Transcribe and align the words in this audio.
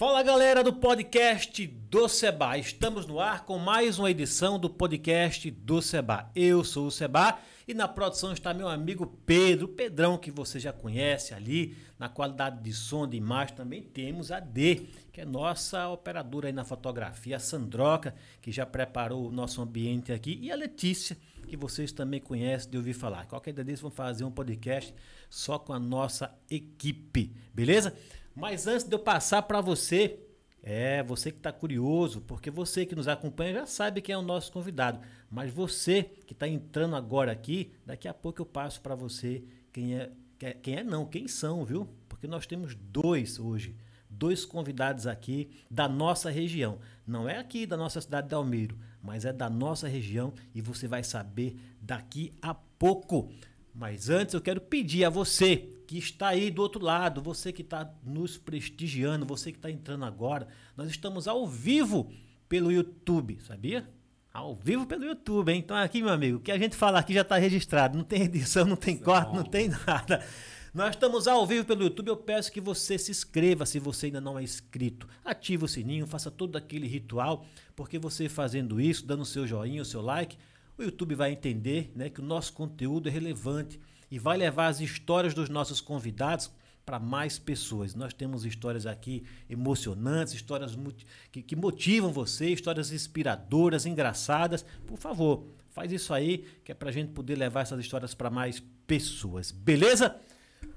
Fala 0.00 0.22
galera 0.22 0.64
do 0.64 0.72
podcast 0.72 1.66
do 1.66 2.08
Seba. 2.08 2.56
Estamos 2.56 3.04
no 3.04 3.20
ar 3.20 3.44
com 3.44 3.58
mais 3.58 3.98
uma 3.98 4.10
edição 4.10 4.58
do 4.58 4.70
podcast 4.70 5.50
do 5.50 5.82
Seba. 5.82 6.30
Eu 6.34 6.64
sou 6.64 6.86
o 6.86 6.90
Seba 6.90 7.38
e 7.68 7.74
na 7.74 7.86
produção 7.86 8.32
está 8.32 8.54
meu 8.54 8.66
amigo 8.66 9.06
Pedro, 9.26 9.68
Pedrão 9.68 10.16
que 10.16 10.30
você 10.30 10.58
já 10.58 10.72
conhece 10.72 11.34
ali. 11.34 11.76
Na 11.98 12.08
qualidade 12.08 12.62
de 12.62 12.72
som, 12.72 13.06
de 13.06 13.18
imagem 13.18 13.54
também 13.54 13.82
temos 13.82 14.32
a 14.32 14.40
D, 14.40 14.86
que 15.12 15.20
é 15.20 15.24
nossa 15.26 15.86
operadora 15.90 16.46
aí 16.46 16.52
na 16.54 16.64
fotografia, 16.64 17.36
a 17.36 17.38
Sandroca, 17.38 18.14
que 18.40 18.50
já 18.50 18.64
preparou 18.64 19.28
o 19.28 19.30
nosso 19.30 19.60
ambiente 19.60 20.12
aqui, 20.12 20.38
e 20.40 20.50
a 20.50 20.56
Letícia, 20.56 21.14
que 21.46 21.58
vocês 21.58 21.92
também 21.92 22.20
conhecem 22.20 22.70
de 22.70 22.78
ouvir 22.78 22.94
falar. 22.94 23.26
Qualquer 23.26 23.52
dia 23.52 23.64
desses 23.64 23.82
vão 23.82 23.90
fazer 23.90 24.24
um 24.24 24.30
podcast 24.30 24.94
só 25.28 25.58
com 25.58 25.74
a 25.74 25.78
nossa 25.78 26.34
equipe, 26.48 27.34
beleza? 27.52 27.94
Mas 28.34 28.66
antes 28.66 28.86
de 28.86 28.94
eu 28.94 28.98
passar 28.98 29.42
para 29.42 29.60
você, 29.60 30.18
é, 30.62 31.02
você 31.02 31.30
que 31.30 31.38
está 31.38 31.52
curioso, 31.52 32.20
porque 32.20 32.50
você 32.50 32.84
que 32.84 32.94
nos 32.94 33.08
acompanha 33.08 33.54
já 33.54 33.66
sabe 33.66 34.00
quem 34.00 34.12
é 34.14 34.18
o 34.18 34.22
nosso 34.22 34.52
convidado. 34.52 35.00
Mas 35.30 35.52
você 35.52 36.04
que 36.26 36.32
está 36.32 36.46
entrando 36.46 36.96
agora 36.96 37.32
aqui, 37.32 37.72
daqui 37.84 38.06
a 38.06 38.14
pouco 38.14 38.42
eu 38.42 38.46
passo 38.46 38.80
para 38.80 38.94
você 38.94 39.42
quem 39.72 39.96
é, 39.96 40.10
quem 40.62 40.76
é 40.76 40.84
não, 40.84 41.06
quem 41.06 41.28
são, 41.28 41.64
viu? 41.64 41.88
Porque 42.08 42.26
nós 42.26 42.46
temos 42.46 42.74
dois 42.74 43.38
hoje, 43.38 43.76
dois 44.08 44.44
convidados 44.44 45.06
aqui 45.06 45.50
da 45.70 45.88
nossa 45.88 46.30
região. 46.30 46.78
Não 47.06 47.28
é 47.28 47.38
aqui 47.38 47.66
da 47.66 47.76
nossa 47.76 48.00
cidade 48.00 48.28
de 48.28 48.34
Almeiro, 48.34 48.78
mas 49.02 49.24
é 49.24 49.32
da 49.32 49.48
nossa 49.48 49.88
região 49.88 50.32
e 50.54 50.60
você 50.60 50.86
vai 50.86 51.02
saber 51.02 51.56
daqui 51.80 52.32
a 52.42 52.54
pouco. 52.54 53.30
Mas 53.74 54.10
antes 54.10 54.34
eu 54.34 54.40
quero 54.40 54.60
pedir 54.60 55.04
a 55.04 55.10
você 55.10 55.68
que 55.90 55.98
está 55.98 56.28
aí 56.28 56.52
do 56.52 56.62
outro 56.62 56.80
lado, 56.80 57.20
você 57.20 57.52
que 57.52 57.62
está 57.62 57.92
nos 58.04 58.38
prestigiando, 58.38 59.26
você 59.26 59.50
que 59.50 59.58
está 59.58 59.68
entrando 59.68 60.04
agora, 60.04 60.46
nós 60.76 60.88
estamos 60.88 61.26
ao 61.26 61.48
vivo 61.48 62.12
pelo 62.48 62.70
YouTube, 62.70 63.40
sabia? 63.40 63.90
Ao 64.32 64.54
vivo 64.54 64.86
pelo 64.86 65.04
YouTube, 65.04 65.50
hein? 65.50 65.58
Então 65.58 65.76
aqui, 65.76 66.00
meu 66.00 66.12
amigo, 66.12 66.38
o 66.38 66.40
que 66.40 66.52
a 66.52 66.58
gente 66.58 66.76
fala 66.76 67.00
aqui 67.00 67.12
já 67.12 67.22
está 67.22 67.36
registrado, 67.38 67.98
não 67.98 68.04
tem 68.04 68.22
edição, 68.22 68.64
não 68.64 68.76
tem 68.76 68.96
corte, 68.96 69.34
não 69.34 69.42
tem 69.42 69.68
nada. 69.84 70.24
Nós 70.72 70.90
estamos 70.90 71.26
ao 71.26 71.44
vivo 71.44 71.64
pelo 71.64 71.82
YouTube. 71.82 72.06
Eu 72.06 72.16
peço 72.16 72.52
que 72.52 72.60
você 72.60 72.96
se 72.96 73.10
inscreva 73.10 73.66
se 73.66 73.80
você 73.80 74.06
ainda 74.06 74.20
não 74.20 74.38
é 74.38 74.44
inscrito. 74.44 75.08
Ative 75.24 75.64
o 75.64 75.68
sininho, 75.68 76.06
faça 76.06 76.30
todo 76.30 76.54
aquele 76.54 76.86
ritual, 76.86 77.44
porque 77.74 77.98
você 77.98 78.28
fazendo 78.28 78.80
isso, 78.80 79.04
dando 79.04 79.22
o 79.22 79.26
seu 79.26 79.44
joinha, 79.44 79.82
o 79.82 79.84
seu 79.84 80.00
like, 80.00 80.38
o 80.78 80.84
YouTube 80.84 81.16
vai 81.16 81.32
entender 81.32 81.90
né, 81.96 82.08
que 82.08 82.20
o 82.20 82.24
nosso 82.24 82.52
conteúdo 82.52 83.08
é 83.08 83.10
relevante 83.10 83.80
e 84.10 84.18
vai 84.18 84.36
levar 84.36 84.66
as 84.66 84.80
histórias 84.80 85.34
dos 85.34 85.48
nossos 85.48 85.80
convidados 85.80 86.50
para 86.84 86.98
mais 86.98 87.38
pessoas. 87.38 87.94
Nós 87.94 88.12
temos 88.12 88.44
histórias 88.44 88.86
aqui 88.86 89.24
emocionantes, 89.48 90.34
histórias 90.34 90.76
que, 91.30 91.42
que 91.42 91.54
motivam 91.54 92.12
você, 92.12 92.50
histórias 92.50 92.90
inspiradoras, 92.90 93.86
engraçadas. 93.86 94.64
Por 94.86 94.98
favor, 94.98 95.46
faz 95.68 95.92
isso 95.92 96.12
aí, 96.12 96.46
que 96.64 96.72
é 96.72 96.74
para 96.74 96.88
a 96.88 96.92
gente 96.92 97.12
poder 97.12 97.36
levar 97.36 97.60
essas 97.60 97.78
histórias 97.78 98.14
para 98.14 98.30
mais 98.30 98.62
pessoas. 98.86 99.52
Beleza? 99.52 100.16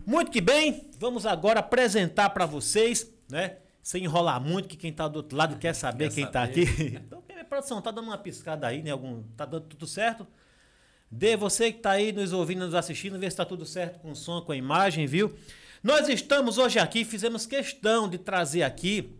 Muito 0.05 0.31
que 0.31 0.41
bem, 0.41 0.89
vamos 0.99 1.25
agora 1.25 1.61
apresentar 1.61 2.29
para 2.29 2.45
vocês, 2.45 3.11
né? 3.29 3.57
Sem 3.81 4.03
enrolar 4.03 4.39
muito, 4.39 4.69
que 4.69 4.77
quem 4.77 4.91
está 4.91 5.07
do 5.07 5.17
outro 5.17 5.37
lado 5.37 5.57
quer 5.57 5.73
saber 5.73 6.09
quer 6.09 6.15
quem 6.15 6.25
está 6.25 6.43
aqui. 6.43 6.65
Então, 7.05 7.23
produção, 7.53 7.81
tá 7.81 7.91
dando 7.91 8.07
uma 8.07 8.17
piscada 8.17 8.65
aí, 8.65 8.81
né? 8.81 8.89
Algum, 8.89 9.21
tá 9.37 9.45
dando 9.45 9.67
tudo 9.67 9.85
certo? 9.85 10.25
Dê 11.15 11.37
você 11.37 11.71
que 11.71 11.77
está 11.77 11.91
aí 11.91 12.11
nos 12.11 12.33
ouvindo, 12.33 12.65
nos 12.65 12.73
assistindo, 12.73 13.19
ver 13.19 13.27
se 13.27 13.35
está 13.35 13.45
tudo 13.45 13.67
certo 13.67 13.99
com 13.99 14.13
o 14.13 14.15
som, 14.15 14.41
com 14.41 14.51
a 14.51 14.55
imagem, 14.55 15.05
viu? 15.05 15.31
Nós 15.83 16.09
estamos 16.09 16.57
hoje 16.57 16.79
aqui, 16.79 17.05
fizemos 17.05 17.45
questão 17.45 18.09
de 18.09 18.17
trazer 18.17 18.63
aqui, 18.63 19.15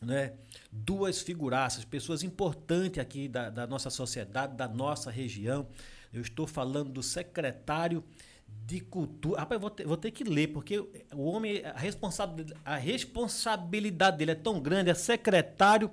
né? 0.00 0.32
Duas 0.72 1.20
figuraças, 1.20 1.84
pessoas 1.84 2.22
importantes 2.22 2.98
aqui 2.98 3.28
da, 3.28 3.50
da 3.50 3.66
nossa 3.66 3.90
sociedade, 3.90 4.56
da 4.56 4.66
nossa 4.66 5.10
região. 5.10 5.68
Eu 6.10 6.22
estou 6.22 6.46
falando 6.46 6.90
do 6.90 7.02
secretário 7.02 8.02
de 8.48 8.80
cultura. 8.80 9.40
Rapaz, 9.40 9.60
vou 9.60 9.70
ter, 9.70 9.86
vou 9.86 9.98
ter 9.98 10.12
que 10.12 10.24
ler, 10.24 10.46
porque 10.46 10.78
o 10.78 11.24
homem, 11.24 11.62
a 11.66 11.78
responsabilidade, 11.78 12.58
a 12.64 12.76
responsabilidade 12.76 14.16
dele 14.16 14.30
é 14.30 14.36
tão 14.36 14.58
grande, 14.58 14.88
é 14.88 14.94
secretário. 14.94 15.90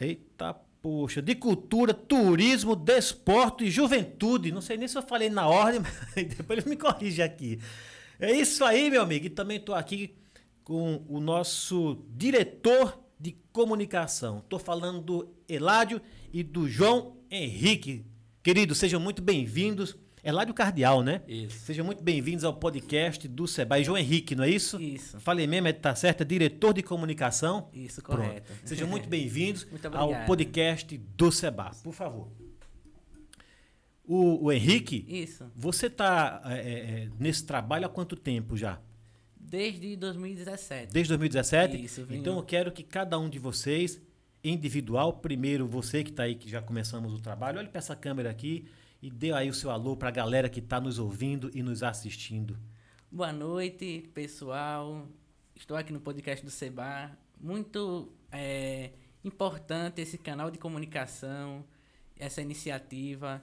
Eita 0.00 0.56
Poxa, 0.82 1.22
de 1.22 1.36
cultura, 1.36 1.94
turismo, 1.94 2.74
desporto 2.74 3.62
e 3.62 3.70
juventude. 3.70 4.50
Não 4.50 4.60
sei 4.60 4.76
nem 4.76 4.88
se 4.88 4.98
eu 4.98 5.02
falei 5.02 5.30
na 5.30 5.46
ordem, 5.46 5.80
mas 6.16 6.26
depois 6.26 6.58
ele 6.58 6.70
me 6.70 6.76
corrige 6.76 7.22
aqui. 7.22 7.60
É 8.18 8.32
isso 8.32 8.64
aí, 8.64 8.90
meu 8.90 9.00
amigo. 9.00 9.26
E 9.26 9.30
também 9.30 9.58
estou 9.58 9.76
aqui 9.76 10.16
com 10.64 11.04
o 11.08 11.20
nosso 11.20 12.04
diretor 12.10 13.00
de 13.18 13.36
comunicação. 13.52 14.38
Estou 14.38 14.58
falando 14.58 15.00
do 15.00 15.28
Eládio 15.48 16.02
e 16.32 16.42
do 16.42 16.68
João 16.68 17.16
Henrique. 17.30 18.04
Queridos, 18.42 18.78
sejam 18.78 18.98
muito 18.98 19.22
bem-vindos 19.22 19.96
Eládio 20.24 20.54
Cardial, 20.54 21.02
né? 21.02 21.20
Isso. 21.26 21.66
Sejam 21.66 21.84
muito 21.84 22.00
bem-vindos 22.00 22.44
ao 22.44 22.54
podcast 22.54 23.26
do 23.26 23.48
Sebai. 23.48 23.82
João 23.82 23.98
Henrique, 23.98 24.36
não 24.36 24.44
é 24.44 24.50
isso? 24.50 24.80
Isso. 24.80 25.18
Falei 25.18 25.48
mesmo, 25.48 25.66
é, 25.66 25.72
tá 25.72 25.96
certo, 25.96 26.20
é 26.20 26.24
diretor 26.24 26.72
de 26.72 26.80
comunicação. 26.80 27.68
Isso, 27.72 28.00
correto. 28.00 28.52
Pronto. 28.52 28.60
Sejam 28.68 28.86
muito 28.86 29.08
bem-vindos 29.08 29.66
ao 29.92 30.24
podcast 30.24 30.96
do 30.96 31.32
Seba. 31.32 31.72
Por 31.82 31.92
favor. 31.92 32.28
O, 34.04 34.44
o 34.44 34.52
Henrique, 34.52 35.04
isso. 35.08 35.50
você 35.56 35.86
está 35.86 36.40
é, 36.44 36.54
é, 36.54 36.60
é, 36.60 37.08
nesse 37.18 37.44
trabalho 37.44 37.86
há 37.86 37.88
quanto 37.88 38.14
tempo 38.14 38.56
já? 38.56 38.80
Desde 39.34 39.96
2017. 39.96 40.92
Desde 40.92 41.08
2017? 41.08 41.84
Isso, 41.84 42.06
vim... 42.06 42.18
Então 42.18 42.36
eu 42.36 42.44
quero 42.44 42.70
que 42.70 42.84
cada 42.84 43.18
um 43.18 43.28
de 43.28 43.40
vocês, 43.40 44.00
individual, 44.44 45.14
primeiro 45.14 45.66
você 45.66 46.04
que 46.04 46.10
está 46.10 46.22
aí, 46.22 46.36
que 46.36 46.48
já 46.48 46.62
começamos 46.62 47.12
o 47.12 47.18
trabalho, 47.18 47.58
olhe 47.58 47.68
para 47.68 47.80
essa 47.80 47.96
câmera 47.96 48.30
aqui 48.30 48.66
e 49.02 49.10
dê 49.10 49.32
aí 49.32 49.50
o 49.50 49.54
seu 49.54 49.70
alô 49.70 49.96
para 49.96 50.08
a 50.08 50.12
galera 50.12 50.48
que 50.48 50.60
está 50.60 50.80
nos 50.80 51.00
ouvindo 51.00 51.50
e 51.52 51.60
nos 51.60 51.82
assistindo. 51.82 52.56
Boa 53.10 53.32
noite, 53.32 54.08
pessoal. 54.14 55.08
Estou 55.56 55.76
aqui 55.76 55.92
no 55.92 56.00
podcast 56.00 56.44
do 56.44 56.50
Seba. 56.52 57.10
Muito 57.40 58.12
é, 58.30 58.92
importante 59.24 60.00
esse 60.00 60.16
canal 60.16 60.52
de 60.52 60.58
comunicação, 60.58 61.64
essa 62.16 62.40
iniciativa. 62.40 63.42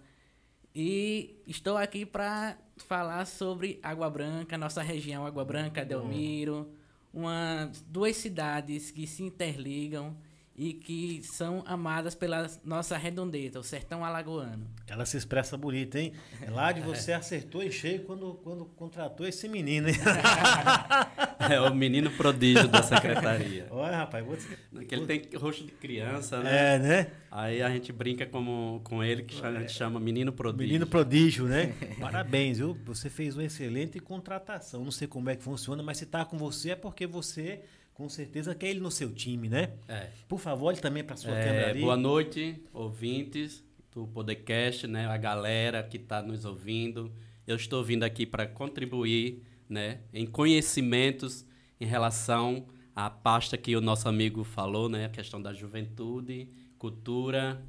E 0.74 1.36
estou 1.46 1.76
aqui 1.76 2.06
para 2.06 2.58
falar 2.78 3.26
sobre 3.26 3.82
Água 3.84 4.10
Branca, 4.10 4.58
nossa 4.58 4.82
região 4.82 5.26
Água 5.26 5.44
Branca, 5.44 5.84
Delmiro, 5.84 6.72
uma, 7.14 7.70
duas 7.86 8.16
cidades 8.16 8.92
que 8.92 9.06
se 9.06 9.24
interligam 9.24 10.16
e 10.60 10.74
que 10.74 11.22
são 11.24 11.64
amadas 11.66 12.14
pela 12.14 12.46
nossa 12.66 12.98
redondeza, 12.98 13.58
o 13.58 13.64
sertão 13.64 14.04
alagoano. 14.04 14.68
Ela 14.88 15.06
se 15.06 15.16
expressa 15.16 15.56
bonita, 15.56 15.98
hein? 15.98 16.12
Lá 16.50 16.74
de 16.74 16.82
você 16.82 17.14
acertou 17.14 17.64
em 17.64 17.72
cheio 17.72 18.02
quando, 18.02 18.34
quando 18.44 18.66
contratou 18.66 19.26
esse 19.26 19.48
menino, 19.48 19.88
hein? 19.88 19.96
É 21.50 21.62
o 21.62 21.74
menino 21.74 22.12
prodígio 22.12 22.68
da 22.68 22.84
secretaria. 22.84 23.68
Olha, 23.72 23.96
rapaz, 23.96 24.26
vou... 24.26 24.38
Porque 24.70 24.94
ele 24.94 25.06
tem 25.06 25.22
rosto 25.40 25.64
de 25.64 25.72
criança, 25.72 26.44
né? 26.44 26.76
É, 26.76 26.80
né? 26.80 27.12
Aí 27.32 27.62
a 27.62 27.70
gente 27.70 27.94
brinca 27.94 28.26
como, 28.26 28.82
com 28.84 29.02
ele, 29.02 29.24
que 29.24 29.44
a 29.44 29.62
gente 29.62 29.72
chama 29.72 29.98
menino 29.98 30.34
prodígio. 30.34 30.68
Menino 30.68 30.86
prodígio, 30.86 31.46
né? 31.46 31.74
Parabéns, 32.02 32.58
viu? 32.58 32.78
Você 32.86 33.10
fez 33.10 33.36
uma 33.36 33.46
excelente 33.46 33.98
contratação. 34.00 34.84
Não 34.84 34.92
sei 34.92 35.08
como 35.08 35.30
é 35.30 35.36
que 35.38 35.44
funciona, 35.44 35.82
mas 35.82 35.98
se 35.98 36.06
tá 36.06 36.26
com 36.26 36.38
você 36.38 36.72
é 36.72 36.76
porque 36.76 37.08
você 37.08 37.62
com 38.00 38.08
certeza 38.08 38.56
quer 38.56 38.70
ele 38.70 38.80
no 38.80 38.90
seu 38.90 39.14
time, 39.14 39.50
né? 39.50 39.74
É. 39.86 40.08
Por 40.26 40.40
favor, 40.40 40.68
olhe 40.68 40.78
também 40.78 41.04
para 41.04 41.18
sua 41.18 41.38
é, 41.38 41.44
câmera 41.44 41.70
ali. 41.72 41.82
Boa 41.82 41.98
noite, 41.98 42.56
ouvintes 42.72 43.62
do 43.92 44.08
podcast, 44.08 44.88
né? 44.88 45.06
A 45.06 45.18
galera 45.18 45.84
que 45.84 45.98
está 45.98 46.22
nos 46.22 46.46
ouvindo. 46.46 47.12
Eu 47.46 47.58
estou 47.58 47.84
vindo 47.84 48.04
aqui 48.04 48.26
para 48.26 48.48
contribuir, 48.48 49.44
né? 49.68 50.00
Em 50.14 50.26
conhecimentos 50.26 51.46
em 51.78 51.86
relação 51.86 52.68
à 52.96 53.10
pasta 53.10 53.58
que 53.58 53.76
o 53.76 53.82
nosso 53.82 54.08
amigo 54.08 54.46
falou, 54.46 54.88
né? 54.88 55.04
A 55.04 55.10
questão 55.10 55.42
da 55.42 55.54
juventude, 55.54 56.48
cultura 56.78 57.62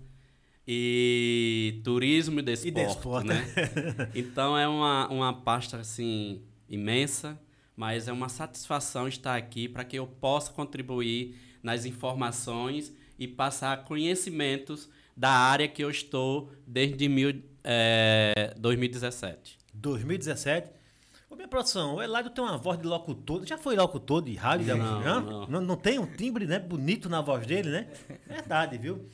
e 0.65 1.81
turismo 1.83 2.39
e 2.39 2.43
desporto, 2.43 2.79
e 2.79 2.85
desporto. 2.87 3.27
né? 3.27 3.45
então 4.15 4.57
é 4.57 4.69
uma, 4.69 5.09
uma 5.09 5.33
pasta 5.33 5.79
assim 5.79 6.41
imensa 6.69 7.37
mas 7.81 8.09
é 8.09 8.13
uma 8.13 8.29
satisfação 8.29 9.09
estar 9.09 9.35
aqui 9.35 9.67
para 9.67 9.85
que 9.85 9.99
eu 9.99 10.07
possa 10.07 10.53
contribuir 10.53 11.35
nas 11.63 11.87
informações 11.87 12.95
e 13.19 13.27
passar 13.27 13.85
conhecimentos 13.85 14.91
da 15.17 15.31
área 15.31 15.67
que 15.67 15.83
eu 15.83 15.89
estou 15.89 16.53
desde 16.67 17.09
mil, 17.09 17.43
é, 17.65 18.53
2017. 18.59 19.57
2017? 19.73 20.71
Ô, 21.31 21.35
minha 21.35 21.49
produção, 21.49 21.95
o 21.95 22.03
Eladio 22.03 22.31
tem 22.31 22.45
uma 22.45 22.59
voz 22.59 22.79
de 22.79 22.87
locutor. 22.87 23.47
Já 23.47 23.57
foi 23.57 23.75
locutor 23.77 24.21
de 24.21 24.35
rádio? 24.35 24.77
Não, 24.77 25.01
não. 25.01 25.47
não, 25.47 25.61
não 25.63 25.77
tem 25.77 25.99
um 25.99 26.05
timbre 26.05 26.45
né, 26.45 26.59
bonito 26.59 27.09
na 27.09 27.23
voz 27.23 27.47
dele, 27.47 27.71
né? 27.71 27.89
Verdade, 28.29 28.77
viu? 28.77 29.09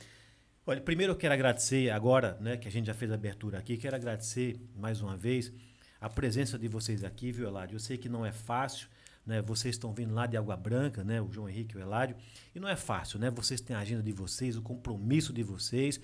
Olha, 0.65 0.81
primeiro 0.81 1.13
eu 1.13 1.15
quero 1.15 1.33
agradecer 1.33 1.89
agora, 1.89 2.37
né, 2.41 2.57
que 2.57 2.67
a 2.67 2.71
gente 2.71 2.87
já 2.87 2.93
fez 2.93 3.09
a 3.09 3.15
abertura 3.15 3.59
aqui, 3.59 3.77
quero 3.77 3.95
agradecer 3.95 4.59
mais 4.75 5.01
uma 5.01 5.15
vez 5.15 5.53
a 5.99 6.09
presença 6.09 6.57
de 6.57 6.67
vocês 6.67 7.03
aqui, 7.03 7.31
viu, 7.31 7.47
Eladio? 7.47 7.75
Eu 7.75 7.79
sei 7.79 7.97
que 7.97 8.07
não 8.07 8.25
é 8.25 8.31
fácil, 8.31 8.87
né? 9.25 9.41
Vocês 9.41 9.75
estão 9.75 9.93
vindo 9.93 10.13
lá 10.13 10.25
de 10.25 10.37
Água 10.37 10.55
Branca, 10.55 11.03
né? 11.03 11.21
O 11.21 11.31
João 11.31 11.49
Henrique 11.49 11.75
e 11.75 11.79
o 11.79 11.81
Eládio. 11.81 12.15
E 12.55 12.59
não 12.59 12.69
é 12.69 12.75
fácil, 12.75 13.19
né? 13.19 13.29
Vocês 13.29 13.59
têm 13.59 13.75
a 13.75 13.79
agenda 13.79 14.03
de 14.03 14.11
vocês, 14.11 14.55
o 14.55 14.61
compromisso 14.61 15.33
de 15.33 15.43
vocês, 15.43 15.99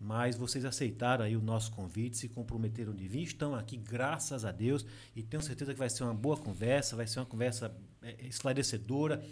mas 0.00 0.36
vocês 0.36 0.64
aceitaram 0.64 1.24
aí 1.24 1.36
o 1.36 1.42
nosso 1.42 1.70
convite, 1.72 2.16
se 2.16 2.28
comprometeram 2.28 2.94
de 2.94 3.06
vir, 3.06 3.22
estão 3.22 3.54
aqui, 3.54 3.76
graças 3.76 4.44
a 4.44 4.50
Deus, 4.50 4.84
e 5.14 5.22
tenho 5.22 5.42
certeza 5.42 5.72
que 5.72 5.78
vai 5.78 5.88
ser 5.88 6.04
uma 6.04 6.14
boa 6.14 6.36
conversa, 6.36 6.96
vai 6.96 7.06
ser 7.06 7.20
uma 7.20 7.26
conversa 7.26 7.74
é, 8.02 8.26
esclarecedora, 8.26 9.24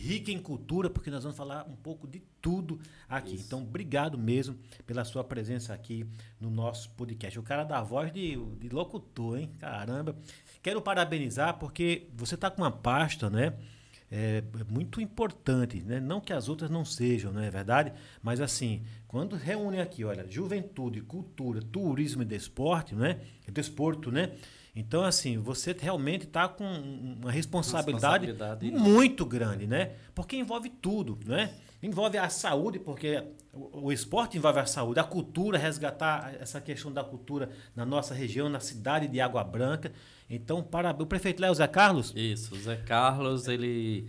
rica 0.00 0.32
em 0.32 0.38
cultura, 0.38 0.88
porque 0.88 1.10
nós 1.10 1.22
vamos 1.22 1.36
falar 1.36 1.66
um 1.68 1.76
pouco 1.76 2.08
de 2.08 2.20
tudo 2.40 2.80
aqui. 3.08 3.34
Isso. 3.34 3.46
Então, 3.46 3.62
obrigado 3.62 4.16
mesmo 4.16 4.56
pela 4.86 5.04
sua 5.04 5.22
presença 5.22 5.74
aqui 5.74 6.06
no 6.40 6.50
nosso 6.50 6.90
podcast. 6.90 7.38
O 7.38 7.42
cara 7.42 7.64
dá 7.64 7.82
voz 7.82 8.10
de, 8.10 8.36
de 8.58 8.68
locutor, 8.70 9.38
hein? 9.38 9.50
Caramba. 9.58 10.16
Quero 10.62 10.80
parabenizar 10.80 11.58
porque 11.58 12.08
você 12.14 12.34
está 12.34 12.50
com 12.50 12.62
uma 12.62 12.70
pasta, 12.70 13.28
né? 13.28 13.54
É, 14.10 14.42
é 14.58 14.72
muito 14.72 15.00
importante, 15.00 15.82
né? 15.82 16.00
Não 16.00 16.20
que 16.20 16.32
as 16.32 16.48
outras 16.48 16.70
não 16.70 16.84
sejam, 16.84 17.32
não 17.32 17.42
é 17.42 17.50
verdade? 17.50 17.92
Mas 18.22 18.40
assim, 18.40 18.82
quando 19.06 19.36
reúne 19.36 19.80
aqui, 19.80 20.02
olha, 20.02 20.26
juventude, 20.28 21.02
cultura, 21.02 21.60
turismo 21.60 22.22
e 22.22 22.24
desporto, 22.24 22.96
né? 22.96 23.20
Desporto, 23.52 24.10
né? 24.10 24.32
Então, 24.74 25.02
assim, 25.02 25.38
você 25.38 25.74
realmente 25.78 26.24
está 26.24 26.48
com 26.48 26.64
uma 26.64 27.30
responsabilidade, 27.30 28.26
responsabilidade, 28.26 28.70
muito 28.70 29.26
grande, 29.26 29.66
né? 29.66 29.92
Porque 30.14 30.36
envolve 30.36 30.68
tudo, 30.68 31.18
né? 31.26 31.52
Envolve 31.82 32.18
a 32.18 32.28
saúde, 32.28 32.78
porque 32.78 33.22
o, 33.52 33.90
esporte 33.90 34.36
envolve 34.36 34.60
a 34.60 34.66
saúde, 34.66 35.00
a 35.00 35.04
cultura, 35.04 35.58
resgatar 35.58 36.34
essa 36.38 36.60
questão 36.60 36.92
da 36.92 37.02
cultura 37.02 37.50
na 37.74 37.84
nossa 37.84 38.14
região, 38.14 38.48
na 38.48 38.60
cidade 38.60 39.08
de 39.08 39.20
Água 39.20 39.42
Branca. 39.42 39.90
Então, 40.28 40.62
para 40.62 40.90
o 40.90 41.06
prefeito 41.06 41.40
Léo 41.40 41.54
Zé 41.54 41.66
Carlos? 41.66 42.12
Isso, 42.14 42.54
o 42.54 42.58
Zé 42.60 42.76
Carlos, 42.76 43.48
ele, 43.48 44.08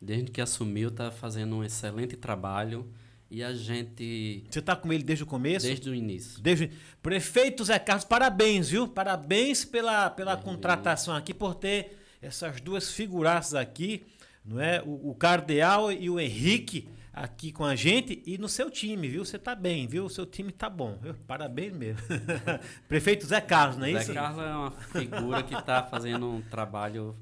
desde 0.00 0.30
que 0.30 0.40
assumiu, 0.40 0.88
está 0.88 1.10
fazendo 1.10 1.56
um 1.56 1.64
excelente 1.64 2.16
trabalho. 2.16 2.90
E 3.34 3.42
a 3.42 3.52
gente. 3.52 4.44
Você 4.48 4.60
está 4.60 4.76
com 4.76 4.92
ele 4.92 5.02
desde 5.02 5.24
o 5.24 5.26
começo? 5.26 5.66
Desde 5.66 5.90
o 5.90 5.94
início. 5.94 6.40
Desde... 6.40 6.70
Prefeito 7.02 7.64
Zé 7.64 7.80
Carlos, 7.80 8.04
parabéns, 8.04 8.68
viu? 8.68 8.86
Parabéns 8.86 9.64
pela, 9.64 10.08
pela 10.08 10.36
contratação 10.36 11.16
aqui, 11.16 11.34
por 11.34 11.56
ter 11.56 11.98
essas 12.22 12.60
duas 12.60 12.92
figuraças 12.92 13.54
aqui, 13.54 14.06
não 14.44 14.60
é? 14.60 14.80
O, 14.86 15.10
o 15.10 15.14
Cardeal 15.16 15.90
e 15.90 16.08
o 16.08 16.20
Henrique 16.20 16.88
aqui 17.12 17.50
com 17.50 17.64
a 17.64 17.74
gente 17.74 18.22
e 18.24 18.38
no 18.38 18.48
seu 18.48 18.70
time, 18.70 19.08
viu? 19.08 19.24
Você 19.24 19.36
tá 19.36 19.56
bem, 19.56 19.88
viu? 19.88 20.04
O 20.04 20.10
seu 20.10 20.24
time 20.24 20.52
tá 20.52 20.70
bom, 20.70 20.96
viu? 21.02 21.14
Parabéns 21.26 21.72
mesmo. 21.72 22.00
Prefeito 22.86 23.26
Zé 23.26 23.40
Carlos, 23.40 23.76
não 23.76 23.86
é 23.86 23.94
Zé 23.94 23.98
isso? 23.98 24.06
Zé 24.06 24.14
Carlos 24.14 24.44
é 24.44 24.54
uma 24.54 24.70
figura 24.70 25.42
que 25.42 25.56
está 25.56 25.82
fazendo 25.82 26.30
um 26.30 26.40
trabalho 26.40 27.16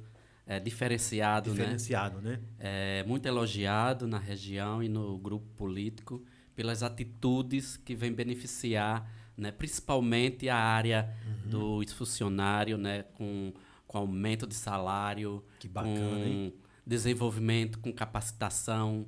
é, 0.47 0.59
diferenciado, 0.59 1.51
né? 1.51 1.57
diferenciado, 1.57 2.21
né? 2.21 2.31
né? 2.33 2.41
É, 2.59 3.05
muito 3.05 3.27
elogiado 3.27 4.07
na 4.07 4.19
região 4.19 4.83
e 4.83 4.89
no 4.89 5.17
grupo 5.19 5.47
político 5.57 6.25
pelas 6.55 6.83
atitudes 6.83 7.77
que 7.77 7.95
vem 7.95 8.13
beneficiar, 8.13 9.11
né? 9.37 9.51
principalmente 9.51 10.49
a 10.49 10.57
área 10.57 11.09
uhum. 11.45 11.81
do 11.81 11.95
funcionário, 11.95 12.77
né? 12.77 13.05
com, 13.15 13.53
com 13.87 13.99
aumento 13.99 14.47
de 14.47 14.55
salário, 14.55 15.45
bacana, 15.71 15.97
com 15.97 16.17
hein? 16.17 16.55
desenvolvimento, 16.87 17.79
com 17.79 17.93
capacitação, 17.93 19.07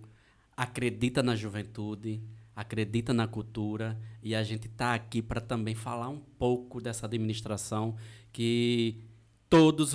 acredita 0.56 1.22
na 1.22 1.34
juventude, 1.34 2.22
acredita 2.54 3.12
na 3.12 3.26
cultura 3.26 4.00
e 4.22 4.34
a 4.34 4.42
gente 4.42 4.68
está 4.68 4.94
aqui 4.94 5.20
para 5.20 5.40
também 5.40 5.74
falar 5.74 6.08
um 6.08 6.20
pouco 6.20 6.80
dessa 6.80 7.06
administração 7.06 7.96
que 8.32 9.02
todos 9.50 9.94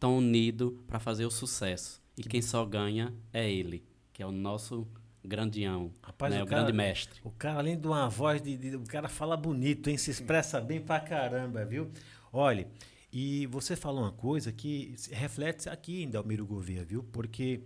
estão 0.00 0.16
unidos 0.16 0.72
para 0.86 0.98
fazer 0.98 1.26
o 1.26 1.30
sucesso. 1.30 2.00
E 2.16 2.22
quem 2.22 2.40
só 2.40 2.64
ganha 2.64 3.12
é 3.34 3.50
ele, 3.50 3.84
que 4.14 4.22
é 4.22 4.26
o 4.26 4.32
nosso 4.32 4.88
grandião, 5.22 5.92
Rapaz, 6.02 6.32
né? 6.32 6.40
o, 6.40 6.44
o 6.44 6.46
cara, 6.46 6.62
grande 6.62 6.76
mestre. 6.76 7.20
O 7.22 7.30
cara, 7.30 7.58
além 7.58 7.78
de 7.78 7.86
uma 7.86 8.08
voz, 8.08 8.40
de, 8.40 8.56
de, 8.56 8.76
o 8.76 8.84
cara 8.84 9.10
fala 9.10 9.36
bonito, 9.36 9.90
hein? 9.90 9.98
se 9.98 10.10
expressa 10.10 10.58
bem 10.58 10.80
pra 10.80 10.98
caramba, 11.00 11.66
viu? 11.66 11.90
Olha, 12.32 12.66
e 13.12 13.46
você 13.48 13.76
falou 13.76 14.00
uma 14.00 14.12
coisa 14.12 14.50
que 14.50 14.94
reflete 15.10 15.68
aqui 15.68 16.02
em 16.02 16.08
Delmiro 16.08 16.46
Gouveia, 16.46 16.82
viu? 16.82 17.02
Porque 17.02 17.60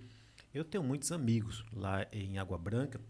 eu 0.52 0.64
tenho 0.64 0.82
muitos 0.82 1.12
amigos 1.12 1.64
lá 1.72 2.04
em 2.12 2.38
Água 2.38 2.58
Branca. 2.58 3.00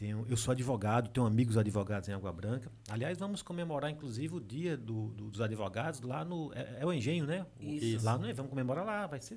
Tenho, 0.00 0.24
eu 0.30 0.36
sou 0.38 0.52
advogado, 0.52 1.10
tenho 1.10 1.26
amigos 1.26 1.58
advogados 1.58 2.08
em 2.08 2.14
Água 2.14 2.32
Branca. 2.32 2.72
Aliás, 2.88 3.18
vamos 3.18 3.42
comemorar, 3.42 3.90
inclusive, 3.90 4.34
o 4.34 4.40
dia 4.40 4.74
do, 4.74 5.08
do, 5.08 5.30
dos 5.30 5.42
advogados 5.42 6.00
lá 6.00 6.24
no. 6.24 6.50
É, 6.54 6.78
é 6.80 6.86
o 6.86 6.90
Engenho, 6.90 7.26
né? 7.26 7.44
Isso. 7.60 8.02
Lá 8.02 8.16
no 8.16 8.34
Vamos 8.34 8.48
comemorar 8.48 8.82
lá. 8.82 9.06
Vai 9.06 9.20
ser. 9.20 9.36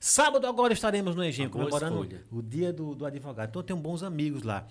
Sábado 0.00 0.46
agora 0.46 0.72
estaremos 0.72 1.14
no 1.14 1.22
Engenho, 1.22 1.50
comemorando 1.50 2.04
escolha. 2.04 2.24
o 2.32 2.40
dia 2.40 2.72
do, 2.72 2.94
do 2.94 3.04
advogado. 3.04 3.50
Então, 3.50 3.60
eu 3.60 3.66
tenho 3.66 3.78
bons 3.78 4.02
amigos 4.02 4.44
lá. 4.44 4.66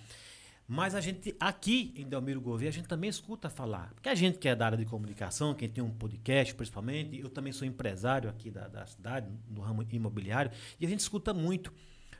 Mas 0.67 0.95
a 0.95 1.01
gente, 1.01 1.35
aqui 1.39 1.93
em 1.95 2.09
Delmiro 2.09 2.41
Gouveia, 2.41 2.69
a 2.69 2.73
gente 2.73 2.87
também 2.87 3.07
escuta 3.07 3.47
falar. 3.47 3.93
Porque 3.93 4.09
a 4.09 4.15
gente 4.15 4.39
que 4.39 4.49
é 4.49 4.55
da 4.55 4.65
área 4.65 4.77
de 4.77 4.85
comunicação, 4.85 5.53
quem 5.53 5.69
tem 5.69 5.83
um 5.83 5.91
podcast 5.91 6.55
principalmente, 6.55 7.19
eu 7.19 7.29
também 7.29 7.53
sou 7.53 7.67
empresário 7.67 8.27
aqui 8.27 8.49
da, 8.49 8.67
da 8.67 8.87
cidade, 8.87 9.29
no 9.47 9.61
ramo 9.61 9.85
imobiliário, 9.91 10.49
e 10.79 10.85
a 10.87 10.89
gente 10.89 11.01
escuta 11.01 11.31
muito 11.31 11.71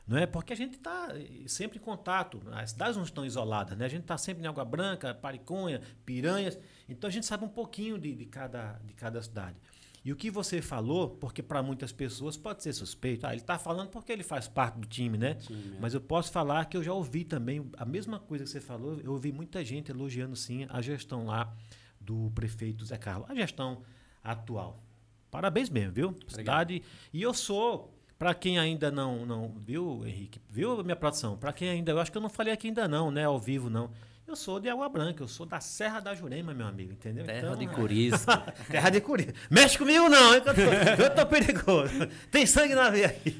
não 0.08 0.16
é? 0.16 0.26
Porque 0.26 0.54
a 0.54 0.56
gente 0.56 0.76
está 0.76 1.08
eh, 1.14 1.46
sempre 1.46 1.78
em 1.78 1.80
contato. 1.80 2.40
As 2.52 2.70
cidades 2.70 2.96
não 2.96 3.04
estão 3.04 3.26
isoladas, 3.26 3.76
né? 3.76 3.84
A 3.84 3.88
gente 3.88 4.02
está 4.02 4.16
sempre 4.16 4.42
em 4.42 4.46
Água 4.46 4.64
Branca, 4.64 5.14
Pariconha, 5.14 5.82
Piranhas. 6.06 6.58
Então 6.88 7.06
a 7.06 7.10
gente 7.10 7.26
sabe 7.26 7.44
um 7.44 7.48
pouquinho 7.48 7.98
de, 7.98 8.14
de, 8.14 8.24
cada, 8.24 8.80
de 8.84 8.94
cada 8.94 9.20
cidade. 9.22 9.56
E 10.02 10.10
o 10.10 10.16
que 10.16 10.30
você 10.30 10.62
falou, 10.62 11.10
porque 11.10 11.42
para 11.42 11.62
muitas 11.62 11.92
pessoas 11.92 12.38
pode 12.38 12.62
ser 12.62 12.72
suspeito. 12.72 13.26
Ah, 13.26 13.32
ele 13.32 13.42
está 13.42 13.58
falando 13.58 13.90
porque 13.90 14.10
ele 14.10 14.22
faz 14.22 14.48
parte 14.48 14.78
do 14.78 14.86
time, 14.86 15.18
né? 15.18 15.36
Sim, 15.40 15.74
é. 15.76 15.78
Mas 15.78 15.92
eu 15.92 16.00
posso 16.00 16.32
falar 16.32 16.64
que 16.64 16.76
eu 16.78 16.82
já 16.82 16.94
ouvi 16.94 17.22
também 17.22 17.70
a 17.76 17.84
mesma 17.84 18.18
coisa 18.18 18.44
que 18.44 18.50
você 18.50 18.62
falou. 18.62 18.98
Eu 19.00 19.12
ouvi 19.12 19.30
muita 19.30 19.62
gente 19.62 19.90
elogiando 19.90 20.34
sim 20.34 20.66
a 20.70 20.80
gestão 20.80 21.26
lá 21.26 21.54
do 22.00 22.30
prefeito 22.34 22.82
Zé 22.86 22.96
Carlos, 22.96 23.28
a 23.28 23.34
gestão 23.34 23.82
atual. 24.24 24.82
Parabéns 25.30 25.68
mesmo, 25.68 25.92
viu? 25.92 26.08
Obrigado. 26.08 26.30
Cidade. 26.30 26.82
E 27.12 27.20
eu 27.20 27.34
sou 27.34 27.97
para 28.18 28.34
quem 28.34 28.58
ainda 28.58 28.90
não, 28.90 29.24
não 29.24 29.54
viu, 29.64 30.02
Henrique, 30.04 30.40
viu 30.50 30.82
minha 30.82 30.96
produção? 30.96 31.36
Para 31.36 31.52
quem 31.52 31.68
ainda, 31.68 31.92
eu 31.92 32.00
acho 32.00 32.10
que 32.10 32.18
eu 32.18 32.22
não 32.22 32.28
falei 32.28 32.52
aqui 32.52 32.66
ainda 32.66 32.88
não, 32.88 33.10
né, 33.10 33.24
ao 33.24 33.38
vivo 33.38 33.70
não. 33.70 33.90
Eu 34.26 34.36
sou 34.36 34.60
de 34.60 34.68
Água 34.68 34.90
Branca, 34.90 35.22
eu 35.22 35.28
sou 35.28 35.46
da 35.46 35.58
Serra 35.58 36.00
da 36.00 36.14
Jurema, 36.14 36.52
meu 36.52 36.66
amigo, 36.66 36.92
entendeu? 36.92 37.24
Terra 37.24 37.38
então, 37.38 37.56
de 37.56 37.66
Curisco. 37.66 38.30
terra 38.70 38.90
de 38.90 39.00
Curisco. 39.00 39.32
Mexe 39.48 39.78
comigo 39.78 40.06
não, 40.10 40.34
hein, 40.34 40.42
eu, 40.44 40.54
tô, 40.54 41.02
eu 41.02 41.14
tô 41.14 41.26
perigoso. 41.26 41.94
Tem 42.30 42.44
sangue 42.44 42.74
na 42.74 42.90
veia 42.90 43.06
aqui. 43.06 43.34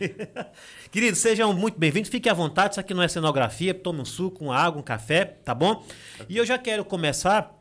Queridos, 0.90 1.18
sejam 1.18 1.52
muito 1.52 1.78
bem-vindos, 1.78 2.08
fiquem 2.08 2.32
à 2.32 2.34
vontade, 2.34 2.74
isso 2.74 2.80
aqui 2.80 2.94
não 2.94 3.02
é 3.02 3.08
cenografia, 3.08 3.74
tome 3.74 4.00
um 4.00 4.04
suco, 4.04 4.44
uma 4.44 4.56
água, 4.56 4.80
um 4.80 4.84
café, 4.84 5.26
tá 5.26 5.54
bom? 5.54 5.84
E 6.26 6.38
eu 6.38 6.46
já 6.46 6.56
quero 6.56 6.82
começar 6.86 7.54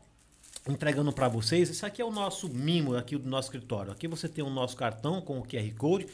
entregando 0.66 1.12
para 1.12 1.28
vocês, 1.28 1.68
isso 1.68 1.84
aqui 1.84 2.00
é 2.00 2.04
o 2.04 2.10
nosso 2.10 2.48
mimo 2.48 2.96
aqui 2.96 3.18
do 3.18 3.28
nosso 3.28 3.48
escritório. 3.48 3.92
Aqui 3.92 4.08
você 4.08 4.26
tem 4.26 4.42
o 4.42 4.50
nosso 4.50 4.74
cartão 4.74 5.20
com 5.20 5.38
o 5.38 5.42
QR 5.42 5.70
Code, 5.76 6.06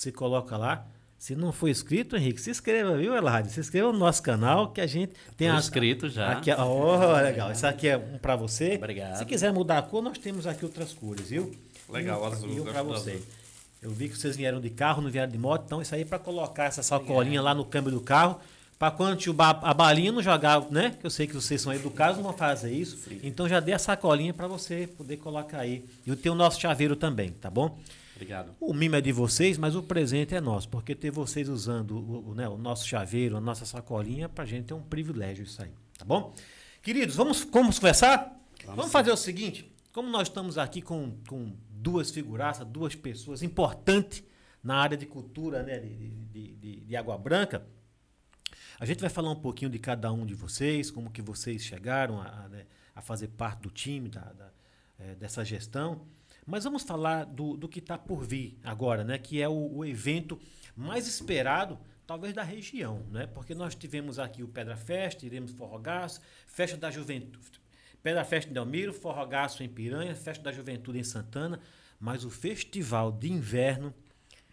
você 0.00 0.10
coloca 0.10 0.56
lá. 0.56 0.86
Se 1.18 1.36
não 1.36 1.52
for 1.52 1.68
inscrito, 1.68 2.16
Henrique, 2.16 2.40
se 2.40 2.50
inscreva, 2.50 2.96
viu, 2.96 3.14
Eladio? 3.14 3.50
Se 3.50 3.60
inscreva 3.60 3.92
no 3.92 3.98
nosso 3.98 4.22
canal, 4.22 4.72
que 4.72 4.80
a 4.80 4.86
gente 4.86 5.12
tem 5.36 5.50
as 5.50 5.64
inscrito 5.64 6.08
já. 6.08 6.32
Aqui, 6.32 6.50
oh, 6.50 7.12
legal. 7.22 7.52
Isso 7.52 7.66
aqui 7.66 7.88
é 7.88 7.98
um 7.98 8.16
para 8.16 8.34
você. 8.34 8.76
Obrigado. 8.76 9.18
Se 9.18 9.26
quiser 9.26 9.52
mudar 9.52 9.76
a 9.76 9.82
cor, 9.82 10.02
nós 10.02 10.16
temos 10.16 10.46
aqui 10.46 10.64
outras 10.64 10.94
cores, 10.94 11.28
viu? 11.28 11.54
Legal, 11.90 12.22
um, 12.22 12.24
azul. 12.24 12.50
E 12.50 12.60
um 12.60 12.64
para 12.64 12.82
você. 12.82 13.10
Azul. 13.10 13.26
Eu 13.82 13.90
vi 13.90 14.08
que 14.08 14.16
vocês 14.16 14.34
vieram 14.34 14.58
de 14.58 14.70
carro, 14.70 15.02
não 15.02 15.10
vieram 15.10 15.30
de 15.30 15.36
moto, 15.36 15.64
então 15.66 15.82
isso 15.82 15.94
aí 15.94 16.02
é 16.02 16.04
para 16.06 16.18
colocar 16.18 16.64
essa 16.64 16.82
sacolinha 16.82 17.42
lá 17.42 17.54
no 17.54 17.66
câmbio 17.66 17.92
do 17.92 18.00
carro, 18.00 18.40
para 18.78 18.90
quando 18.90 19.18
a 19.38 19.74
balinha 19.74 20.12
não 20.12 20.22
jogar, 20.22 20.70
né? 20.70 20.96
Que 20.98 21.06
eu 21.06 21.10
sei 21.10 21.26
que 21.26 21.34
vocês 21.34 21.60
são 21.60 21.72
educados, 21.74 22.16
não 22.16 22.24
vão 22.24 22.32
fazer 22.32 22.72
isso. 22.72 22.96
Sim. 22.96 23.20
Então 23.22 23.46
já 23.46 23.60
dê 23.60 23.74
a 23.74 23.78
sacolinha 23.78 24.32
para 24.32 24.46
você 24.46 24.86
poder 24.86 25.18
colocar 25.18 25.58
aí. 25.58 25.84
E 26.06 26.16
tem 26.16 26.32
o 26.32 26.34
nosso 26.34 26.58
chaveiro 26.58 26.96
também, 26.96 27.30
tá 27.30 27.50
bom? 27.50 27.78
Obrigado. 28.20 28.54
O 28.60 28.74
mimo 28.74 28.96
é 28.96 29.00
de 29.00 29.12
vocês, 29.12 29.56
mas 29.56 29.74
o 29.74 29.82
presente 29.82 30.34
é 30.34 30.42
nosso, 30.42 30.68
porque 30.68 30.94
ter 30.94 31.10
vocês 31.10 31.48
usando 31.48 31.92
o, 31.92 32.28
o, 32.28 32.34
né, 32.34 32.46
o 32.46 32.58
nosso 32.58 32.86
chaveiro, 32.86 33.34
a 33.34 33.40
nossa 33.40 33.64
sacolinha, 33.64 34.28
pra 34.28 34.44
gente 34.44 34.70
é 34.70 34.76
um 34.76 34.82
privilégio 34.82 35.42
isso 35.42 35.62
aí, 35.62 35.72
tá 35.96 36.04
bom? 36.04 36.34
Queridos, 36.82 37.16
vamos, 37.16 37.42
vamos 37.50 37.78
conversar? 37.78 38.38
Vamos, 38.62 38.76
vamos 38.76 38.92
fazer 38.92 39.10
o 39.10 39.16
seguinte, 39.16 39.74
como 39.90 40.10
nós 40.10 40.28
estamos 40.28 40.58
aqui 40.58 40.82
com, 40.82 41.16
com 41.26 41.56
duas 41.70 42.10
figuraças, 42.10 42.66
duas 42.66 42.94
pessoas 42.94 43.42
importantes 43.42 44.22
na 44.62 44.76
área 44.76 44.98
de 44.98 45.06
cultura 45.06 45.62
né, 45.62 45.78
de, 45.78 45.88
de, 46.26 46.52
de, 46.56 46.80
de 46.80 46.96
Água 46.96 47.16
Branca, 47.16 47.66
a 48.78 48.84
gente 48.84 49.00
vai 49.00 49.08
falar 49.08 49.30
um 49.30 49.40
pouquinho 49.40 49.70
de 49.70 49.78
cada 49.78 50.12
um 50.12 50.26
de 50.26 50.34
vocês, 50.34 50.90
como 50.90 51.10
que 51.10 51.22
vocês 51.22 51.62
chegaram 51.62 52.20
a, 52.20 52.26
a, 52.26 52.48
né, 52.50 52.66
a 52.94 53.00
fazer 53.00 53.28
parte 53.28 53.62
do 53.62 53.70
time, 53.70 54.10
da, 54.10 54.20
da 54.20 54.50
é, 54.98 55.14
dessa 55.14 55.42
gestão. 55.44 56.06
Mas 56.50 56.64
vamos 56.64 56.82
falar 56.82 57.24
do, 57.24 57.56
do 57.56 57.68
que 57.68 57.78
está 57.78 57.96
por 57.96 58.24
vir 58.24 58.58
agora, 58.64 59.04
né? 59.04 59.16
Que 59.18 59.40
é 59.40 59.48
o, 59.48 59.76
o, 59.76 59.84
evento 59.84 60.36
mais 60.76 61.06
esperado, 61.06 61.78
talvez 62.04 62.34
da 62.34 62.42
região, 62.42 63.04
né? 63.08 63.28
Porque 63.28 63.54
nós 63.54 63.76
tivemos 63.76 64.18
aqui 64.18 64.42
o 64.42 64.48
Pedra 64.48 64.76
Festa, 64.76 65.24
iremos 65.24 65.52
Forrogaço, 65.52 66.20
Festa 66.48 66.76
da 66.76 66.90
Juventude, 66.90 67.60
Pedra 68.02 68.24
Festa 68.24 68.50
em 68.50 68.54
Delmiro, 68.54 68.92
Forrogaço 68.92 69.62
em 69.62 69.68
Piranha, 69.68 70.12
Festa 70.16 70.42
da 70.42 70.50
Juventude 70.50 70.98
em 70.98 71.04
Santana, 71.04 71.60
mas 72.00 72.24
o 72.24 72.30
Festival 72.30 73.12
de 73.12 73.30
Inverno 73.30 73.94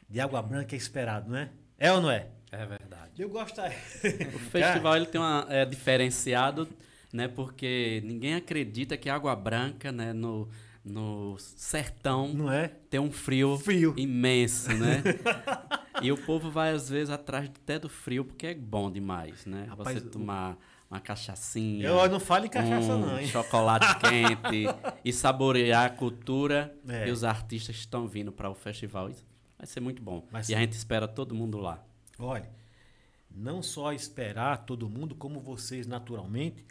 de 0.08 0.20
Água 0.20 0.42
Branca 0.44 0.76
é 0.76 0.78
esperado, 0.78 1.32
não 1.32 1.38
é? 1.38 1.50
É 1.80 1.92
ou 1.92 2.00
não 2.00 2.12
é? 2.12 2.28
É 2.52 2.64
verdade. 2.64 3.12
Eu 3.18 3.30
gosto. 3.30 3.60
O 4.36 4.40
festival 4.40 4.96
ele 4.96 5.08
tem 5.08 5.20
uma, 5.20 5.48
é 5.50 5.66
diferenciado, 5.66 6.70
né? 7.12 7.28
Porque 7.28 8.04
ninguém 8.06 8.36
acredita 8.36 8.96
que 8.96 9.10
Água 9.10 9.36
Branca, 9.36 9.92
né? 9.92 10.14
No, 10.14 10.48
no 10.88 11.36
sertão 11.40 12.34
Não 12.34 12.52
é? 12.52 12.68
tem 12.90 13.00
um 13.00 13.12
frio, 13.12 13.58
Frio. 13.58 13.94
imenso, 13.98 14.70
né? 14.74 15.04
e 16.02 16.12
o 16.12 16.18
povo 16.18 16.50
vai 16.50 16.72
às 16.72 16.90
vezes 16.90 17.10
atrás 17.10 17.50
até 17.50 17.78
do 17.80 17.90
frio 17.90 18.24
porque 18.26 18.48
é 18.48 18.54
bom 18.56 18.90
demais, 18.92 19.46
né? 19.46 19.66
Rapaz, 19.70 20.00
Você 20.02 20.10
tomar 20.10 20.58
uma 20.90 21.00
cachaçinha, 21.02 21.86
Eu 21.88 22.10
não 22.10 22.20
falo 22.20 22.46
em 22.46 22.50
cachaça, 22.50 22.96
um 22.96 23.00
não, 23.06 23.20
hein? 23.20 23.28
chocolate 23.28 23.88
quente 24.00 24.66
e 25.04 25.12
saborear 25.12 25.86
a 25.86 25.90
cultura 25.90 26.74
É. 26.88 27.08
e 27.08 27.12
os 27.12 27.24
artistas 27.24 27.76
que 27.76 27.82
estão 27.82 28.08
vindo 28.08 28.32
para 28.32 28.50
o 28.50 28.56
festival. 28.56 29.10
Isso 29.10 29.26
vai 29.58 29.68
ser 29.68 29.80
muito 29.82 30.02
bom. 30.02 30.26
Vai 30.32 30.42
e 30.48 30.56
a 30.56 30.60
gente 30.60 30.74
espera 30.74 31.08
todo 31.08 31.36
mundo 31.36 31.58
lá. 31.58 31.84
Olha, 32.18 32.50
não 33.30 33.62
só 33.62 33.92
esperar 33.92 34.66
todo 34.66 34.90
mundo, 34.90 35.14
como 35.14 35.40
vocês 35.42 35.86
naturalmente 35.86 36.66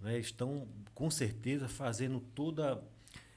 né, 0.00 0.18
estão 0.18 0.66
com 0.94 1.08
certeza 1.10 1.68
fazendo 1.68 2.20
toda 2.34 2.82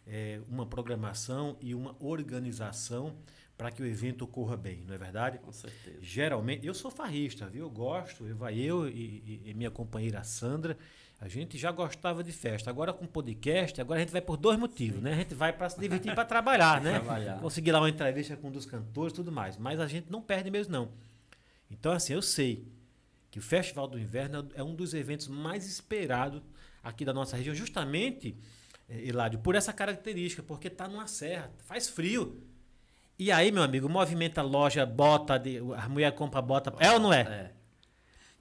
é, 0.08 0.40
uma 0.50 0.66
programação 0.66 1.58
e 1.62 1.74
uma 1.74 1.96
organização 2.00 3.16
para 3.58 3.72
que 3.72 3.82
o 3.82 3.86
evento 3.86 4.24
ocorra 4.24 4.58
bem, 4.58 4.84
não 4.88 4.96
é 4.96 4.98
verdade? 4.98 5.38
Com 5.38 5.52
certeza. 5.52 5.98
Geralmente, 6.02 6.66
eu 6.66 6.74
sou 6.74 6.90
farrista, 6.90 7.48
viu? 7.48 7.64
Eu 7.66 7.70
gosto, 7.70 8.26
eu, 8.26 8.38
eu 8.50 8.88
e, 8.88 9.42
e- 9.46 9.54
minha 9.54 9.70
companheira 9.72 10.24
Sandra, 10.24 10.78
a 11.22 11.28
gente 11.28 11.58
já 11.58 11.72
gostava 11.72 12.24
de 12.24 12.32
festa. 12.32 12.70
Agora 12.70 12.92
com 12.92 13.06
podcast, 13.06 13.80
agora 13.80 14.00
a 14.00 14.04
gente 14.04 14.12
vai 14.12 14.22
por 14.22 14.36
dois 14.36 14.58
motivos, 14.60 15.02
né? 15.02 15.14
A 15.14 15.18
gente 15.18 15.36
vai 15.36 15.54
para 15.54 15.70
se 15.70 15.80
divertir 15.80 16.14
para 16.14 16.26
trabalhar, 16.26 16.82
né? 16.84 17.00
Trabalhar. 17.00 17.40
Conseguir 17.40 17.72
lá 17.72 17.80
uma 17.80 17.90
entrevista 17.90 18.36
com 18.36 18.50
um 18.50 18.52
dos 18.52 18.66
cantores 18.66 19.14
e 19.14 19.16
tudo 19.16 19.32
mais. 19.32 19.56
Mas 19.56 19.80
a 19.80 19.88
gente 19.88 20.12
não 20.12 20.22
perde 20.22 20.50
mesmo, 20.52 20.74
não. 20.74 20.92
Então, 21.72 21.92
assim, 21.92 22.14
eu 22.14 22.22
sei 22.22 22.68
que 23.32 23.40
o 23.40 23.42
Festival 23.42 23.88
do 23.88 23.98
Inverno 23.98 24.50
é 24.54 24.64
um 24.64 24.76
dos 24.76 24.94
eventos 24.94 25.28
mais 25.28 25.66
esperados 25.66 26.42
aqui 26.84 27.06
da 27.06 27.14
nossa 27.14 27.38
região, 27.38 27.56
justamente, 27.56 28.36
eh, 28.94 29.08
Hilário, 29.08 29.40
por 29.40 29.56
essa 29.56 29.74
característica, 29.74 30.44
porque 30.44 30.70
tá 30.70 30.88
numa 30.88 31.08
serra, 31.08 31.52
faz 31.66 31.90
frio. 31.90 32.44
E 33.18 33.32
aí, 33.32 33.52
meu 33.52 33.64
amigo, 33.64 33.88
movimenta 33.90 34.42
a 34.42 34.44
loja, 34.44 34.86
bota, 34.86 35.38
de, 35.38 35.60
a 35.78 35.88
mulher 35.88 36.12
compra 36.14 36.42
bota. 36.42 36.74
É 36.80 36.92
ou 36.92 37.00
não 37.00 37.14
é? 37.14 37.22
É. 37.22 37.52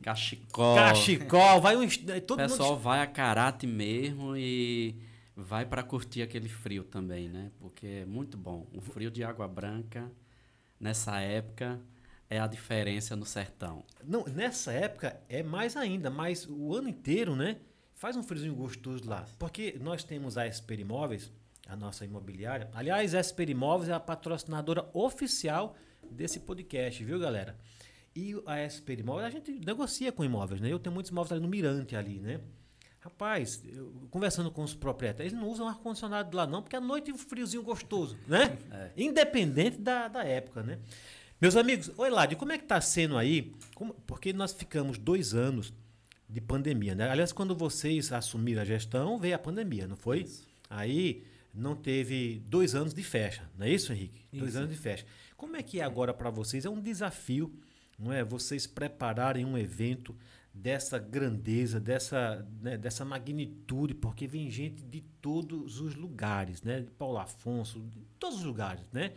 Cachecol. 0.03 0.75
Cachecol, 0.75 1.61
vai 1.61 1.77
um. 1.77 1.85
O 1.85 2.21
Todo 2.27 2.39
pessoal 2.39 2.71
mundo. 2.73 2.83
vai 2.83 3.01
a 3.01 3.07
caráter 3.07 3.67
mesmo 3.67 4.37
e 4.37 4.97
vai 5.37 5.65
para 5.65 5.83
curtir 5.83 6.23
aquele 6.23 6.49
frio 6.49 6.85
também, 6.85 7.29
né? 7.29 7.51
Porque 7.61 7.87
é 7.87 8.05
muito 8.05 8.37
bom. 8.37 8.67
O 8.73 8.81
frio 8.81 9.11
de 9.11 9.23
água 9.23 9.47
branca, 9.47 10.11
nessa 10.81 11.21
época, 11.21 11.81
é 12.29 12.41
a 12.41 12.47
diferença 12.47 13.15
no 13.15 13.25
sertão. 13.25 13.85
Não, 14.03 14.25
nessa 14.25 14.73
época 14.73 15.21
é 15.29 15.43
mais 15.43 15.77
ainda, 15.77 16.11
mas 16.11 16.47
o 16.49 16.75
ano 16.75 16.89
inteiro, 16.89 17.37
né? 17.37 17.59
Faz 17.95 18.17
um 18.17 18.23
friozinho 18.23 18.55
gostoso 18.55 19.09
lá. 19.09 19.27
Porque 19.39 19.77
nós 19.81 20.03
temos 20.03 20.37
a 20.37 20.47
Esper 20.47 20.81
Imóveis, 20.81 21.31
a 21.69 21.77
nossa 21.77 22.05
imobiliária. 22.05 22.69
Aliás, 22.75 23.15
a 23.15 23.21
Esper 23.21 23.49
Imóveis 23.51 23.89
é 23.89 23.93
a 23.93 24.01
patrocinadora 24.01 24.89
oficial 24.93 25.77
desse 26.11 26.41
podcast, 26.41 27.03
viu, 27.05 27.19
galera? 27.19 27.57
E 28.15 28.35
a 28.47 28.63
Esper 28.63 28.99
Imóveis, 29.01 29.27
a 29.27 29.31
gente 29.31 29.53
negocia 29.65 30.11
com 30.13 30.25
imóveis, 30.25 30.61
né? 30.61 30.71
Eu 30.73 30.79
tenho 30.79 30.93
muitos 30.93 31.11
imóveis 31.11 31.33
ali 31.33 31.41
no 31.41 31.49
Mirante 31.49 31.95
ali, 31.97 32.19
né? 32.19 32.41
Rapaz, 33.01 33.63
eu- 33.65 33.93
conversando 34.11 34.51
com 34.51 34.63
os 34.63 34.75
proprietários, 34.75 35.33
eles 35.33 35.43
não 35.45 35.51
usam 35.51 35.67
ar-condicionado 35.67 36.37
lá 36.37 36.47
não, 36.47 36.63
porque 36.63 36.77
à 36.77 36.81
noite 36.81 37.11
é 37.11 37.15
um 37.15 37.19
friozinho 37.19 37.63
gostoso, 37.63 38.17
né? 38.29 38.59
Independente 38.97 39.79
da, 39.79 40.09
da 40.09 40.25
época, 40.25 40.63
né? 40.63 40.79
Meus 41.41 41.57
amigos, 41.57 41.91
oi 41.97 42.11
Ládio, 42.11 42.37
como 42.37 42.53
é 42.53 42.59
que 42.59 42.65
tá 42.65 42.81
sendo 42.81 43.17
aí? 43.17 43.55
Como- 43.75 43.95
porque 44.07 44.33
nós 44.33 44.53
ficamos 44.53 44.99
dois 44.99 45.35
anos 45.35 45.73
de 46.33 46.41
pandemia, 46.41 46.95
né? 46.95 47.11
Aliás, 47.11 47.31
quando 47.31 47.55
vocês 47.55 48.11
assumiram 48.11 48.63
a 48.63 48.65
gestão, 48.65 49.19
veio 49.19 49.35
a 49.35 49.39
pandemia, 49.39 49.87
não 49.87 49.97
foi? 49.97 50.23
Isso. 50.23 50.49
Aí 50.71 51.25
não 51.53 51.77
teve 51.77 52.43
dois 52.47 52.75
anos 52.75 52.95
de 52.95 53.03
festa, 53.03 53.47
não 53.59 53.67
é 53.67 53.71
isso, 53.71 53.93
Henrique? 53.93 54.25
Dois 54.33 54.51
Isso. 54.51 54.59
anos 54.59 54.71
de 54.71 54.77
festa. 54.77 55.07
Como 55.37 55.57
é 55.57 55.63
que 55.63 55.81
é 55.81 55.85
agora 55.85 56.15
para 56.15 56.31
vocês? 56.31 56.65
É 56.65 56.71
um 56.71 56.81
desafio, 56.81 57.55
não 57.99 58.11
é? 58.11 58.25
Vocês 58.25 58.67
prepararem 58.67 59.45
um 59.45 59.59
evento 59.59 60.17
dessa 60.55 60.99
grandeza, 60.99 61.79
dessa, 61.79 62.47
né, 62.63 62.79
dessa 62.79 63.05
magnitude, 63.05 63.95
porque 63.95 64.27
vem 64.27 64.51
gente 64.51 64.83
de 64.83 65.03
todos 65.21 65.81
os 65.81 65.95
lugares, 65.95 66.63
né? 66.63 66.81
De 66.81 66.91
Paulo 66.93 67.19
Afonso, 67.19 67.81
de 67.81 68.07
todos 68.19 68.39
os 68.39 68.45
lugares, 68.45 68.91
né? 68.91 69.13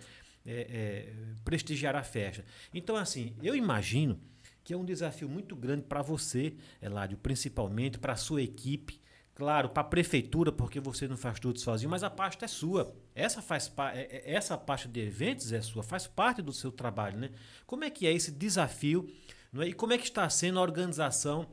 É, 0.46 0.52
é, 0.52 1.14
prestigiar 1.46 1.96
a 1.96 2.04
festa. 2.04 2.44
Então, 2.74 2.98
assim, 2.98 3.34
eu 3.42 3.56
imagino 3.56 4.20
que 4.66 4.74
é 4.74 4.78
um 4.78 4.84
desafio 4.84 5.30
muito 5.30 5.56
grande 5.56 5.84
para 5.84 6.02
você, 6.02 6.56
Eládio, 6.82 7.18
principalmente 7.20 8.00
para 8.00 8.14
a 8.14 8.16
sua 8.18 8.42
equipe, 8.42 9.00
claro, 9.36 9.70
para 9.70 9.82
a 9.82 9.86
prefeitura, 9.86 10.52
porque 10.52 10.80
você 10.80 11.08
não 11.08 11.16
faz 11.16 11.40
tudo 11.40 11.60
sozinho, 11.60 11.92
mas 11.92 12.04
a 12.04 12.10
pasta 12.10 12.46
é 12.46 12.48
sua. 12.48 12.94
Essa 13.14 13.44
faz 13.44 13.72
é- 13.94 14.32
é- 14.32 14.34
essa 14.34 14.58
parte 14.58 14.88
de 14.88 15.00
eventos 15.00 15.52
é 15.54 15.62
sua, 15.62 15.84
faz 15.84 16.08
parte 16.08 16.42
do 16.42 16.52
seu 16.52 16.72
trabalho, 16.72 17.16
né? 17.20 17.30
Como 17.68 17.84
é 17.84 17.92
que 17.92 18.08
é 18.08 18.12
esse 18.12 18.32
desafio, 18.32 19.08
não 19.54 19.62
é? 19.62 19.68
E 19.68 19.74
como 19.74 19.94
é 19.94 20.00
que 20.00 20.06
está 20.06 20.28
sendo 20.30 20.58
a 20.58 20.64
organização 20.64 21.48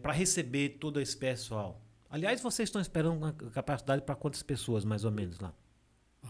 para 0.00 0.12
receber 0.12 0.78
todo 0.80 0.98
esse 0.98 1.14
pessoal? 1.14 1.78
Aliás, 2.08 2.40
vocês 2.40 2.70
estão 2.70 2.80
esperando 2.80 3.18
uma 3.18 3.34
capacidade 3.34 4.00
para 4.02 4.14
quantas 4.14 4.42
pessoas, 4.42 4.82
mais 4.82 5.04
ou 5.04 5.10
menos, 5.10 5.38
lá? 5.38 5.52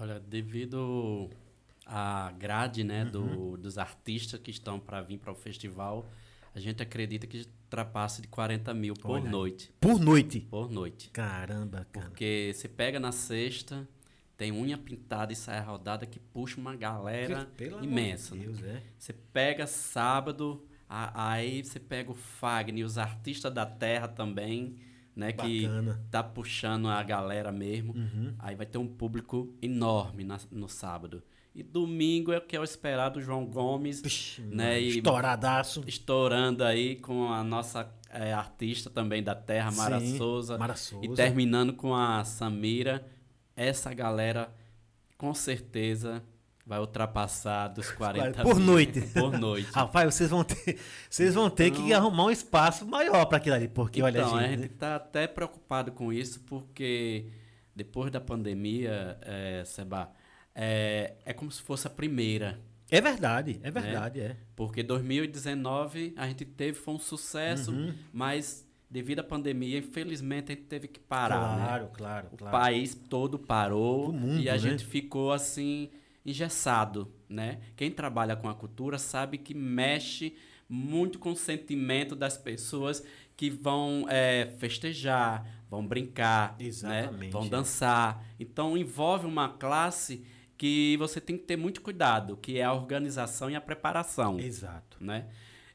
Olha, 0.01 0.19
devido 0.19 1.31
à 1.93 2.31
grade 2.39 2.85
né, 2.85 3.05
Uhum. 3.05 3.11
do, 3.11 3.57
dos 3.57 3.77
artistas 3.79 4.39
que 4.41 4.51
estão 4.51 4.79
para 4.79 5.01
vir 5.03 5.19
para 5.19 5.33
o 5.33 5.35
festival, 5.35 6.07
a 6.55 6.61
gente 6.61 6.83
acredita 6.83 7.27
que 7.27 7.47
ultrapasse 7.65 8.23
de 8.23 8.29
40 8.29 8.73
mil 8.75 8.95
por 8.95 9.11
Olha 9.13 9.29
noite. 9.31 9.73
Por 9.81 9.99
noite. 10.01 10.41
Por 10.41 10.71
noite. 10.71 11.11
Caramba, 11.11 11.87
cara. 11.93 12.07
Porque 12.07 12.53
você 12.55 12.69
pega 12.69 12.99
na 13.01 13.13
sexta, 13.13 13.89
tem 14.37 14.51
unha 14.53 14.79
pintada 14.79 15.33
e 15.33 15.37
sai 15.37 15.59
a 15.59 15.63
rodada 15.63 16.07
que 16.07 16.19
puxa 16.19 16.61
uma 16.61 16.75
galera 16.77 17.47
Pelo 17.57 17.85
imensa. 17.85 18.33
de 18.35 18.39
né? 18.41 18.45
Deus, 18.47 18.63
é. 18.63 18.83
Você 18.99 19.13
pega 19.13 19.67
sábado, 19.67 20.65
a- 20.89 21.31
aí 21.33 21.63
você 21.65 21.79
pega 21.79 22.11
o 22.11 22.15
Fagner, 22.15 22.85
os 22.85 22.99
artistas 22.99 23.53
da 23.53 23.67
terra 23.67 24.09
também, 24.09 24.77
né? 25.15 25.33
Que 25.33 25.67
Bacana. 25.67 26.01
tá 26.11 26.23
puxando 26.23 26.89
a 26.89 27.03
galera 27.03 27.53
mesmo. 27.53 27.93
Uhum. 27.95 28.35
Aí 28.39 28.55
vai 28.57 28.67
ter 28.67 28.79
um 28.79 28.87
público 28.89 29.53
enorme 29.61 30.25
na- 30.25 30.41
no 30.51 30.69
sábado. 30.69 31.23
E 31.55 31.63
domingo 31.63 32.33
é 32.33 32.39
o 32.39 32.41
que 32.41 32.57
é 32.57 32.61
o 32.61 32.65
esperado, 32.65 33.21
João 33.21 33.45
Gomes, 33.45 34.01
Vixe, 34.01 34.41
né? 34.43 34.81
Estouradaço. 34.81 35.83
estourando 35.87 36.63
aí 36.63 36.97
com 36.97 37.33
a 37.33 37.43
nossa 37.43 37.93
eh, 38.11 38.33
artista 38.33 38.89
também 38.89 39.23
da 39.23 39.35
terra, 39.35 39.71
Mara 39.73 39.99
Sim, 39.99 40.17
Souza. 40.17 40.57
Mara 40.57 40.77
Souza. 40.77 41.07
E 41.07 41.15
terminando 41.15 41.73
com 41.73 41.95
a 41.95 42.25
Samira, 42.25 43.05
essa 43.57 43.93
galera 43.93 44.55
com 45.19 45.35
certeza 45.35 46.23
vai 46.65 46.79
ultrapassar 46.79 47.67
dos 47.67 47.91
40 47.93 48.43
Por 48.43 48.55
mil 48.55 48.65
noite. 48.65 49.01
Por 49.13 49.37
noite. 49.37 49.71
Rapaz, 49.73 50.15
vocês 50.15 50.31
vão 50.31 50.45
ter, 50.45 50.79
vocês 51.11 51.35
vão 51.35 51.51
ter 51.51 51.73
que 51.73 51.93
arrumar 51.93 52.27
um 52.27 52.31
espaço 52.31 52.87
maior 52.87 53.27
para 53.27 53.39
aquilo 53.39 53.57
ali, 53.57 53.67
porque 53.67 54.01
olha, 54.01 54.21
então, 54.21 54.37
a 54.37 54.43
gente, 54.43 54.63
gente 54.63 54.73
está 54.75 54.95
até 54.95 55.27
preocupado 55.27 55.91
com 55.91 56.13
isso, 56.13 56.39
porque 56.47 57.27
depois 57.75 58.13
da 58.13 58.21
pandemia, 58.21 59.19
é, 59.23 59.65
Seba, 59.65 60.13
é, 60.55 61.15
é 61.25 61.33
como 61.33 61.51
se 61.51 61.63
fosse 61.63 61.87
a 61.87 61.91
primeira. 61.91 62.61
é 62.91 63.01
verdade, 63.01 63.61
é 63.63 63.71
verdade, 63.71 64.21
é. 64.21 64.37
Porque 64.57 64.83
2019 64.83 66.13
a 66.17 66.27
gente 66.27 66.45
teve, 66.45 66.77
foi 66.79 66.95
um 66.95 66.99
sucesso, 66.99 67.71
Uhum. 67.71 67.95
mas 68.13 68.67
devido 68.91 69.21
à 69.21 69.23
pandemia, 69.25 69.79
infelizmente 69.79 70.51
a 70.53 70.55
gente 70.57 70.67
teve 70.67 70.89
que 70.89 70.99
parar, 70.99 71.57
né? 71.57 71.65
claro, 71.65 71.89
claro, 71.93 72.29
O 72.33 72.37
claro. 72.37 72.57
país 72.59 72.95
todo 73.09 73.39
parou 73.39 74.09
O 74.11 74.13
mundo, 74.13 74.41
e 74.41 74.49
a 74.49 74.53
né? 74.55 74.59
gente 74.59 74.85
ficou 74.85 75.33
assim 75.33 75.91
engessado, 76.27 77.13
né? 77.29 77.61
Quem 77.77 77.91
trabalha 77.91 78.35
com 78.37 78.49
a 78.49 78.55
cultura 78.55 78.99
sabe 78.99 79.39
que 79.39 79.55
mexe 79.55 80.35
muito 80.69 81.19
com 81.19 81.31
o 81.33 81.37
sentimento 81.37 82.15
das 82.15 82.37
pessoas 82.37 83.03
que 83.37 83.49
vão 83.51 84.07
é, 84.09 84.53
festejar, 84.59 85.47
vão 85.71 85.87
brincar, 85.87 86.57
né? 86.83 87.09
Vão 87.31 87.49
dançar. 87.49 88.25
Então 88.39 88.77
envolve 88.77 89.27
uma 89.27 89.49
classe 89.49 90.25
que 90.61 90.95
você 90.99 91.23
tem 91.23 91.39
que 91.39 91.45
ter 91.45 91.57
muito 91.57 91.81
cuidado, 91.81 92.37
que 92.37 92.59
é 92.59 92.65
a 92.65 92.75
organização 92.75 93.51
e 93.51 93.57
a 93.57 93.61
preparação 93.63 94.39
Exato. 94.39 94.99
né? 95.01 95.25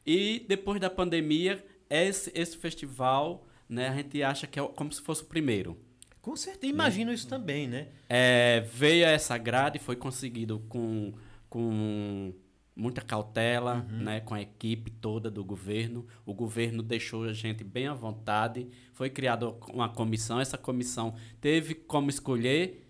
E 0.06 0.46
depois 0.48 0.80
da 0.80 0.92
pandemia, 0.92 1.65
esse, 1.89 2.32
esse 2.36 2.56
festival, 2.56 3.48
né, 3.68 3.89
a 3.89 3.96
gente 3.96 4.22
acha 4.22 4.46
que 4.46 4.60
é 4.60 4.68
como 4.68 4.94
se 4.94 5.01
fosse 5.01 5.24
o 5.24 5.25
primeiro. 5.25 5.75
Com 6.22 6.36
certeza, 6.36 6.72
imagino 6.72 7.12
isso 7.12 7.27
também, 7.27 7.68
né? 7.68 7.88
É, 8.08 8.63
veio 8.72 9.08
essa 9.08 9.36
grade, 9.39 9.80
foi 9.80 9.96
conseguido 9.96 10.60
com, 10.70 11.15
com 11.50 12.32
muita 12.75 13.01
cautela, 13.01 13.88
né, 13.89 14.20
com 14.20 14.36
a 14.36 14.42
equipe 14.44 14.92
toda 14.92 15.32
do 15.32 15.44
governo. 15.44 16.06
O 16.27 16.34
governo 16.36 16.84
deixou 16.84 17.24
a 17.24 17.34
gente 17.34 17.63
bem 17.63 17.88
à 17.88 17.96
vontade. 17.96 18.68
Foi 18.94 19.10
criada 19.10 19.50
uma 19.74 19.89
comissão. 19.89 20.39
Essa 20.39 20.60
comissão 20.60 21.15
teve 21.42 21.74
como 21.74 22.08
escolher, 22.08 22.88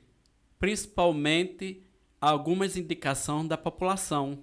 principalmente, 0.60 1.85
algumas 2.30 2.76
indicações 2.78 3.48
da 3.48 3.58
população. 3.58 4.40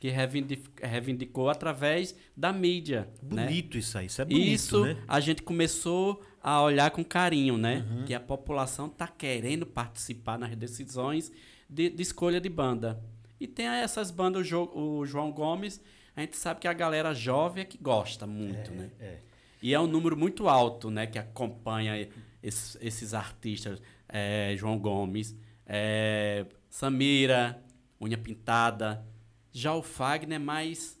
que 0.00 0.10
reivindic- 0.10 0.82
reivindicou 0.82 1.48
através 1.48 2.14
da 2.36 2.52
mídia. 2.52 3.08
né? 3.22 3.46
Bonito 3.46 3.78
isso 3.78 3.96
aí, 3.96 4.04
isso 4.06 4.20
é 4.20 4.24
bonito, 4.26 4.46
Isso 4.46 4.84
né? 4.84 4.96
a 5.08 5.18
gente 5.18 5.42
começou 5.42 6.22
a 6.42 6.60
olhar 6.60 6.90
com 6.90 7.02
carinho, 7.02 7.56
né? 7.56 7.86
Uhum. 7.90 8.04
Que 8.04 8.12
a 8.12 8.20
população 8.20 8.86
está 8.88 9.08
querendo 9.08 9.64
participar 9.64 10.38
nas 10.38 10.54
decisões 10.56 11.32
de, 11.70 11.88
de 11.88 12.02
escolha 12.02 12.38
de 12.38 12.50
banda. 12.50 13.02
E 13.40 13.46
tem 13.46 13.66
essas 13.66 14.10
bandas, 14.10 14.42
o, 14.42 14.44
Jo- 14.44 14.70
o 14.74 15.06
João 15.06 15.32
Gomes, 15.32 15.80
a 16.14 16.20
gente 16.20 16.36
sabe 16.36 16.60
que 16.60 16.68
a 16.68 16.72
galera 16.74 17.14
jovem 17.14 17.62
é 17.62 17.64
que 17.64 17.78
gosta 17.78 18.26
muito, 18.26 18.70
né? 18.72 18.90
é. 19.00 19.20
E 19.62 19.72
é 19.72 19.80
um 19.80 19.86
número 19.86 20.14
muito 20.18 20.46
alto, 20.50 20.90
né? 20.90 21.06
Que 21.06 21.18
acompanha 21.18 22.06
esses, 22.42 22.76
esses 22.82 23.14
artistas. 23.14 23.80
é, 24.06 24.54
João 24.58 24.78
Gomes, 24.78 25.34
é, 25.64 26.44
Samira, 26.78 27.62
Unha 28.00 28.18
Pintada. 28.18 29.06
Já 29.52 29.72
o 29.74 29.80
Fagner 29.80 30.34
é 30.34 30.38
mais... 30.40 31.00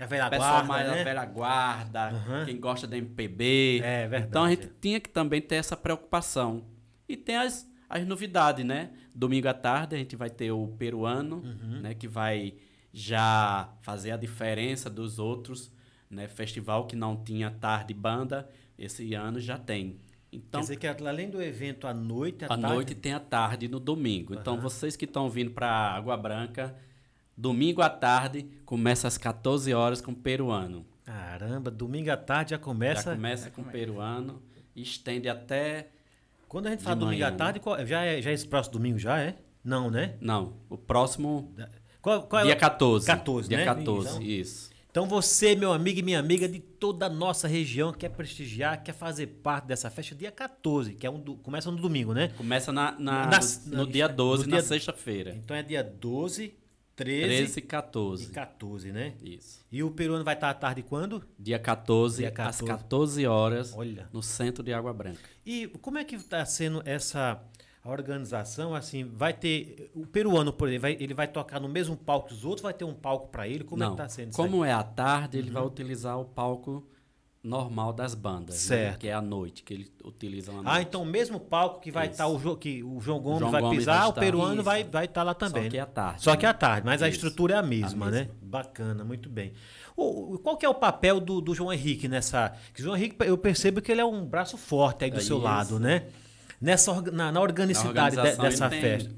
A 0.00 0.06
velha 0.06 0.30
pessoal 0.30 0.50
guarda, 0.64 0.66
mais 0.66 0.88
né? 0.88 1.00
a 1.02 1.04
velha 1.04 1.24
guarda, 1.26 2.08
Aham. 2.08 2.44
quem 2.46 2.58
gosta 2.58 2.86
da 2.86 2.96
MPB. 2.96 3.80
É, 3.84 4.08
verdade. 4.08 4.26
Então 4.30 4.44
a 4.44 4.48
gente 4.48 4.70
tinha 4.80 4.98
que 4.98 5.10
também 5.10 5.42
ter 5.42 5.56
essa 5.56 5.76
preocupação. 5.76 6.64
E 7.06 7.18
tem 7.18 7.36
as, 7.36 7.70
as 7.86 8.06
novidades, 8.06 8.64
né? 8.64 8.92
Domingo 9.14 9.46
à 9.46 9.52
tarde 9.52 9.94
a 9.94 9.98
gente 9.98 10.16
vai 10.16 10.30
ter 10.30 10.50
o 10.52 10.68
peruano, 10.68 11.42
Uhum. 11.44 11.82
né? 11.82 11.92
Que 11.94 12.08
vai 12.08 12.54
já 12.90 13.74
fazer 13.82 14.12
a 14.12 14.16
diferença 14.16 14.88
dos 14.88 15.18
outros, 15.18 15.70
né? 16.08 16.28
Festival 16.28 16.86
que 16.86 16.96
não 16.96 17.22
tinha 17.22 17.50
tarde 17.50 17.92
banda, 17.92 18.48
esse 18.78 19.12
ano 19.12 19.38
já 19.38 19.58
tem. 19.58 20.00
Então, 20.34 20.60
Quer 20.60 20.74
dizer 20.74 20.76
que 20.76 20.86
além 21.06 21.30
do 21.30 21.40
evento 21.42 21.86
à 21.86 21.94
noite, 21.94 22.44
à, 22.44 22.46
à 22.46 22.56
tarde, 22.58 22.66
noite 22.74 22.94
tem 22.94 23.12
a 23.12 23.20
tarde 23.20 23.68
no 23.68 23.78
domingo. 23.78 24.34
Então, 24.34 24.58
vocês 24.60 24.96
que 24.96 25.04
estão 25.04 25.28
vindo 25.30 25.50
para 25.52 25.68
Água 25.68 26.16
Branca, 26.16 26.74
domingo 27.36 27.80
à 27.82 27.88
tarde, 27.90 28.46
começa 28.64 29.06
às 29.08 29.16
14 29.18 29.72
horas 29.72 30.00
com 30.00 30.12
o 30.12 30.16
peruano. 30.16 30.84
Caramba, 31.04 31.70
domingo 31.70 32.10
à 32.10 32.16
tarde 32.16 32.50
já 32.52 32.58
começa. 32.58 33.10
Já 33.10 33.14
começa 33.16 33.50
com 33.50 33.62
o 33.62 33.64
peruano 33.64 34.42
estende 34.74 35.28
até. 35.28 35.88
Quando 36.48 36.66
a 36.66 36.70
gente 36.70 36.82
fala 36.82 36.96
domingo 36.96 37.24
à 37.24 37.30
tarde, 37.32 37.60
qual- 37.60 37.84
já 37.86 38.02
é, 38.02 38.20
já 38.20 38.30
é 38.30 38.34
esse 38.34 38.46
próximo 38.46 38.72
domingo, 38.74 38.98
já 38.98 39.18
é? 39.18 39.36
Não, 39.62 39.90
né? 39.90 40.16
Não, 40.20 40.54
o 40.68 40.76
próximo. 40.76 41.52
Qual, 42.02 42.22
qual 42.24 42.42
é 42.42 42.44
dia 42.46 42.54
o- 42.54 42.58
14. 42.58 43.06
14, 43.06 43.48
Dia 43.48 43.58
né? 43.58 43.64
14, 43.64 44.08
Então- 44.08 44.22
isso. 44.22 44.70
Então 44.94 45.08
você, 45.08 45.56
meu 45.56 45.72
amigo 45.72 45.98
e 45.98 46.02
minha 46.04 46.20
amiga 46.20 46.48
de 46.48 46.60
toda 46.60 47.06
a 47.06 47.08
nossa 47.10 47.48
região, 47.48 47.92
quer 47.92 48.10
prestigiar, 48.10 48.80
quer 48.84 48.92
fazer 48.92 49.26
parte 49.26 49.64
dessa 49.66 49.90
festa 49.90 50.14
dia 50.14 50.30
14, 50.30 50.94
que 50.94 51.04
é 51.04 51.10
um 51.10 51.18
do- 51.18 51.34
começa 51.38 51.68
no 51.68 51.76
domingo, 51.76 52.14
né? 52.14 52.28
Começa 52.36 52.70
na, 52.72 52.92
na- 52.92 53.26
Na- 53.26 53.40
no, 53.40 53.70
na- 53.72 53.76
no 53.78 53.86
dia 53.90 54.06
12, 54.06 54.44
no 54.44 54.50
na 54.50 54.58
dia- 54.58 54.68
sexta-feira. 54.68 55.34
Então 55.34 55.56
é 55.56 55.64
dia 55.64 55.82
12, 55.82 56.54
13, 56.94 57.22
13 57.26 57.58
e 57.58 57.58
e 57.58 57.66
14. 57.66 58.26
14, 58.30 58.92
né? 58.92 59.14
Isso. 59.20 59.66
E 59.72 59.82
o 59.82 59.90
peruano 59.90 60.22
vai 60.22 60.34
estar 60.34 60.48
à 60.50 60.54
tarde 60.54 60.80
quando? 60.84 61.24
Dia 61.36 61.58
14, 61.58 62.18
Dia 62.18 62.28
às 62.28 62.34
14. 62.36 62.64
14 62.64 63.26
horas, 63.26 63.74
Olha. 63.76 64.08
no 64.12 64.22
centro 64.22 64.62
de 64.62 64.72
Água 64.72 64.92
Branca. 64.92 65.18
E 65.44 65.66
como 65.82 65.98
é 65.98 66.04
que 66.04 66.14
está 66.14 66.44
sendo 66.46 66.80
essa 66.86 67.42
a 67.84 67.90
organização? 67.90 68.74
Assim, 68.74 69.04
vai 69.04 69.32
ter 69.34 69.90
o 69.94 70.06
peruano, 70.06 70.52
por 70.52 70.68
exemplo, 70.68 70.82
vai- 70.82 70.96
ele 70.98 71.12
vai 71.14 71.28
tocar 71.28 71.60
no 71.60 71.68
mesmo 71.68 71.96
palco 71.96 72.28
que 72.28 72.34
os 72.34 72.44
outros, 72.44 72.62
vai 72.62 72.72
ter 72.72 72.84
um 72.84 72.94
palco 72.94 73.28
para 73.28 73.46
ele? 73.46 73.62
Como 73.64 73.82
é 73.82 73.86
Não, 73.86 73.94
que 73.94 74.00
está 74.02 74.08
sendo 74.08 74.30
isso 74.30 74.36
como 74.42 74.64
é 74.64 74.72
à 74.72 74.82
tarde, 74.82 75.36
ele 75.38 75.50
vai 75.50 75.62
utilizar 75.62 76.18
o 76.18 76.24
palco 76.24 76.86
normal 77.42 77.92
das 77.92 78.14
bandas, 78.14 78.54
né? 78.54 78.60
Certo. 78.76 78.98
que 79.00 79.06
é 79.08 79.12
à 79.12 79.20
noite, 79.20 79.62
que 79.62 79.74
eles 79.74 79.92
utilizam. 80.02 80.62
Ah, 80.64 80.80
então 80.80 81.02
o 81.02 81.04
mesmo 81.04 81.38
palco 81.38 81.78
que 81.78 81.90
vai 81.90 82.06
estar 82.08 82.26
o 82.26 82.38
Jo- 82.38 82.56
que 82.56 82.82
o 82.82 82.98
João 83.02 83.20
Gomes 83.20 83.40
João 83.40 83.50
vai 83.52 83.60
Gomes 83.60 83.78
pisar, 83.80 84.00
vai 84.00 84.08
o 84.08 84.12
peruano 84.14 84.54
Isso. 84.54 84.62
vai 84.62 84.82
vai 84.84 85.04
estar 85.04 85.22
lá 85.22 85.34
também. 85.34 85.64
Só 85.64 85.68
que 85.68 85.76
né? 85.76 85.78
é 85.78 85.82
à 85.82 85.86
tarde. 85.86 86.22
Só 86.22 86.30
né? 86.30 86.36
que 86.38 86.46
é 86.46 86.48
à 86.48 86.54
tarde, 86.54 86.86
mas 86.86 87.02
a 87.02 87.08
Isso. 87.08 87.16
estrutura 87.18 87.56
é 87.56 87.58
a 87.58 87.62
mesma, 87.62 88.06
A 88.06 88.10
né? 88.10 88.18
mesma. 88.20 88.34
Bacana, 88.40 89.04
muito 89.04 89.28
bem. 89.28 89.52
O, 89.94 90.38
qual 90.38 90.56
que 90.56 90.64
é 90.64 90.68
o 90.70 90.74
papel 90.74 91.20
do, 91.20 91.42
do 91.42 91.54
João 91.54 91.70
Henrique 91.70 92.08
nessa? 92.08 92.54
Que 92.72 92.82
João 92.82 92.96
Henrique, 92.96 93.14
eu 93.20 93.36
percebo 93.36 93.82
que 93.82 93.92
ele 93.92 94.00
é 94.00 94.04
um 94.06 94.24
braço 94.24 94.56
forte 94.56 95.04
aí 95.04 95.10
do 95.10 95.18
É 95.18 95.20
seu 95.20 95.36
isso. 95.36 95.44
lado, 95.44 95.78
né? 95.78 96.06
Nessa 96.64 96.94
na, 97.02 97.12
na 97.12 97.32
Na 97.32 97.40
organicidade 97.42 98.16
de- 98.16 98.36
dessa 98.38 98.70
festa. 98.70 99.14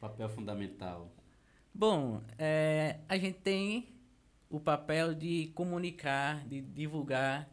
Papel 0.00 0.28
fundamental. 0.30 1.12
Bom, 1.74 2.22
é, 2.38 2.96
a 3.08 3.18
gente 3.18 3.38
tem 3.40 3.88
o 4.48 4.58
papel 4.58 5.14
de 5.14 5.50
comunicar, 5.54 6.42
de 6.48 6.62
divulgar. 6.62 7.46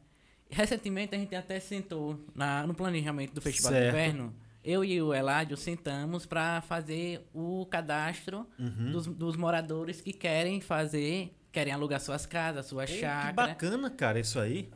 Recentemente 0.49 1.13
a 1.13 1.17
gente 1.17 1.35
até 1.35 1.59
sentou 1.59 2.25
na- 2.33 2.65
no 2.65 2.73
planejamento 2.73 3.33
do 3.33 3.41
Festival 3.41 3.73
Certo. 3.73 3.83
de 3.83 3.89
Inverno. 4.01 4.33
Eu 4.63 4.83
e 4.85 5.01
o 5.01 5.13
Eládio 5.13 5.57
sentamos 5.57 6.25
para 6.25 6.61
fazer 6.61 7.27
o 7.33 7.65
cadastro 7.65 8.47
Uhum. 8.57 8.91
dos, 8.91 9.07
dos 9.07 9.35
moradores 9.35 9.99
que 10.01 10.13
querem 10.13 10.61
fazer, 10.61 11.37
querem 11.51 11.73
alugar 11.73 11.99
suas 11.99 12.25
casas, 12.25 12.65
suas 12.65 12.89
Pô, 12.89 12.95
que 12.97 13.33
bacana, 13.33 13.89
cara, 13.89 14.19
isso 14.19 14.39
aí. 14.39 14.69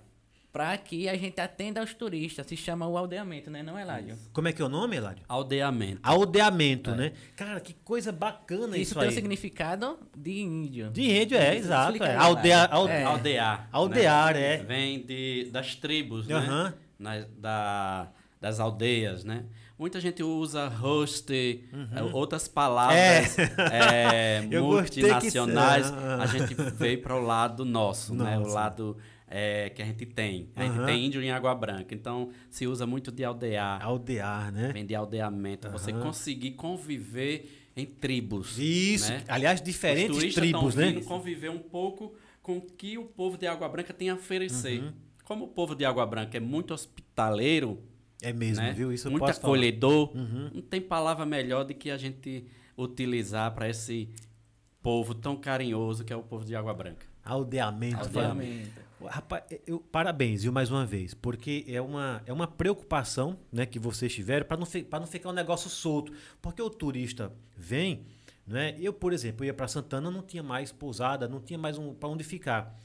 Para 0.51 0.77
que 0.77 1.07
a 1.07 1.15
gente 1.15 1.39
atenda 1.39 1.79
aos 1.79 1.93
turistas. 1.93 2.45
Se 2.45 2.57
chama 2.57 2.85
o 2.87 2.97
aldeamento, 2.97 3.49
né, 3.49 3.63
não, 3.63 3.79
Eládio? 3.79 4.17
Como 4.33 4.47
é 4.47 4.53
que 4.53 4.61
é 4.61 4.65
o 4.65 4.69
nome, 4.69 4.97
Eládio? 4.97 5.23
Aldeamento. 5.29 5.99
Aldeamento, 6.03 6.91
né? 6.91 7.13
Cara, 7.35 7.59
que 7.59 7.73
coisa 7.85 8.11
bacana 8.11 8.75
Isso, 8.77 8.91
isso, 8.91 8.95
tem 8.95 9.03
aí. 9.03 9.09
o 9.09 9.11
significado 9.13 9.97
de 10.15 10.41
índio. 10.41 10.89
De 10.91 11.01
índio, 11.21 11.37
é, 11.37 11.55
exato. 11.55 11.91
Explica 11.93 12.07
É. 12.11 12.15
Aldea, 12.17 12.65
alde- 12.65 12.93
É. 12.93 13.03
Aldear. 13.03 13.69
Aldear, 13.71 14.33
né? 14.33 14.53
é. 14.55 14.57
Vem 14.63 15.05
de, 15.05 15.49
das 15.51 15.75
tribos, 15.75 16.27
né? 16.27 16.73
Na- 16.99 17.25
da, 17.37 18.07
das 18.39 18.59
aldeias, 18.59 19.23
né? 19.23 19.45
Muita 19.79 19.99
gente 19.99 20.21
usa 20.21 20.67
host, 20.67 21.33
eh, 21.33 22.03
outras 22.13 22.47
palavras 22.47 23.35
Uhum. 24.51 24.61
Gostei 24.69 25.03
que 25.03 25.09
multinacionais. 25.09 25.91
A 26.19 26.25
gente 26.27 26.53
veio 26.53 27.01
para 27.01 27.15
o 27.15 27.23
lado 27.23 27.65
nosso, 27.65 28.13
né? 28.13 28.37
O 28.37 28.45
lado 28.47 28.97
eh, 29.31 29.69
que 29.73 29.81
a 29.81 29.85
gente 29.85 30.05
tem. 30.05 30.49
A 30.55 30.63
gente 30.65 30.85
tem 30.85 31.05
índio 31.05 31.21
em 31.23 31.31
Água 31.31 31.55
Branca. 31.55 31.95
Então, 31.95 32.29
se 32.49 32.67
usa 32.67 32.85
muito 32.85 33.11
de 33.11 33.23
aldear. 33.23 33.81
Aldear, 33.83 34.51
né? 34.51 34.71
Vem 34.73 34.85
de 34.85 34.93
aldeamento. 34.93 35.69
Você 35.71 35.91
Aham. 35.91 36.01
conseguir 36.01 36.51
conviver 36.51 37.69
em 37.75 37.85
tribos. 37.85 38.57
Isso. 38.59 39.09
né? 39.09 39.23
Aliás, 39.27 39.59
Os 39.61 39.65
diferentes 39.65 40.15
turistas 40.17 40.41
tribos, 40.43 40.75
né? 40.75 40.99
conviver 41.01 41.49
um 41.49 41.59
pouco 41.59 42.13
com 42.43 42.57
o 42.57 42.61
que 42.61 42.97
o 42.97 43.05
povo 43.05 43.37
de 43.37 43.47
Água 43.47 43.69
Branca 43.69 43.93
tem 43.93 44.09
a 44.09 44.15
oferecer. 44.15 44.81
Uhum. 44.83 44.91
Como 45.23 45.45
o 45.45 45.47
povo 45.47 45.73
de 45.75 45.85
Água 45.85 46.05
Branca 46.05 46.35
é 46.35 46.39
muito 46.41 46.73
hospitaleiro, 46.73 47.81
É 48.21 48.33
mesmo, 48.33 48.63
né? 48.65 48.73
viu? 48.73 48.91
Isso 48.91 49.09
muito 49.09 49.23
acolhedor, 49.25 50.11
Uhum. 50.15 50.49
não 50.55 50.61
tem 50.61 50.81
palavra 50.81 51.25
melhor 51.25 51.63
do 51.63 51.73
que 51.73 51.89
a 51.89 51.97
gente 51.97 52.45
utilizar 52.77 53.53
para 53.53 53.69
esse 53.69 54.09
povo 54.81 55.13
tão 55.15 55.37
carinhoso 55.37 56.03
que 56.03 56.11
é 56.11 56.15
o 56.15 56.21
povo 56.23 56.43
de 56.43 56.53
Água 56.55 56.73
Branca. 56.73 57.05
Aldeamento. 57.23 57.99
Aldeamento. 57.99 58.90
Rapaz, 59.07 59.43
eu, 59.65 59.79
parabéns, 59.79 60.43
viu, 60.43 60.51
mais 60.51 60.69
uma 60.69 60.85
vez, 60.85 61.13
porque 61.13 61.65
é 61.67 61.81
uma, 61.81 62.21
é 62.25 62.33
uma 62.33 62.47
preocupação 62.47 63.37
né, 63.51 63.65
que 63.65 63.79
vocês 63.79 64.13
tiveram 64.13 64.45
para 64.45 64.57
não, 64.57 64.67
não 64.99 65.07
ficar 65.07 65.29
um 65.29 65.33
negócio 65.33 65.69
solto. 65.69 66.13
Porque 66.41 66.61
o 66.61 66.69
turista 66.69 67.31
vem, 67.55 68.05
né? 68.45 68.75
Eu, 68.79 68.93
por 68.93 69.13
exemplo, 69.13 69.45
ia 69.45 69.53
para 69.53 69.67
Santana, 69.67 70.11
não 70.11 70.21
tinha 70.21 70.43
mais 70.43 70.71
pousada, 70.71 71.27
não 71.27 71.39
tinha 71.39 71.57
mais 71.57 71.77
um, 71.77 71.93
para 71.93 72.09
onde 72.09 72.23
ficar. 72.23 72.77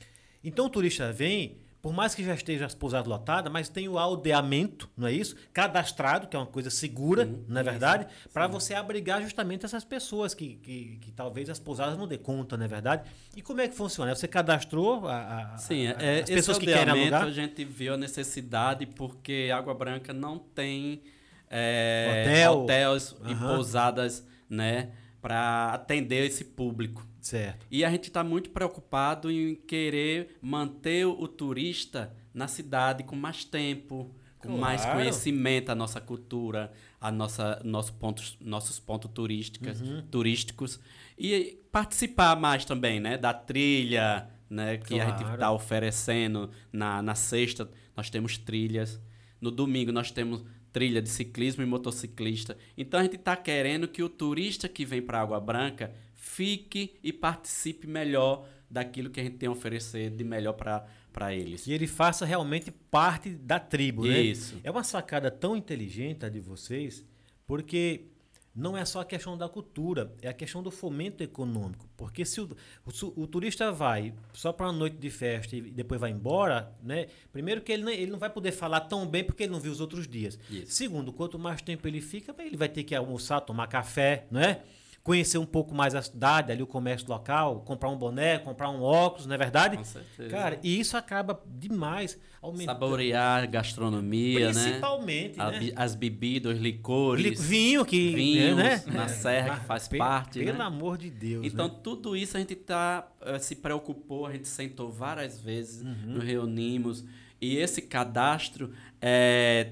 Então 0.42 0.66
o 0.66 0.70
turista 0.70 1.12
vem, 1.12 1.58
por 1.82 1.92
mais 1.92 2.14
que 2.14 2.24
já 2.24 2.34
esteja 2.34 2.66
as 2.66 2.74
pousadas 2.74 3.06
lotadas, 3.06 3.52
mas 3.52 3.68
tem 3.68 3.88
o 3.88 3.96
aldeamento, 3.98 4.90
não 4.96 5.06
é 5.06 5.12
isso? 5.12 5.36
Cadastrado, 5.52 6.26
que 6.26 6.34
é 6.34 6.38
uma 6.38 6.46
coisa 6.46 6.68
segura, 6.68 7.28
não 7.46 7.60
é 7.60 7.62
verdade? 7.64 8.06
Para 8.32 8.46
você 8.48 8.74
abrigar 8.74 9.22
justamente 9.22 9.64
essas 9.64 9.84
pessoas 9.84 10.34
que, 10.34 10.56
que, 10.56 10.98
que 11.00 11.12
talvez 11.12 11.48
as 11.48 11.60
pousadas 11.60 11.96
não 11.96 12.08
dê 12.08 12.18
conta, 12.18 12.56
não 12.56 12.64
é 12.64 12.68
verdade? 12.68 13.08
E 13.36 13.42
como 13.42 13.60
é 13.60 13.68
que 13.68 13.74
funciona? 13.76 14.14
Você 14.14 14.26
cadastrou 14.26 15.06
a, 15.06 15.52
a- 15.54 15.58
Sim, 15.58 15.86
a- 15.86 15.96
é, 16.02 16.20
as 16.22 16.30
pessoas 16.30 16.58
que 16.58 16.64
querem 16.66 16.80
aldeamento 16.80 17.14
alugar? 17.14 17.28
a 17.28 17.32
gente 17.32 17.64
viu 17.64 17.94
a 17.94 17.96
necessidade 17.96 18.84
porque 18.86 19.50
Água 19.54 19.74
Branca 19.74 20.12
não 20.12 20.38
tem 20.38 21.02
é, 21.48 22.24
Hotel. 22.50 22.62
hotéis 22.62 23.14
e 23.26 23.34
pousadas, 23.36 24.26
né, 24.50 24.90
para 25.26 25.74
atender 25.74 26.24
esse 26.24 26.44
público. 26.44 27.04
Certo. 27.20 27.66
E 27.68 27.84
a 27.84 27.90
gente 27.90 28.04
está 28.04 28.22
muito 28.22 28.50
preocupado 28.50 29.28
em 29.28 29.56
querer 29.56 30.36
manter 30.40 31.04
o 31.04 31.26
turista 31.26 32.14
na 32.32 32.46
cidade 32.46 33.02
com 33.02 33.16
mais 33.16 33.44
tempo, 33.44 34.14
com 34.38 34.56
mais 34.56 34.82
Claro. 34.82 35.00
conhecimento 35.00 35.66
da 35.66 35.74
nossa 35.74 36.00
cultura, 36.00 36.72
a 37.00 37.10
nossa, 37.10 37.60
nosso 37.64 37.92
pontos, 37.94 38.36
nossos 38.40 38.78
pontos 38.78 39.10
turísticos, 39.12 39.80
Uhum. 39.80 40.02
turísticos 40.08 40.78
e 41.18 41.58
participar 41.72 42.36
mais 42.36 42.64
também, 42.64 43.00
né, 43.00 43.18
da 43.18 43.34
trilha, 43.34 44.30
né, 44.48 44.76
que 44.76 45.00
a 45.00 45.06
gente 45.06 45.18
Claro. 45.18 45.34
está 45.34 45.50
oferecendo 45.50 46.50
na, 46.72 47.02
na 47.02 47.16
sexta 47.16 47.68
nós 47.96 48.08
temos 48.10 48.38
trilhas, 48.38 49.00
no 49.40 49.50
domingo 49.50 49.90
nós 49.90 50.12
temos 50.12 50.44
trilha 50.76 51.00
de 51.00 51.08
ciclismo 51.08 51.62
e 51.62 51.66
motociclista. 51.66 52.54
Então 52.76 53.00
a 53.00 53.02
gente 53.02 53.16
está 53.16 53.34
querendo 53.34 53.88
que 53.88 54.02
o 54.02 54.10
turista 54.10 54.68
que 54.68 54.84
vem 54.84 55.00
para 55.00 55.22
Água 55.22 55.40
Branca 55.40 55.90
fique 56.14 56.98
e 57.02 57.14
participe 57.14 57.86
melhor 57.86 58.46
daquilo 58.70 59.08
que 59.08 59.18
a 59.18 59.22
gente 59.22 59.38
tem 59.38 59.48
a 59.48 59.52
oferecer 59.52 60.10
de 60.10 60.22
melhor 60.22 60.52
para 60.52 61.34
eles. 61.34 61.64
Que 61.64 61.72
ele 61.72 61.86
faça 61.86 62.26
realmente 62.26 62.70
parte 62.70 63.30
da 63.30 63.58
tribo, 63.58 64.04
né? 64.04 64.20
Isso. 64.20 64.60
É 64.62 64.70
uma 64.70 64.84
sacada 64.84 65.30
tão 65.30 65.56
inteligente 65.56 66.26
a 66.26 66.28
de 66.28 66.40
vocês, 66.40 67.02
porque 67.46 68.08
não 68.56 68.76
é 68.76 68.84
só 68.84 69.00
a 69.00 69.04
questão 69.04 69.36
da 69.36 69.48
cultura, 69.48 70.12
é 70.22 70.28
a 70.28 70.32
questão 70.32 70.62
do 70.62 70.70
fomento 70.70 71.22
econômico. 71.22 71.86
Porque 71.96 72.24
se 72.24 72.40
o, 72.40 72.56
o, 72.86 73.22
o 73.22 73.26
turista 73.26 73.70
vai 73.70 74.14
só 74.32 74.52
para 74.52 74.66
uma 74.66 74.72
noite 74.72 74.96
de 74.96 75.10
festa 75.10 75.54
e 75.54 75.60
depois 75.60 76.00
vai 76.00 76.10
embora, 76.10 76.74
né? 76.82 77.08
Primeiro 77.30 77.60
que 77.60 77.70
ele 77.70 77.84
não, 77.84 77.92
ele 77.92 78.10
não 78.10 78.18
vai 78.18 78.30
poder 78.30 78.52
falar 78.52 78.80
tão 78.80 79.06
bem 79.06 79.22
porque 79.22 79.42
ele 79.42 79.52
não 79.52 79.60
viu 79.60 79.70
os 79.70 79.80
outros 79.80 80.08
dias. 80.08 80.38
Isso. 80.50 80.72
Segundo, 80.72 81.12
quanto 81.12 81.38
mais 81.38 81.60
tempo 81.60 81.86
ele 81.86 82.00
fica, 82.00 82.34
ele 82.38 82.56
vai 82.56 82.68
ter 82.68 82.82
que 82.84 82.94
almoçar, 82.94 83.40
tomar 83.42 83.66
café, 83.66 84.26
não 84.30 84.40
é? 84.40 84.62
Conhecer 85.06 85.38
um 85.38 85.46
pouco 85.46 85.72
mais 85.72 85.94
a 85.94 86.02
cidade, 86.02 86.50
ali 86.50 86.60
o 86.64 86.66
comércio 86.66 87.08
local, 87.08 87.60
comprar 87.60 87.88
um 87.88 87.96
boné, 87.96 88.38
comprar 88.40 88.68
um 88.70 88.82
óculos, 88.82 89.24
não 89.24 89.36
é 89.36 89.38
verdade? 89.38 89.76
Com 89.76 89.84
certeza. 89.84 90.28
Cara, 90.28 90.58
e 90.64 90.80
isso 90.80 90.96
acaba 90.96 91.40
demais 91.46 92.18
aumentando. 92.42 92.66
Saborear 92.74 93.44
a 93.44 93.46
gastronomia, 93.46 94.50
Principalmente, 94.50 95.38
né? 95.38 95.60
né? 95.60 95.72
As 95.76 95.94
bebidas, 95.94 96.58
licores. 96.58 97.24
Li- 97.24 97.34
Vinho 97.36 97.84
que 97.84 98.14
Vinhos 98.16 98.56
né? 98.56 98.82
na 98.88 99.06
serra 99.06 99.50
que 99.50 99.56
Mas 99.58 99.66
faz 99.66 99.86
pe- 99.88 99.98
parte, 99.98 100.40
Pelo 100.40 100.58
né? 100.58 100.64
amor 100.64 100.98
de 100.98 101.08
Deus. 101.08 101.46
Então, 101.46 101.68
né? 101.68 101.74
tudo 101.84 102.16
isso 102.16 102.36
a 102.36 102.40
gente 102.40 102.56
tá, 102.56 103.06
eh, 103.22 103.38
se 103.38 103.54
preocupou, 103.54 104.26
a 104.26 104.32
gente 104.32 104.48
sentou 104.48 104.90
várias 104.90 105.40
vezes, 105.40 105.82
Uhum. 105.82 106.14
nos 106.14 106.24
reunimos. 106.24 107.04
E 107.40 107.58
esse 107.58 107.80
cadastro 107.82 108.72
eh, 109.00 109.70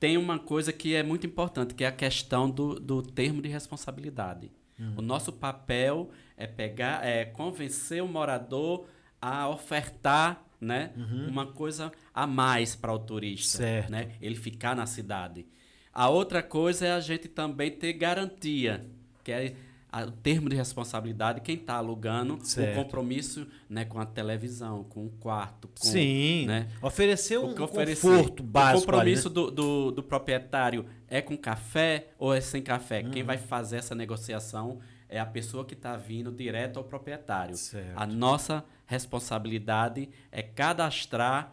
tem 0.00 0.16
uma 0.16 0.38
coisa 0.38 0.72
que 0.72 0.94
é 0.94 1.02
muito 1.02 1.26
importante, 1.26 1.74
que 1.74 1.84
é 1.84 1.86
a 1.86 1.92
questão 1.92 2.50
do, 2.50 2.80
do 2.80 3.02
termo 3.02 3.42
de 3.42 3.48
responsabilidade. 3.48 4.50
Uhum. 4.78 4.94
O 4.96 5.02
nosso 5.02 5.30
papel 5.30 6.10
é 6.38 6.46
pegar, 6.46 7.06
é 7.06 7.26
convencer 7.26 8.02
o 8.02 8.08
morador 8.08 8.86
a 9.20 9.46
ofertar 9.46 10.42
né, 10.58 10.92
uma 11.28 11.46
coisa 11.46 11.92
a 12.14 12.26
mais 12.26 12.74
para 12.74 12.92
o 12.92 12.98
turista. 12.98 13.58
Uhum. 13.58 13.64
Certo. 13.68 13.90
Né, 13.90 14.12
ele 14.22 14.36
ficar 14.36 14.74
na 14.74 14.86
cidade. 14.86 15.46
A 15.92 16.08
outra 16.08 16.42
coisa 16.42 16.86
é 16.86 16.92
a 16.92 17.00
gente 17.00 17.28
também 17.28 17.70
ter 17.70 17.92
garantia, 17.92 18.86
que 19.22 19.30
é 19.30 19.54
a- 19.92 20.04
o 20.04 20.10
termo 20.10 20.48
de 20.48 20.56
responsabilidade, 20.56 21.40
quem 21.40 21.56
está 21.56 21.74
alugando, 21.74 22.38
Certo. 22.44 22.78
o 22.78 22.82
compromisso 22.84 23.46
né, 23.68 23.84
com 23.84 23.98
a 24.00 24.06
televisão, 24.06 24.84
com 24.84 25.06
o 25.06 25.10
quarto, 25.10 25.68
com, 25.68 25.84
Sim. 25.86 26.46
né, 26.46 26.68
Oferecer 26.82 27.38
um 27.38 27.52
o 27.54 27.62
oferecer. 27.62 28.06
conforto 28.08 28.40
O 28.40 28.46
básico. 28.46 28.80
compromisso 28.86 29.28
ali, 29.28 29.34
do, 29.34 29.50
do, 29.50 29.90
do 29.90 30.02
proprietário 30.02 30.86
é 31.08 31.20
com 31.20 31.36
café 31.36 32.08
ou 32.18 32.32
é 32.34 32.40
sem 32.40 32.62
café? 32.62 33.02
Uhum. 33.02 33.10
Quem 33.10 33.22
vai 33.22 33.36
fazer 33.38 33.76
essa 33.78 33.94
negociação 33.94 34.78
é 35.08 35.18
a 35.18 35.26
pessoa 35.26 35.64
que 35.64 35.74
está 35.74 35.96
vindo 35.96 36.30
direto 36.30 36.76
ao 36.78 36.84
proprietário. 36.84 37.56
Certo. 37.56 37.92
A 37.96 38.06
nossa 38.06 38.64
responsabilidade 38.86 40.08
é 40.30 40.42
cadastrar 40.42 41.52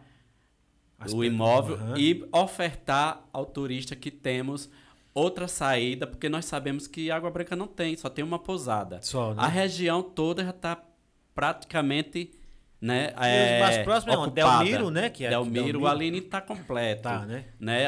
As 0.98 1.12
o 1.12 1.22
imóvel 1.24 1.76
Aham. 1.76 1.94
e 1.98 2.24
ofertar 2.32 3.24
ao 3.32 3.46
turista 3.46 3.94
que 3.94 4.10
temos 4.10 4.68
outra 5.18 5.48
saída, 5.48 6.06
porque 6.06 6.28
nós 6.28 6.44
sabemos 6.44 6.86
que 6.86 7.10
Água 7.10 7.30
Branca 7.30 7.56
não 7.56 7.66
tem, 7.66 7.96
só 7.96 8.08
tem 8.08 8.24
uma 8.24 8.38
pousada. 8.38 9.00
Só, 9.02 9.34
né? 9.34 9.42
A 9.42 9.48
região 9.48 10.02
toda 10.02 10.44
já 10.44 10.50
está 10.50 10.82
praticamente 11.34 12.32
né, 12.80 13.12
E 13.20 13.26
é, 13.26 13.60
mais 13.60 13.78
próximos 13.78 14.28
é. 14.28 14.30
Delmiro, 14.30 14.90
né, 14.90 15.10
que 15.10 15.24
é 15.24 15.30
Delmiro, 15.30 15.54
Delmiro. 15.54 15.80
o 15.82 15.86
Aline 15.88 16.18
está 16.18 16.40
completo. 16.40 17.02
Tá, 17.02 17.26
né? 17.26 17.44
né? 17.58 17.86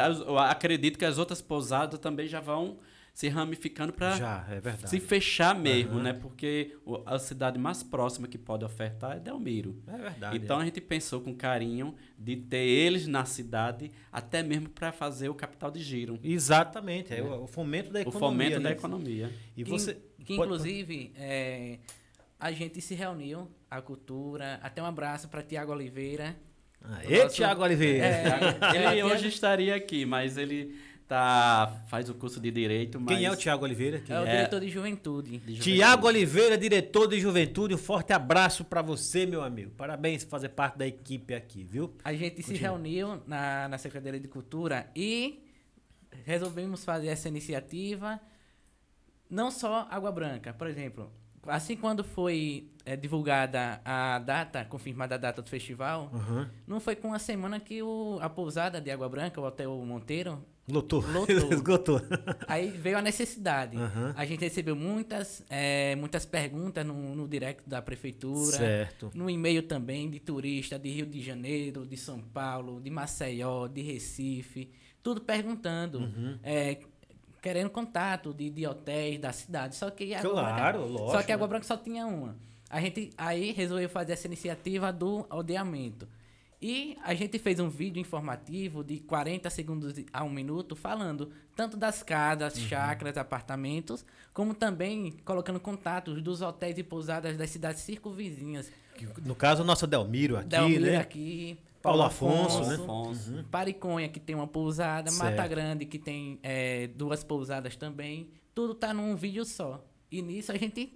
Acredito 0.48 0.98
que 0.98 1.04
as 1.04 1.16
outras 1.16 1.40
pousadas 1.40 1.98
também 2.00 2.26
já 2.26 2.40
vão 2.40 2.78
se 3.12 3.28
ramificando 3.28 3.92
para 3.92 4.46
é 4.50 4.86
se 4.86 4.98
fechar 5.00 5.54
mesmo, 5.54 5.94
Aham. 5.94 6.02
né? 6.02 6.12
Porque 6.12 6.76
o- 6.86 7.02
a 7.04 7.18
cidade 7.18 7.58
mais 7.58 7.82
próxima 7.82 8.26
que 8.26 8.38
pode 8.38 8.64
ofertar 8.64 9.16
é 9.16 9.20
Delmiro. 9.20 9.82
É 9.86 9.96
verdade. 9.98 10.36
Então 10.36 10.58
a 10.58 10.64
gente 10.64 10.80
pensou 10.80 11.20
com 11.20 11.34
carinho 11.34 11.94
de 12.18 12.36
ter 12.36 12.64
eles 12.66 13.06
na 13.06 13.24
cidade, 13.24 13.90
até 14.10 14.42
mesmo 14.42 14.68
para 14.70 14.90
fazer 14.92 15.28
o 15.28 15.34
capital 15.34 15.70
de 15.70 15.80
giro, 15.82 16.18
Exatamente. 16.22 17.12
É 17.14 17.22
o, 17.22 17.44
o 17.44 17.46
fomento 17.46 17.92
da 17.92 17.98
o 17.98 18.02
economia. 18.02 18.20
fomento 18.28 18.54
da 18.62 18.68
né? 18.70 18.74
economia. 18.74 19.32
E 19.56 19.64
que, 19.64 19.70
você. 19.70 19.94
que 20.24 20.36
pode- 20.36 20.42
inclusive 20.52 21.12
é, 21.16 21.78
a 22.38 22.50
gente 22.52 22.80
se 22.80 22.94
reuniu, 22.94 23.50
a 23.70 23.80
cultura, 23.82 24.58
até 24.62 24.82
um 24.82 24.86
abraço 24.86 25.28
para 25.28 25.42
Tiago 25.42 25.72
Oliveira. 25.72 26.34
Aê, 26.82 27.24
Nosso- 27.24 27.36
Tiago 27.36 27.62
Oliveira. 27.62 28.06
É, 28.06 28.24
Ele 28.74 29.00
é, 29.00 29.04
hoje 29.04 29.28
estaria 29.28 29.74
aqui, 29.74 30.06
mas 30.06 30.38
ele 30.38 30.74
tá 31.10 31.82
faz 31.88 32.08
o 32.08 32.14
curso 32.14 32.40
de 32.40 32.52
direito, 32.52 33.00
mas 33.00 33.16
Quem 33.16 33.26
é 33.26 33.32
o 33.32 33.34
Tiago 33.34 33.64
Oliveira? 33.64 33.98
Quem 33.98 34.14
é 34.14 34.20
o 34.20 34.24
é? 34.24 34.30
diretor 34.30 34.60
de 34.60 34.68
juventude. 34.68 35.30
de 35.30 35.36
juventude. 35.38 35.60
Tiago 35.60 36.06
Oliveira, 36.06 36.56
diretor 36.56 37.08
de 37.08 37.18
juventude. 37.18 37.74
Um 37.74 37.78
forte 37.78 38.12
abraço 38.12 38.64
pra 38.64 38.80
você, 38.80 39.26
meu 39.26 39.42
amigo. 39.42 39.72
Parabéns 39.72 40.22
por 40.22 40.30
fazer 40.30 40.50
parte 40.50 40.78
da 40.78 40.86
equipe 40.86 41.34
aqui, 41.34 41.64
viu? 41.64 41.92
A 42.04 42.12
gente 42.12 42.44
se 42.44 42.54
reuniu 42.54 43.20
na, 43.26 43.66
na 43.66 43.76
Secretaria 43.76 44.20
de 44.20 44.28
Cultura 44.28 44.88
e 44.94 45.42
resolvemos 46.24 46.84
fazer 46.84 47.08
essa 47.08 47.26
iniciativa. 47.28 48.20
Não 49.28 49.50
só 49.50 49.88
Água 49.90 50.12
Branca, 50.12 50.52
por 50.52 50.68
exemplo. 50.68 51.10
Assim 51.44 51.74
quando 51.76 52.04
foi 52.04 52.70
eh, 52.84 52.94
divulgada 52.96 53.80
a 53.84 54.20
data, 54.20 54.64
confirmada 54.64 55.16
a 55.16 55.18
data 55.18 55.42
do 55.42 55.48
festival, 55.48 56.08
Aham. 56.14 56.50
não 56.68 56.78
foi 56.78 56.94
com 56.94 57.08
uma 57.08 57.18
semana 57.18 57.58
que 57.58 57.82
o, 57.82 58.18
a 58.20 58.28
pousada 58.28 58.80
de 58.80 58.90
Água 58.92 59.08
Branca, 59.08 59.40
o 59.40 59.44
Hotel 59.44 59.74
Monteiro, 59.84 60.44
Lotou. 60.68 61.00
Lotou. 61.12 61.26
Esgotou. 61.52 62.00
aí 62.46 62.68
veio 62.70 62.96
a 62.98 63.02
necessidade. 63.02 63.76
Aham. 63.76 64.14
A 64.16 64.24
gente 64.24 64.40
recebeu 64.40 64.76
muitas, 64.76 65.44
eh, 65.50 65.96
muitas 65.96 66.24
perguntas 66.24 66.86
no, 66.86 66.94
no 67.14 67.26
direct 67.26 67.62
da 67.68 67.82
prefeitura. 67.82 68.56
Certo. 68.56 69.10
No 69.14 69.28
e-mail 69.28 69.62
também 69.64 70.08
de 70.08 70.20
turista 70.20 70.78
de 70.78 70.88
Rio 70.90 71.06
de 71.06 71.20
Janeiro, 71.20 71.84
de 71.86 71.96
São 71.96 72.20
Paulo, 72.20 72.80
de 72.80 72.88
Maceió, 72.90 73.66
de 73.66 73.82
Recife, 73.82 74.70
tudo 75.02 75.20
perguntando, 75.22 75.98
Uhum. 76.00 76.38
é, 76.42 76.78
querendo 77.42 77.70
contato 77.70 78.32
de, 78.34 78.50
de 78.50 78.66
hotéis 78.66 79.18
da 79.18 79.32
cidade. 79.32 79.74
Só 79.74 79.90
que 79.90 80.14
Água 80.14 80.30
Claro, 80.30 80.78
Branca, 80.78 80.92
lógico, 80.92 81.10
Só 81.10 81.22
que 81.22 81.32
Água 81.32 81.46
né? 81.46 81.50
Branca 81.50 81.66
só 81.66 81.76
tinha 81.76 82.06
uma. 82.06 82.36
A 82.68 82.80
gente 82.80 83.10
aí 83.18 83.50
resolveu 83.50 83.88
fazer 83.88 84.12
essa 84.12 84.28
iniciativa 84.28 84.92
do 84.92 85.26
aldeamento. 85.28 86.06
E 86.62 86.96
a 87.02 87.14
gente 87.14 87.38
fez 87.38 87.58
um 87.58 87.70
vídeo 87.70 87.98
informativo 88.00 88.84
de 88.84 88.98
40 89.00 89.48
segundos 89.48 89.94
a 90.12 90.22
um 90.22 90.28
minuto 90.30 90.76
falando 90.76 91.30
tanto 91.56 91.76
das 91.76 92.02
casas, 92.02 92.54
Uhum. 92.56 92.68
chácaras, 92.68 93.16
apartamentos, 93.16 94.04
como 94.34 94.52
também 94.52 95.12
colocando 95.24 95.58
contatos 95.58 96.20
dos 96.22 96.42
hotéis 96.42 96.76
e 96.76 96.82
pousadas 96.82 97.36
das 97.36 97.48
cidades 97.48 97.80
circunvizinhas. 97.82 98.70
No 99.24 99.34
caso, 99.34 99.62
o 99.62 99.64
nosso 99.64 99.86
Delmiro 99.86 100.36
aqui, 100.36 100.48
Delmiro 100.48 100.84
né? 100.84 100.96
aqui, 100.98 101.58
Paulo 101.82 102.00
Paulo 102.00 102.02
Afonso, 102.02 102.58
Afonso, 102.58 102.68
né? 102.68 102.74
Afonso. 102.74 103.44
Pariconha, 103.50 104.08
que 104.10 104.20
tem 104.20 104.36
uma 104.36 104.46
pousada, 104.46 105.10
Certo. 105.10 105.24
Mata 105.36 105.48
Grande, 105.48 105.86
que 105.86 105.98
tem 105.98 106.38
é, 106.42 106.88
duas 106.88 107.24
pousadas 107.24 107.74
também. 107.74 108.28
Tudo 108.54 108.74
tá 108.74 108.92
num 108.92 109.16
vídeo 109.16 109.46
só. 109.46 109.82
E 110.12 110.20
nisso 110.20 110.52
a 110.52 110.56
gente 110.58 110.92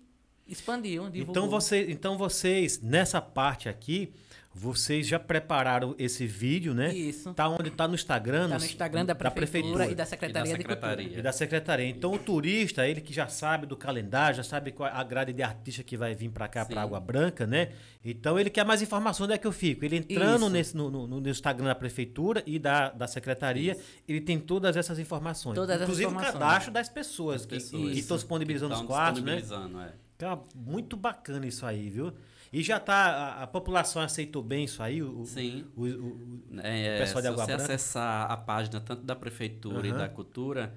expandiu, 0.46 1.08
divulgou. 1.08 1.30
Então, 1.32 1.48
você, 1.48 1.90
então 1.90 2.18
vocês, 2.18 2.82
nessa 2.82 3.22
parte 3.22 3.66
aqui, 3.70 4.12
vocês 4.56 5.06
já 5.08 5.18
prepararam 5.18 5.96
esse 5.98 6.26
vídeo, 6.26 6.72
né? 6.72 6.94
Isso. 6.94 7.34
Tá 7.34 7.48
onde? 7.48 7.70
Tá 7.70 7.88
no 7.88 7.94
Instagram? 7.96 8.48
Tá 8.48 8.58
no 8.58 8.64
Instagram 8.64 9.04
da 9.04 9.14
prefeitura, 9.14 9.86
e 9.90 9.94
da 9.96 10.06
Secretaria 10.06 10.48
E 10.48 10.52
da 10.52 10.58
de 10.58 10.64
Cultura. 10.64 10.80
secretaria. 10.90 11.18
E 11.18 11.22
da 11.22 11.32
secretaria. 11.32 11.86
Então 11.88 12.12
o 12.14 12.18
turista, 12.18 12.86
ele 12.86 13.00
que 13.00 13.12
já 13.12 13.26
sabe 13.26 13.66
do 13.66 13.76
calendário, 13.76 14.36
já 14.36 14.44
sabe 14.44 14.70
qual 14.70 14.88
a 14.92 15.02
grade 15.02 15.32
de 15.32 15.42
artista 15.42 15.82
que 15.82 15.96
vai 15.96 16.14
vir 16.14 16.30
para 16.30 16.46
cá, 16.46 16.64
para 16.64 16.80
Água 16.80 17.00
Branca, 17.00 17.46
né? 17.46 17.70
Então 18.04 18.38
ele 18.38 18.48
quer 18.48 18.64
mais 18.64 18.80
informação, 18.80 19.24
onde 19.24 19.34
é 19.34 19.38
que 19.38 19.46
eu 19.46 19.52
fico? 19.52 19.84
Ele 19.84 19.96
entrando 19.96 20.42
Isso. 20.44 20.50
nesse, 20.50 20.76
no, 20.76 20.88
no- 20.88 21.06
no 21.20 21.28
Instagram 21.28 21.66
da 21.66 21.74
prefeitura 21.74 22.40
e 22.46 22.58
da, 22.58 22.90
da 22.90 23.08
secretaria, 23.08 23.76
ele 24.06 24.20
tem 24.20 24.38
todas 24.38 24.76
essas 24.76 24.98
informações. 25.00 25.54
Todas 25.56 25.70
essas 25.70 25.82
Inclusive 25.82 26.06
informações. 26.06 26.34
o 26.36 26.38
cadastro 26.38 26.72
das 26.72 26.88
pessoas, 26.88 27.40
As 27.40 27.46
que 27.46 27.54
pessoas. 27.56 27.92
que 27.92 27.98
estão 27.98 28.16
disponibilizando 28.16 28.72
Então, 28.74 28.82
os 28.84 28.88
quartos, 28.88 29.22
né? 29.22 29.36
disponibilizando, 29.36 29.80
é. 29.84 29.92
Cara, 30.16 30.38
muito 30.54 30.96
bacana 30.96 31.44
isso 31.44 31.66
aí, 31.66 31.90
viu? 31.90 32.12
E 32.56 32.62
já 32.62 32.78
tá, 32.78 32.94
a, 32.94 33.42
a 33.42 33.46
população 33.48 34.00
aceitou 34.00 34.40
bem 34.40 34.62
isso 34.64 34.80
aí? 34.80 35.02
O, 35.02 35.24
Sim. 35.24 35.64
o- 35.76 35.82
o- 35.82 35.86
o- 35.86 36.60
É, 36.62 36.98
pessoal 36.98 37.20
de 37.20 37.26
se 37.26 37.32
Água 37.32 37.44
você 37.44 37.56
Branca? 37.56 37.64
acessar 37.64 38.30
a 38.30 38.36
página 38.36 38.80
tanto 38.80 39.02
da 39.02 39.16
prefeitura 39.16 39.78
Aham. 39.88 39.88
e 39.88 39.92
da 39.98 40.08
cultura, 40.08 40.72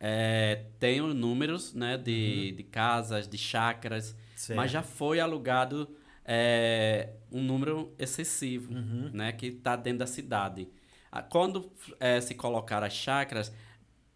é, 0.00 0.64
tem 0.80 1.00
os 1.00 1.14
números 1.14 1.72
né, 1.72 1.96
de, 1.96 2.50
de 2.50 2.62
casas, 2.64 3.28
de 3.28 3.38
chácaras, 3.38 4.10
Uhum. 4.10 4.16
Certo. 4.34 4.56
mas 4.56 4.70
já 4.72 4.82
foi 4.82 5.20
alugado 5.20 5.88
é, 6.24 7.10
um 7.30 7.42
número 7.42 7.94
excessivo 7.96 8.72
Uhum. 8.74 9.10
né, 9.14 9.30
que 9.30 9.46
está 9.46 9.76
dentro 9.76 10.00
da 10.00 10.06
cidade. 10.08 10.66
Quando 11.28 11.70
é, 12.00 12.20
se 12.20 12.34
colocar 12.34 12.82
as 12.82 12.92
chácaras, 12.92 13.52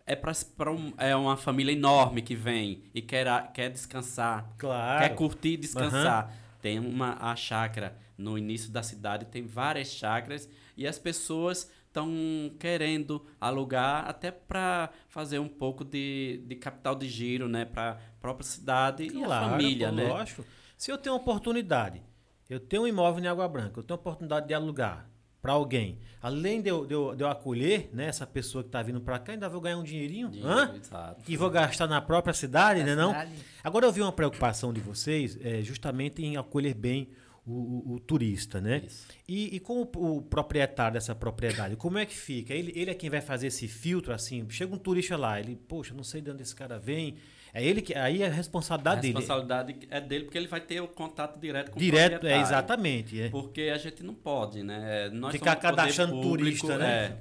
é 0.07 0.17
para 0.17 0.71
um, 0.73 0.93
é 0.99 1.15
uma 1.15 1.37
família 1.37 1.73
enorme 1.73 2.23
que 2.23 2.35
vem 2.35 2.83
e 2.95 3.01
quer, 3.01 3.27
quer 3.53 3.71
descansar, 3.71 4.51
Claro. 4.59 5.01
quer 5.03 5.15
curtir 5.15 5.51
e 5.55 5.57
descansar. 5.59 6.43
Tem 6.65 6.79
uma 6.79 7.19
a 7.21 7.37
chácara 7.37 7.95
no 8.17 8.39
início 8.39 8.73
da 8.73 8.83
cidade, 8.83 9.27
tem 9.27 9.45
várias 9.47 9.89
chácaras 9.89 10.49
e 10.75 10.87
as 10.87 10.99
pessoas 10.99 11.71
estão 11.87 12.11
querendo 12.59 13.27
alugar 13.39 14.09
até 14.09 14.31
para 14.31 14.89
fazer 15.07 15.39
um 15.39 15.47
pouco 15.47 15.85
de, 15.85 16.43
de 16.47 16.57
capital 16.57 16.95
de 16.95 17.07
giro, 17.07 17.51
né, 17.51 17.67
para 17.67 17.91
a 17.91 17.99
própria 18.19 18.47
cidade 18.47 19.05
e 19.05 19.23
a 19.23 19.27
Claro, 19.27 19.51
família, 19.51 19.91
pô, 19.91 19.95
né? 19.95 20.09
Lógico. 20.09 20.47
Se 20.75 20.91
eu 20.91 20.97
tenho 20.97 21.15
uma 21.15 21.21
oportunidade, 21.21 22.03
eu 22.49 22.59
tenho 22.59 22.85
um 22.85 22.87
imóvel 22.87 23.23
em 23.23 23.27
Água 23.27 23.47
Branca, 23.47 23.81
eu 23.81 23.85
tenho 23.85 24.01
oportunidade 24.01 24.49
de 24.49 24.55
alugar. 24.55 25.07
Para 25.45 25.53
alguém, 25.53 25.99
além 26.23 26.63
de 26.63 26.71
eu, 26.71 26.87
de, 26.87 26.95
eu, 26.95 27.15
de 27.15 27.23
eu 27.23 27.29
acolher 27.29 27.91
né, 27.93 28.07
essa 28.07 28.27
pessoa 28.27 28.65
que 28.65 28.69
está 28.69 28.81
vindo 28.83 28.99
para 28.99 29.19
cá, 29.19 29.33
ainda 29.35 29.47
vou 29.47 29.61
ganhar 29.61 29.77
um 29.77 29.83
dinheirinho, 29.83 30.31
hã? 30.43 30.75
Exato. 30.75 31.23
e 31.31 31.37
vou 31.37 31.51
gastar 31.51 31.87
na 31.87 32.01
própria 32.01 32.33
cidade, 32.33 32.81
Na 32.81 32.87
né 32.87 32.95
não? 32.97 33.09
cidade. 33.11 33.33
Agora 33.63 33.85
eu 33.85 33.93
vi 33.93 34.01
uma 34.01 34.11
preocupação 34.11 34.73
de 34.73 34.81
vocês 34.81 35.39
é, 35.43 35.61
justamente 35.61 36.25
em 36.25 36.39
acolher 36.39 36.73
bem 36.73 37.11
o, 37.47 37.53
o- 37.53 37.93
o 37.97 38.01
turista, 38.01 38.59
né? 38.59 38.85
Isso. 38.87 39.07
E, 39.29 39.55
e 39.57 39.61
com 39.61 39.83
o, 39.83 40.17
o 40.17 40.23
proprietário 40.23 40.95
dessa 40.95 41.15
propriedade, 41.15 41.77
como 41.77 41.99
é 41.99 42.07
que 42.07 42.17
fica? 42.17 42.55
Ele, 42.55 42.73
ele 42.75 42.91
é 42.91 42.95
quem 42.95 43.11
vai 43.11 43.21
fazer 43.21 43.49
esse 43.49 43.69
filtro, 43.69 44.15
assim, 44.15 44.47
chega 44.49 44.75
um 44.75 44.79
turista 44.79 45.19
lá, 45.19 45.39
ele, 45.39 45.55
poxa, 45.69 45.93
não 45.93 46.03
sei 46.03 46.23
de 46.23 46.31
onde 46.31 46.41
esse 46.43 46.55
cara 46.57 46.79
vem, 46.79 47.17
é 47.55 47.65
ele 47.65 47.81
que, 47.81 47.95
aí 47.95 48.23
é 48.23 48.27
a 48.27 48.29
A 48.29 48.33
responsabilidade 48.33 49.01
dele. 49.03 49.15
responsabilidade 49.15 49.77
é 49.89 50.01
dele 50.01 50.25
porque 50.25 50.37
ele 50.37 50.49
vai 50.49 50.61
ter 50.61 50.81
o 50.81 50.89
contato 50.89 51.39
direto 51.39 51.71
com 51.71 51.79
o 51.79 51.81
Direto, 51.81 52.27
é 52.27 52.41
exatamente, 52.41 53.21
é. 53.23 53.29
Porque 53.31 53.71
a 53.73 53.79
gente 53.79 54.03
não 54.03 54.13
pode, 54.15 54.63
né? 54.63 55.09
Nós 55.13 55.33
Ficar 55.33 55.57
cadastrando 55.57 56.13
público, 56.21 56.67
turista, 56.67 56.77
né? 56.77 57.17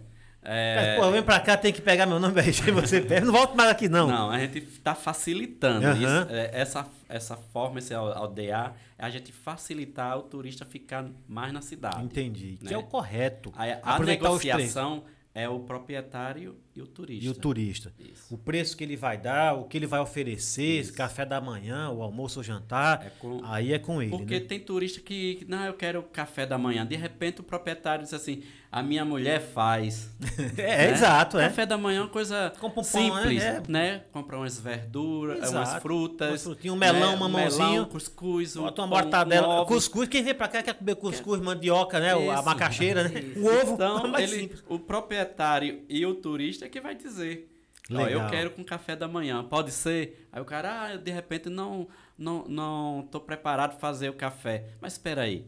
É, 0.46 0.76
Mas, 0.76 0.86
é, 0.88 0.96
pô, 0.98 1.10
vem 1.12 1.24
pra 1.24 1.40
cá, 1.40 1.56
tem 1.56 1.72
que 1.72 1.82
pegar 1.82 2.06
meu 2.06 2.20
nome, 2.20 2.36
RG, 2.42 2.70
você 2.72 3.00
pega, 3.00 3.26
não 3.26 3.32
volto 3.32 3.56
mais 3.56 3.70
aqui 3.70 3.88
não. 3.88 4.08
Não, 4.08 4.30
a 4.30 4.38
gente 4.40 4.58
está 4.58 4.94
facilitando 4.94 5.86
Aham. 5.88 5.96
isso. 6.24 6.34
É, 6.34 6.50
essa, 6.52 6.86
essa 7.08 7.38
forma, 7.38 7.80
esse 7.80 7.94
al- 7.94 8.12
aldear, 8.18 8.76
é 8.98 9.06
a 9.06 9.10
gente 9.10 9.32
facilitar 9.32 10.18
o 10.18 10.24
turista 10.24 10.66
ficar 10.66 11.06
mais 11.30 11.54
na 11.54 11.62
cidade. 11.62 12.04
Entendi, 12.04 12.58
que 12.60 12.66
né? 12.66 12.74
é 12.74 12.78
o 12.78 12.84
correto. 12.84 13.54
A, 13.56 13.96
a 13.96 14.00
negociação 14.00 15.06
é 15.34 15.48
o 15.48 15.60
proprietário 15.60 16.58
e 16.76 16.82
o 16.82 16.88
turista. 16.88 17.26
E 17.26 17.30
o 17.30 17.34
turista. 17.36 17.94
Isso. 18.00 18.34
O 18.34 18.38
preço 18.38 18.76
que 18.76 18.84
ele 18.84 18.96
vai 18.98 19.18
dar, 19.18 19.54
o 19.54 19.66
que 19.66 19.78
ele 19.78 19.86
vai 19.86 20.00
oferecer, 20.00 20.80
Isso. 20.82 20.94
café 20.94 21.24
da 21.26 21.40
manhã, 21.40 21.90
o 21.90 22.02
almoço 22.02 22.40
ou 22.40 22.44
jantar, 22.44 23.06
É 23.06 23.10
com- 23.20 23.42
aí 23.46 23.74
é 23.74 23.80
com 23.80 24.02
ele, 24.02 24.12
Porque 24.12 24.40
né? 24.40 24.46
tem 24.46 24.60
turista 24.60 25.00
que, 25.00 25.36
que, 25.36 25.46
não, 25.46 25.64
eu 25.66 25.74
quero 25.74 26.02
café 26.04 26.46
da 26.46 26.58
manhã. 26.58 26.86
De 26.86 26.96
repente 26.96 27.42
o 27.42 27.44
proprietário 27.44 28.04
diz 28.04 28.14
assim, 28.14 28.42
a 28.72 28.82
minha 28.82 29.06
mulher 29.06 29.40
faz. 29.40 30.10
É, 30.58 30.88
né? 30.88 30.92
exato, 30.92 31.38
é. 31.38 31.48
Café 31.48 31.66
da 31.66 31.78
manhã 31.78 32.00
é 32.00 32.02
uma 32.02 32.08
coisa 32.10 32.52
Compra 32.60 32.82
um 32.82 32.84
pão, 32.84 32.84
simples, 32.84 33.44
é, 33.44 33.48
é. 33.58 33.64
né? 33.68 34.04
Compra 34.12 34.38
umas 34.38 34.60
verduras, 34.60 35.38
Exato. 35.44 35.56
umas 35.56 35.82
frutas. 35.82 36.30
Umas 36.32 36.44
frutinhas, 36.44 36.76
um 36.76 36.80
melão, 36.80 37.00
né? 37.12 37.16
um 37.16 37.20
mamãozinho. 37.20 37.70
melão, 37.70 37.86
cuscuz, 37.86 38.56
um 38.56 38.64
Bota 38.64 38.82
uma 38.82 38.88
mortadela, 38.88 39.62
um 39.62 39.66
cuscuz, 39.66 40.10
quem 40.10 40.24
vem 40.24 40.34
pra 40.34 40.48
cá 40.48 40.64
quer 40.64 40.74
comer 40.74 40.96
cuscuz, 40.96 41.40
mandioca, 41.42 42.00
né? 42.00 42.16
o- 42.16 42.32
A 42.32 42.36
Isso. 42.36 42.46
macaxeira, 42.46 43.04
né? 43.08 43.20
Isso. 43.20 43.40
O 43.40 43.46
ovo, 43.62 43.74
Então, 43.76 44.18
ele, 44.20 44.40
simples. 44.40 44.64
o 44.68 44.80
proprietário 44.80 45.82
e 45.88 46.06
o 46.06 46.16
turista 46.16 46.63
que 46.70 46.82
vai 46.82 46.96
dizer. 46.96 47.50
Ó, 47.92 47.96
eu 47.96 48.06
Legal. 48.06 48.30
quero 48.30 48.52
com 48.52 48.64
café 48.64 48.96
da 48.96 49.08
manhã, 49.08 49.44
pode 49.44 49.72
ser? 49.72 50.28
Aí 50.32 50.42
o 50.42 50.46
cara, 50.46 50.84
ah, 50.84 50.94
eu 50.94 50.98
de 51.00 51.12
repente 51.12 51.50
não 51.50 51.88
não 52.18 52.46
não 52.48 53.08
tô 53.12 53.20
preparado 53.20 53.72
para 53.72 53.80
fazer 53.80 54.10
o 54.10 54.14
café. 54.14 54.66
Mas 54.80 54.94
espera 54.94 55.24
aí. 55.24 55.46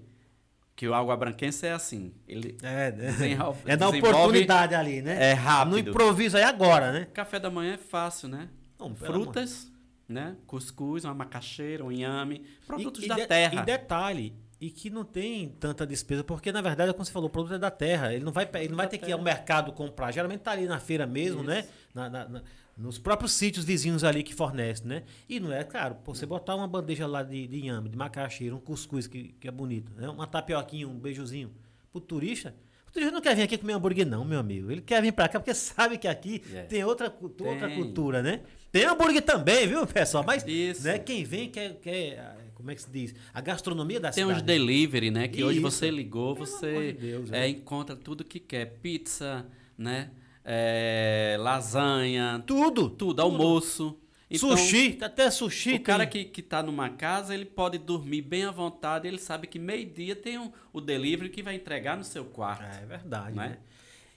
Que 0.76 0.86
o 0.90 0.94
água 0.94 1.16
branquense 1.16 1.66
é 1.66 1.72
assim, 1.72 2.14
ele 2.28 2.58
É, 2.62 2.92
né? 2.92 2.92
desenvolve- 2.92 3.62
é 3.72 3.78
desenvolve- 3.78 4.00
oportunidade 4.10 4.76
ali, 4.76 5.02
né? 5.02 5.30
é 5.30 5.34
rápido. 5.34 5.72
No 5.72 5.80
improviso 5.80 6.36
aí 6.36 6.44
agora, 6.44 6.92
né? 6.92 7.08
Café 7.14 7.40
da 7.40 7.50
manhã 7.50 7.76
é 7.76 7.78
fácil, 7.78 8.28
né? 8.28 8.50
Não, 8.78 8.94
Frutas, 8.94 9.72
né? 10.06 10.36
Cuscuz, 10.46 11.06
uma 11.06 11.14
macaxeira, 11.14 11.82
um 11.86 11.90
inhame, 11.90 12.46
produtos 12.68 13.02
E- 13.04 13.06
e 13.06 13.08
da 13.08 13.16
de- 13.16 13.26
terra. 13.28 13.62
E 13.62 13.66
detalhe, 13.66 14.36
e 14.60 14.70
que 14.70 14.90
não 14.90 15.04
tem 15.04 15.50
tanta 15.60 15.86
despesa, 15.86 16.24
porque 16.24 16.52
na 16.52 16.62
verdade, 16.62 16.92
como 16.94 17.04
você 17.06 17.12
falou, 17.12 17.28
o 17.28 17.32
produto 17.32 17.56
é 17.56 17.60
da 17.60 17.70
terra. 17.72 18.14
Ele 18.14 18.24
não 18.24 18.32
vai, 18.32 18.50
ele 18.56 18.70
não 18.70 18.78
vai 18.78 18.88
ter 18.88 18.98
que 18.98 19.10
ir 19.10 19.14
ao 19.14 19.22
mercado 19.22 19.72
comprar. 19.74 20.12
Geralmente 20.12 20.42
tá 20.42 20.52
ali 20.52 20.66
na 20.66 20.80
feira 20.80 21.06
mesmo, 21.06 21.40
Isso. 21.42 21.50
né? 21.50 21.68
Na- 21.94 22.10
na- 22.10 22.28
na- 22.30 22.42
nos 22.78 22.98
próprios 22.98 23.32
sítios 23.32 23.64
vizinhos 23.66 24.04
ali 24.04 24.22
que 24.24 24.34
fornecem, 24.34 24.86
né? 24.88 25.04
E 25.30 25.40
não 25.40 25.52
é 25.52 25.64
caro. 25.64 25.96
Pô, 26.04 26.14
você 26.14 26.26
botar 26.26 26.56
uma 26.56 26.68
bandeja 26.68 27.08
lá 27.08 27.24
de, 27.24 27.48
de 27.48 27.58
inhame, 27.60 27.88
de 27.90 27.98
macaxeira, 27.98 28.54
um 28.56 28.60
cuscuz 28.60 29.08
que, 29.08 29.34
que 29.40 29.48
é 29.48 29.52
bonito, 29.52 29.92
né? 29.96 30.10
Uma 30.10 30.28
tapioquinha, 30.28 30.88
um 30.88 30.98
beijozinho. 31.00 31.52
Pro 31.92 32.02
turista. 32.02 32.54
O 32.88 32.92
turista 32.92 33.14
não 33.14 33.22
quer 33.22 33.36
vir 33.36 33.44
aqui 33.44 33.58
comer 33.58 33.74
hambúrguer, 33.74 34.06
não, 34.06 34.26
meu 34.26 34.40
amigo. 34.40 34.70
Ele 34.72 34.82
quer 34.82 35.02
vir 35.02 35.12
pra 35.14 35.28
cá 35.30 35.40
porque 35.40 35.54
sabe 35.56 35.98
que 35.98 36.08
aqui 36.08 36.42
É. 36.54 36.64
tem 36.64 36.84
outra, 36.84 37.10
cultu- 37.10 37.46
outra 37.46 37.68
Tem. 37.68 37.78
cultura, 37.78 38.22
né? 38.22 38.42
Tem 38.72 38.86
hambúrguer 38.86 39.22
também, 39.22 39.68
viu, 39.68 39.86
pessoal? 39.88 40.24
Mas 40.26 40.46
Isso. 40.46 40.84
né, 40.84 41.00
quem 41.00 41.24
vem 41.24 41.50
quer, 41.50 41.76
quer. 41.76 42.36
Como 42.56 42.72
é 42.72 42.76
que 42.76 42.82
se 42.82 42.90
diz? 42.90 43.14
A 43.34 43.42
gastronomia 43.42 44.00
da 44.00 44.10
Tem 44.12 44.24
cidade. 44.24 44.40
uns 44.40 44.46
delivery, 44.46 45.12
né? 45.12 45.28
Que 45.28 45.44
hoje 45.44 45.60
Isso. 45.60 45.70
você 45.70 45.92
ligou, 45.92 46.34
Pelo 46.34 46.46
você 46.48 46.94
de 46.94 47.00
Deus, 47.00 47.32
é, 47.32 47.46
é. 47.46 47.50
encontra 47.50 47.96
tudo 47.96 48.24
que 48.24 48.40
quer. 48.40 48.66
Pizza, 48.82 49.46
né? 49.78 50.10
É, 50.44 51.38
lasanha, 51.40 52.44
Tudo. 52.46 52.90
tudo, 52.90 53.20
almoço. 53.22 53.98
Então, 54.30 54.56
sushi, 54.58 54.98
até 55.02 55.30
sushi. 55.30 55.76
O 55.76 55.82
cara 55.82 56.06
tem. 56.08 56.24
que, 56.26 56.30
que 56.32 56.42
tá 56.42 56.64
numa 56.64 56.90
casa, 56.90 57.34
ele 57.34 57.46
pode 57.46 57.78
dormir 57.78 58.22
bem 58.22 58.44
à 58.46 58.52
vontade, 58.52 59.08
ele 59.08 59.20
sabe 59.20 59.46
que 59.48 59.60
meio-dia 59.60 60.16
tem 60.16 60.38
um, 60.40 60.52
o 60.74 60.82
delivery 60.82 61.30
que 61.30 61.44
vai 61.44 61.56
entregar 61.56 61.96
no 61.98 62.04
seu 62.04 62.26
quarto. 62.26 62.64
É, 62.64 62.84
é 62.84 62.86
verdade, 62.86 63.36
né? 63.36 63.50
né? 63.50 63.58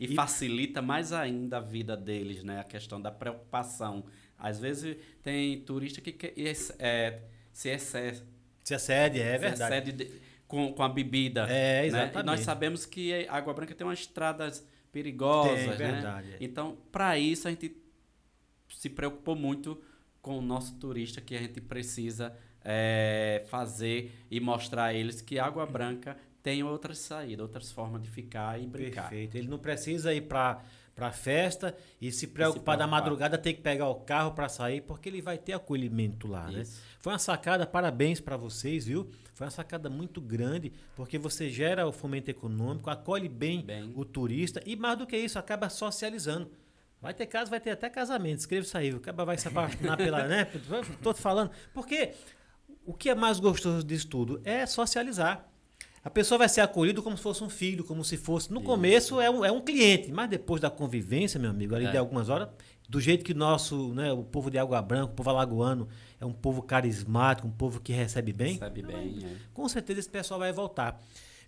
E, 0.00 0.06
E- 0.12 0.14
facilita 0.14 0.80
mais 0.80 1.12
ainda 1.12 1.58
a 1.58 1.60
vida 1.60 1.96
deles, 1.96 2.42
né? 2.42 2.60
A 2.60 2.64
questão 2.64 3.00
da 3.00 3.10
preocupação. 3.10 4.04
Às 4.38 4.58
vezes 4.58 4.96
tem 5.22 5.60
turista 5.60 6.00
que 6.00 6.12
quer, 6.12 6.32
é, 6.78 7.20
se 7.58 7.68
excede, 7.70 8.22
Se 8.62 8.72
excede, 8.74 9.20
é 9.20 9.32
se 9.32 9.38
verdade. 9.38 9.74
excede 9.90 9.92
de- 10.04 10.20
com, 10.46 10.72
com 10.72 10.82
a 10.84 10.88
bebida. 10.88 11.42
É, 11.50 11.80
né? 11.80 11.84
E 11.84 11.86
exatamente. 11.88 12.24
nós 12.26 12.40
sabemos 12.40 12.86
que 12.86 13.26
a 13.26 13.34
Água 13.34 13.52
Branca 13.52 13.74
tem 13.74 13.84
umas 13.84 13.98
estradas 13.98 14.64
perigosas, 14.92 15.58
Tem, 15.58 15.66
né? 15.68 15.74
verdade, 15.76 16.32
é. 16.34 16.36
Então, 16.40 16.76
para 16.92 17.18
isso, 17.18 17.48
a 17.48 17.50
gente 17.50 17.76
se 18.68 18.88
preocupou 18.88 19.34
muito 19.34 19.82
com 20.22 20.38
o 20.38 20.40
nosso 20.40 20.74
turista, 20.76 21.20
que 21.20 21.34
a 21.34 21.38
gente 21.40 21.60
precisa 21.60 22.32
é, 22.64 23.44
fazer 23.48 24.12
e 24.30 24.38
mostrar 24.38 24.84
a 24.84 24.94
eles 24.94 25.20
que 25.20 25.36
Água 25.38 25.66
Branca 25.66 26.16
tem 26.42 26.62
outras 26.62 26.98
saídas, 26.98 27.40
outras 27.40 27.72
formas 27.72 28.02
de 28.02 28.08
ficar 28.08 28.60
e 28.62 28.66
brincar. 28.68 29.08
Perfeito. 29.08 29.36
Ele 29.36 29.48
não 29.48 29.58
precisa 29.58 30.14
ir 30.14 30.22
pra, 30.22 30.62
pra 30.98 31.12
festa 31.12 31.76
e 32.00 32.10
se 32.10 32.26
preocupar 32.26 32.76
da 32.76 32.84
madrugada, 32.84 33.38
ter 33.38 33.54
que 33.54 33.60
pegar 33.60 33.88
o 33.88 33.94
carro 34.00 34.32
pra 34.32 34.48
sair, 34.48 34.80
porque 34.80 35.08
ele 35.08 35.22
vai 35.22 35.38
ter 35.38 35.52
acolhimento 35.52 36.26
lá, 36.26 36.50
né? 36.50 36.64
Foi 36.98 37.12
uma 37.12 37.20
sacada, 37.20 37.64
parabéns 37.64 38.20
pra 38.20 38.36
vocês, 38.36 38.86
viu? 38.86 39.08
Foi 39.32 39.46
uma 39.46 39.50
sacada 39.52 39.88
muito 39.88 40.20
grande, 40.20 40.72
porque 40.96 41.16
você 41.16 41.48
gera 41.48 41.86
o 41.86 41.92
fomento 41.92 42.28
econômico, 42.28 42.90
acolhe 42.90 43.28
bem, 43.28 43.62
Bem. 43.62 43.92
o 43.94 44.04
turista 44.04 44.60
e 44.66 44.74
mais 44.74 44.98
do 44.98 45.06
que 45.06 45.16
isso, 45.16 45.38
acaba 45.38 45.68
socializando. 45.68 46.50
Vai 47.00 47.14
ter 47.14 47.26
casa, 47.26 47.48
vai 47.48 47.60
ter 47.60 47.70
até 47.70 47.88
casamento. 47.88 48.40
Escreva 48.40 48.66
isso 48.66 48.76
aí, 48.76 48.92
o 48.92 48.98
cara 48.98 49.24
vai 49.24 49.38
se 49.38 49.46
apaixonar 49.46 49.96
pela, 49.96 50.26
né? 50.26 50.46
Tô 51.00 51.14
te 51.14 51.20
falando. 51.20 51.52
Porque 51.72 52.12
o 52.84 52.92
que 52.92 53.08
é 53.08 53.14
mais 53.14 53.38
gostoso 53.38 53.84
disso 53.86 54.08
tudo 54.08 54.40
é 54.44 54.66
socializar. 54.66 55.48
A 56.04 56.10
pessoa 56.10 56.38
vai 56.38 56.48
ser 56.48 56.60
acolhida 56.60 57.02
como 57.02 57.16
se 57.16 57.22
fosse 57.22 57.42
um 57.44 57.48
filho, 57.50 57.84
como 57.84 58.04
se 58.04 58.16
fosse. 58.16 58.50
No 58.52 58.60
Isso. 58.60 58.66
começo 58.66 59.20
é 59.20 59.28
um, 59.30 59.44
é 59.44 59.50
um 59.52 59.60
cliente, 59.60 60.10
mas 60.12 60.28
depois 60.30 60.60
da 60.60 60.70
convivência, 60.70 61.38
meu 61.40 61.50
amigo, 61.50 61.74
ali 61.74 61.86
É. 61.86 61.90
de 61.90 61.96
algumas 61.96 62.28
horas, 62.28 62.48
do 62.88 63.00
jeito 63.00 63.24
que 63.24 63.34
nosso, 63.34 63.92
né, 63.94 64.12
o 64.12 64.22
povo 64.22 64.50
de 64.50 64.56
Água 64.58 64.80
Branca, 64.80 65.12
o 65.12 65.14
povo 65.16 65.28
alagoano, 65.30 65.88
é 66.20 66.24
um 66.24 66.32
povo 66.32 66.62
carismático, 66.62 67.46
um 67.46 67.50
povo 67.50 67.80
que 67.80 67.92
recebe 67.92 68.32
bem. 68.32 68.54
Recebe 68.54 68.82
bem, 68.82 69.18
é. 69.24 69.36
Com 69.52 69.68
certeza 69.68 70.00
esse 70.00 70.08
pessoal 70.08 70.40
vai 70.40 70.52
voltar. 70.52 71.02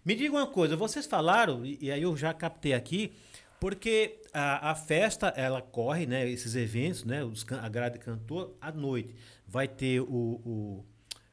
Me 0.04 0.14
diga 0.14 0.32
uma 0.34 0.46
coisa, 0.46 0.76
vocês 0.76 1.06
falaram, 1.06 1.64
e, 1.64 1.78
e 1.80 1.90
aí 1.90 2.02
eu 2.02 2.16
já 2.16 2.34
captei 2.34 2.74
aqui, 2.74 3.12
porque 3.58 4.18
a, 4.32 4.70
a 4.70 4.74
festa, 4.74 5.28
ela 5.36 5.60
corre, 5.62 6.06
né? 6.06 6.28
Esses 6.28 6.54
eventos, 6.54 7.04
né? 7.04 7.22
Os, 7.22 7.44
a 7.50 7.68
grade 7.68 7.98
cantor, 7.98 8.54
à 8.60 8.72
noite. 8.72 9.14
Vai 9.46 9.68
ter 9.68 10.00
o, 10.00 10.06
o- 10.06 10.84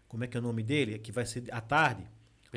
Como 0.10 0.24
é 0.24 0.28
que 0.28 0.36
é 0.36 0.40
o 0.40 0.44
nome 0.44 0.62
dele? 0.64 1.00
Que 1.00 1.12
vai 1.12 1.26
ser 1.26 1.44
à 1.52 1.62
tarde. 1.62 2.04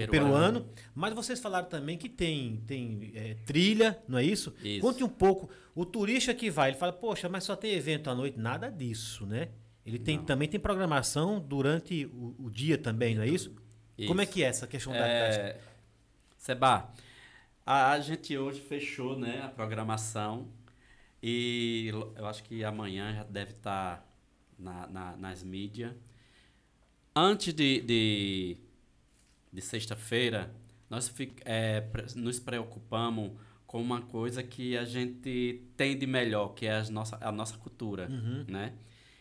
Peruano. 0.08 0.60
Peruano. 0.60 0.74
Mas 0.94 1.14
vocês 1.14 1.40
falaram 1.40 1.68
também 1.68 1.96
que 1.98 2.08
tem, 2.08 2.62
tem 2.66 3.10
é, 3.14 3.34
trilha, 3.46 3.98
não 4.08 4.18
é 4.18 4.24
isso? 4.24 4.54
Isso. 4.62 4.80
Conte 4.80 5.02
um 5.04 5.08
pouco. 5.08 5.48
O 5.74 5.84
turista 5.84 6.34
que 6.34 6.50
vai, 6.50 6.70
ele 6.70 6.78
fala, 6.78 6.92
poxa, 6.92 7.28
mas 7.28 7.44
só 7.44 7.54
tem 7.56 7.72
evento 7.72 8.08
à 8.10 8.14
noite. 8.14 8.38
Nada 8.38 8.70
disso, 8.70 9.26
né? 9.26 9.48
Ele 9.84 9.98
tem, 9.98 10.18
Não. 10.18 10.24
também 10.24 10.46
tem 10.48 10.60
programação 10.60 11.40
durante 11.40 12.04
o, 12.06 12.34
o 12.38 12.50
dia 12.50 12.76
também, 12.78 13.14
não 13.14 13.22
é 13.22 13.28
isso? 13.28 13.54
Como 14.06 14.20
é 14.20 14.24
Isso. 14.24 14.32
que 14.32 14.42
é 14.42 14.46
essa 14.46 14.66
questão 14.66 14.92
da 14.92 14.98
da- 15.00 15.06
É, 15.06 15.60
Seba, 16.38 16.90
a, 17.66 17.90
a 17.92 18.00
gente 18.00 18.36
hoje 18.36 18.60
fechou 18.60 19.18
né, 19.18 19.42
a 19.44 19.48
programação 19.48 20.48
e 21.22 21.88
eu 22.16 22.26
acho 22.26 22.42
que 22.44 22.64
amanhã 22.64 23.12
já 23.14 23.24
deve 23.24 23.52
estar 23.52 24.06
na, 24.58 24.86
na- 24.86 25.16
nas 25.16 25.42
mídias. 25.42 25.92
Antes 27.14 27.52
de, 27.52 27.80
de, 27.80 28.56
de 29.52 29.60
sexta-feira, 29.60 30.54
nós 30.88 31.12
é, 31.44 31.84
nos 32.16 32.38
preocupamos 32.40 33.32
com 33.66 33.80
uma 33.80 34.02
coisa 34.02 34.42
que 34.42 34.76
a 34.76 34.84
gente 34.84 35.62
tem 35.76 35.96
de 35.96 36.06
melhor, 36.06 36.48
que 36.54 36.66
é 36.66 36.74
as 36.74 36.88
nossa, 36.90 37.16
a 37.20 37.30
nossa 37.30 37.56
cultura, 37.56 38.08
Uhum. 38.10 38.44
né? 38.48 38.74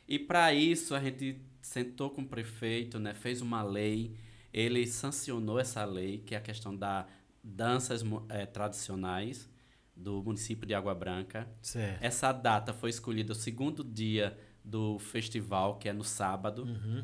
E 0.07 0.17
para 0.17 0.51
isso 0.53 0.95
a 0.95 0.99
gente 0.99 1.39
sentou 1.61 2.09
com 2.09 2.21
o 2.23 2.27
prefeito, 2.27 2.97
né? 2.99 3.13
Fez 3.13 3.41
uma 3.41 3.61
lei, 3.61 4.15
ele 4.51 4.87
sancionou 4.87 5.59
essa 5.59 5.85
lei, 5.85 6.17
que 6.17 6.33
é 6.33 6.37
a 6.39 6.41
questão 6.41 6.75
da 6.75 7.05
danças 7.43 8.03
eh, 8.29 8.45
tradicionais 8.47 9.47
do 9.95 10.23
município 10.23 10.65
de 10.67 10.73
Água 10.73 10.95
Branca. 10.95 11.47
Certo. 11.61 12.01
Essa 12.03 12.31
data 12.31 12.73
foi 12.73 12.89
escolhida 12.89 13.33
o 13.33 13.35
segundo 13.35 13.83
dia 13.83 14.35
do 14.65 14.97
festival, 14.97 15.77
que 15.77 15.87
é 15.89 15.93
no 15.93 16.03
sábado. 16.03 16.63
Uhum. 16.63 17.03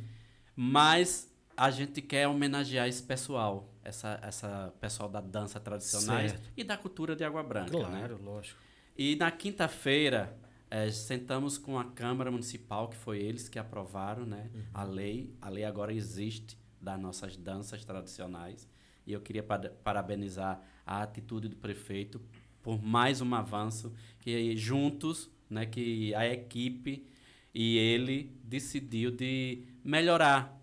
Mas 0.55 1.31
a 1.57 1.71
gente 1.71 2.01
quer 2.01 2.27
homenagear 2.27 2.87
esse 2.87 3.01
pessoal, 3.03 3.73
essa, 3.83 4.19
essa 4.21 4.73
pessoal 4.79 5.07
da 5.09 5.21
dança 5.21 5.59
tradicionais 5.59 6.31
Certo. 6.31 6.49
e 6.57 6.63
da 6.63 6.77
cultura 6.77 7.15
de 7.15 7.23
Água 7.23 7.43
Branca, 7.43 7.77
né? 7.77 7.99
Claro, 7.99 8.19
lógico. 8.23 8.59
E 8.97 9.15
na 9.15 9.29
quinta-feira, 9.31 10.37
eh, 10.69 10.89
sentamos 10.91 11.57
com 11.57 11.77
a 11.77 11.85
Câmara 11.85 12.31
Municipal, 12.31 12.89
que 12.89 12.95
foi 12.97 13.19
eles 13.19 13.47
que 13.49 13.59
aprovaram 13.59 14.25
né, 14.25 14.49
a 14.73 14.83
lei. 14.83 15.33
A 15.41 15.49
lei 15.49 15.63
agora 15.63 15.93
existe 15.93 16.57
das 16.81 16.99
nossas 16.99 17.35
danças 17.37 17.83
tradicionais. 17.85 18.67
E 19.05 19.13
eu 19.13 19.21
queria 19.21 19.43
para- 19.43 19.69
parabenizar 19.83 20.61
a 20.85 21.01
atitude 21.03 21.47
do 21.47 21.55
prefeito 21.55 22.21
por 22.61 22.81
mais 22.81 23.21
um 23.21 23.35
avanço, 23.35 23.93
que 24.19 24.55
juntos, 24.57 25.29
né, 25.49 25.65
que 25.65 26.13
a 26.15 26.25
equipe 26.27 27.05
e 27.53 27.77
ele 27.77 28.35
decidiu 28.43 29.11
de 29.11 29.63
melhorar, 29.83 30.59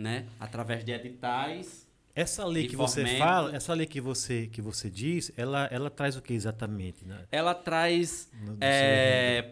né, 0.00 0.26
através 0.38 0.84
de 0.84 0.92
editais. 0.92 1.88
Essa 2.14 2.44
lei 2.44 2.66
que 2.66 2.74
você 2.74 3.06
fala, 3.18 3.54
essa 3.54 3.72
lei 3.72 3.86
que 3.86 4.00
você, 4.00 4.48
que 4.48 4.60
você 4.60 4.90
diz, 4.90 5.30
ela, 5.36 5.68
ela 5.70 5.88
traz 5.88 6.16
o 6.16 6.22
que 6.22 6.32
exatamente? 6.34 7.04
Né? 7.04 7.24
ela 7.30 7.54
traz 7.54 8.28
No- 8.42 8.54
no 8.54 8.58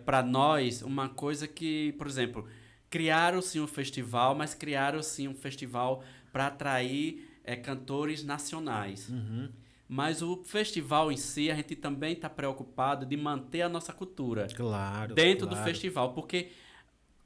para 0.05 0.23
nós 0.23 0.83
uma 0.83 1.09
coisa 1.09 1.47
que, 1.47 1.93
por 1.93 2.07
exemplo, 2.07 2.47
criaram-se 2.91 3.61
um 3.61 3.67
festival, 3.67 4.35
mas 4.35 4.55
criaram-se 4.55 5.29
um 5.29 5.35
festival 5.35 6.03
para 6.33 6.49
atrair 6.49 7.29
eh, 7.45 7.57
cantores 7.57 8.25
nacionais. 8.25 9.09
Uhum. 9.09 9.49
Mas 9.89 10.21
o 10.21 10.43
festival 10.45 11.11
em 11.11 11.17
si, 11.17 11.51
a 11.51 11.55
gente 11.55 11.75
também 11.75 12.13
está 12.13 12.29
preocupado 12.29 13.07
de 13.07 13.17
manter 13.17 13.63
a 13.63 13.69
nossa 13.69 13.93
cultura 13.93 14.47
Claro. 14.55 15.15
dentro 15.15 15.47
do 15.47 15.55
claro. 15.55 15.65
festival, 15.71 16.13
porque 16.13 16.49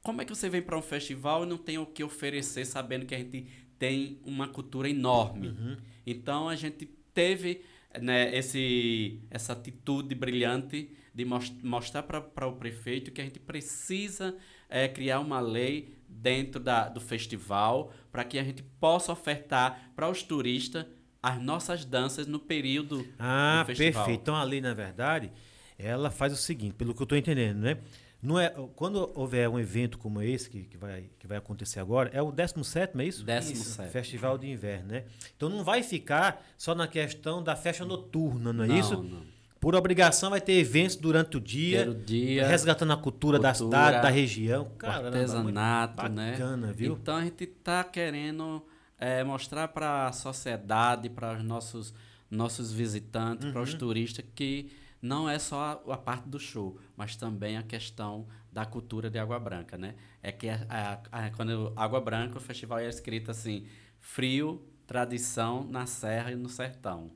como 0.03 0.21
é 0.21 0.25
que 0.25 0.35
você 0.35 0.49
vem 0.49 0.61
para 0.61 0.77
um 0.77 0.81
festival 0.81 1.43
e 1.43 1.47
não 1.47 1.57
tem 1.57 1.77
o 1.77 1.85
que 1.85 2.03
oferecer, 2.03 2.65
sabendo 2.65 3.05
que 3.05 3.15
a 3.15 3.17
gente 3.17 3.47
tem 3.79 4.19
uma 4.25 4.47
cultura 4.47 4.89
enorme? 4.89 5.47
Uhum. 5.47 5.77
Então 6.05 6.49
a 6.49 6.55
gente 6.55 6.85
teve 7.13 7.61
né, 8.01 8.35
esse, 8.35 9.19
essa 9.31 9.53
atitude 9.53 10.13
brilhante 10.13 10.89
de 11.15 11.23
mos- 11.25 11.51
mostrar 11.63 12.03
para 12.03 12.47
o 12.47 12.53
prefeito 12.53 13.11
que 13.11 13.21
a 13.21 13.23
gente 13.23 13.39
precisa 13.39 14.35
eh, 14.69 14.87
criar 14.87 15.19
uma 15.19 15.39
lei 15.39 15.95
dentro 16.09 16.59
da, 16.59 16.89
do 16.89 16.99
festival 16.99 17.91
para 18.11 18.23
que 18.23 18.37
a 18.37 18.43
gente 18.43 18.61
possa 18.79 19.11
ofertar 19.11 19.91
para 19.95 20.09
os 20.09 20.21
turistas 20.23 20.85
as 21.21 21.41
nossas 21.41 21.85
danças 21.85 22.27
no 22.27 22.39
período 22.39 23.07
Ah, 23.17 23.63
do 23.63 23.67
festival. 23.67 23.93
perfeito. 24.03 24.21
Então 24.21 24.35
a 24.35 24.43
lei, 24.43 24.59
na 24.59 24.73
verdade, 24.73 25.31
ela 25.77 26.11
faz 26.11 26.33
o 26.33 26.37
seguinte, 26.37 26.73
pelo 26.73 26.93
que 26.93 27.01
eu 27.01 27.05
estou 27.05 27.17
entendendo, 27.17 27.59
né? 27.59 27.77
Não 28.23 28.39
é, 28.39 28.49
quando 28.75 29.11
houver 29.13 29.49
um 29.49 29.59
evento 29.59 29.97
como 29.97 30.21
esse, 30.21 30.49
que, 30.49 30.63
que, 30.63 30.77
vai, 30.77 31.09
que 31.19 31.27
vai 31.27 31.37
acontecer 31.37 31.79
agora, 31.81 32.09
é 32.13 32.21
o 32.21 32.31
17 32.31 32.97
é 32.99 33.03
isso? 33.05 33.25
17º. 33.25 33.89
Festival 33.89 34.37
de 34.37 34.49
Inverno, 34.49 34.87
né? 34.93 35.03
Então 35.35 35.49
não 35.49 35.63
vai 35.63 35.83
ficar 35.83 36.41
só 36.57 36.73
na 36.73 36.87
questão 36.87 37.43
da 37.43 37.53
festa 37.55 37.83
noturna, 37.83 38.53
não 38.53 38.63
é 38.63 38.67
Não, 38.67 38.79
isso? 38.79 39.03
não. 39.03 39.33
Por 39.59 39.75
obrigação 39.75 40.29
vai 40.29 40.41
ter 40.41 40.53
eventos 40.53 40.95
durante 40.97 41.37
o 41.37 41.39
dia, 41.39 41.89
o 41.89 41.93
dia, 41.95 42.45
resgatando 42.47 42.91
a 42.93 42.97
cultura, 42.97 43.39
da 43.39 43.51
cultura, 43.53 43.77
cidade, 43.87 44.01
da 44.03 44.09
região. 44.09 44.63
o 44.63 44.69
Caramba, 44.77 45.07
artesanato, 45.07 46.09
né? 46.09 46.31
Bacana, 46.31 46.73
viu? 46.73 46.93
Então 47.01 47.15
a 47.17 47.23
gente 47.23 47.43
está 47.45 47.81
querendo 47.83 48.61
eh, 48.99 49.23
mostrar 49.23 49.69
para 49.69 50.07
a 50.07 50.11
sociedade, 50.11 51.09
para 51.09 51.37
os 51.37 51.43
nossos, 51.45 51.93
nossos 52.29 52.73
visitantes, 52.73 53.49
para 53.51 53.59
Uhum. 53.59 53.63
os 53.63 53.73
turistas, 53.73 54.25
que 54.35 54.69
não 55.03 55.29
é 55.29 55.37
só 55.37 55.83
a, 55.89 55.97
parte 55.97 56.29
do 56.29 56.39
show, 56.39 56.79
mas 56.95 57.17
também 57.17 57.57
a 57.57 57.61
questão 57.63 58.25
da 58.51 58.65
cultura 58.65 59.09
de 59.09 59.19
Água 59.19 59.37
Branca, 59.37 59.77
né? 59.77 59.95
É 60.21 60.31
que 60.31 60.47
a, 60.49 60.65
a- 61.11 61.25
a- 61.25 61.29
quando 61.31 61.73
Água 61.75 61.99
Branca, 61.99 62.37
o 62.37 62.41
festival 62.41 62.79
é 62.79 62.87
escrito 62.87 63.29
assim, 63.29 63.67
frio, 63.99 64.65
tradição 64.87 65.65
na 65.65 65.85
serra 65.85 66.31
e 66.31 66.35
no 66.35 66.47
sertão. 66.47 67.11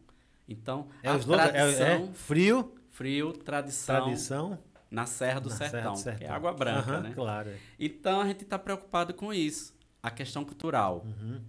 Então, 0.50 0.90
É 1.02 1.10
a 1.10 1.16
slogan, 1.16 1.44
é, 1.46 1.50
tradição, 1.52 1.88
é 1.88 2.14
frio, 2.14 2.76
frio, 2.90 3.32
tradição, 3.34 4.04
tradição, 4.04 4.60
na 4.92 5.06
serra 5.06 5.40
do 5.40 5.50
na 5.50 5.56
sertão, 5.56 5.96
Serra 5.96 6.16
do 6.16 6.20
que 6.20 6.26
é 6.26 6.30
Água 6.30 6.54
Branca, 6.54 6.92
Aham, 6.92 7.02
né? 7.02 7.12
Claro. 7.14 7.50
é. 7.50 7.58
Então 7.80 8.20
a 8.20 8.28
gente 8.28 8.44
está 8.44 8.60
preocupado 8.60 9.14
com 9.14 9.34
isso, 9.34 9.74
a 10.04 10.12
questão 10.12 10.44
cultural. 10.44 11.06
Uhum. 11.06 11.42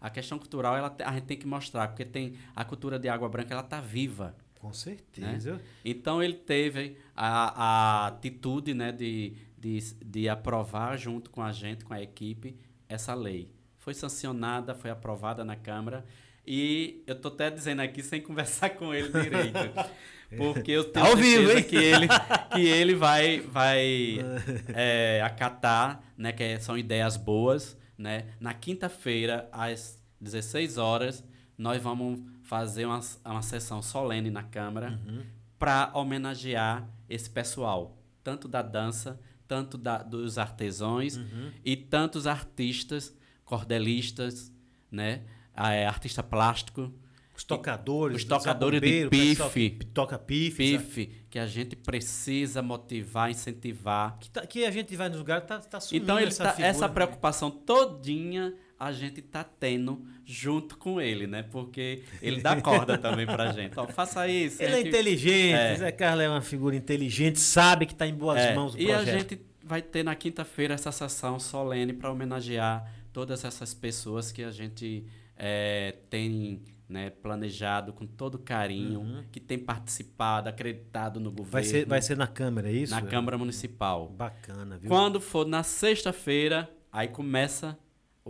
A 0.00 0.08
questão 0.10 0.38
cultural 0.38 0.76
ela, 0.76 0.94
a 1.04 1.12
gente 1.12 1.24
tem 1.24 1.36
que 1.38 1.46
mostrar, 1.46 1.88
porque 1.88 2.04
tem 2.04 2.36
a 2.56 2.64
cultura 2.64 2.98
de 2.98 3.08
Água 3.08 3.28
Branca 3.28 3.52
ela 3.52 3.62
está 3.62 3.80
viva. 3.80 4.34
Com 4.60 4.72
certeza. 4.74 5.60
Então 5.82 6.22
ele 6.22 6.34
teve 6.34 6.96
a, 7.16 7.64
a 8.04 8.06
atitude 8.08 8.74
né, 8.74 8.92
de, 8.92 9.34
de, 9.58 9.78
de 10.04 10.28
aprovar 10.28 10.98
junto 10.98 11.30
com 11.30 11.42
a 11.42 11.50
gente, 11.50 11.84
com 11.84 11.94
a 11.94 12.02
equipe, 12.02 12.56
essa 12.88 13.14
lei. 13.14 13.50
Foi 13.78 13.94
sancionada, 13.94 14.74
foi 14.74 14.90
aprovada 14.90 15.44
na 15.44 15.56
Câmara. 15.56 16.04
E 16.46 17.02
eu 17.06 17.14
tô 17.14 17.28
até 17.28 17.50
dizendo 17.50 17.80
aqui 17.80 18.02
sem 18.02 18.20
conversar 18.22 18.70
com 18.70 18.92
ele 18.94 19.08
direito. 19.08 19.58
Porque 20.36 20.70
eu 20.70 20.84
tenho 20.84 21.06
Ao 21.06 21.16
vivo, 21.16 21.48
certeza 21.48 21.58
hein? 21.58 21.64
que 21.64 21.76
ele, 21.76 22.08
que 22.52 22.68
ele 22.68 22.94
vai, 22.94 23.40
vai 23.40 24.18
é, 24.74 25.20
acatar, 25.24 26.00
né? 26.16 26.32
Que 26.32 26.60
são 26.60 26.78
ideias 26.78 27.16
boas, 27.16 27.76
né? 27.98 28.26
Na 28.38 28.54
quinta-feira, 28.54 29.48
às 29.50 30.00
16 30.20 30.78
horas, 30.78 31.24
nós 31.58 31.82
vamos 31.82 32.20
fazer 32.50 32.84
uma, 32.84 32.98
uma 33.24 33.42
sessão 33.42 33.80
solene 33.80 34.28
na 34.28 34.42
Câmara 34.42 34.98
Uhum. 35.06 35.22
para 35.56 35.92
homenagear 35.94 36.84
esse 37.08 37.30
pessoal, 37.30 37.96
tanto 38.24 38.48
da 38.48 38.60
dança, 38.60 39.20
tanto 39.46 39.78
da, 39.78 39.98
dos 40.02 40.36
artesãos 40.36 41.16
Uhum. 41.16 41.52
e 41.64 41.76
tantos 41.76 42.26
artistas, 42.26 43.14
cordelistas, 43.44 44.52
né? 44.90 45.22
Ah, 45.54 45.72
é, 45.72 45.86
artista 45.86 46.24
plástico, 46.24 46.92
Os 47.36 47.44
tocadores, 47.44 48.16
Os 48.18 48.24
tocadores 48.24 48.80
de 48.82 49.08
pife. 49.08 49.84
toca 49.94 50.18
pife. 50.18 50.72
sabe? 50.72 50.84
PIF, 50.84 51.24
que 51.30 51.38
a 51.38 51.46
gente 51.46 51.74
precisa 51.76 52.60
motivar, 52.60 53.30
incentivar. 53.30 54.18
Que, 54.18 54.28
tá- 54.30 54.44
que 54.46 54.64
a 54.66 54.70
gente 54.70 54.94
vai 54.96 55.08
nos 55.08 55.18
lugares 55.18 55.46
tá, 55.46 55.58
tá 55.58 55.80
sumindo 55.80 56.04
Então 56.04 56.18
ele 56.18 56.28
essa 56.28 56.44
tá- 56.44 56.50
figura. 56.50 56.68
essa 56.68 56.86
preocupação 56.88 57.50
todinha 57.50 58.52
a 58.80 58.90
gente 58.92 59.20
tá 59.20 59.44
tendo 59.44 60.02
junto 60.24 60.78
com 60.78 60.98
ele, 61.00 61.26
né? 61.26 61.42
Porque 61.42 62.02
ele 62.22 62.40
dá 62.40 62.58
corda 62.60 62.96
também 62.98 63.26
pra 63.26 63.52
gente. 63.52 63.78
Ó, 63.78 63.86
faça 63.86 64.26
isso. 64.26 64.62
Ele 64.62 64.72
é 64.72 64.76
gente- 64.78 64.88
inteligente, 64.88 65.52
É. 65.54 65.76
Zé 65.76 65.92
Carlos 65.92 66.24
é 66.24 66.28
uma 66.30 66.40
figura 66.40 66.74
inteligente, 66.74 67.38
sabe 67.38 67.84
que 67.84 67.92
está 67.92 68.06
em 68.06 68.14
boas 68.14 68.38
É, 68.40 68.54
mãos 68.54 68.74
o 68.74 68.78
e 68.80 68.86
projeto. 68.86 69.08
a 69.14 69.18
gente 69.18 69.40
vai 69.62 69.82
ter 69.82 70.02
na 70.02 70.14
quinta-feira 70.14 70.72
essa 70.74 70.90
sessão 70.90 71.38
solene 71.38 71.92
para 71.92 72.10
homenagear 72.10 72.90
todas 73.12 73.44
essas 73.44 73.74
pessoas 73.74 74.32
que 74.32 74.42
a 74.42 74.50
gente 74.50 75.04
é, 75.36 75.94
tem 76.08 76.62
né, 76.88 77.08
planejado 77.10 77.92
com 77.92 78.04
todo 78.06 78.36
carinho, 78.38 79.24
que 79.30 79.38
tem 79.38 79.56
participado, 79.58 80.48
acreditado 80.48 81.20
no 81.20 81.30
governo, 81.30 81.46
Uhum. 81.46 81.50
Vai 81.52 81.64
ser, 81.64 81.86
vai 81.86 82.02
ser 82.02 82.16
na 82.16 82.26
Câmara, 82.26 82.68
é 82.68 82.72
isso? 82.72 82.92
na 82.94 83.02
Câmara 83.02 83.36
Municipal. 83.38 84.08
Bacana, 84.08 84.76
viu? 84.78 84.88
Quando 84.88 85.20
for 85.20 85.46
na 85.46 85.62
sexta-feira, 85.62 86.68
aí 86.90 87.06
começa 87.08 87.78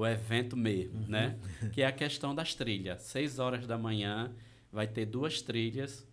o 0.01 0.07
evento 0.07 0.57
mesmo, 0.57 1.01
Uhum. 1.01 1.07
né? 1.09 1.37
Que 1.73 1.83
é 1.83 1.87
a 1.87 1.93
questão 1.93 2.35
das 2.35 2.55
trilhas. 2.55 3.03
Seis 3.03 3.39
horas 3.39 3.67
da 3.67 3.77
manhã 3.79 4.31
vai 4.73 4.87
ter 4.87 5.07
duas 5.07 5.43
trilhas, 5.43 6.07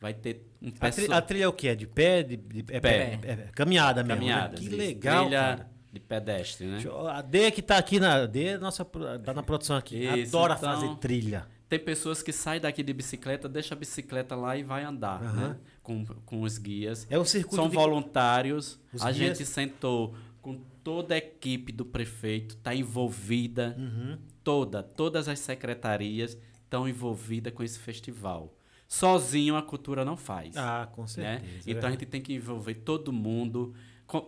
vai 0.00 0.12
ter 0.14 0.46
um 0.60 0.70
A, 0.80 1.16
a 1.18 1.22
trilha 1.22 1.44
é 1.44 1.48
o 1.48 1.52
quê? 1.52 1.68
É 1.68 1.74
de 1.74 1.86
pé? 1.86 2.22
De, 2.22 2.36
de- 2.36 2.64
é, 2.74 2.80
Pé. 2.80 3.18
é- 3.22 3.30
é 3.30 3.36
caminhada 3.54 4.02
mesmo, 4.02 4.22
né? 4.24 4.30
Caminhadas. 4.32 4.60
Que 4.60 4.66
isso. 4.66 4.76
legal, 4.76 5.24
Trilha 5.26 5.40
cara. 5.40 5.70
de 5.92 6.00
pedestre, 6.00 6.66
né? 6.66 6.78
A 7.10 7.22
D 7.22 7.50
que 7.50 7.62
tá 7.62 7.78
aqui 7.78 7.98
na. 8.00 8.14
A 8.22 8.26
D 8.26 8.44
é 8.44 8.58
nossa, 8.58 8.84
tá 8.84 9.32
na 9.32 9.42
produção 9.42 9.76
aqui. 9.76 10.04
Isso, 10.04 10.36
Adora 10.36 10.54
então- 10.58 10.74
fazer 10.80 10.96
trilha. 10.96 11.46
Tem 11.68 11.78
pessoas 11.78 12.22
que 12.22 12.32
saem 12.34 12.60
daqui 12.60 12.82
de 12.82 12.92
bicicleta, 12.92 13.48
deixa 13.48 13.74
a 13.74 13.78
bicicleta 13.78 14.36
lá 14.36 14.54
e 14.58 14.62
vai 14.62 14.84
andar, 14.84 15.22
Aham. 15.22 15.48
né? 15.48 15.56
Com, 15.82 16.04
com 16.04 16.42
os 16.42 16.58
guias. 16.58 17.06
É 17.08 17.16
o 17.18 17.24
circuito 17.24 17.56
São 17.56 17.68
de- 17.70 17.74
voluntários. 17.74 18.78
Os 18.92 19.00
a 19.00 19.10
guias- 19.10 19.38
gente 19.38 19.48
sentou 19.48 20.14
com 20.42 20.58
toda 20.84 21.14
a 21.14 21.18
equipe 21.18 21.72
do 21.72 21.84
prefeito, 21.84 22.56
está 22.56 22.74
envolvida. 22.74 23.74
Uhum. 23.78 24.18
Toda, 24.44 24.82
todas 24.82 25.28
as 25.28 25.38
secretarias 25.38 26.36
estão 26.64 26.88
envolvidas 26.88 27.52
com 27.54 27.62
esse 27.62 27.78
festival. 27.78 28.52
Sozinho 28.88 29.56
a 29.56 29.62
cultura 29.62 30.04
não 30.04 30.16
faz. 30.16 30.56
Ah, 30.56 30.88
com 30.92 31.02
né? 31.02 31.06
certeza. 31.08 31.70
Então 31.70 31.88
a 31.88 31.92
gente 31.92 32.04
tem 32.06 32.20
que 32.20 32.34
envolver 32.34 32.74
todo 32.74 33.12
mundo, 33.12 33.72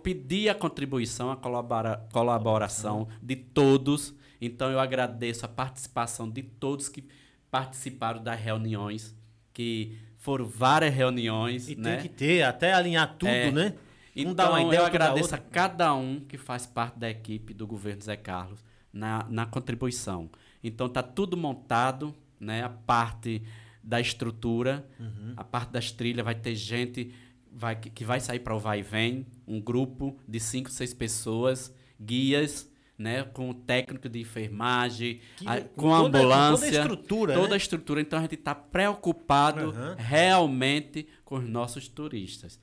pedir 0.03 0.49
a 0.49 0.55
contribuição, 0.55 1.31
a 1.31 1.37
colabora- 1.37 2.07
colaboração 2.13 3.09
de 3.23 3.37
todos. 3.37 4.15
Então 4.41 4.71
eu 4.71 4.79
agradeço 4.81 5.45
a 5.45 5.49
participação 5.49 6.31
de 6.31 6.43
todos 6.43 6.89
que 6.89 7.05
participaram 7.51 8.23
das 8.23 8.41
reuniões, 8.41 9.15
que 9.53 9.99
foram 10.17 10.47
várias 10.47 10.95
reuniões, 10.95 11.69
E 11.69 11.77
né? 11.77 11.97
tem 11.97 12.03
que 12.03 12.09
ter, 12.09 12.43
até 12.43 12.73
alinhar 12.73 13.17
tudo, 13.19 13.29
É. 13.29 13.51
né? 13.53 13.75
Então, 14.17 14.35
dá 14.35 14.51
uma 14.51 14.63
ideia, 14.63 14.81
eu 14.81 14.87
agradeço 14.87 15.35
a 15.35 15.39
cada 15.39 15.93
um 15.95 16.21
que 16.21 16.37
faz 16.39 16.67
parte 16.67 16.99
da 16.99 17.11
equipe 17.11 17.53
do 17.53 17.67
governo 17.67 18.03
Zé 18.03 18.17
Carlos 18.17 18.65
na, 18.93 19.27
na 19.29 19.45
contribuição. 19.47 20.31
Então, 20.63 20.89
tá 20.89 21.03
tudo 21.03 21.37
montado, 21.37 22.15
né? 22.39 22.63
A 22.63 22.69
parte 22.69 23.43
da 23.83 24.01
estrutura, 24.01 24.87
Uhum. 25.01 25.35
a 25.37 25.45
parte 25.45 25.71
das 25.73 25.91
trilhas, 25.91 26.25
vai 26.25 26.35
ter 26.35 26.55
gente 26.55 27.13
vai, 27.57 27.77
que 27.77 28.05
vai 28.05 28.19
sair 28.19 28.41
para 28.41 28.55
o 28.55 28.59
vai 28.59 28.81
e 28.81 28.83
vem, 28.83 29.27
um 29.47 29.61
grupo 29.61 30.17
de 30.27 30.41
cinco, 30.41 30.71
seis 30.71 30.93
pessoas, 30.95 31.73
guias, 32.01 32.69
né, 32.99 33.23
com 33.25 33.51
o 33.51 33.55
técnico 33.55 34.09
de 34.09 34.21
enfermagem, 34.21 35.21
Que- 35.37 35.47
a- 35.49 35.61
com 35.61 35.69
com 35.83 35.95
a 35.95 35.99
toda- 36.03 36.19
com 36.19 36.23
toda 36.25 36.35
a 36.35 36.49
ambulância, 36.49 36.81
estrutura, 36.81 37.35
toda 37.35 37.49
né? 37.49 37.55
a 37.55 37.57
estrutura. 37.57 38.01
Então 38.01 38.19
a 38.19 38.23
gente 38.23 38.35
está 38.35 38.55
preocupado 38.55 39.71
Aham. 39.71 39.95
realmente 39.99 41.07
com 41.25 41.37
os 41.37 41.49
nossos 41.49 41.89
turistas. 41.89 42.59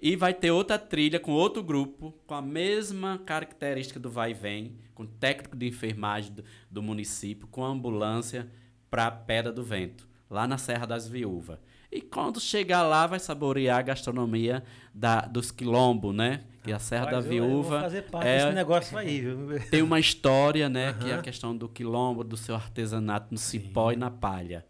E 0.00 0.14
vai 0.14 0.34
ter 0.34 0.50
outra 0.50 0.78
trilha 0.78 1.18
com 1.18 1.32
outro 1.32 1.62
grupo, 1.62 2.12
com 2.26 2.34
a 2.34 2.42
mesma 2.42 3.18
característica 3.24 3.98
do 3.98 4.10
vai 4.10 4.32
e 4.32 4.34
vem, 4.34 4.76
com 4.94 5.06
técnico 5.06 5.56
de 5.56 5.66
enfermagem 5.66 6.32
do, 6.34 6.44
do 6.70 6.82
município, 6.82 7.46
com 7.48 7.64
ambulância 7.64 8.46
para 8.90 9.06
a 9.06 9.10
Pedra 9.10 9.50
do 9.52 9.62
Vento, 9.62 10.06
lá 10.28 10.46
na 10.46 10.58
Serra 10.58 10.86
das 10.86 11.08
Viúvas. 11.08 11.58
E 11.90 12.00
quando 12.02 12.38
chegar 12.40 12.82
lá, 12.82 13.06
vai 13.06 13.18
saborear 13.18 13.78
a 13.78 13.82
gastronomia 13.82 14.62
da, 14.92 15.22
dos 15.22 15.50
quilombos, 15.50 16.14
né? 16.14 16.44
Que 16.62 16.72
a 16.72 16.78
Serra 16.78 17.04
Rapaz, 17.06 17.24
da 17.24 17.32
eu- 17.32 17.44
eu 17.44 17.48
Viúva 17.48 17.80
fazer 17.80 18.02
parte 18.02 18.28
é- 18.28 18.42
desse 18.44 18.54
negócio 18.54 18.98
aí, 18.98 19.20
viu? 19.20 19.38
tem 19.70 19.82
uma 19.82 19.98
história, 19.98 20.68
né? 20.68 20.92
Que 20.92 21.10
é 21.10 21.14
a 21.14 21.22
questão 21.22 21.56
do 21.56 21.68
quilombo, 21.68 22.22
do 22.22 22.36
seu 22.36 22.54
artesanato 22.54 23.28
no 23.30 23.38
cipó 23.38 23.92
e 23.92 23.96
na 23.96 24.10
palha. 24.10 24.66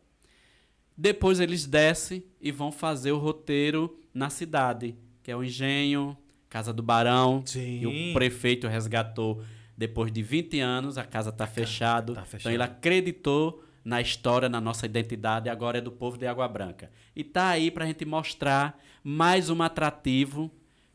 Depois 0.96 1.40
eles 1.40 1.66
descem 1.66 2.22
e 2.40 2.50
vão 2.52 2.70
fazer 2.70 3.12
o 3.12 3.18
roteiro 3.18 3.98
na 4.14 4.30
cidade, 4.30 4.96
que 5.26 5.32
é 5.32 5.34
o 5.34 5.42
Engenho, 5.42 6.16
Casa 6.48 6.72
do 6.72 6.84
Barão. 6.84 7.42
Sim. 7.44 7.80
E 7.80 8.10
o 8.10 8.12
prefeito 8.14 8.68
resgatou 8.68 9.42
depois 9.76 10.12
de 10.12 10.22
20 10.22 10.60
anos, 10.60 10.96
a 10.96 11.02
casa 11.02 11.30
está 11.30 11.48
fechada. 11.48 12.14
tá 12.14 12.24
Então 12.34 12.52
ele 12.52 12.62
acreditou 12.62 13.60
na 13.84 14.00
história, 14.00 14.48
na 14.48 14.60
nossa 14.60 14.86
identidade, 14.86 15.48
e 15.48 15.50
agora 15.50 15.78
é 15.78 15.80
do 15.80 15.90
povo 15.90 16.16
de 16.16 16.28
Água 16.28 16.46
Branca. 16.46 16.92
E 17.14 17.24
tá 17.24 17.48
aí 17.48 17.72
para 17.72 17.82
a 17.82 17.88
gente 17.88 18.04
mostrar 18.04 18.80
mais 19.02 19.50
um 19.50 19.60
atrativo 19.60 20.48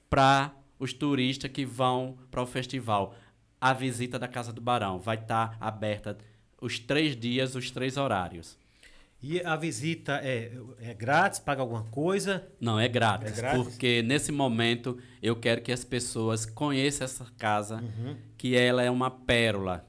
para 0.09 0.53
os 0.79 0.93
turistas 0.93 1.51
que 1.51 1.65
vão 1.65 2.17
para 2.31 2.41
o 2.41 2.45
festival. 2.45 3.13
A 3.59 3.73
visita 3.73 4.17
da 4.17 4.29
Casa 4.29 4.53
do 4.53 4.61
Barão 4.61 4.97
vai 4.97 5.17
estar 5.17 5.57
aberta 5.59 6.17
os 6.61 6.79
três 6.79 7.17
dias, 7.17 7.53
os 7.53 7.69
três 7.69 7.97
horários. 7.97 8.57
E 9.23 9.39
a 9.41 9.55
visita 9.55 10.19
é, 10.23 10.51
é 10.79 10.93
grátis, 10.95 11.39
paga 11.39 11.61
alguma 11.61 11.83
coisa? 11.83 12.47
Não, 12.59 12.79
é 12.79 12.87
grátis, 12.87 13.31
É 13.33 13.35
grátis? 13.35 13.63
porque 13.63 14.01
nesse 14.01 14.31
momento 14.31 14.97
eu 15.21 15.35
quero 15.35 15.61
que 15.61 15.71
as 15.71 15.83
pessoas 15.85 16.45
conheçam 16.45 17.05
essa 17.05 17.25
casa, 17.37 17.75
Uhum. 17.77 18.17
que 18.37 18.55
ela 18.55 18.81
é 18.81 18.89
uma 18.89 19.11
pérola. 19.11 19.85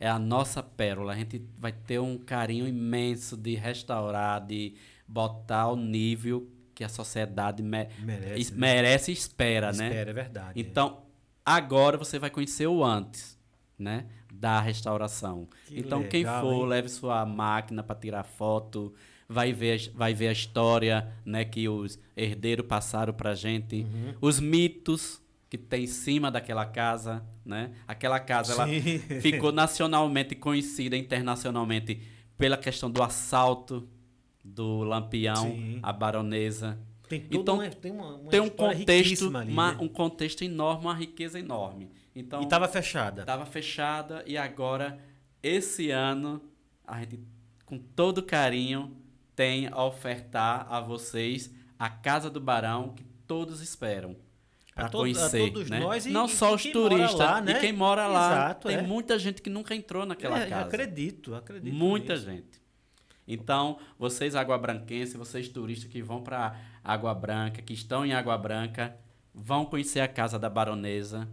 É 0.00 0.08
a 0.08 0.18
nossa 0.18 0.62
pérola. 0.62 1.12
A 1.12 1.16
gente 1.16 1.40
vai 1.56 1.72
ter 1.72 2.00
um 2.00 2.18
carinho 2.18 2.66
imenso 2.66 3.36
de 3.36 3.54
restaurar, 3.54 4.44
de 4.44 4.74
botar 5.06 5.68
o 5.68 5.76
nível 5.76 6.50
que 6.74 6.82
a 6.84 6.88
sociedade 6.88 7.62
me- 7.62 7.88
Merece, 8.00 8.52
né? 8.52 8.58
merece 8.58 9.10
e 9.12 9.14
espera, 9.14 9.72
né? 9.72 9.86
Espera, 9.88 10.10
é 10.10 10.12
verdade. 10.12 10.60
Então, 10.60 11.02
agora 11.44 11.96
você 11.96 12.18
vai 12.18 12.28
conhecer 12.28 12.66
o 12.66 12.84
antes, 12.84 13.38
né? 13.78 14.04
Da 14.38 14.60
restauração. 14.60 15.48
Que 15.66 15.78
então, 15.78 16.02
quem 16.04 16.20
legal, 16.20 16.42
for, 16.42 16.52
hein? 16.62 16.66
leve 16.66 16.88
sua 16.88 17.24
máquina 17.24 17.82
para 17.82 17.96
tirar 17.96 18.22
foto, 18.24 18.92
vai 19.28 19.52
ver, 19.52 19.90
vai 19.94 20.12
ver 20.14 20.28
a 20.28 20.32
história, 20.32 21.12
né? 21.24 21.44
Que 21.44 21.68
os 21.68 21.98
herdeiros 22.16 22.66
passaram 22.66 23.12
pra 23.14 23.34
gente, 23.34 23.82
Uhum. 23.82 24.14
os 24.20 24.38
mitos 24.38 25.22
que 25.48 25.56
tem 25.56 25.84
em 25.84 25.86
cima 25.86 26.30
daquela 26.30 26.66
casa, 26.66 27.24
né? 27.44 27.70
Aquela 27.86 28.18
casa, 28.20 28.52
ela 28.52 28.66
ficou 29.20 29.52
nacionalmente 29.52 30.34
conhecida, 30.34 30.96
internacionalmente, 30.96 32.00
pela 32.36 32.56
questão 32.56 32.90
do 32.90 33.02
assalto 33.02 33.88
do 34.44 34.82
Lampião, 34.82 35.36
Sim. 35.52 35.78
a 35.82 35.92
baronesa. 35.92 36.78
Tem, 37.08 37.24
Então, 37.30 37.54
uma, 37.54 37.68
tem, 37.70 37.92
uma, 37.92 38.14
uma 38.16 38.30
Tem 38.30 38.40
um 38.40 38.48
contexto, 38.48 39.36
ali, 39.36 39.54
né? 39.54 39.76
um 39.80 39.88
contexto 39.88 40.42
enorme, 40.42 40.84
uma 40.84 40.94
riqueza 40.94 41.38
enorme. 41.38 41.88
Então, 42.18 42.40
E 42.40 42.44
estava 42.44 42.66
fechada. 42.66 43.20
estava 43.20 43.44
fechada 43.44 44.24
e 44.26 44.38
agora, 44.38 44.98
esse 45.42 45.90
ano, 45.90 46.40
a 46.86 46.98
gente, 47.00 47.20
com 47.66 47.78
todo 47.78 48.22
carinho, 48.22 48.96
tem 49.34 49.68
a 49.68 49.84
ofertar 49.84 50.66
a 50.72 50.80
vocês 50.80 51.50
a 51.78 51.90
Casa 51.90 52.30
do 52.30 52.40
Barão 52.40 52.94
que 52.94 53.04
todos 53.26 53.60
esperam. 53.60 54.16
Para 54.74 54.88
to- 54.90 54.98
conhecer, 54.98 55.38
todos 55.52 55.70
né? 55.70 55.78
nós 55.80 56.04
e- 56.06 56.10
Não 56.10 56.26
e 56.26 56.28
só 56.30 56.54
os 56.54 56.62
turistas, 56.62 57.14
lá, 57.18 57.40
né? 57.40 57.52
e 57.52 57.60
quem 57.60 57.72
mora 57.72 58.06
lá. 58.06 58.32
Exato, 58.32 58.68
tem 58.68 58.76
é. 58.78 58.82
muita 58.82 59.18
gente 59.18 59.40
que 59.42 59.48
nunca 59.50 59.74
entrou 59.74 60.04
naquela 60.06 60.38
É, 60.40 60.46
casa. 60.48 60.66
Acredito, 60.68 61.34
acredito. 61.34 61.74
Muita 61.74 62.14
nisso. 62.14 62.26
gente. 62.26 62.60
Então, 63.28 63.78
vocês 63.98 64.34
aguabranquenses, 64.36 65.14
vocês 65.16 65.48
turistas 65.48 65.90
que 65.90 66.02
vão 66.02 66.22
para 66.22 66.58
Água 66.84 67.12
Branca, 67.14 67.60
que 67.62 67.72
estão 67.72 68.04
em 68.06 68.12
Água 68.12 68.36
Branca, 68.38 68.94
vão 69.34 69.64
conhecer 69.66 70.00
a 70.00 70.08
Casa 70.08 70.38
da 70.38 70.48
Baronesa, 70.48 71.26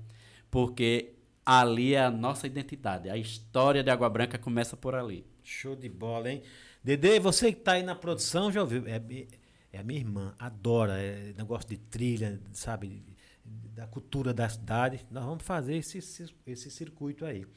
porque 0.53 1.15
ali 1.43 1.95
é 1.95 2.03
a 2.03 2.11
nossa 2.11 2.45
identidade. 2.45 3.09
A 3.09 3.17
história 3.17 3.81
de 3.81 3.89
Água 3.89 4.07
Branca 4.07 4.37
começa 4.37 4.77
por 4.77 4.93
ali. 4.93 5.25
Show 5.43 5.75
de 5.75 5.89
bola, 5.89 6.31
hein? 6.31 6.43
Dede, 6.83 7.19
você 7.19 7.51
que 7.51 7.59
tá 7.59 7.71
aí 7.71 7.81
na 7.81 7.95
produção, 7.95 8.51
já 8.51 8.61
ouviu? 8.61 8.83
É, 8.85 9.01
é 9.71 9.79
a 9.79 9.83
minha 9.83 9.99
irmã, 9.99 10.35
adora 10.37 11.01
é, 11.01 11.33
negócio 11.35 11.67
de 11.67 11.79
trilha, 11.79 12.39
sabe? 12.51 13.03
Da 13.43 13.87
cultura 13.87 14.31
da 14.31 14.47
cidade. 14.47 15.03
Nós 15.09 15.25
vamos 15.25 15.43
fazer 15.43 15.77
esse, 15.77 15.97
esse, 15.97 16.31
esse 16.45 16.69
circuito 16.69 17.25
aí. 17.25 17.47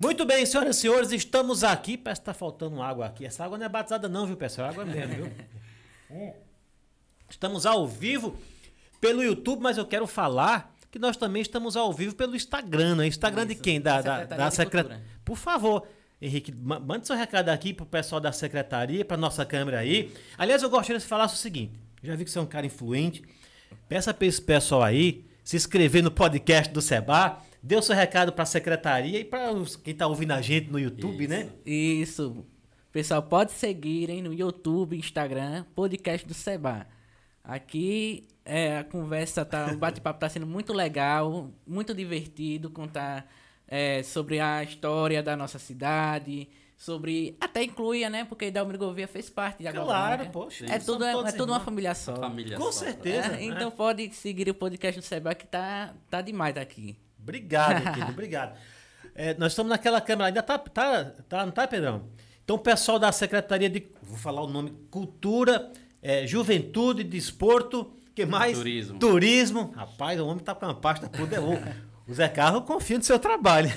Muito 0.00 0.24
bem, 0.24 0.46
senhoras 0.46 0.78
e 0.78 0.80
senhores, 0.80 1.12
estamos 1.12 1.62
aqui. 1.62 1.98
Parece 1.98 2.22
que 2.22 2.24
tá 2.24 2.32
faltando 2.32 2.80
água 2.80 3.04
aqui. 3.04 3.26
Essa 3.26 3.44
água 3.44 3.58
não 3.58 3.66
é 3.66 3.68
batizada, 3.68 4.08
não, 4.08 4.26
viu, 4.26 4.38
pessoal? 4.38 4.68
É 4.68 4.70
água 4.70 4.86
mesmo, 4.86 5.14
viu? 5.16 5.32
Hum. 6.08 6.32
Estamos 7.28 7.66
ao 7.66 7.84
vivo 7.84 8.38
pelo 9.00 9.24
YouTube, 9.24 9.60
mas 9.60 9.76
eu 9.76 9.84
quero 9.84 10.06
falar 10.06 10.75
que 10.90 10.98
nós 10.98 11.16
também 11.16 11.42
estamos 11.42 11.76
ao 11.76 11.92
vivo 11.92 12.14
pelo 12.14 12.34
Instagram, 12.36 12.96
né? 12.96 13.06
Instagram 13.06 13.46
de 13.46 13.54
Isso, 13.54 13.62
quem? 13.62 13.80
Da, 13.80 14.00
da, 14.00 14.12
Secretaria 14.12 14.36
da 14.36 14.48
de 14.48 14.54
Secretaria. 14.54 15.02
Por 15.24 15.36
favor, 15.36 15.86
Henrique, 16.20 16.52
ma- 16.52 16.80
mande 16.80 17.06
seu 17.06 17.16
recado 17.16 17.48
aqui 17.50 17.72
pro 17.74 17.84
pessoal 17.84 18.20
da 18.20 18.32
secretaria, 18.32 19.04
pra 19.04 19.16
nossa 19.16 19.44
câmera 19.44 19.80
aí. 19.80 20.12
Aliás, 20.38 20.62
eu 20.62 20.70
gostaria 20.70 20.98
de 20.98 21.04
falar 21.06 21.26
o 21.26 21.28
seguinte: 21.28 21.72
já 22.02 22.14
vi 22.16 22.24
que 22.24 22.30
você 22.30 22.38
é 22.38 22.42
um 22.42 22.46
cara 22.46 22.64
influente. 22.66 23.22
Peça 23.88 24.14
para 24.14 24.26
esse 24.26 24.40
pessoal 24.40 24.82
aí 24.82 25.24
se 25.44 25.56
inscrever 25.56 26.02
no 26.02 26.10
podcast 26.10 26.72
do 26.72 26.80
Seba. 26.80 27.42
Dê 27.62 27.76
o 27.76 27.82
seu 27.82 27.94
recado 27.96 28.32
para 28.32 28.44
a 28.44 28.46
secretaria 28.46 29.18
e 29.20 29.24
para 29.24 29.50
quem 29.82 29.94
tá 29.94 30.06
ouvindo 30.06 30.30
a 30.32 30.40
gente 30.40 30.70
no 30.70 30.78
YouTube, 30.78 31.26
né? 31.26 31.48
Isso. 31.64 32.44
Pessoal, 32.92 33.22
pode 33.22 33.52
seguirem 33.52 34.22
no 34.22 34.32
YouTube, 34.32 34.96
Instagram, 34.96 35.64
podcast 35.74 36.26
do 36.26 36.32
Seba. 36.32 36.86
Aqui 37.44 38.26
é, 38.46 38.78
a 38.78 38.84
conversa 38.84 39.44
tá, 39.44 39.72
o 39.72 39.76
bate-papo 39.76 40.20
tá 40.20 40.28
sendo 40.28 40.46
muito 40.46 40.72
legal, 40.72 41.50
muito 41.66 41.92
divertido, 41.92 42.70
contar 42.70 43.30
é, 43.66 44.02
sobre 44.02 44.38
a 44.38 44.62
história 44.62 45.22
da 45.22 45.36
nossa 45.36 45.58
cidade, 45.58 46.48
sobre 46.76 47.36
até 47.40 47.64
incluía, 47.64 48.08
né? 48.08 48.24
Porque 48.24 48.50
Dalmir 48.50 48.78
Gouveia 48.78 49.08
fez 49.08 49.28
parte 49.28 49.58
de 49.58 49.68
Água 49.68 49.84
Claro, 49.84 50.30
poxa. 50.30 50.66
É 50.66 50.78
tudo 50.78 51.04
é, 51.04 51.12
é 51.12 51.32
tudo 51.32 51.52
uma 51.52 51.60
família 51.60 51.94
só. 51.94 52.14
Família 52.14 52.56
Com 52.56 52.70
só. 52.70 52.84
certeza. 52.84 53.36
É, 53.36 53.44
então 53.44 53.70
pode 53.70 54.14
seguir 54.14 54.48
o 54.48 54.54
podcast 54.54 55.00
do 55.00 55.04
Seba 55.04 55.34
que 55.34 55.46
tá 55.46 55.92
tá 56.08 56.22
demais 56.22 56.56
aqui. 56.56 56.96
Obrigado, 57.20 57.82
querido, 57.92 58.12
obrigado. 58.12 58.56
É, 59.14 59.34
nós 59.34 59.52
estamos 59.52 59.70
naquela 59.70 60.00
câmera, 60.00 60.28
ainda 60.28 60.42
tá, 60.42 60.58
tá, 60.58 61.04
tá, 61.28 61.44
não 61.44 61.52
tá, 61.52 61.66
Pedrão? 61.66 62.04
Então, 62.44 62.54
o 62.54 62.60
pessoal 62.60 62.98
da 62.98 63.10
Secretaria 63.10 63.68
de, 63.68 63.84
vou 64.02 64.16
falar 64.16 64.42
o 64.42 64.46
nome, 64.46 64.70
Cultura, 64.88 65.72
é, 66.00 66.26
Juventude, 66.26 67.02
Desporto, 67.02 67.96
que 68.16 68.24
mais? 68.24 68.56
Turismo. 68.56 68.98
Turismo. 68.98 69.72
Rapaz, 69.76 70.18
o 70.18 70.26
homem 70.26 70.42
tá 70.42 70.54
com 70.54 70.64
uma 70.64 70.74
pasta 70.74 71.06
poderosa. 71.06 71.76
O 72.08 72.14
Zé 72.14 72.26
Carlos 72.28 72.64
confia 72.64 72.96
no 72.96 73.04
seu 73.04 73.18
trabalho. 73.18 73.70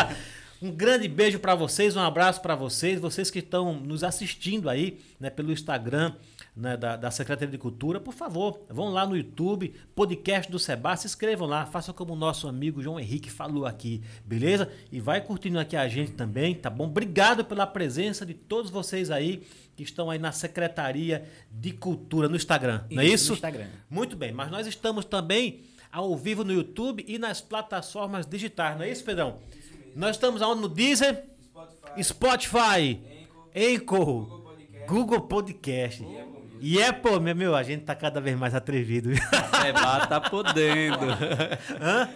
um 0.62 0.70
grande 0.70 1.06
beijo 1.06 1.38
para 1.38 1.54
vocês, 1.54 1.94
um 1.94 2.00
abraço 2.00 2.40
para 2.40 2.54
vocês, 2.54 2.98
vocês 2.98 3.30
que 3.30 3.40
estão 3.40 3.74
nos 3.74 4.02
assistindo 4.02 4.70
aí, 4.70 5.00
né, 5.20 5.28
pelo 5.28 5.52
Instagram 5.52 6.14
né, 6.56 6.76
da, 6.76 6.96
da 6.96 7.10
Secretaria 7.10 7.50
de 7.50 7.58
Cultura, 7.58 7.98
por 7.98 8.14
favor, 8.14 8.60
vão 8.68 8.88
lá 8.90 9.04
no 9.04 9.16
YouTube, 9.16 9.74
podcast 9.94 10.50
do 10.50 10.58
Seba, 10.58 10.96
se 10.96 11.06
inscrevam 11.06 11.48
lá, 11.48 11.66
façam 11.66 11.92
como 11.92 12.12
o 12.12 12.16
nosso 12.16 12.46
amigo 12.46 12.80
João 12.80 13.00
Henrique 13.00 13.28
falou 13.28 13.66
aqui, 13.66 14.02
beleza? 14.24 14.70
E 14.92 15.00
vai 15.00 15.20
curtindo 15.20 15.58
aqui 15.58 15.76
a 15.76 15.88
gente 15.88 16.12
também, 16.12 16.54
tá 16.54 16.70
bom? 16.70 16.84
Obrigado 16.86 17.44
pela 17.44 17.66
presença 17.66 18.24
de 18.24 18.34
todos 18.34 18.70
vocês 18.70 19.10
aí 19.10 19.42
que 19.74 19.82
estão 19.82 20.08
aí 20.08 20.18
na 20.18 20.30
Secretaria 20.30 21.28
de 21.50 21.72
Cultura 21.72 22.28
no 22.28 22.36
Instagram, 22.36 22.84
não 22.90 23.02
é 23.02 23.06
Isso, 23.06 23.14
isso? 23.14 23.28
no 23.30 23.34
Instagram. 23.34 23.66
Muito 23.90 24.16
bem, 24.16 24.30
mas 24.30 24.50
nós 24.50 24.66
estamos 24.68 25.04
também 25.04 25.62
ao 25.90 26.16
vivo 26.16 26.44
no 26.44 26.52
YouTube 26.52 27.04
e 27.08 27.18
nas 27.18 27.40
plataformas 27.40 28.26
digitais, 28.26 28.76
não 28.76 28.84
é 28.84 28.90
isso, 28.90 29.02
Pedrão? 29.04 29.38
Nós 29.96 30.16
estamos 30.16 30.40
aonde? 30.42 30.60
No 30.60 30.68
Deezer, 30.68 31.24
Spotify, 32.00 33.00
Anchor, 33.54 34.44
Google 34.86 35.20
Podcast. 35.22 36.04
E 36.60 36.80
é, 36.80 36.92
pô, 36.92 37.20
meu, 37.20 37.34
meu, 37.36 37.54
a 37.54 37.62
gente 37.62 37.84
tá 37.84 37.94
cada 37.94 38.20
vez 38.20 38.36
mais 38.38 38.54
atrevido. 38.54 39.10
Seba 39.60 40.06
tá 40.06 40.20
podendo. 40.20 41.06
Hã? 41.80 42.08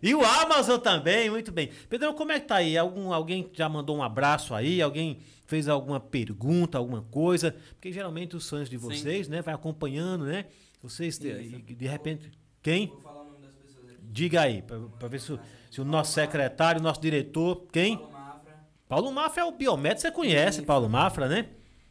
E 0.00 0.14
o 0.14 0.24
Amazon 0.24 0.78
também, 0.78 1.28
muito 1.28 1.50
bem. 1.50 1.70
Pedrão, 1.88 2.14
como 2.14 2.30
é 2.30 2.38
que 2.38 2.46
tá 2.46 2.56
aí? 2.56 2.78
Algum, 2.78 3.12
alguém 3.12 3.50
já 3.52 3.68
mandou 3.68 3.96
um 3.96 4.02
abraço 4.02 4.54
aí? 4.54 4.80
Alguém 4.80 5.18
fez 5.44 5.68
alguma 5.68 5.98
pergunta, 5.98 6.78
alguma 6.78 7.02
coisa? 7.02 7.56
Porque 7.74 7.90
geralmente 7.90 8.36
os 8.36 8.48
fãs 8.48 8.68
de 8.70 8.76
vocês, 8.76 9.26
né, 9.28 9.42
vai 9.42 9.54
acompanhando, 9.54 10.24
né? 10.26 10.44
Vocês, 10.80 11.18
de, 11.18 11.62
de 11.62 11.86
repente... 11.88 12.30
Quem? 12.62 12.86
Vou 12.88 13.00
falar 13.00 13.22
o 13.22 13.24
nome 13.24 13.38
das 13.40 13.54
pessoas 13.54 13.86
aqui. 13.90 13.98
Diga 14.02 14.42
aí, 14.42 14.62
para 14.62 15.08
ver 15.08 15.20
se, 15.20 15.32
o- 15.32 15.40
se 15.70 15.80
o 15.80 15.84
nosso 15.84 16.12
secretário, 16.12 16.80
o 16.80 16.84
nosso 16.84 17.00
diretor, 17.00 17.66
quem? 17.72 17.96
Paulo 17.96 18.12
Mafra, 18.12 18.54
Paulo 18.88 19.12
Mafra 19.12 19.42
é 19.42 19.44
o 19.46 19.52
biomédico, 19.52 20.02
você 20.02 20.12
conhece. 20.12 20.62
Paulo 20.62 20.88
Mafra, 20.88 21.26
né? 21.28 21.46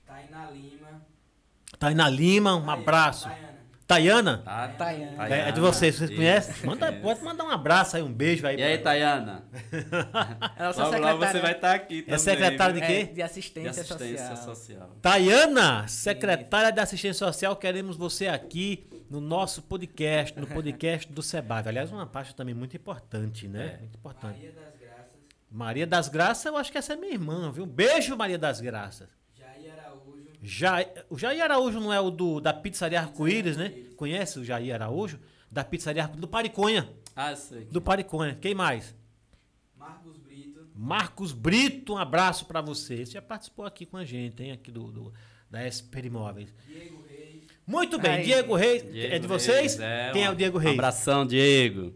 Tainá 0.06 0.50
Lima. 0.52 0.77
Tá 1.80 1.88
aí 1.88 1.96
na 1.96 2.10
Lima, 2.10 2.56
um 2.56 2.70
abraço. 2.70 3.26
Tayana. 3.28 3.48
Tayana? 3.88 4.38
Tá, 4.40 4.68
Tayana. 4.70 5.30
É, 5.34 5.48
é 5.48 5.52
de 5.52 5.62
vocês, 5.62 5.96
vocês 5.96 6.10
Isso, 6.10 6.18
conhecem? 6.20 6.66
Manda, 6.66 6.92
isso. 6.92 7.02
pode 7.02 7.24
mandar 7.24 7.46
um 7.46 7.50
abraço 7.50 7.96
aí, 7.96 8.04
um 8.04 8.12
beijo 8.12 8.46
aí. 8.46 8.58
E 8.58 8.64
aí, 8.64 8.78
pra- 8.78 8.92
Tayana? 8.92 9.44
É 10.58 10.64
a 10.64 10.66
nossa 10.66 10.82
Logo, 10.84 10.92
secretária 10.94 11.18
você 11.32 11.40
vai 11.40 11.52
estar 11.54 11.74
aqui 11.76 12.02
também. 12.02 12.20
secretária 12.20 12.74
viu? 12.74 12.82
de 12.82 12.88
quê? 12.88 12.94
é, 13.10 13.14
de 13.14 13.22
assistência, 13.22 13.72
De 13.72 13.80
assistência 13.80 14.36
social. 14.36 14.56
social. 14.56 14.90
Tayana, 15.02 15.88
secretária 15.88 16.72
da 16.72 16.84
Assistência 16.84 17.26
Social, 17.26 17.56
queremos 17.56 17.96
você 17.96 18.28
aqui 18.28 18.90
no 19.10 19.22
nosso 19.22 19.62
podcast, 19.62 20.38
no 20.38 20.48
podcast 20.48 21.10
do 21.10 21.22
Sebab. 21.22 21.70
Aliás, 21.70 21.90
uma 21.92 22.06
parte 22.06 22.36
também 22.36 22.54
muito 22.54 22.76
importante, 22.76 23.48
né? 23.48 23.76
É. 23.76 23.78
Muito 23.78 23.96
importante. 23.98 24.34
Maria 24.38 24.52
das 24.52 24.74
Graças, 24.82 25.12
Maria 25.50 25.88
das 25.88 26.10
Graças, 26.10 26.46
eu 26.46 26.58
acho 26.58 26.72
que 26.74 26.78
essa 26.78 26.92
é 26.92 26.96
minha 26.98 27.14
irmã, 27.14 27.50
viu? 27.54 27.66
Beijo, 27.66 28.18
Maria 28.18 28.38
das 28.38 28.60
Graças. 28.60 29.08
Ja... 30.48 30.78
O 31.10 31.18
Jair 31.18 31.44
Araújo 31.44 31.80
não 31.80 31.92
é 31.94 32.00
o 32.00 32.10
do, 32.10 32.40
da 32.40 32.54
pizzaria 32.54 33.00
Arco-Íris, 33.02 33.58
né? 33.58 33.70
Conhece 33.98 34.40
o 34.40 34.46
Jair 34.46 34.74
Araújo? 34.74 35.20
Da 35.52 35.64
pizzaria 35.64 36.04
Arco- 36.04 36.18
do 36.18 36.28
Pariconha. 36.28 36.90
Ah, 37.16 37.36
sei. 37.36 37.66
Do 37.66 37.82
Pariconha. 37.82 38.36
Quem 38.40 38.54
mais? 38.56 38.96
Marcos 39.78 40.18
Brito, 40.18 40.68
Marcos 40.76 41.32
Brito, 41.34 41.94
um 41.94 41.98
abraço 41.98 42.46
pra 42.46 42.62
você. 42.62 43.06
Você 43.06 43.14
já 43.14 43.22
participou 43.22 43.66
aqui 43.66 43.86
com 43.86 43.98
a 43.98 44.06
gente, 44.06 44.42
hein? 44.44 44.52
Aqui 44.54 44.72
do, 44.72 44.92
do- 44.92 45.14
da 45.50 45.60
SP 45.72 46.00
Imóveis. 46.06 46.54
Diego 46.68 47.04
Reis, 47.08 47.44
Muito 47.66 47.98
bem, 48.00 48.12
Aí. 48.12 48.24
Diego 48.26 48.56
Reis. 48.56 48.84
Diego 48.92 49.16
é 49.16 49.20
de 49.20 49.28
vocês? 49.28 49.78
Reis, 49.78 50.14
Quem 50.14 50.24
é 50.26 50.30
um 50.30 50.34
o 50.34 50.36
Diego 50.36 50.58
Reis? 50.58 50.74
Abração, 50.74 51.26
Diego. 51.26 51.94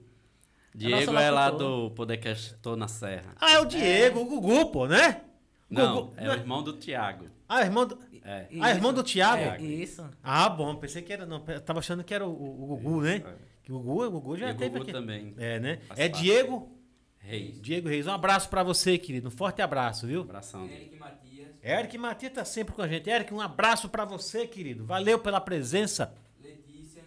Diego 0.74 1.14
é 1.18 1.30
lá 1.30 1.50
do 1.52 1.92
Podcast 1.92 2.54
Tô 2.62 2.76
na 2.78 2.88
Serra. 2.88 3.34
Ah, 3.40 3.52
é 3.52 3.60
o 3.60 3.66
Diego, 3.66 4.22
o 4.22 4.26
Gugu, 4.26 4.72
pô, 4.72 4.88
né? 4.88 5.22
Não, 5.70 5.96
Gugu- 6.08 6.14
é 6.18 6.30
o 6.30 6.34
irmão 6.34 6.64
do 6.64 6.74
Tiago. 6.74 7.26
Ah, 7.48 7.62
irmão 7.62 7.86
do... 7.86 7.98
É. 8.24 8.48
Ah, 8.62 8.70
irmão 8.72 8.94
do 8.94 9.04
Thiago? 9.04 9.42
É, 9.42 9.62
isso. 9.62 10.08
Ah, 10.24 10.48
bom, 10.50 10.76
pensei 10.76 11.02
que 11.02 11.12
era. 11.12 11.26
Não, 11.26 11.44
eu 11.48 11.62
tava 11.62 11.80
achando 11.80 12.04
que 12.04 12.14
era 12.14 12.26
o, 12.26 12.30
o- 12.32 12.64
o 12.74 12.78
Gugu, 12.78 13.02
né? 13.02 13.24
Que 13.64 13.72
o 13.72 13.80
Gugu, 13.80 14.04
o 14.06 14.12
Gugu 14.12 14.38
já 14.38 14.50
E 14.50 14.54
o 14.54 14.58
teve 14.58 14.70
Gugu 14.72 14.84
aqui. 14.84 14.92
também. 14.92 15.34
É, 15.38 15.60
né? 15.60 15.80
Faz 15.88 16.00
É 16.00 16.10
parte. 16.10 16.24
Diego. 16.24 16.72
Reis. 17.20 17.62
Diego 17.62 17.88
Reis. 17.90 18.08
Um 18.08 18.12
abraço 18.12 18.50
pra 18.50 18.64
você, 18.64 18.98
querido. 18.98 19.28
Um 19.28 19.32
forte 19.32 19.62
abraço, 19.62 20.08
viu? 20.08 20.22
Abração. 20.22 20.66
Eric 20.66 20.96
Matias, 20.98 21.48
Eric 21.64 21.98
Matias 21.98 22.34
tá 22.34 22.44
sempre 22.46 22.74
com 22.74 22.82
a 22.82 22.88
gente. 22.88 23.10
Eric, 23.10 23.32
um 23.34 23.40
abraço 23.42 23.88
pra 23.90 24.06
você, 24.06 24.48
querido. 24.48 24.86
Valeu 24.86 25.20
pela 25.20 25.40
presença. 25.40 26.14
Letícia, 26.44 27.04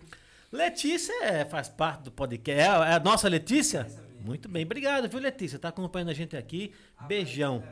Letícia 0.53 1.13
é- 1.25 1.45
faz 1.45 1.69
parte 1.69 2.03
do 2.05 2.13
podcast. 2.13 2.61
É, 2.61 2.69
a- 2.69 2.89
é 2.91 2.95
a 2.95 3.01
nossa 3.01 3.29
Letícia? 3.29 3.87
Muito 4.25 4.49
bem, 4.49 4.65
obrigado, 4.65 5.09
viu, 5.09 5.19
Letícia? 5.21 5.59
Tá 5.59 5.69
acompanhando 5.69 6.11
a 6.11 6.15
gente 6.15 6.37
aqui. 6.37 6.73
Beijão. 7.07 7.63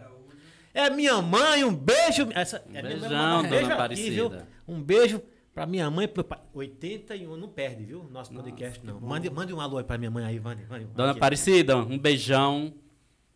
É 0.75 0.89
minha 0.91 1.21
mãe, 1.21 1.65
um 1.65 1.75
beijo. 1.75 2.29
Essa, 2.35 2.57
é 2.57 2.69
minha 2.69 2.83
beijão, 2.83 3.09
mãe, 3.09 3.11
mandar 3.11 3.39
um 3.39 3.43
dona 3.43 3.49
beijo 3.49 3.73
aqui, 3.73 4.11
viu? 4.11 4.33
Um 4.67 4.83
beijo 4.83 5.23
pra 5.53 5.67
minha 5.67 5.91
mãe 5.91 6.05
e 6.07 6.09
pro 6.09 6.25
pai. 6.25 6.41
81, 6.55 7.37
não 7.37 7.49
perde, 7.49 7.85
viu? 7.85 8.05
Nosso 8.11 8.33
podcast, 8.33 8.85
não. 8.85 9.01
Mande, 9.01 9.29
mande 9.29 9.53
um 9.53 9.61
alô 9.61 9.79
aí 9.79 9.85
pra 9.85 9.99
minha 9.99 10.11
mãe 10.11 10.25
aí, 10.25 10.41
mande 10.41 10.65
Dona 10.95 11.11
aqui. 11.11 11.19
Aparecida, 11.19 11.77
um 11.77 11.99
beijão, 11.99 12.73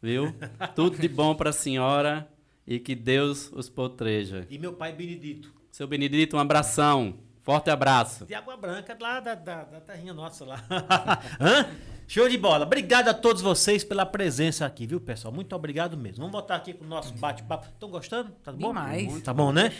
viu? 0.00 0.34
Tudo 0.74 0.98
de 0.98 1.08
bom 1.08 1.34
pra 1.34 1.52
senhora 1.52 2.28
e 2.66 2.78
que 2.78 2.94
Deus 2.94 3.50
os 3.52 3.68
potreja. 3.68 4.46
E 4.50 4.58
meu 4.58 4.72
pai 4.72 4.92
Benedito. 4.92 5.54
Seu 5.70 5.86
Benedito, 5.86 6.36
um 6.36 6.40
abração. 6.40 7.18
Forte 7.42 7.70
abraço. 7.70 8.26
De 8.26 8.34
Água 8.34 8.56
Branca, 8.56 8.96
lá 9.00 9.20
da, 9.20 9.34
da, 9.36 9.62
da 9.62 9.80
terrinha 9.80 10.12
nossa 10.12 10.44
lá. 10.44 10.64
Hã? 11.38 11.66
Show 12.08 12.28
de 12.28 12.38
bola. 12.38 12.64
Obrigado 12.64 13.08
a 13.08 13.14
todos 13.14 13.42
vocês 13.42 13.82
pela 13.82 14.06
presença 14.06 14.64
aqui, 14.64 14.86
viu, 14.86 15.00
pessoal? 15.00 15.34
Muito 15.34 15.54
obrigado 15.56 15.96
mesmo. 15.96 16.18
Vamos 16.18 16.32
voltar 16.32 16.54
aqui 16.54 16.72
com 16.72 16.84
o 16.84 16.88
nosso 16.88 17.12
bate-papo. 17.14 17.66
Estão 17.66 17.90
gostando? 17.90 18.30
Tá 18.44 18.52
bom? 18.52 18.68
Demais. 18.68 19.22
Tá 19.22 19.34
bom, 19.34 19.52
né? 19.52 19.72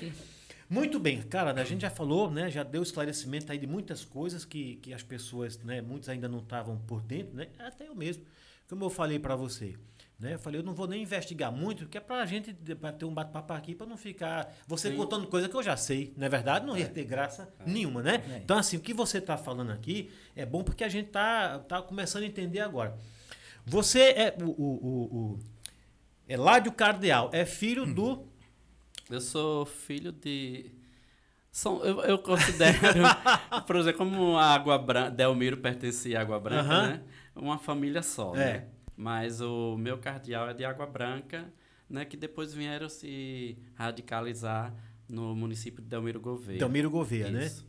Muito 0.68 0.98
bem, 0.98 1.22
cara, 1.22 1.52
a 1.52 1.64
gente 1.64 1.82
já 1.82 1.90
falou, 1.90 2.28
né? 2.28 2.50
Já 2.50 2.64
deu 2.64 2.82
esclarecimento 2.82 3.52
aí 3.52 3.58
de 3.58 3.68
muitas 3.68 4.04
coisas 4.04 4.44
que, 4.44 4.74
que 4.76 4.92
as 4.92 5.04
pessoas, 5.04 5.56
né? 5.62 5.80
Muitos 5.80 6.08
ainda 6.08 6.28
não 6.28 6.40
estavam 6.40 6.76
por 6.78 7.00
dentro, 7.00 7.36
né? 7.36 7.46
Até 7.60 7.86
eu 7.86 7.94
mesmo. 7.94 8.24
Como 8.68 8.84
eu 8.84 8.90
falei 8.90 9.20
pra 9.20 9.36
você, 9.36 9.76
né? 10.18 10.34
Eu 10.34 10.38
falei, 10.38 10.60
eu 10.60 10.64
não 10.64 10.72
vou 10.74 10.86
nem 10.86 11.02
investigar 11.02 11.52
muito, 11.52 11.84
porque 11.84 11.98
é 11.98 12.00
pra 12.00 12.24
gente 12.24 12.52
pra 12.80 12.90
ter 12.90 13.04
um 13.04 13.12
bate-papo 13.12 13.52
aqui, 13.52 13.74
pra 13.74 13.86
não 13.86 13.96
ficar 13.96 14.54
você 14.66 14.90
Sim. 14.90 14.96
contando 14.96 15.26
coisa 15.26 15.48
que 15.48 15.54
eu 15.54 15.62
já 15.62 15.76
sei, 15.76 16.14
não 16.16 16.26
é 16.26 16.28
verdade? 16.28 16.64
Não 16.66 16.76
ia 16.76 16.88
ter 16.88 17.04
graça 17.04 17.52
nenhuma, 17.66 18.02
né? 18.02 18.22
É. 18.32 18.36
Então, 18.38 18.56
assim, 18.56 18.76
o 18.76 18.80
que 18.80 18.94
você 18.94 19.20
tá 19.20 19.36
falando 19.36 19.72
aqui 19.72 20.10
é 20.34 20.46
bom 20.46 20.64
porque 20.64 20.84
a 20.84 20.88
gente 20.88 21.10
tá, 21.10 21.58
tá 21.60 21.82
começando 21.82 22.22
a 22.22 22.26
entender 22.26 22.60
agora. 22.60 22.96
Você 23.66 24.00
é 24.00 24.36
o, 24.40 24.44
o, 24.44 25.04
o, 25.34 25.38
Eládio 26.28 26.72
Cardeal, 26.72 27.30
é 27.32 27.44
filho 27.44 27.84
do 27.86 28.26
Eu 29.10 29.20
sou 29.20 29.66
filho 29.66 30.12
de. 30.12 30.70
São, 31.50 31.82
eu, 31.84 32.00
eu 32.02 32.18
considero, 32.18 32.78
por 33.66 33.76
exemplo, 33.76 33.98
como 33.98 34.36
a 34.36 34.46
Água 34.54 34.78
Branca, 34.78 35.10
Delmiro 35.10 35.56
pertencia 35.56 36.18
à 36.18 36.22
Água 36.22 36.38
Branca, 36.38 36.62
Aham. 36.62 36.88
né? 36.88 37.02
Uma 37.34 37.58
família 37.58 38.02
só, 38.02 38.34
É. 38.34 38.38
né? 38.38 38.66
Mas 38.96 39.40
o 39.40 39.76
meu 39.76 39.98
cardeal 39.98 40.48
é 40.48 40.54
de 40.54 40.64
Água 40.64 40.86
Branca, 40.86 41.52
né? 41.88 42.04
Que 42.04 42.16
depois 42.16 42.54
vieram 42.54 42.88
se 42.88 43.56
radicalizar 43.74 44.72
no 45.08 45.34
município 45.34 45.82
de 45.82 45.88
Delmiro 45.88 46.20
Gouveia. 46.20 46.58
Delmiro 46.58 46.90
Gouveia, 46.90 47.30
né? 47.30 47.46
Isso. 47.46 47.66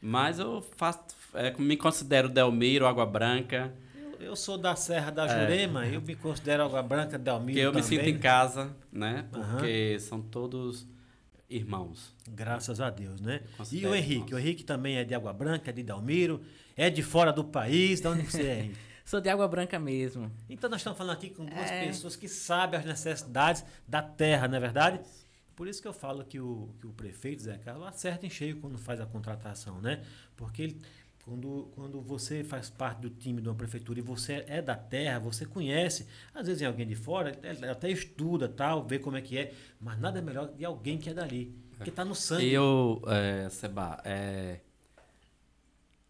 Mas 0.00 0.38
eu 0.38 0.62
faço, 0.76 1.00
é, 1.34 1.52
me 1.58 1.76
considero 1.76 2.28
Delmiro, 2.28 2.86
Água 2.86 3.04
Branca, 3.04 3.74
Eu, 3.94 4.28
eu 4.28 4.36
sou 4.36 4.56
da 4.56 4.74
Serra 4.74 5.10
da 5.10 5.26
Jurema, 5.28 5.86
eu 5.86 6.00
me 6.00 6.14
considero 6.14 6.62
Água 6.62 6.82
Branca, 6.82 7.18
Delmiro 7.18 7.46
porque 7.52 7.60
eu 7.60 7.72
me 7.74 7.82
também. 7.82 7.98
sinto 7.98 8.08
em 8.08 8.18
casa, 8.18 8.74
né? 8.90 9.26
Porque 9.30 9.98
são 10.00 10.22
todos 10.22 10.86
irmãos. 11.50 12.14
Graças 12.30 12.80
a 12.80 12.88
Deus, 12.88 13.20
né? 13.20 13.42
E 13.72 13.84
o 13.86 13.94
Henrique? 13.94 14.12
irmãos. 14.14 14.32
O 14.32 14.38
Henrique 14.38 14.64
também 14.64 14.96
é 14.96 15.04
de 15.04 15.14
Água 15.14 15.32
Branca, 15.34 15.68
é 15.68 15.72
de 15.72 15.82
Delmiro, 15.82 16.40
é 16.76 16.88
de 16.88 17.02
fora 17.02 17.32
do 17.32 17.44
país. 17.44 18.00
De 18.00 18.08
onde 18.08 18.22
você 18.22 18.42
é, 18.42 18.58
Henrique? 18.60 18.78
Sou 19.10 19.20
de 19.20 19.28
Água 19.28 19.48
Branca 19.48 19.76
mesmo. 19.76 20.30
Então 20.48 20.70
nós 20.70 20.78
estamos 20.78 20.96
falando 20.96 21.16
aqui 21.16 21.30
com 21.30 21.44
duas 21.44 21.68
É. 21.68 21.84
pessoas 21.84 22.14
que 22.14 22.28
sabem 22.28 22.78
as 22.78 22.86
necessidades 22.86 23.64
da 23.84 24.00
terra, 24.00 24.46
não 24.46 24.56
é 24.56 24.60
verdade? 24.60 25.00
Por 25.56 25.66
isso 25.66 25.82
que 25.82 25.88
eu 25.88 25.92
falo 25.92 26.24
que 26.24 26.38
o, 26.38 26.68
que 26.78 26.86
o 26.86 26.92
prefeito, 26.92 27.42
Zé 27.42 27.58
Carlos, 27.58 27.88
acerta 27.88 28.24
em 28.24 28.30
cheio 28.30 28.60
quando 28.60 28.78
faz 28.78 29.00
a 29.00 29.06
contratação, 29.06 29.80
né? 29.80 30.00
Porque 30.36 30.62
ele, 30.62 30.80
quando, 31.24 31.72
quando 31.74 32.00
você 32.00 32.44
faz 32.44 32.70
parte 32.70 33.00
do 33.00 33.10
time 33.10 33.42
de 33.42 33.48
uma 33.48 33.54
prefeitura 33.56 33.98
e 33.98 34.02
você 34.02 34.44
é 34.46 34.62
da 34.62 34.76
terra, 34.76 35.18
você 35.18 35.44
conhece, 35.44 36.06
às 36.32 36.46
vezes 36.46 36.62
em 36.62 36.66
alguém 36.66 36.86
de 36.86 36.94
fora, 36.94 37.36
ele 37.42 37.66
até 37.66 37.90
estuda, 37.90 38.48
tal, 38.48 38.86
vê 38.86 39.00
como 39.00 39.16
é 39.16 39.20
que 39.20 39.36
é, 39.36 39.52
mas 39.80 39.98
nada 39.98 40.22
melhor 40.22 40.52
de 40.52 40.64
alguém 40.64 40.98
que 40.98 41.10
é 41.10 41.14
dali, 41.14 41.52
que 41.82 41.88
está 41.88 42.04
no 42.04 42.14
sangue. 42.14 42.44
E 42.46 42.54
eu, 42.54 43.02
é, 43.08 43.48
Seba, 43.50 44.00
é, 44.04 44.60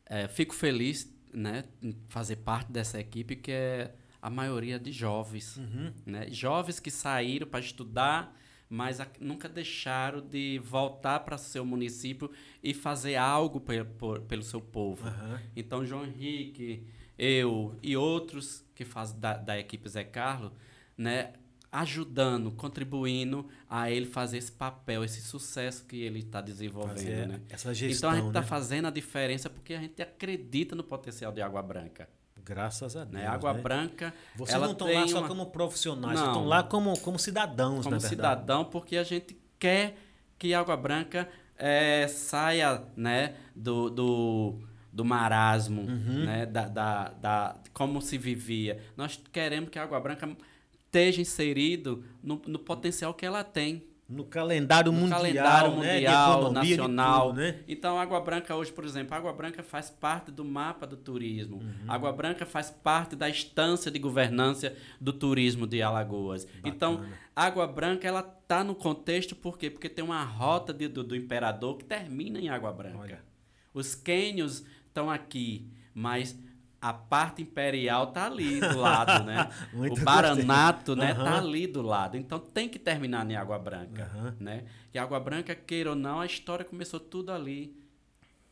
é, 0.04 0.28
fico 0.28 0.54
feliz 0.54 1.10
né, 1.32 1.64
fazer 2.08 2.36
parte 2.36 2.70
dessa 2.72 2.98
equipe 3.00 3.36
que 3.36 3.50
é 3.52 3.94
a 4.20 4.28
maioria 4.28 4.78
de 4.78 4.92
jovens. 4.92 5.56
Uhum. 5.56 5.92
Né? 6.04 6.26
Jovens 6.30 6.78
que 6.80 6.90
saíram 6.90 7.46
para 7.46 7.60
estudar, 7.60 8.36
mas 8.68 9.00
a- 9.00 9.08
nunca 9.18 9.48
deixaram 9.48 10.20
de 10.20 10.58
voltar 10.62 11.20
para 11.20 11.36
seu 11.38 11.64
município 11.64 12.30
e 12.62 12.72
fazer 12.74 13.16
algo 13.16 13.60
pe- 13.60 13.84
por- 13.84 14.20
pelo 14.22 14.42
seu 14.42 14.60
povo. 14.60 15.06
Aham. 15.08 15.40
Então, 15.56 15.84
João 15.84 16.04
Henrique, 16.04 16.86
eu 17.18 17.76
e 17.82 17.96
outros 17.96 18.64
que 18.74 18.84
fazem 18.84 19.18
da, 19.18 19.36
da 19.36 19.58
equipe 19.58 19.88
Zé 19.88 20.04
Carlos, 20.04 20.52
né, 20.96 21.32
ajudando, 21.72 22.50
contribuindo 22.52 23.46
a 23.68 23.90
ele 23.90 24.06
fazer 24.06 24.38
esse 24.38 24.50
papel, 24.52 25.04
esse 25.04 25.20
sucesso 25.20 25.84
que 25.84 26.00
ele 26.02 26.18
está 26.20 26.40
desenvolvendo. 26.40 26.96
Fazer 26.96 27.28
né? 27.28 27.40
essa 27.48 27.72
gestão, 27.72 28.10
então, 28.10 28.10
a 28.10 28.16
gente 28.16 28.28
está 28.28 28.40
né? 28.40 28.46
fazendo 28.46 28.88
a 28.88 28.90
diferença 28.90 29.48
porque 29.48 29.74
a 29.74 29.80
gente 29.80 30.02
acredita 30.02 30.74
no 30.74 30.82
potencial 30.82 31.32
de 31.32 31.40
Água 31.40 31.62
Branca. 31.62 32.08
Graças 32.44 32.96
a 32.96 33.04
Deus. 33.04 33.22
Né? 33.22 33.26
Água 33.28 33.52
né? 33.52 33.60
Branca, 33.60 34.14
Vocês 34.34 34.60
não 34.60 34.72
estão 34.72 34.92
lá 34.92 35.06
só 35.06 35.18
uma- 35.20 35.28
como 35.28 35.46
profissionais, 35.46 36.18
vocês 36.18 36.20
Não. 36.26 36.32
estão 36.34 36.46
lá 36.48 36.62
como, 36.62 36.98
como 37.00 37.18
cidadãos, 37.18 37.84
como 37.84 37.90
na 37.96 37.98
verdade. 37.98 38.08
cidadão, 38.08 38.64
porque 38.64 38.96
a 38.96 39.04
gente 39.04 39.36
quer 39.58 39.96
que 40.38 40.52
Água 40.54 40.76
Branca 40.76 41.28
eh, 41.62 42.08
saia 42.08 42.82
né, 42.96 43.34
do, 43.54 43.90
do, 43.90 44.58
do 44.90 45.04
marasmo, 45.04 45.82
Uhum. 45.82 46.24
né, 46.24 46.46
da, 46.46 46.66
da, 46.66 47.08
da, 47.10 47.56
como 47.74 48.00
se 48.00 48.16
vivia. 48.16 48.82
Nós 48.96 49.20
queremos 49.30 49.68
que 49.68 49.78
a 49.78 49.82
Água 49.82 50.00
Branca 50.00 50.26
esteja 50.90 51.20
inserido 51.22 52.04
no, 52.22 52.42
no 52.46 52.58
potencial 52.58 53.14
que 53.14 53.24
ela 53.24 53.44
tem. 53.44 53.84
No 54.08 54.24
calendário 54.24 54.90
No 54.90 54.98
mundial, 54.98 55.20
calendário 55.20 55.70
né? 55.76 55.94
mundial, 55.94 56.40
economia, 56.40 56.62
de 56.64 56.76
nacional. 56.78 57.28
tudo, 57.28 57.36
né? 57.36 57.60
Então, 57.68 57.96
Água 57.96 58.20
Branca 58.20 58.56
hoje, 58.56 58.72
por 58.72 58.84
exemplo, 58.84 59.14
Água 59.16 59.32
Branca 59.32 59.62
faz 59.62 59.88
parte 59.88 60.32
do 60.32 60.44
mapa 60.44 60.84
do 60.84 60.96
turismo. 60.96 61.58
Uhum. 61.58 61.72
Água 61.86 62.12
Branca 62.12 62.44
faz 62.44 62.72
parte 62.72 63.14
da 63.14 63.30
instância 63.30 63.88
de 63.88 64.00
governança 64.00 64.74
do 65.00 65.12
turismo 65.12 65.64
de 65.64 65.80
Alagoas. 65.80 66.44
Então, 66.64 67.04
Água 67.36 67.68
Branca, 67.68 68.08
ela 68.08 68.20
tá 68.24 68.64
no 68.64 68.74
contexto 68.74 69.36
por 69.36 69.56
quê? 69.56 69.70
Porque 69.70 69.88
tem 69.88 70.04
uma 70.04 70.24
rota 70.24 70.74
de- 70.74 70.88
do, 70.88 71.04
do 71.04 71.14
imperador 71.14 71.76
que 71.78 71.84
termina 71.84 72.40
em 72.40 72.48
Água 72.48 72.72
Branca. 72.72 72.98
Olha. 72.98 73.20
Os 73.72 73.94
cânions 73.94 74.64
estão 74.88 75.08
aqui, 75.08 75.68
mas 75.94 76.36
a 76.80 76.92
parte 76.92 77.42
imperial 77.42 78.06
tá 78.08 78.26
ali 78.26 78.58
do 78.60 78.78
lado, 78.78 79.24
né? 79.24 79.50
O 79.74 79.94
Baranato, 80.02 80.96
né, 80.96 81.12
Aham. 81.12 81.24
tá 81.24 81.38
ali 81.38 81.66
do 81.66 81.82
lado. 81.82 82.16
Então 82.16 82.38
tem 82.38 82.68
que 82.68 82.78
terminar 82.78 83.28
em 83.30 83.36
Água 83.36 83.58
Branca, 83.58 84.04
Aham. 84.14 84.36
né? 84.40 84.64
E 84.94 84.98
Água 84.98 85.20
Branca, 85.20 85.54
queira 85.54 85.90
ou 85.90 85.96
não, 85.96 86.20
a 86.20 86.26
história 86.26 86.64
começou 86.64 86.98
tudo 86.98 87.32
ali. 87.32 87.76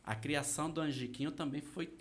A 0.03 0.13
criação 0.15 0.69
do 0.69 0.79
Angiquinho 0.81 1.31
também 1.31 1.61
foi 1.61 1.93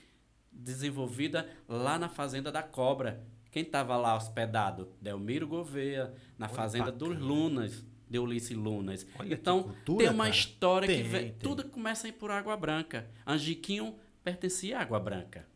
desenvolvida 0.52 1.48
lá 1.68 1.98
na 1.98 2.08
Fazenda 2.08 2.50
da 2.50 2.62
Cobra. 2.62 3.22
Quem 3.50 3.62
estava 3.62 3.96
lá 3.96 4.14
hospedado? 4.16 4.88
Delmiro 5.00 5.46
Gouveia, 5.46 6.12
na 6.36 6.46
Olha, 6.46 6.54
Fazenda 6.54 6.92
dos 6.92 7.08
bacana. 7.10 7.26
Lunas, 7.26 7.84
de 8.08 8.18
Ulisses 8.18 8.56
Lunas. 8.56 9.06
Olha 9.18 9.32
então, 9.34 9.62
cultura, 9.62 9.98
tem 10.04 10.08
uma 10.14 10.24
cara. 10.24 10.36
história 10.36 10.86
Tem, 10.86 11.02
que... 11.02 11.08
ve- 11.08 11.18
tem. 11.20 11.32
Tudo 11.38 11.64
começa 11.68 12.10
por 12.12 12.30
Água 12.30 12.56
Branca. 12.56 13.08
Angiquinho 13.26 13.94
pertencia 14.22 14.78
à 14.78 14.82
Água 14.82 15.00
Branca, 15.00 15.46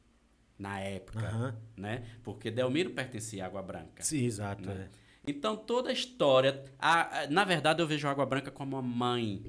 na 0.63 0.79
época, 0.81 1.27
Aham. 1.27 1.55
né? 1.77 2.03
Porque 2.23 2.51
Delmiro 2.51 2.91
pertencia 2.91 3.43
à 3.45 3.47
Água 3.47 3.63
Branca. 3.63 4.03
Sim, 4.03 4.25
exato. 4.25 4.67
Né? 4.69 4.89
é. 4.89 5.03
Então, 5.31 5.57
toda 5.57 5.91
a 5.91 5.93
história... 5.93 6.63
a- 6.79 7.23
a- 7.23 7.27
na 7.29 7.45
verdade, 7.45 7.83
eu 7.83 7.87
vejo 7.87 8.07
a 8.07 8.11
Água 8.11 8.25
Branca 8.27 8.51
como 8.51 8.77
a 8.77 8.83
mãe 8.83 9.43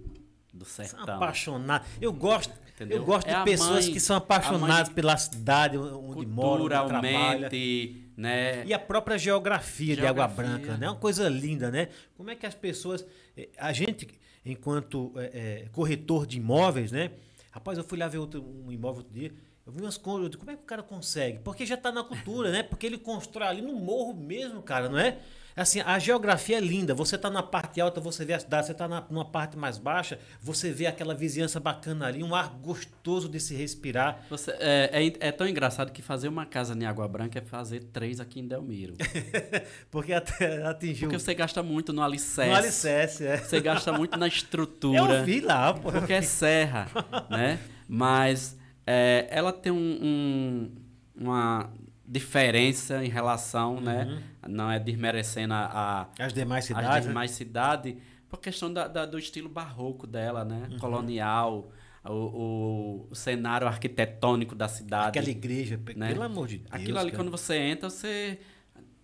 do 0.53 0.66
São 0.66 0.86
sertão. 0.86 1.16
apaixonados. 1.16 1.88
Eu 2.01 2.11
gosto, 2.14 2.53
Entendeu? 2.76 2.97
eu 2.97 3.05
gosto 3.05 3.28
É 3.28 3.38
de 3.39 3.43
pessoas 3.43 3.86
mãe- 3.86 3.93
que 3.93 3.99
são 3.99 4.16
apaixonadas 4.18 4.89
de- 4.89 4.93
pela 4.95 5.16
cidade 5.18 5.78
onde 5.78 6.26
moram, 6.26 6.66
onde. 6.66 6.76
Culturalmente, 6.76 8.07
né? 8.18 8.66
E 8.66 8.74
a 8.74 8.80
própria 8.80 9.18
geografia, 9.18 9.95
de 9.95 10.05
Água 10.05 10.28
Geografia. 10.28 10.57
Branca, 10.57 10.78
né? 10.78 10.86
É 10.86 10.89
uma 10.89 10.95
coisa 10.99 11.28
linda, 11.30 11.72
né? 11.72 11.89
Como 12.16 12.30
é 12.30 12.36
que 12.36 12.45
as 12.45 12.53
pessoas. 12.55 13.05
eh, 13.38 13.49
A 13.57 13.74
gente, 13.74 14.07
enquanto 14.45 15.11
eh, 15.18 15.68
corretor 15.72 16.26
de 16.28 16.38
imóveis, 16.38 16.91
né? 16.91 17.11
Rapaz, 17.51 17.78
eu 17.78 17.84
fui 17.84 17.97
lá 17.97 18.07
ver 18.07 18.18
outro, 18.20 18.43
um 18.43 18.72
imóvel 18.72 18.99
outro 19.03 19.14
dia. 19.14 19.32
Eu 19.66 19.72
vi 19.72 19.82
umas 19.82 19.97
coisas. 19.97 20.36
Como 20.36 20.51
é 20.51 20.55
que 20.55 20.61
o 20.61 20.66
cara 20.66 20.84
consegue? 20.84 21.39
Porque 21.39 21.66
já 21.66 21.76
está 21.76 21.91
na 21.91 22.03
cultura, 22.03 22.51
né? 22.51 22.64
Porque 22.64 22.86
ele 22.86 22.97
constrói 22.97 23.47
ali 23.47 23.61
no 23.61 23.74
morro 23.74 24.14
mesmo, 24.14 24.61
cara, 24.61 24.89
não 24.89 24.99
é? 24.99 25.18
Assim, 25.55 25.80
a 25.82 25.99
geografia 25.99 26.57
é 26.57 26.59
linda. 26.59 26.93
Você 26.95 27.16
está 27.16 27.30
na 27.30 27.43
parte 27.43 27.80
alta, 27.80 28.01
você 28.01 28.26
vê 28.26 28.34
a 28.34 28.39
cidade. 28.39 28.66
Você 28.66 28.72
está 28.72 28.88
numa 28.88 29.24
parte 29.24 29.55
mais 29.55 29.78
baixa, 29.78 30.20
você 30.41 30.72
vê 30.72 30.88
aquela 30.88 31.14
vizinhança 31.14 31.59
bacana 31.59 32.07
ali, 32.07 32.24
um 32.24 32.34
ar 32.34 32.49
gostoso 32.49 33.30
de 33.30 33.39
se 33.39 33.55
respirar. 33.55 34.26
Você, 34.30 34.51
é, 34.59 34.89
é, 34.91 35.28
é 35.28 35.32
tão 35.32 35.47
engraçado 35.47 35.91
que 35.91 36.01
fazer 36.01 36.28
uma 36.28 36.45
casa 36.45 36.74
em 36.74 36.86
Água 36.86 37.07
Branca 37.07 37.39
é 37.39 37.41
fazer 37.41 37.84
três 37.93 38.20
aqui 38.20 38.39
em 38.39 38.47
Delmiro. 38.47 38.95
Porque 39.91 40.11
até 40.11 40.66
atingiu 40.66 41.07
Porque 41.07 41.24
você 41.24 41.36
gasta 41.36 41.61
muito 41.61 41.93
no 41.93 42.01
alicerce. 42.01 42.49
no 42.49 42.57
alicerce, 42.57 43.26
é. 43.28 43.38
Você 43.38 43.61
gasta 43.61 43.93
muito 43.93 44.18
na 44.18 44.28
estrutura. 44.28 45.20
Eu 45.20 45.24
vi 45.24 45.39
lá, 45.39 45.74
pô. 45.74 45.91
Porque 45.91 46.14
é 46.14 46.22
serra, 46.22 46.88
né? 47.30 47.59
Mas 47.88 48.57
é, 48.86 49.28
ela 49.30 49.52
tem 49.54 49.72
um, 49.72 49.78
um- 50.02 50.72
uma 51.16 51.70
diferença 52.06 53.04
em 53.04 53.10
relação, 53.10 53.80
né? 53.80 54.22
Não 54.48 54.70
é 54.72 54.80
desmerecendo 54.80 55.54
a, 55.54 56.08
a, 56.20 56.26
As 56.26 56.34
demais 56.34 56.64
as 56.64 56.68
cidades. 56.68 56.90
né? 56.90 57.02
demais 57.02 57.32
cidades, 57.32 57.96
por 58.30 58.40
questão 58.40 58.72
da, 58.72 58.88
da- 58.88 59.06
do 59.06 59.18
estilo 59.18 59.48
barroco 59.50 60.06
dela, 60.06 60.44
né? 60.44 60.70
Colonial, 60.80 61.72
o, 62.06 63.08
o- 63.10 63.16
cenário 63.16 63.68
arquitetônico 63.68 64.54
da 64.56 64.68
cidade. 64.68 65.10
Aquela 65.20 65.30
igreja, 65.30 65.80
né? 65.96 66.10
pelo 66.10 66.24
amor 66.24 66.48
de 66.48 66.58
Deus. 66.58 66.70
Aquilo 66.72 66.98
ali, 67.00 67.12
cara. 67.12 67.24
quando 67.24 67.32
você 67.32 67.56
entra, 67.56 67.90
você 67.90 68.40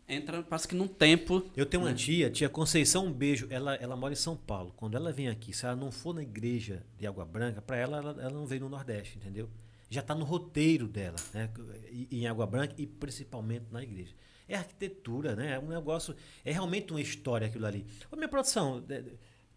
entra, 0.07 0.43
parece 0.43 0.67
que 0.67 0.75
num 0.75 0.87
tempo. 0.87 1.43
Eu 1.55 1.65
tenho 1.65 1.83
uma 1.83 1.93
tia, 1.93 2.29
tia 2.29 2.49
Conceição, 2.49 3.05
um 3.05 3.11
beijo. 3.13 3.47
Ela, 3.49 3.75
ela 3.75 3.95
mora 3.95 4.11
em 4.11 4.17
São 4.17 4.35
Paulo. 4.35 4.73
Quando 4.75 4.95
ela 4.97 5.11
vem 5.13 5.29
aqui, 5.29 5.53
se 5.55 5.65
ela 5.65 5.75
não 5.75 5.91
for 5.91 6.13
na 6.13 6.21
igreja 6.23 6.83
de 6.97 7.07
Água 7.07 7.23
Branca, 7.23 7.61
para 7.61 7.77
ela, 7.77 7.97
ela, 7.97 8.15
ela 8.19 8.31
não 8.31 8.45
veio 8.45 8.61
no 8.61 8.69
Nordeste, 8.69 9.17
entendeu? 9.17 9.47
Já 9.89 10.01
está 10.01 10.13
no 10.13 10.23
roteiro 10.25 10.87
dela, 10.87 11.15
né? 11.33 11.49
E- 11.91 12.07
Em 12.11 12.27
Água 12.27 12.45
Branca 12.45 12.73
e 12.77 12.85
principalmente 12.85 13.65
na 13.71 13.81
igreja. 13.81 14.13
É 14.47 14.55
arquitetura, 14.55 15.35
né? 15.35 15.53
É 15.53 15.59
um 15.59 15.67
negócio. 15.67 16.15
É 16.45 16.51
realmente 16.51 16.91
uma 16.91 17.01
história 17.01 17.47
aquilo 17.47 17.65
ali. 17.65 17.85
Ô, 18.11 18.15
minha 18.15 18.27
produção, 18.27 18.83
é, 18.89 19.03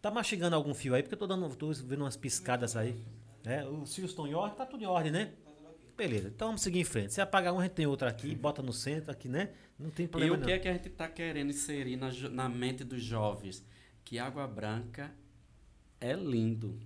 tá 0.01 0.11
mastigando 0.11 0.55
algum 0.57 0.75
fio 0.75 0.95
aí? 0.95 1.03
Porque 1.03 1.15
eu 1.15 1.19
tô, 1.19 1.27
dando, 1.27 1.55
tô 1.57 1.71
vendo 1.73 2.01
umas 2.03 2.17
piscadas 2.17 2.77
aí. 2.77 2.95
É, 3.45 3.65
os 3.67 3.95
fios 3.95 4.11
estão 4.11 4.27
em 4.27 4.35
ordem, 4.35 4.57
tá 4.57 4.65
tudo 4.67 4.83
em 4.83 4.87
ordem, 4.87 5.11
né? 5.13 5.33
Beleza, 5.97 6.29
então 6.29 6.49
vamos 6.49 6.63
seguir 6.63 6.81
em 6.81 6.85
frente. 6.85 7.13
Se 7.13 7.21
apagar 7.21 7.53
um, 7.53 7.59
a 7.59 7.63
gente 7.65 7.73
tem 7.73 7.87
outro 7.87 8.09
aqui, 8.09 8.35
bota 8.35 8.63
no 8.63 8.73
centro 8.73 9.11
aqui, 9.11 9.29
né? 9.29 9.51
Não 9.79 9.91
tem 9.91 10.07
E 10.07 10.09
problema 10.09 10.37
o 10.37 10.39
não. 10.39 10.47
que 10.47 10.53
é 10.53 10.59
que 10.59 10.69
a 10.69 10.73
gente 10.73 10.89
está 10.89 11.07
querendo 11.09 11.51
inserir 11.51 11.97
na, 11.97 12.11
na 12.31 12.49
mente 12.49 12.83
dos 12.83 13.03
jovens? 13.03 13.65
Que 14.05 14.19
Água 14.19 14.47
Branca 14.47 15.13
é 16.01 16.15
lindo. 16.15 16.79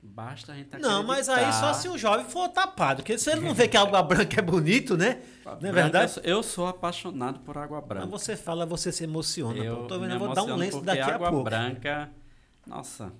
Basta 0.00 0.52
a 0.52 0.54
gente 0.54 0.68
acreditar. 0.68 0.88
Não, 0.88 1.02
mas 1.02 1.28
aí 1.28 1.52
só 1.52 1.72
se 1.72 1.88
o 1.88 1.98
jovem 1.98 2.24
for 2.24 2.48
tapado. 2.48 3.02
Porque 3.02 3.18
se 3.18 3.30
ele 3.30 3.40
não 3.40 3.52
vê 3.52 3.66
que 3.66 3.76
a 3.76 3.82
água 3.82 4.02
branca 4.04 4.38
é 4.38 4.42
bonito, 4.42 4.96
né? 4.96 5.20
Não 5.44 5.68
é 5.68 5.72
verdade? 5.72 6.20
Eu 6.22 6.42
sou, 6.42 6.66
apaixonado 6.66 7.40
por 7.40 7.58
Água 7.58 7.80
Branca. 7.80 8.06
Quando 8.06 8.10
você 8.10 8.36
fala, 8.36 8.64
você 8.64 8.92
se 8.92 9.04
emociona. 9.04 9.58
eu 9.58 9.86
Tô 9.86 9.98
vendo, 9.98 10.12
eu 10.12 10.18
vou 10.18 10.32
dar 10.32 10.44
um 10.44 10.54
lenço 10.54 10.80
daqui 10.82 11.00
a 11.00 11.14
Água 11.14 11.30
pouco. 11.30 11.44
Branca, 11.44 12.10
nossa, 12.66 13.12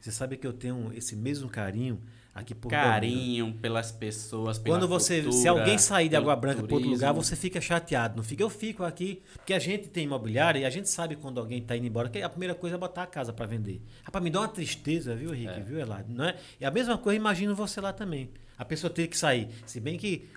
Você 0.00 0.10
sabe 0.10 0.36
que 0.36 0.46
eu 0.46 0.52
tenho 0.52 0.92
esse 0.94 1.14
mesmo 1.14 1.48
carinho 1.48 2.02
aqui 2.36 2.54
por 2.54 2.68
carinho 2.68 3.54
pelas 3.54 3.90
pessoas, 3.90 4.58
pela 4.58 4.76
Quando 4.76 4.86
você, 4.86 5.22
se 5.22 5.28
cultura, 5.30 5.50
alguém 5.50 5.78
sair 5.78 6.08
de 6.10 6.16
Água 6.16 6.36
Branca 6.36 6.62
para 6.62 6.74
outro 6.74 6.90
lugar, 6.90 7.12
você 7.14 7.34
fica 7.34 7.60
chateado, 7.60 8.16
não 8.16 8.22
fica? 8.22 8.42
Eu 8.42 8.50
fico 8.50 8.84
aqui, 8.84 9.22
porque 9.32 9.54
a 9.54 9.58
gente 9.58 9.88
tem 9.88 10.04
imobiliária 10.04 10.58
e 10.58 10.64
a 10.66 10.70
gente 10.70 10.88
sabe 10.90 11.16
quando 11.16 11.40
alguém 11.40 11.58
está 11.58 11.74
indo 11.76 11.86
embora, 11.86 12.10
que 12.10 12.20
a 12.20 12.28
primeira 12.28 12.54
coisa 12.54 12.76
é 12.76 12.78
botar 12.78 13.04
a 13.04 13.06
casa 13.06 13.32
para 13.32 13.46
vender. 13.46 13.80
Rapaz, 14.04 14.22
me 14.22 14.28
dá 14.30 14.40
uma 14.40 14.48
tristeza, 14.48 15.14
viu, 15.16 15.34
Henrique? 15.34 15.60
É. 15.60 15.60
Viu, 15.60 15.78
Eladio? 15.80 16.14
Não 16.14 16.26
é? 16.26 16.36
E 16.60 16.64
a 16.66 16.70
mesma 16.70 16.98
coisa, 16.98 17.16
imagino 17.16 17.54
você 17.54 17.80
lá 17.80 17.92
também. 17.92 18.30
A 18.58 18.64
pessoa 18.64 18.90
ter 18.92 19.06
que 19.08 19.16
sair. 19.16 19.48
Se 19.66 19.80
bem 19.80 19.96
que 19.96 20.28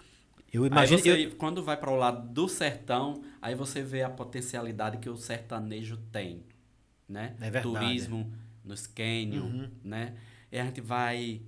eu 0.54 0.66
imagino. 0.66 1.00
você, 1.00 1.26
eu- 1.28 1.36
quando 1.36 1.62
vai 1.62 1.76
para 1.78 1.92
o 1.92 1.96
lado 1.96 2.28
do 2.34 2.48
sertão, 2.48 3.22
aí 3.42 3.56
você 3.56 3.82
vê 3.84 4.04
a 4.04 4.10
potencialidade 4.10 4.98
que 4.98 5.10
o 5.10 5.18
sertanejo 5.18 5.98
tem, 6.12 6.44
né? 7.08 7.36
É 7.42 7.50
verdade. 7.52 7.62
Turismo 7.86 8.32
nos 8.64 8.88
cânions, 8.88 9.44
Uhum. 9.54 9.70
né? 9.84 10.14
E 10.52 10.58
a 10.58 10.64
gente 10.66 10.82
vai 10.82 11.42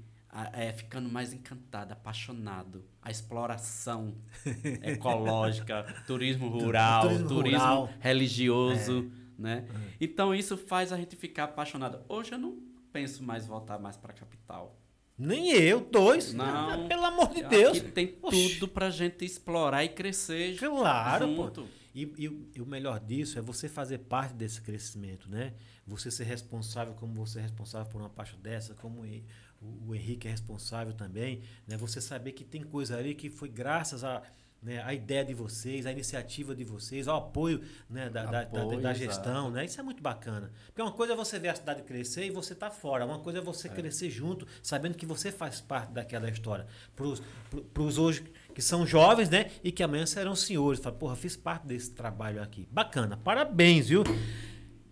é, 0.54 0.72
ficando 0.74 1.10
mais 1.10 1.34
encantado, 1.34 1.94
apaixonado. 1.94 2.84
A 3.02 3.10
exploração 3.12 4.14
ecológica, 4.84 5.84
turismo 6.08 6.48
rural, 6.50 7.04
turismo 7.04 7.28
turismo, 7.28 7.60
rural. 7.60 7.90
religioso, 8.00 9.12
né? 9.38 9.66
Então 10.00 10.34
isso 10.34 10.58
faz 10.58 10.92
a 10.92 10.98
gente 10.98 11.16
ficar 11.16 11.46
apaixonado. 11.46 12.02
Hoje 12.08 12.32
eu 12.34 12.38
não 12.38 12.58
penso 12.92 13.24
mais 13.24 13.46
voltar 13.46 13.80
mais 13.80 13.98
para 13.98 14.12
a 14.12 14.16
capital. 14.16 14.78
Nem 15.18 15.52
eu, 15.52 15.82
dois. 15.82 16.34
Não. 16.34 16.88
Pelo 16.88 17.06
amor 17.06 17.30
de 17.30 17.44
Deus. 17.44 17.78
Aqui 17.78 17.92
tem 17.92 18.18
Oxi. 18.22 18.56
tudo 18.56 18.68
pra 18.68 18.90
gente 18.90 19.24
explorar 19.24 19.84
e 19.84 19.90
crescer 19.90 20.58
Claro, 20.58 21.28
pô. 21.28 21.44
junto. 21.46 21.68
E, 21.94 22.12
e 22.18 22.28
o- 22.30 22.50
e 22.56 22.62
o 22.62 22.66
melhor 22.66 23.00
disso 23.00 23.38
é 23.38 23.42
você 23.42 23.68
fazer 23.68 23.98
parte 24.00 24.34
desse 24.34 24.62
crescimento, 24.62 25.30
né? 25.30 25.54
Você 25.86 26.10
ser 26.10 26.24
responsável 26.24 26.94
como 26.94 27.14
você 27.14 27.40
é 27.40 27.42
responsável 27.42 27.92
por 27.92 28.00
uma 28.02 28.10
parte 28.10 28.36
dessa, 28.38 28.74
como 28.74 29.06
e- 29.06 29.24
o, 29.62 29.90
o 29.90 29.96
Henrique 29.96 30.28
é 30.28 30.32
responsável 30.32 30.94
também, 30.94 31.42
né? 31.68 31.78
Você 31.78 32.02
saber 32.02 32.32
que 32.32 32.44
tem 32.44 32.64
coisa 32.64 32.98
ali 32.98 33.14
que 33.16 33.30
foi 33.30 33.48
graças 33.50 34.04
a 34.04 34.22
né, 34.64 34.80
a 34.86 34.94
ideia 34.94 35.26
de 35.26 35.34
vocês, 35.34 35.88
a 35.88 35.92
iniciativa 35.92 36.54
de 36.56 36.64
vocês, 36.64 37.08
ao 37.08 37.18
apoio 37.18 37.62
né, 37.90 38.12
da, 38.12 38.26
da- 38.26 38.44
da- 38.44 38.62
Apoio, 38.62 38.80
da 38.80 38.92
exato. 38.92 39.00
gestão, 39.00 39.50
né? 39.50 39.66
Isso 39.66 39.80
é 39.80 39.84
muito 39.84 40.04
bacana. 40.04 40.52
Porque 40.68 40.84
uma 40.84 40.92
coisa 40.92 41.14
é 41.14 41.16
você 41.16 41.40
ver 41.40 41.48
a 41.48 41.56
cidade 41.56 41.82
crescer 41.82 42.28
e 42.28 42.30
você 42.30 42.54
tá 42.54 42.70
fora. 42.70 43.04
Uma 43.04 43.18
coisa 43.18 43.40
é 43.40 43.42
você 43.42 43.68
crescer 43.68 44.12
junto, 44.12 44.46
sabendo 44.62 44.96
que 44.96 45.04
você 45.04 45.32
faz 45.32 45.60
parte 45.60 45.92
daquela 45.94 46.30
história. 46.30 46.68
Para 46.96 47.82
os 47.84 47.98
hoje 47.98 48.24
que 48.54 48.62
são 48.62 48.86
jovens, 48.86 49.32
né? 49.32 49.50
E 49.64 49.72
que 49.72 49.82
amanhã 49.82 50.06
serão 50.06 50.36
senhores. 50.36 50.80
Fala, 50.80 50.96
porra, 50.96 51.16
fiz 51.16 51.36
parte 51.36 51.66
desse 51.66 51.90
trabalho 51.90 52.40
aqui. 52.40 52.68
Bacana. 52.72 53.18
Parabéns, 53.18 53.88
viu? 53.90 54.04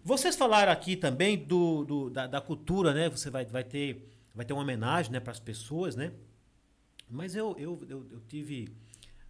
Vocês 0.04 0.36
falaram 0.36 0.72
aqui 0.72 0.96
também 0.96 1.38
do, 1.38 1.84
do- 1.86 2.10
da, 2.10 2.26
da 2.26 2.42
cultura, 2.42 2.92
né? 2.92 3.08
Você 3.08 3.30
vai, 3.30 3.46
vai, 3.46 3.64
ter, 3.64 4.10
vai 4.40 4.46
ter 4.46 4.54
uma 4.54 4.62
homenagem 4.62 5.12
né, 5.12 5.20
para 5.20 5.32
as 5.34 5.40
pessoas, 5.40 5.98
né? 5.98 6.14
Mas 7.10 7.36
eu, 7.36 7.58
eu, 7.60 7.86
eu, 7.90 8.08
eu 8.10 8.22
tive 8.22 8.70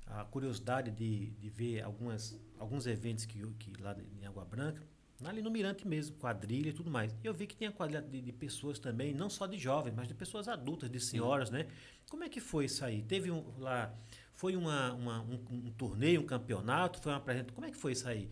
a 0.05 0.23
curiosidade 0.23 0.91
de, 0.91 1.31
de 1.31 1.49
ver 1.49 1.81
algumas, 1.81 2.39
alguns 2.59 2.85
eventos 2.85 3.25
que, 3.25 3.39
que 3.57 3.81
lá 3.81 3.95
em 4.21 4.23
Água 4.27 4.45
Branca, 4.45 4.83
ali 5.25 5.41
no 5.41 5.49
Mirante 5.49 5.87
mesmo, 5.87 6.15
quadrilha 6.17 6.69
e 6.69 6.73
tudo 6.73 6.91
mais. 6.91 7.15
Eu 7.23 7.33
vi 7.33 7.47
que 7.47 7.55
tinha 7.55 7.71
quadrilha 7.71 8.03
de, 8.03 8.21
de 8.21 8.31
pessoas 8.31 8.77
também, 8.77 9.11
não 9.15 9.31
só 9.31 9.47
de 9.47 9.57
jovens, 9.57 9.95
mas 9.95 10.07
de 10.07 10.13
pessoas 10.13 10.47
adultas, 10.47 10.91
de 10.91 10.99
senhoras, 10.99 11.49
né? 11.49 11.65
Como 12.07 12.23
é 12.23 12.29
que 12.29 12.39
foi 12.39 12.65
isso 12.65 12.85
aí? 12.85 13.01
Teve 13.01 13.31
um, 13.31 13.43
lá, 13.57 13.91
foi 14.35 14.55
uma, 14.55 14.93
uma- 14.93 15.21
um, 15.21 15.39
um 15.49 15.71
torneio, 15.71 16.21
um 16.21 16.25
campeonato, 16.25 17.01
foi 17.01 17.11
uma 17.11 17.17
apresentação, 17.17 17.55
como 17.55 17.65
é 17.65 17.71
que 17.71 17.77
foi 17.77 17.93
isso 17.93 18.07
aí? 18.07 18.29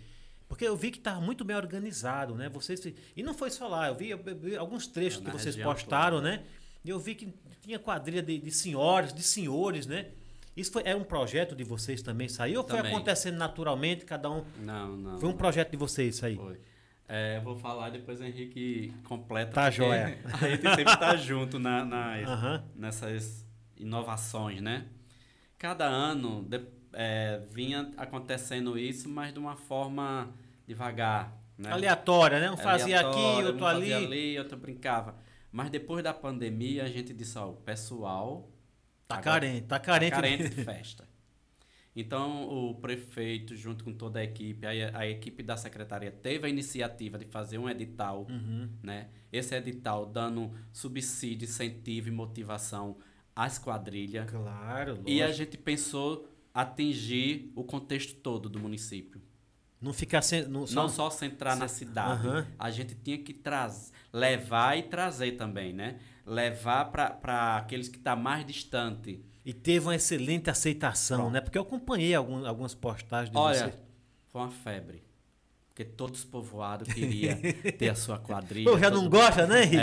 Porque 0.48 0.66
eu 0.66 0.78
vi 0.78 0.92
que 0.92 0.98
estava 1.00 1.20
muito 1.20 1.44
bem 1.44 1.58
organizado, 1.58 2.34
né? 2.36 2.48
Vocês, 2.50 2.80
e 3.16 3.22
não 3.24 3.34
foi 3.34 3.50
só 3.50 3.68
lá, 3.68 3.88
eu 3.90 3.96
vi, 3.96 4.12
eu 4.12 4.20
vi 4.24 4.56
alguns 4.56 4.88
trechos 4.88 5.20
que 5.20 5.30
vocês 5.42 5.56
postaram, 5.74 6.22
né? 6.22 6.46
E 6.88 6.90
eu 6.90 7.00
vi 7.00 7.16
que 7.16 7.34
tinha 7.62 7.78
quadrilha 7.78 8.22
de, 8.24 8.38
de 8.40 8.52
senhoras, 8.52 9.14
de 9.14 9.22
senhores, 9.22 9.86
né? 9.86 10.08
Isso 10.56 10.72
foi, 10.72 10.82
era 10.86 10.98
um 10.98 11.04
projeto 11.04 11.56
de 11.56 11.64
vocês 11.64 12.02
também, 12.02 12.28
saiu? 12.28 12.62
Ou 12.62 12.68
foi 12.68 12.78
Também. 12.78 12.92
acontecendo 12.92 13.38
naturalmente, 13.38 14.06
cada 14.06 14.32
um... 14.32 14.44
Não, 14.60 14.98
não. 14.98 15.20
Foi 15.20 15.30
um 15.30 15.38
projeto 15.38 15.72
de 15.72 15.78
vocês 15.78 16.16
isso 16.16 16.26
aí? 16.26 16.36
Foi. 16.36 16.60
É, 17.08 17.38
eu 17.38 17.42
vou 17.42 17.56
falar 17.56 17.90
depois 17.90 18.20
o 18.20 18.24
Henrique 18.24 18.92
completa. 19.04 19.52
Tá 19.52 19.70
joia. 19.70 20.18
A 20.42 20.48
gente 20.50 20.62
sempre 20.64 20.98
tá 20.98 21.16
junto 21.16 21.60
na, 21.60 21.86
nas- 21.86 22.28
Aham. 22.28 22.64
nessas 22.76 23.46
inovações, 23.78 24.62
né? 24.62 24.88
cada 25.58 25.86
ano 25.86 26.44
de, 26.48 26.62
é, 26.94 27.42
vinha 27.52 27.92
acontecendo 27.98 28.78
isso, 28.78 29.10
mas 29.10 29.34
de 29.34 29.40
uma 29.40 29.56
forma 29.56 30.30
devagar. 30.68 31.36
Né? 31.58 31.72
Aleatória, 31.72 32.40
né? 32.40 32.52
Um 32.52 32.58
fazia 32.58 33.00
aqui, 33.00 33.44
outro 33.44 33.64
um 33.64 33.68
ali. 33.68 33.90
fazia 33.92 33.98
ali, 33.98 34.40
outro 34.40 34.58
brincava. 34.58 35.16
Mas 35.52 35.70
depois 35.70 36.04
da 36.04 36.14
pandemia, 36.14 36.84
a 36.84 36.89
gente 36.89 37.14
disse, 37.14 37.38
ó, 37.38 37.50
o 37.52 37.56
pessoal 37.58 38.52
Tá 39.08 39.20
Agora- 39.20 39.39
carente, 39.39 39.66
tá 39.68 39.80
carente. 39.80 40.10
Tá 40.12 40.16
carente 40.22 40.50
de 40.50 40.64
festa. 40.66 41.08
Então, 41.95 42.48
o 42.48 42.76
prefeito, 42.76 43.56
junto 43.56 43.84
com 43.84 43.91
toda 43.93 44.20
a 44.20 44.24
equipe, 44.24 44.68
a, 44.68 45.00
a 45.00 45.08
equipe 45.08 45.41
da 45.41 45.56
secretaria 45.58 46.12
teve 46.12 46.45
a 46.45 46.50
iniciativa 46.50 47.18
de 47.18 47.26
fazer 47.26 47.58
um 47.58 47.70
edital, 47.70 48.28
Uhum. 48.30 48.70
né? 48.84 49.08
Esse 49.32 49.56
edital 49.56 50.06
dando 50.06 50.52
subsídio, 50.74 51.45
incentivo 51.45 52.10
e 52.10 52.12
motivação 52.12 52.98
às 53.36 53.58
quadrilhas. 53.58 54.30
Claro, 54.30 55.02
E 55.08 55.22
a 55.22 55.28
lógico. 55.28 55.38
gente 55.45 55.58
pensou 55.58 56.30
atingir 56.54 57.52
o 57.56 57.64
contexto 57.64 58.14
todo 58.16 58.50
do 58.50 58.60
município. 58.60 59.22
Não 59.82 59.93
ficar 59.93 60.22
sem. 60.22 60.45
Não, 60.48 60.68
só, 60.68 60.82
Não 60.84 60.89
só 60.89 61.10
centrar 61.10 61.56
na 61.56 61.68
cidade. 61.68 62.28
Aham. 62.28 62.48
A 62.60 62.70
gente 62.72 62.93
tinha 62.95 63.18
que 63.18 63.34
trazer, 63.34 63.91
levar 64.18 64.78
e 64.78 64.84
trazer 64.84 65.34
também, 65.34 65.74
né? 65.74 65.97
Levar 66.26 66.86
para 66.86 67.57
aqueles 67.57 67.88
que 67.88 67.97
estão 67.97 68.15
mais 68.18 68.45
distante. 68.45 69.22
E 69.45 69.53
teve 69.53 69.86
uma 69.86 69.95
excelente 69.95 70.49
aceitação, 70.49 71.18
Pronto. 71.20 71.34
né? 71.34 71.41
Porque 71.41 71.57
eu 71.57 71.61
acompanhei 71.61 72.13
algum, 72.13 72.45
algumas 72.45 72.74
postagens 72.74 73.32
de 73.32 73.38
Olha, 73.38 73.57
vocês. 73.59 73.74
foi 74.28 74.41
uma 74.41 74.51
febre. 74.51 75.03
Porque 75.70 75.86
todos 75.86 76.20
os 76.20 76.26
povoados 76.26 76.91
queriam 76.91 77.38
ter 77.78 77.89
a 77.89 77.95
sua 77.95 78.18
quadrilha. 78.18 78.70
Pô, 78.70 78.78
já 78.80 78.89
não 78.89 79.03
mundo- 79.03 79.11
gosta, 79.11 79.45
né, 79.47 79.63
Henrique? 79.63 79.78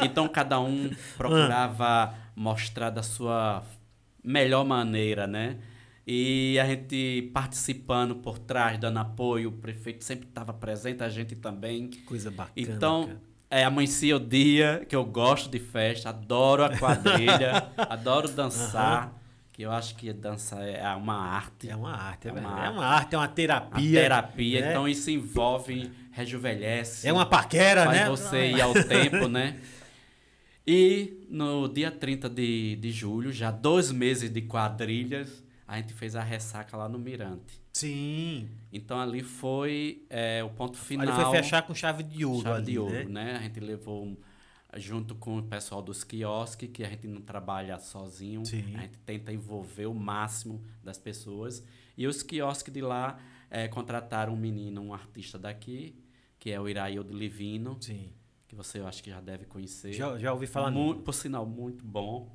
É. 0.00 0.04
Então 0.04 0.28
cada 0.28 0.60
um 0.60 0.90
procurava 1.16 2.14
mostrar 2.36 2.90
da 2.90 3.02
sua 3.02 3.64
melhor 4.22 4.64
maneira, 4.64 5.26
né? 5.26 5.58
E 6.06 6.58
a 6.60 6.66
gente 6.66 7.30
participando 7.32 8.16
por 8.16 8.38
trás, 8.38 8.78
dando 8.78 8.98
apoio, 8.98 9.48
o 9.48 9.52
prefeito 9.52 10.04
sempre 10.04 10.28
estava 10.28 10.52
presente, 10.52 11.02
a 11.02 11.08
gente 11.08 11.34
também. 11.34 11.88
Que 11.88 12.02
coisa 12.02 12.30
bacana. 12.30 12.52
Então, 12.56 13.06
cara. 13.06 13.20
É, 13.52 13.64
amanhecia 13.64 14.16
o 14.16 14.18
dia 14.18 14.86
que 14.88 14.96
eu 14.96 15.04
gosto 15.04 15.50
de 15.50 15.58
festa, 15.58 16.08
adoro 16.08 16.64
a 16.64 16.74
quadrilha, 16.74 17.68
adoro 17.76 18.26
dançar, 18.28 19.12
que 19.52 19.60
eu 19.60 19.70
acho 19.70 19.94
que 19.94 20.10
dança 20.10 20.56
é 20.60 20.88
uma 20.94 21.14
arte. 21.14 21.68
É 21.68 21.76
uma 21.76 21.92
arte, 21.94 22.28
é, 22.28 22.30
É 22.30 22.32
verdade. 22.32 22.54
uma 22.54 22.64
é 22.64 22.70
uma 22.70 22.86
arte, 22.86 23.14
é 23.14 23.18
uma 23.18 23.28
terapia. 23.28 24.00
terapia, 24.00 24.60
né? 24.62 24.70
então 24.70 24.88
isso 24.88 25.10
envolve, 25.10 25.90
rejuvenesce. 26.12 27.06
É 27.06 27.12
uma 27.12 27.26
paquera, 27.26 27.84
faz 27.84 27.98
né? 27.98 28.08
você 28.08 28.52
ir 28.52 28.60
ao 28.62 28.72
tempo, 28.72 29.28
né? 29.28 29.56
E 30.64 31.26
no 31.28 31.66
dia 31.68 31.90
30 31.90 32.30
de, 32.30 32.76
de 32.76 32.92
julho, 32.92 33.32
já 33.32 33.50
dois 33.50 33.90
meses 33.90 34.30
de 34.30 34.42
quadrilhas, 34.42 35.42
a 35.72 35.76
gente 35.78 35.94
fez 35.94 36.14
a 36.14 36.22
ressaca 36.22 36.76
lá 36.76 36.86
no 36.86 36.98
Mirante. 36.98 37.58
Sim. 37.72 38.46
Então 38.70 39.00
ali 39.00 39.22
foi 39.22 40.04
é, 40.10 40.44
o 40.44 40.50
ponto 40.50 40.76
final. 40.76 41.08
Ali 41.08 41.24
foi 41.24 41.36
fechar 41.36 41.62
com 41.62 41.74
chave 41.74 42.02
de 42.02 42.26
ouro 42.26 42.42
chave 42.42 42.56
ali, 42.58 42.72
de 42.72 42.78
ouro, 42.78 43.08
né? 43.08 43.32
né? 43.32 43.36
A 43.36 43.42
gente 43.42 43.58
levou 43.58 44.14
junto 44.76 45.14
com 45.14 45.38
o 45.38 45.42
pessoal 45.42 45.80
dos 45.80 46.04
quiosques, 46.04 46.68
que 46.70 46.84
a 46.84 46.88
gente 46.90 47.06
não 47.08 47.22
trabalha 47.22 47.78
sozinho, 47.78 48.44
Sim. 48.44 48.76
a 48.76 48.82
gente 48.82 48.98
tenta 48.98 49.32
envolver 49.32 49.86
o 49.86 49.94
máximo 49.94 50.62
das 50.84 50.98
pessoas. 50.98 51.64
E 51.96 52.06
os 52.06 52.22
quiosques 52.22 52.72
de 52.72 52.82
lá 52.82 53.18
eh, 53.50 53.66
contrataram 53.68 54.34
um 54.34 54.36
menino, 54.36 54.82
um 54.82 54.92
artista 54.92 55.38
daqui, 55.38 55.94
que 56.38 56.50
é 56.50 56.60
o 56.60 56.68
Iraildo 56.68 57.16
Livino, 57.16 57.78
Sim. 57.80 58.10
que 58.46 58.54
você 58.54 58.78
eu 58.78 58.86
acho 58.86 59.02
que 59.02 59.08
já 59.08 59.22
deve 59.22 59.46
conhecer. 59.46 59.94
Já, 59.94 60.18
já 60.18 60.34
ouvi 60.34 60.46
falar 60.46 60.70
Mu- 60.70 60.92
nisso. 60.92 61.02
por 61.02 61.14
sinal, 61.14 61.46
muito 61.46 61.82
bom. 61.82 62.30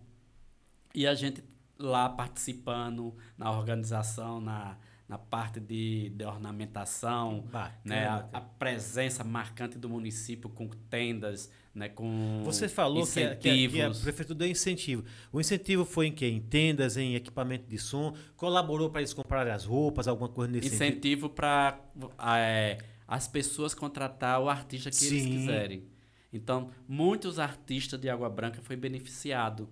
E 0.96 1.06
a 1.06 1.14
gente 1.14 1.44
lá 1.80 2.10
participando 2.10 3.16
na 3.38 3.52
organização, 3.52 4.42
na, 4.42 4.78
na 5.08 5.18
parte 5.18 5.60
de, 5.60 6.10
de 6.10 6.26
ornamentação, 6.26 7.42
Bacana, 7.52 7.76
né, 7.86 8.06
a, 8.08 8.28
a 8.34 8.42
presença 8.42 9.24
marcante 9.24 9.78
do 9.78 9.88
município 9.88 10.50
com 10.50 10.68
tendas, 10.90 11.50
né, 11.74 11.88
com 11.88 12.42
Você 12.44 12.68
falou 12.68 13.06
que 13.06 13.24
a, 13.24 13.30
que, 13.30 13.32
a, 13.34 13.36
que 13.36 13.50
a 13.50 13.56
incentivos. 13.56 14.02
prefeitura 14.02 14.40
deu 14.40 14.50
incentivo. 14.50 15.06
O 15.32 15.40
incentivo 15.40 15.86
foi 15.86 16.08
em 16.08 16.12
quê? 16.12 16.28
Em 16.28 16.42
tendas, 16.42 16.98
em 16.98 17.16
equipamento 17.16 17.70
de 17.70 17.78
som? 17.78 18.14
Colaborou 18.36 18.90
para 18.90 19.02
eles 19.02 19.14
comprarem 19.14 19.54
as 19.54 19.64
roupas, 19.64 20.08
alguma 20.08 20.30
coisa 20.30 20.52
nesse 20.52 20.70
sentido? 20.70 20.88
incentivo 20.88 21.30
para 21.30 21.80
as 23.08 23.28
pessoas 23.28 23.74
contratar 23.74 24.42
o 24.42 24.50
artista 24.50 24.90
que 24.90 25.06
eles 25.06 25.24
Sim. 25.24 25.30
quiserem. 25.30 25.84
Então, 26.34 26.70
muitos 26.88 27.40
artistas 27.40 28.00
de 28.00 28.10
Água 28.10 28.30
Branca 28.30 28.62
foi 28.62 28.76
beneficiado, 28.76 29.70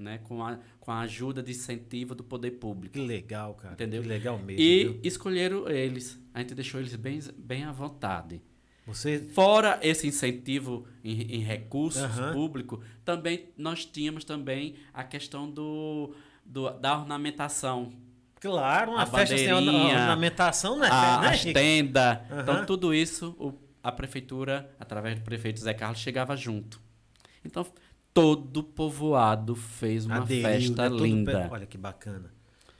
né, 0.00 0.18
com 0.24 0.42
a, 0.44 0.58
com 0.80 0.90
a 0.90 1.00
ajuda 1.00 1.42
de 1.42 1.50
incentivo 1.52 2.14
do 2.14 2.24
poder 2.24 2.52
público. 2.52 2.94
Que 2.94 3.00
legal, 3.00 3.54
cara. 3.54 3.74
Entendeu? 3.74 4.02
Que 4.02 4.08
legal 4.08 4.38
mesmo. 4.38 4.60
E 4.62 4.84
viu? 4.84 5.00
escolheram 5.04 5.68
eles. 5.68 6.18
A 6.34 6.40
gente 6.40 6.54
deixou 6.54 6.80
eles 6.80 6.94
bem, 6.96 7.20
bem 7.36 7.64
à 7.64 7.72
vontade. 7.72 8.40
Você. 8.86 9.18
Fora 9.34 9.78
esse 9.82 10.06
incentivo 10.08 10.86
em, 11.04 11.36
em 11.36 11.40
recursos 11.40 12.02
Aham. 12.02 12.32
públicos, 12.32 12.84
também 13.04 13.50
nós 13.56 13.84
tínhamos 13.84 14.24
também 14.24 14.74
a 14.92 15.04
questão 15.04 15.48
do, 15.50 16.14
do- 16.44 16.70
da 16.78 16.98
ornamentação. 16.98 17.92
Claro, 18.40 18.92
uma 18.92 19.02
A 19.02 19.06
festa 19.06 19.36
sem 19.36 19.52
ornamentação, 19.52 20.78
né? 20.78 20.88
a, 20.90 21.20
né, 21.20 21.28
as 21.28 21.44
tendas. 21.44 22.18
Aham. 22.30 22.40
Então, 22.42 22.66
tudo 22.66 22.94
isso 22.94 23.36
o- 23.38 23.52
a 23.82 23.92
prefeitura, 23.92 24.74
através 24.80 25.14
do 25.18 25.22
prefeito 25.22 25.60
Zé 25.60 25.72
Carlos, 25.74 26.00
chegava 26.00 26.34
junto. 26.36 26.80
Então, 27.44 27.66
todo 28.12 28.62
povoado 28.62 29.54
fez 29.54 30.06
uma 30.06 30.16
Aderiu, 30.18 30.42
festa 30.42 30.88
né? 30.90 30.96
Linda. 30.96 31.40
pe- 31.48 31.54
Olha 31.54 31.66
que 31.66 31.78
bacana. 31.78 32.30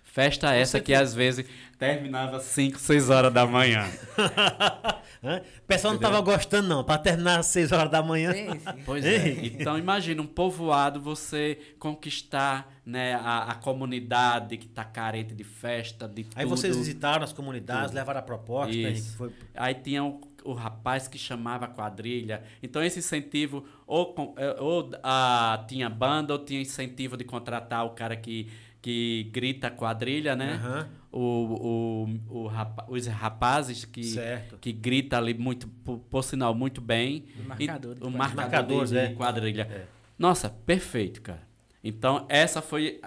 Festa 0.03 0.53
essa 0.53 0.81
que 0.81 0.93
às 0.93 1.15
vezes 1.15 1.47
terminava 1.79 2.41
5, 2.41 2.81
6 2.81 3.11
horas 3.11 3.33
da 3.33 3.47
manhã. 3.47 3.89
Hã? 5.23 5.39
O 5.63 5.67
pessoal 5.69 5.93
não 5.93 5.99
estava 6.01 6.21
gostando, 6.21 6.67
não. 6.69 6.83
Para 6.83 6.99
terminar 6.99 7.39
às 7.39 7.47
6 7.47 7.71
horas 7.71 7.91
da 7.91 8.03
manhã. 8.03 8.33
Sim, 8.33 8.51
sim. 8.59 8.61
Pois 8.85 9.05
é. 9.05 9.29
Então 9.47 9.79
imagina 9.79 10.21
um 10.21 10.27
povoado 10.27 11.01
você 11.01 11.59
conquistar 11.79 12.73
né, 12.85 13.15
a, 13.15 13.53
a 13.53 13.55
comunidade 13.55 14.57
que 14.57 14.67
está 14.67 14.83
carente 14.85 15.33
de 15.35 15.45
festa, 15.45 16.09
de 16.09 16.27
Aí 16.35 16.45
tudo. 16.45 16.57
vocês 16.57 16.77
visitaram 16.77 17.23
as 17.23 17.33
comunidades, 17.33 17.87
Tudo. 17.87 17.95
levaram 17.97 18.19
a 18.19 18.23
proposta, 18.23 18.75
né. 18.77 18.95
Foi... 19.17 19.31
Aí 19.55 19.75
tinha 19.75 20.03
o, 20.45 20.53
rapaz 20.53 21.07
que 21.09 21.19
chamava 21.19 21.65
a 21.67 21.69
quadrilha. 21.69 22.43
Então 22.63 22.83
esse 22.83 22.99
incentivo 22.99 23.65
ou, 23.87 24.13
com- 24.15 24.35
eh, 24.37 24.57
ou 24.61 24.91
ah, 25.03 25.65
tinha 25.69 25.89
banda 25.89 26.33
ou 26.33 26.39
tinha 26.45 26.61
incentivo 26.61 27.17
de 27.17 27.25
contratar 27.25 27.85
o 27.87 27.91
cara 27.91 28.17
que, 28.17 28.49
que 28.83 29.29
grita 29.33 29.67
a 29.69 29.71
quadrilha, 29.71 30.35
né? 30.37 30.55
Aham. 30.55 30.89
O, 31.13 32.09
o, 32.31 32.43
o 32.45 32.47
rapa- 32.47 32.87
os 32.89 33.05
rapazes 33.09 33.85
que, 33.85 34.05
Certo. 34.05 34.57
que 34.61 34.73
grita 34.73 35.19
ali 35.19 35.35
muito, 35.35 35.67
por, 35.85 35.99
por 35.99 36.23
sinal, 36.23 36.55
muito 36.55 36.81
bem. 36.81 37.25
O 37.37 37.43
E- 37.43 37.47
marcador 37.67 37.95
de 37.97 38.01
o 38.05 38.11
quadrilha. 38.13 38.35
marcador 38.37 38.85
de, 38.87 38.97
é. 38.99 39.13
quadrilha. 39.15 39.63
É. 39.71 39.85
Nossa, 40.19 40.49
perfeito, 40.49 41.21
cara. 41.21 41.43
Então, 41.83 42.27
essa 42.29 42.63
foi 42.63 43.01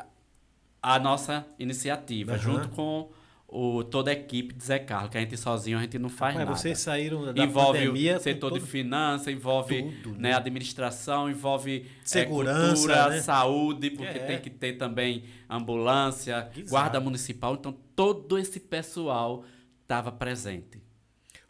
a- 0.81 0.99
nossa 0.99 1.45
iniciativa, 1.57 2.33
Aham. 2.33 2.41
junto 2.41 2.69
com 2.69 3.09
o, 3.55 3.83
toda 3.83 4.09
a 4.09 4.13
equipe 4.13 4.51
de 4.53 4.63
Zé 4.63 4.79
Carlos, 4.79 5.11
que 5.11 5.17
a 5.17 5.21
gente 5.21 5.37
sozinho 5.37 5.77
a 5.77 5.81
gente 5.81 5.99
não 5.99 6.09
faz 6.09 6.33
Mas 6.35 6.45
nada. 6.45 6.57
vocês 6.57 6.79
saíram 6.79 7.31
da 7.31 7.43
envolve 7.43 7.77
pandemia 7.79 8.15
com 8.15 8.19
setor 8.21 8.49
todo- 8.49 8.59
de 8.59 8.65
finanças, 8.65 9.27
envolve 9.27 9.83
Tudo, 10.01 10.13
né, 10.15 10.29
né? 10.29 10.33
administração, 10.33 11.29
envolve 11.29 11.85
eh, 11.85 12.01
Segurança, 12.03 12.73
cultura, 12.73 13.09
né? 13.09 13.21
saúde, 13.21 13.91
porque 13.91 14.17
É. 14.17 14.25
tem 14.25 14.39
que 14.41 14.49
ter 14.49 14.73
também 14.73 15.25
ambulância, 15.47 16.49
Exato. 16.55 16.69
guarda 16.69 16.99
municipal. 16.99 17.53
Então, 17.53 17.71
todo 17.95 18.37
esse 18.39 18.59
pessoal 18.59 19.43
estava 19.83 20.11
presente. 20.11 20.81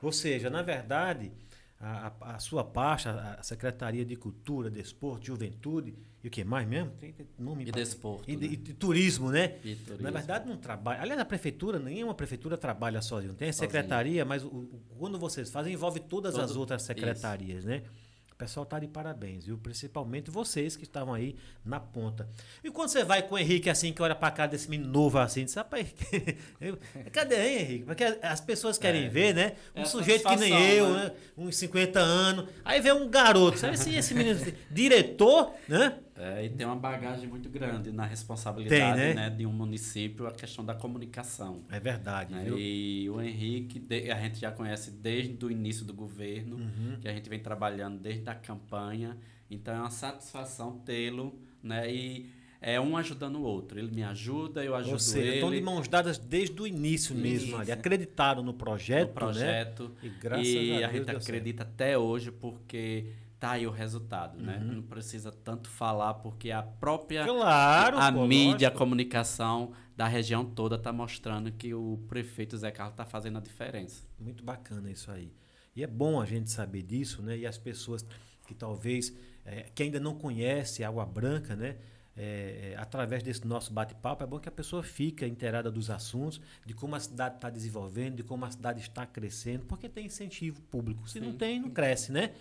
Ou 0.01 0.11
seja, 0.11 0.49
na 0.49 0.61
verdade, 0.61 1.31
a, 1.79 2.11
a- 2.21 2.35
a 2.35 2.39
sua 2.39 2.63
pasta, 2.65 3.37
a 3.39 3.43
Secretaria 3.43 4.03
de 4.03 4.15
Cultura, 4.17 4.69
Desporto, 4.69 5.25
Juventude 5.27 5.95
e 6.24 6.28
o 6.28 6.32
que 6.32 6.43
mais 6.43 6.65
mesmo? 6.67 6.91
Tem 6.99 7.11
tem 7.11 7.28
nome 7.38 7.65
E 7.65 7.71
desporto, 7.71 8.24
E, 8.32 8.38
né? 8.38 8.45
e- 8.45 8.53
e 8.53 8.57
turismo, 8.57 9.30
né? 9.30 9.55
E 9.63 9.76
turismo. 9.76 10.03
Na 10.03 10.11
verdade, 10.11 10.47
não 10.47 10.55
trabalha. 10.57 11.01
Aliás, 11.01 11.19
a 11.19 11.26
prefeitura, 11.26 11.78
nenhuma 11.80 12.13
prefeitura 12.15 12.57
trabalha 12.57 13.01
sozinha. 13.01 13.34
Tem 13.34 13.49
a 13.49 13.53
secretaria, 13.53 14.24
mas 14.24 14.43
o- 14.43 14.47
o- 14.47 14.82
quando 14.97 15.19
vocês 15.19 15.49
fazem, 15.51 15.74
envolve 15.74 15.99
todas 15.99 16.36
as 16.38 16.47
Todo- 16.49 16.59
outras 16.61 16.82
secretarias, 16.84 17.65
né? 17.65 17.84
O 18.32 18.36
pessoal 18.36 18.65
tá 18.65 18.80
de 18.80 18.88
parabéns, 18.88 19.45
viu? 19.45 19.57
Principalmente 19.57 20.32
vocês 20.32 20.76
que 20.76 20.84
estavam 20.84 21.13
aí 21.13 21.36
na 21.63 21.80
ponta. 21.80 22.28
E 22.63 22.71
quando 22.71 22.89
você 22.89 23.03
vai 23.03 23.21
com 23.21 23.36
o 23.36 23.38
Henrique 23.38 23.69
assim, 23.69 23.93
que 23.93 24.01
olha 24.01 24.15
pra 24.15 24.32
cara 24.32 24.49
desse 24.49 24.69
menino 24.69 24.91
novo 24.91 25.17
assim, 25.19 25.45
diz, 25.45 25.53
rapaz, 25.53 25.88
cadê 27.11 27.36
hein, 27.36 27.57
Henrique? 27.61 27.86
Porque 27.86 28.03
as 28.03 28.41
pessoas 28.41 28.78
querem 28.78 29.05
É. 29.05 29.09
ver, 29.09 29.34
né? 29.36 29.55
Um 29.76 29.82
É 29.82 29.86
sujeito 29.86 30.28
que 30.28 30.36
nem 30.36 30.53
eu, 30.71 30.91
né? 30.93 31.03
né? 31.05 31.11
Uns 31.38 31.55
50 31.57 31.99
anos. 31.99 32.49
Aí 32.65 32.82
vê 32.82 32.91
um 32.91 33.07
garoto, 33.09 33.59
sabe 33.59 33.76
esse, 33.76 33.93
esse 33.95 34.13
menino, 34.13 34.39
diretor, 34.71 35.53
né? 35.67 35.99
É, 36.16 36.45
e 36.45 36.49
tem 36.49 36.66
uma 36.66 36.76
bagagem 36.76 37.28
muito 37.28 37.49
grande 37.49 37.91
na 37.91 38.05
responsabilidade 38.05 38.99
Tem, 38.99 39.14
né? 39.14 39.14
né, 39.16 39.30
de 39.32 39.45
um 39.47 39.51
município, 39.51 40.28
a 40.28 40.32
questão 40.32 40.64
da 40.64 40.76
comunicação. 40.76 41.64
É 41.72 41.80
verdade, 41.80 42.34
né? 42.34 42.45
E 42.55 43.09
o 43.09 43.20
Henrique, 43.20 43.84
a 44.11 44.20
gente 44.22 44.39
já 44.39 44.51
conhece 44.51 44.91
desde 44.91 45.43
o 45.43 45.49
início 45.49 45.84
do 45.84 45.93
governo, 45.93 46.57
Uhum. 46.57 46.97
que 47.01 47.07
a 47.07 47.14
gente 47.14 47.28
vem 47.30 47.39
trabalhando 47.39 47.97
desde 47.99 48.30
a 48.30 48.36
campanha. 48.36 49.18
Então 49.49 49.74
é 49.74 49.80
uma 49.80 49.89
satisfação 49.89 50.78
tê-lo, 50.86 51.34
né? 51.64 51.91
E 51.91 52.30
é 52.61 52.80
um 52.80 52.95
ajudando 52.95 53.38
o 53.38 53.41
outro. 53.43 53.78
Ele 53.80 53.91
me 53.91 54.03
ajuda, 54.03 54.64
eu 54.64 54.76
ajudo 54.76 54.93
Ou 54.93 54.99
seja, 54.99 55.26
ele. 55.28 55.36
estão 55.36 55.51
de 55.51 55.61
mãos 55.61 55.88
dadas 55.88 56.18
desde 56.18 56.61
o 56.61 56.68
início 56.68 57.14
mesmo 57.16 57.57
ali. 57.57 57.72
Acreditaram 57.72 58.41
no 58.43 58.53
projeto, 58.53 59.07
no 59.09 59.14
projeto. 59.16 59.84
né? 59.89 59.95
E 60.03 60.09
graças 60.09 60.47
e 60.47 60.57
a 60.59 60.61
Deus 60.61 60.84
a 60.84 60.97
gente 60.97 61.11
acredita 61.11 61.64
até 61.64 61.97
hoje 61.97 62.32
porque 62.32 63.07
tá 63.43 63.51
aí 63.51 63.67
o 63.67 63.71
resultado, 63.71 64.41
né? 64.41 64.57
Uhum. 64.57 64.75
Não 64.75 64.81
precisa 64.83 65.29
tanto 65.29 65.69
falar 65.69 66.13
porque 66.13 66.49
a 66.49 66.63
própria 66.63 67.25
Claro, 67.25 67.99
a 67.99 68.09
pô, 68.09 68.25
mídia, 68.25 68.47
a 68.47 68.69
lógico. 68.69 68.77
comunicação 68.77 69.73
da 69.97 70.07
região 70.07 70.45
toda 70.45 70.77
tá 70.77 70.93
mostrando 70.93 71.51
que 71.51 71.73
o 71.73 71.99
prefeito 72.07 72.57
Zé 72.57 72.71
Carlos 72.71 72.95
tá 72.95 73.03
fazendo 73.05 73.39
a 73.39 73.41
diferença. 73.41 74.05
Muito 74.17 74.45
bacana 74.45 74.89
isso 74.89 75.11
aí. 75.11 75.33
E 75.75 75.83
é 75.83 75.87
bom 75.87 76.21
a 76.21 76.25
gente 76.25 76.49
saber 76.49 76.83
disso, 76.83 77.21
né? 77.21 77.37
E 77.37 77.45
as 77.45 77.57
pessoas 77.57 78.05
que 78.47 78.53
talvez, 78.53 79.13
eh, 79.43 79.69
que 79.75 79.83
ainda 79.83 79.99
não 79.99 80.15
conhecem 80.15 80.85
Água 80.85 81.05
Branca, 81.05 81.53
né? 81.53 81.75
Eh, 82.15 82.73
eh, 82.73 82.75
através 82.77 83.23
desse 83.23 83.45
nosso 83.45 83.73
bate-papo, 83.73 84.23
é 84.23 84.27
bom 84.27 84.39
que 84.39 84.47
a 84.47 84.51
pessoa 84.51 84.83
fique 84.83 85.25
inteirada 85.25 85.69
dos 85.71 85.89
assuntos, 85.89 86.39
de 86.65 86.73
como 86.73 86.95
a 86.95 86.99
cidade 86.99 87.35
está 87.35 87.49
desenvolvendo, 87.49 88.15
de 88.17 88.23
como 88.23 88.45
a 88.45 88.51
cidade 88.51 88.79
está 88.79 89.05
crescendo, 89.05 89.65
porque 89.65 89.89
tem 89.89 90.05
incentivo 90.05 90.61
público. 90.61 91.09
Se 91.09 91.19
não 91.19 91.31
Sim. 91.31 91.37
tem, 91.37 91.59
não 91.59 91.71
cresce, 91.71 92.11
né? 92.11 92.31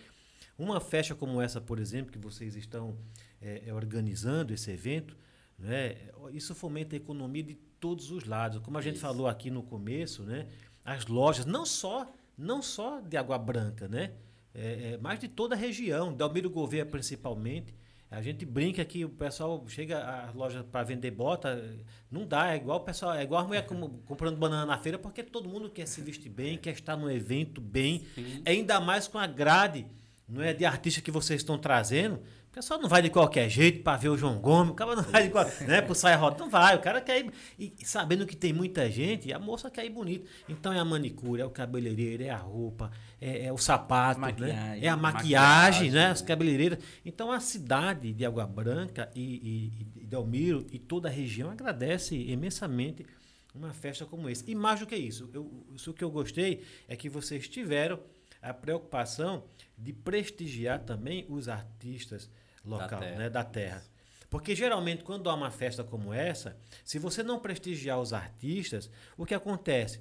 Uma 0.58 0.80
festa 0.80 1.14
como 1.14 1.40
essa, 1.40 1.60
por 1.60 1.78
exemplo, 1.78 2.12
que 2.12 2.18
vocês 2.18 2.54
estão 2.56 2.96
eh, 3.40 3.64
eh, 3.66 3.72
organizando 3.72 4.52
esse 4.52 4.70
evento, 4.70 5.16
né? 5.58 5.96
Isso 6.32 6.54
fomenta 6.54 6.94
a 6.94 6.98
economia 6.98 7.42
de 7.42 7.54
todos 7.80 8.10
os 8.10 8.24
lados. 8.24 8.58
Como 8.60 8.76
a 8.78 8.82
gente 8.82 8.94
Isso. 8.96 9.02
falou 9.06 9.26
aqui 9.26 9.50
no 9.50 9.62
começo, 9.62 10.22
né? 10.22 10.46
As 10.84 11.06
lojas, 11.06 11.46
não 11.46 11.64
só, 11.64 12.10
não 12.36 12.62
só 12.62 13.00
de 13.00 13.16
Água 13.16 13.38
Branca, 13.38 13.88
né? 13.88 14.12
É, 14.54 14.92
é, 14.92 14.98
mas 15.00 15.18
de 15.18 15.28
toda 15.28 15.54
a 15.54 15.58
região, 15.58 16.14
de 16.14 16.22
Almiro 16.22 16.50
Gouveia 16.50 16.84
principalmente. 16.84 17.74
A 18.10 18.20
gente 18.20 18.44
brinca 18.44 18.84
que 18.84 19.06
o 19.06 19.08
pessoal 19.08 19.64
chega 19.66 20.04
às 20.26 20.34
lojas 20.34 20.62
para 20.70 20.82
vender 20.84 21.10
bota, 21.12 21.74
não 22.10 22.26
dá, 22.26 22.52
é 22.52 22.56
igual 22.56 22.76
o 22.76 22.80
pessoal, 22.84 23.14
é 23.14 23.22
igual 23.22 23.42
a 23.42 23.46
mulher 23.46 23.64
com- 23.66 23.88
comprando 24.04 24.36
banana 24.36 24.66
na 24.66 24.76
feira, 24.76 24.98
porque 24.98 25.22
todo 25.22 25.48
mundo 25.48 25.70
quer 25.70 25.86
se 25.86 26.02
vestir 26.02 26.28
bem, 26.28 26.58
quer 26.58 26.74
estar 26.74 26.94
no 26.94 27.10
evento 27.10 27.58
bem, 27.58 28.04
Sim. 28.14 28.42
ainda 28.44 28.78
mais 28.78 29.08
com 29.08 29.16
a 29.18 29.26
grade, 29.26 29.86
não 30.28 30.42
é 30.42 30.52
de 30.52 30.64
artista 30.64 31.00
que 31.00 31.10
vocês 31.10 31.40
estão 31.40 31.58
trazendo. 31.58 32.16
O 32.16 32.54
pessoal 32.54 32.78
não 32.78 32.88
vai 32.88 33.00
de 33.00 33.08
qualquer 33.08 33.48
jeito 33.48 33.82
para 33.82 33.96
ver 33.96 34.10
o 34.10 34.16
João 34.18 34.38
Gomes, 34.38 34.72
o 34.72 34.74
cara 34.74 34.94
não 34.94 35.02
vai 35.02 35.22
de 35.22 35.30
qual, 35.30 35.46
né, 35.66 35.80
pro 35.80 35.94
saia 35.94 36.16
roda, 36.16 36.36
não 36.38 36.50
vai, 36.50 36.76
o 36.76 36.80
cara 36.80 37.00
quer 37.00 37.24
ir, 37.24 37.32
e 37.58 37.72
sabendo 37.82 38.26
que 38.26 38.36
tem 38.36 38.52
muita 38.52 38.90
gente, 38.90 39.32
a 39.32 39.38
moça 39.38 39.70
quer 39.70 39.86
ir 39.86 39.90
bonito. 39.90 40.28
Então 40.46 40.70
é 40.70 40.78
a 40.78 40.84
manicure, 40.84 41.40
é 41.40 41.46
o 41.46 41.50
cabeleireiro, 41.50 42.22
é 42.24 42.28
a 42.28 42.36
roupa, 42.36 42.90
é, 43.18 43.46
é 43.46 43.52
o 43.52 43.56
sapato, 43.56 44.20
né? 44.20 44.78
É 44.82 44.88
a 44.88 44.96
maquiagem, 44.96 45.88
Maquiagem. 45.88 45.90
né, 45.92 46.06
as 46.08 46.20
cabeleireiras. 46.20 46.78
Então 47.06 47.32
a 47.32 47.40
cidade 47.40 48.12
de 48.12 48.26
Água 48.26 48.46
Branca 48.46 49.10
e, 49.14 49.72
e, 49.96 50.02
e 50.02 50.04
Delmiro 50.04 50.66
e 50.70 50.78
toda 50.78 51.08
a 51.08 51.10
região 51.10 51.50
agradece 51.50 52.14
imensamente 52.14 53.06
uma 53.54 53.72
festa 53.72 54.04
como 54.04 54.28
essa. 54.28 54.44
E 54.46 54.54
mais 54.54 54.78
do 54.80 54.86
que 54.86 54.94
isso, 54.94 55.30
eu, 55.32 55.50
isso 55.74 55.94
que 55.94 56.04
eu 56.04 56.10
gostei 56.10 56.62
é 56.86 56.96
que 56.96 57.08
vocês 57.08 57.48
tiveram 57.48 57.98
a 58.42 58.52
preocupação 58.52 59.44
de 59.78 59.92
prestigiar 59.92 60.80
também 60.80 61.24
os 61.28 61.48
artistas 61.48 62.28
local, 62.64 63.00
terra. 63.00 63.16
né, 63.16 63.30
da 63.30 63.44
terra. 63.44 63.82
Porque 64.28 64.54
geralmente 64.54 65.04
quando 65.04 65.30
há 65.30 65.34
uma 65.34 65.50
festa 65.50 65.84
como 65.84 66.12
essa, 66.12 66.56
se 66.84 66.98
você 66.98 67.22
não 67.22 67.38
prestigiar 67.38 68.00
os 68.00 68.12
artistas, 68.12 68.90
o 69.16 69.24
que 69.24 69.34
acontece? 69.34 70.00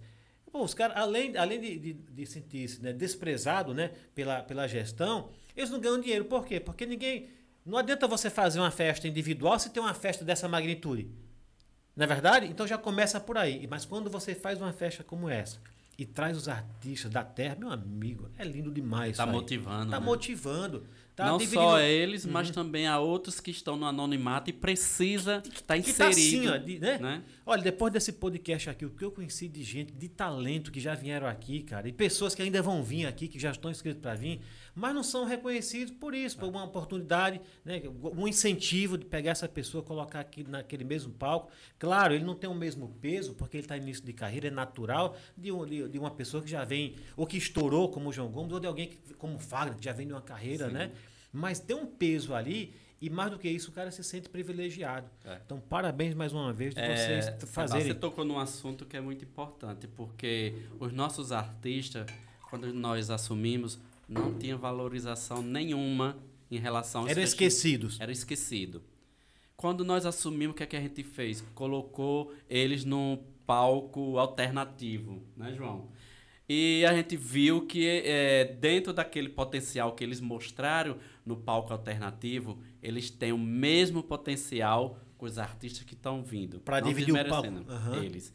Pô, 0.52 0.64
os 0.64 0.74
caras, 0.74 0.98
além, 0.98 1.38
além 1.38 1.62
de, 1.62 1.80
de, 1.80 1.94
de 1.94 2.26
sentir-se 2.26 2.82
né, 2.82 2.92
desprezado 2.92 3.74
né, 3.74 3.92
pela, 4.14 4.42
pela 4.42 4.68
gestão, 4.68 5.32
eles 5.56 5.70
não 5.70 5.80
ganham 5.80 6.00
dinheiro. 6.00 6.26
Por 6.26 6.46
quê? 6.46 6.60
Porque 6.60 6.86
ninguém. 6.86 7.30
Não 7.66 7.78
adianta 7.78 8.08
você 8.08 8.30
fazer 8.30 8.60
uma 8.60 8.72
festa 8.72 9.08
individual 9.08 9.58
se 9.60 9.70
tem 9.70 9.82
uma 9.82 9.94
festa 9.94 10.26
dessa 10.26 10.48
magnitude. 10.48 11.10
Não 11.96 12.04
é 12.04 12.08
verdade? 12.08 12.48
Então 12.48 12.68
já 12.68 12.78
começa 12.78 13.20
por 13.20 13.38
aí. 13.38 13.68
Mas 13.68 13.86
quando 13.86 14.10
você 14.10 14.34
faz 14.34 14.60
uma 14.60 14.74
festa 14.74 15.04
como 15.04 15.30
essa 15.30 15.60
e 16.02 16.06
traz 16.06 16.36
os 16.36 16.48
artistas 16.48 17.12
da 17.12 17.24
terra, 17.24 17.56
meu 17.60 17.70
amigo, 17.72 18.28
é 18.36 18.44
lindo 18.44 18.72
demais. 18.72 19.18
Tá 19.18 19.26
motivando, 19.28 19.92
Tá 19.92 20.00
né? 20.00 20.06
motivando. 20.06 20.84
Tá 21.16 21.28
não 21.28 21.38
dividindo- 21.38 21.62
só 21.62 21.80
eles, 21.80 22.26
mas 22.26 22.50
também 22.50 22.88
há 22.88 22.98
outros 22.98 23.40
que 23.40 23.52
estão 23.52 23.76
no 23.78 23.86
anonimato 23.86 24.50
e 24.50 24.54
precisa 24.54 25.44
estar 25.46 25.62
tá 25.68 26.08
assim, 26.08 26.38
inserido. 26.38 26.54
ó, 26.54 26.58
de- 26.58 26.80
né? 26.80 26.98
né? 26.98 27.24
Olha, 27.46 27.62
depois 27.62 27.94
desse 27.94 28.14
podcast 28.14 28.70
aqui, 28.70 28.86
o 28.86 28.90
que 28.90 29.06
eu 29.06 29.12
conheci 29.12 29.48
de 29.48 29.62
gente 29.62 29.92
de 29.94 30.08
talento 30.10 30.72
que 30.72 30.80
já 30.80 30.96
vieram 30.96 31.28
aqui, 31.28 31.62
cara, 31.62 31.88
e 31.88 31.92
pessoas 31.92 32.34
que 32.34 32.42
ainda 32.42 32.62
vão 32.64 32.82
vir 32.82 33.06
aqui, 33.06 33.28
que 33.28 33.38
já 33.38 33.52
estão 33.52 33.70
inscritos 33.70 34.02
para 34.02 34.16
vir, 34.16 34.42
mas 34.74 34.94
não 34.96 35.04
são 35.04 35.26
reconhecidos 35.26 35.94
por 35.94 36.14
isso, 36.16 36.38
por 36.38 36.48
uma 36.48 36.64
oportunidade, 36.64 37.42
né, 37.66 37.82
um 38.18 38.28
incentivo 38.28 38.98
de 38.98 39.06
pegar 39.06 39.32
essa 39.32 39.48
pessoa, 39.48 39.84
colocar 39.84 40.20
aqui 40.20 40.44
naquele 40.48 40.84
mesmo 40.84 41.12
palco. 41.14 41.52
Claro, 41.78 42.14
ele 42.14 42.24
não 42.24 42.36
tem 42.36 42.50
o 42.50 42.56
mesmo 42.56 42.88
peso, 43.02 43.34
porque 43.34 43.58
ele 43.58 43.64
está 43.66 43.78
em 43.78 43.82
início 43.82 44.04
de 44.06 44.14
carreira, 44.14 44.48
é 44.48 44.52
natural 44.52 45.16
de, 45.38 45.52
um- 45.52 45.66
de- 45.66 46.00
uma 46.00 46.12
pessoa 46.12 46.42
que 46.42 46.50
já 46.50 46.64
vem, 46.64 46.96
ou 47.18 47.28
que 47.28 47.38
estourou, 47.38 47.90
como 47.90 48.10
o 48.10 48.14
João 48.14 48.30
Gomes, 48.30 48.54
ou 48.54 48.60
de 48.60 48.68
alguém 48.68 48.88
que, 48.90 49.14
como 49.16 49.36
o 49.36 49.40
Fagner, 49.40 49.76
que 49.78 49.84
já 49.86 49.92
vem 49.94 50.08
de 50.08 50.14
uma 50.14 50.22
carreira, 50.22 50.68
Sim. 50.68 50.74
né? 50.74 50.92
Mas 51.34 51.60
tem 51.60 51.76
um 51.76 51.86
peso 51.86 52.34
ali. 52.34 52.74
E 53.04 53.10
mais 53.10 53.32
do 53.32 53.40
que 53.40 53.50
isso, 53.50 53.72
o 53.72 53.74
cara 53.74 53.90
se 53.90 54.04
sente 54.04 54.30
privilegiado. 54.30 55.10
É. 55.26 55.40
Então, 55.44 55.60
parabéns 55.60 56.14
mais 56.14 56.32
uma 56.34 56.54
vez 56.54 56.76
de 56.76 56.80
É, 56.80 56.96
vocês 56.96 57.26
Você 57.40 57.48
fazerem. 57.48 57.96
tocou 57.96 58.24
num 58.24 58.38
assunto 58.38 58.86
que 58.86 58.96
é 58.96 59.02
muito 59.02 59.26
importante, 59.26 59.88
porque 59.88 60.54
os 60.80 60.94
nossos 60.94 61.32
artistas, 61.32 62.06
quando 62.48 62.72
nós 62.72 63.10
assumimos, 63.10 63.80
não 64.12 64.34
tinha 64.38 64.58
valorização 64.58 65.42
nenhuma 65.42 66.18
em 66.50 66.60
relação 66.60 67.04
Eram 67.08 67.22
festi- 67.22 67.46
esquecidos. 67.46 68.00
Era 68.00 68.12
esquecido. 68.12 68.84
Quando 69.56 69.86
nós 69.86 70.06
assumimos, 70.06 70.54
o 70.54 70.58
que, 70.58 70.64
é 70.64 70.66
que 70.66 70.76
a 70.76 70.82
gente 70.82 71.04
fez? 71.04 71.42
Colocou 71.56 72.34
eles 72.50 72.84
num 72.84 73.24
palco 73.46 74.18
alternativo, 74.18 75.24
né, 75.38 75.54
João? 75.56 75.90
E 76.50 76.84
a 76.86 76.94
gente 76.94 77.16
viu 77.16 77.66
que 77.66 77.88
é, 77.88 78.44
dentro 78.44 78.92
daquele 78.92 79.30
potencial 79.30 79.94
que 79.94 80.04
eles 80.04 80.20
mostraram 80.20 80.98
no 81.26 81.38
palco 81.38 81.72
alternativo, 81.72 82.60
eles 82.84 83.10
têm 83.10 83.32
o 83.32 83.38
mesmo 83.38 84.04
potencial 84.04 85.00
com 85.18 85.26
os 85.26 85.38
artistas 85.38 85.84
que 85.84 85.94
estão 85.94 86.22
vindo. 86.24 86.62
Não 86.68 86.82
dividir 86.82 87.14
o 87.14 87.30
palco. 87.30 87.48
Aham. 87.70 88.04
Eles. 88.04 88.34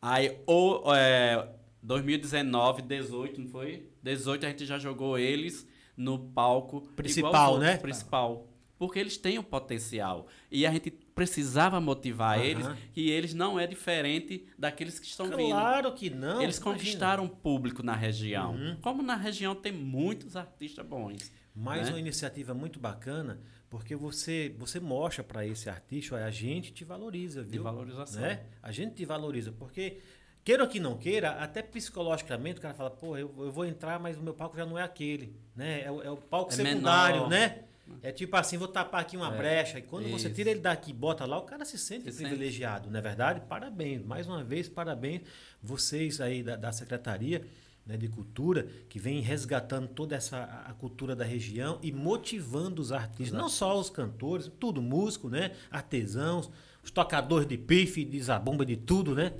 Aí, 0.00 0.38
o, 0.46 0.94
é, 0.94 1.48
2019, 1.82 2.82
18, 2.82 3.40
não 3.40 3.48
foi? 3.48 3.88
18 4.06 4.46
a 4.46 4.48
gente 4.48 4.64
já 4.64 4.78
jogou 4.78 5.18
eles 5.18 5.66
no 5.96 6.18
palco 6.18 6.82
Principal, 6.94 7.52
outros, 7.52 7.68
né? 7.68 7.76
Principal. 7.78 8.46
Porque 8.78 8.98
eles 8.98 9.16
têm 9.16 9.38
o 9.38 9.42
potencial. 9.42 10.26
E 10.50 10.66
a 10.66 10.72
gente 10.72 10.90
precisava 10.90 11.80
motivar 11.80 12.38
Aham. 12.38 12.44
eles, 12.44 12.66
e 12.94 13.10
eles 13.10 13.32
não 13.32 13.58
é 13.58 13.66
diferente 13.66 14.46
daqueles 14.58 14.98
que 14.98 15.06
estão 15.06 15.26
vindo. 15.30 15.48
Claro 15.48 15.94
que 15.94 16.10
não. 16.10 16.42
Eles 16.42 16.58
imagina. 16.58 16.76
conquistaram 16.76 17.24
um 17.24 17.28
público 17.28 17.82
na 17.82 17.94
região. 17.94 18.54
Uhum. 18.54 18.76
Como 18.82 19.02
na 19.02 19.16
região 19.16 19.54
tem 19.54 19.72
muitos 19.72 20.36
artistas 20.36 20.86
bons. 20.86 21.32
Mais 21.54 21.86
né? 21.86 21.94
uma 21.94 21.98
iniciativa 21.98 22.52
muito 22.52 22.78
bacana, 22.78 23.40
porque 23.70 23.96
você, 23.96 24.54
você 24.58 24.78
mostra 24.78 25.24
para 25.24 25.46
esse 25.46 25.70
artista, 25.70 26.14
olha, 26.14 26.26
a 26.26 26.30
gente 26.30 26.70
te 26.70 26.84
valoriza, 26.84 27.42
De 27.42 27.52
viu? 27.52 27.62
valorização. 27.62 28.20
Né? 28.20 28.44
A 28.62 28.70
gente 28.70 28.94
te 28.94 29.06
valoriza, 29.06 29.52
porque 29.52 30.00
queira 30.46 30.62
ou 30.62 30.68
que 30.68 30.78
não 30.78 30.96
queira, 30.96 31.30
até 31.32 31.60
psicologicamente 31.60 32.58
o 32.60 32.62
cara 32.62 32.72
fala, 32.72 32.88
pô, 32.88 33.16
eu, 33.16 33.34
eu 33.38 33.50
vou 33.50 33.66
entrar, 33.66 33.98
mas 33.98 34.16
o 34.16 34.22
meu 34.22 34.32
palco 34.32 34.56
já 34.56 34.64
não 34.64 34.78
é 34.78 34.82
aquele, 34.82 35.34
né? 35.56 35.82
É, 35.82 35.90
o- 35.90 36.02
é 36.02 36.10
o 36.10 36.16
palco 36.16 36.52
É 36.52 36.56
secundário, 36.56 37.16
menor. 37.16 37.28
né? 37.30 37.64
É 38.02 38.12
tipo 38.12 38.36
assim, 38.36 38.56
vou 38.56 38.68
tapar 38.68 39.00
aqui 39.00 39.16
uma 39.16 39.34
É, 39.34 39.36
brecha. 39.36 39.78
E 39.80 39.82
quando 39.82 40.08
você 40.08 40.26
isso. 40.28 40.36
tira 40.36 40.50
ele 40.50 40.60
daqui 40.60 40.90
e 40.90 40.94
bota 40.94 41.24
lá, 41.26 41.36
o 41.36 41.42
cara 41.42 41.64
se 41.64 41.76
sente 41.76 42.10
Se 42.12 42.22
privilegiado, 42.22 42.88
não 42.90 42.98
é 42.98 43.02
verdade? 43.02 43.40
Parabéns. 43.48 44.04
Mais 44.04 44.26
uma 44.28 44.42
vez, 44.44 44.68
parabéns 44.68 45.22
vocês 45.62 46.20
aí 46.20 46.42
da, 46.44 46.54
da 46.56 46.70
Secretaria 46.72 47.42
né, 47.84 47.96
de 47.96 48.08
Cultura, 48.08 48.68
que 48.88 48.98
vem 49.00 49.20
resgatando 49.20 49.88
toda 49.88 50.14
essa 50.16 50.44
a 50.66 50.72
cultura 50.74 51.14
da 51.16 51.24
região 51.24 51.78
e 51.82 51.90
motivando 51.92 52.80
os 52.82 52.90
artistas, 52.92 53.36
não 53.36 53.48
só 53.48 53.78
os 53.78 53.88
cantores, 53.90 54.50
tudo, 54.60 54.80
músico, 54.82 55.28
né? 55.28 55.52
Artesãos, 55.70 56.50
os 56.84 56.90
tocadores 56.90 57.46
de 57.48 57.56
pife, 57.58 58.04
de 58.04 58.20
zabumba, 58.20 58.64
de 58.66 58.76
tudo, 58.76 59.14
né? 59.14 59.32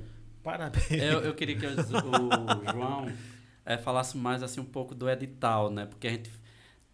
Parabéns. 0.46 0.90
Eu, 1.02 1.20
eu 1.22 1.34
queria 1.34 1.56
que 1.56 1.66
o, 1.66 1.70
o 2.60 2.64
João 2.72 3.06
eh, 3.64 3.76
falasse 3.78 4.16
mais 4.16 4.44
assim 4.44 4.60
um 4.60 4.64
pouco 4.64 4.94
do 4.94 5.10
edital, 5.10 5.70
né? 5.70 5.86
Porque 5.86 6.06
a 6.06 6.10
gente 6.12 6.30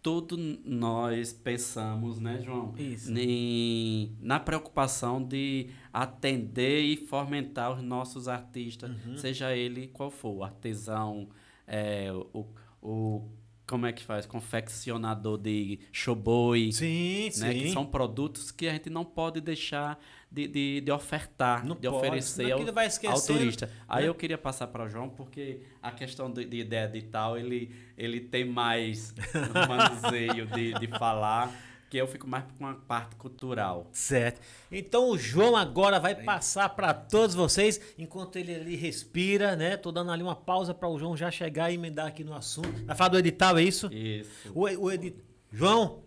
tudo 0.01 0.35
nós 0.65 1.31
pensamos, 1.31 2.19
né, 2.19 2.41
João? 2.43 2.73
Isso. 2.77 3.09
Em- 3.15 4.17
na 4.19 4.37
preocupação 4.39 5.23
de 5.23 5.69
atender 5.93 6.81
e 6.81 6.97
fomentar 6.97 7.71
os 7.71 7.81
nossos 7.83 8.27
artistas, 8.27 8.89
Uhum. 9.05 9.15
seja 9.17 9.55
ele 9.55 9.87
qual 9.87 10.09
for, 10.09 10.31
o 10.39 10.43
artesão, 10.43 11.29
eh, 11.67 12.11
o, 12.33 12.45
o 12.81 13.29
como 13.65 13.85
é 13.85 13.93
que 13.93 14.03
faz, 14.03 14.25
confeccionador 14.25 15.37
de 15.37 15.79
showboy, 15.91 16.71
Sim, 16.73 17.23
né? 17.25 17.53
sim. 17.53 17.59
Que 17.59 17.71
são 17.71 17.85
produtos 17.85 18.51
que 18.51 18.67
a 18.67 18.73
gente 18.73 18.89
não 18.89 19.05
pode 19.05 19.39
deixar 19.39 19.97
de, 20.33 20.47
de, 20.47 20.81
de 20.81 20.91
ofertar, 20.91 21.63
Não 21.63 21.75
de 21.75 21.87
pode, 21.87 21.95
oferecer 21.95 22.45
senão 22.45 22.57
ao, 22.57 22.99
que 22.99 23.07
ao 23.07 23.21
turista. 23.21 23.69
Aí 23.87 24.03
né? 24.03 24.09
eu 24.09 24.15
queria 24.15 24.37
passar 24.37 24.65
para 24.65 24.85
o 24.85 24.89
João, 24.89 25.07
porque 25.07 25.61
a 25.79 25.91
questão 25.91 26.31
de, 26.31 26.43
de 26.43 26.57
ideia 26.57 26.87
de 26.87 27.03
tal, 27.03 27.37
ele, 27.37 27.71
ele 27.95 28.19
tem 28.19 28.43
mais 28.43 29.13
manuseio 29.67 30.47
de, 30.47 30.73
de 30.73 30.87
falar, 30.87 31.53
porque 31.83 31.97
eu 31.97 32.07
fico 32.07 32.27
mais 32.27 32.45
com 32.57 32.65
a 32.65 32.73
parte 32.73 33.15
cultural. 33.15 33.87
Certo. 33.91 34.41
Então 34.71 35.11
o 35.11 35.19
João 35.19 35.55
agora 35.55 35.99
vai 35.99 36.15
passar 36.15 36.67
para 36.69 36.95
todos 36.95 37.35
vocês, 37.35 37.79
enquanto 37.95 38.37
ele 38.37 38.55
ali 38.55 38.75
respira, 38.75 39.55
né? 39.55 39.77
Tô 39.77 39.91
dando 39.91 40.11
ali 40.11 40.23
uma 40.23 40.35
pausa 40.35 40.73
para 40.73 40.89
o 40.89 40.97
João 40.97 41.15
já 41.15 41.29
chegar 41.29 41.69
e 41.69 41.75
emendar 41.75 42.07
aqui 42.07 42.23
no 42.23 42.33
assunto. 42.33 42.83
Vai 42.85 42.95
falar 42.95 43.09
do 43.09 43.19
edital, 43.19 43.55
é 43.59 43.63
isso? 43.63 43.87
Isso. 43.93 44.51
O, 44.55 44.61
o 44.61 44.91
edi... 44.91 45.15
João, 45.51 46.01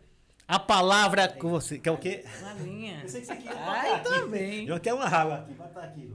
a 0.48 0.58
palavra 0.58 1.22
é 1.22 1.28
com 1.28 1.50
você. 1.50 1.78
Quer 1.78 1.90
o 1.90 1.98
quê? 1.98 2.24
Uma 2.40 2.52
linha. 2.54 3.00
Eu 3.02 3.08
sei 3.08 3.20
que 3.20 3.26
você 3.26 3.36
quer 3.36 3.52
Ai, 3.56 3.94
aqui. 3.94 4.04
também. 4.08 4.66
João 4.66 4.78
quer 4.80 4.94
uma 4.94 5.06
água 5.06 5.36
aqui, 5.40 5.54
botar 5.54 5.80
aqui. 5.82 6.14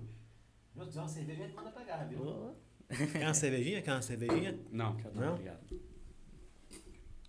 João, 0.76 0.86
se 0.86 0.90
quiser 0.90 1.00
uma 1.02 1.08
cerveja, 1.10 1.44
a 1.44 1.48
gente 1.48 1.56
manda 1.56 1.72
pegar, 1.72 1.98
viu? 2.06 2.56
Quer 3.12 3.24
uma 3.26 3.34
cervejinha? 3.34 3.82
Quer 3.82 3.92
uma 3.92 4.02
cervejinha? 4.02 4.60
Não, 4.72 4.96
quero 4.96 5.16
Não? 5.16 5.22
não, 5.26 5.34
obrigado. 5.34 5.60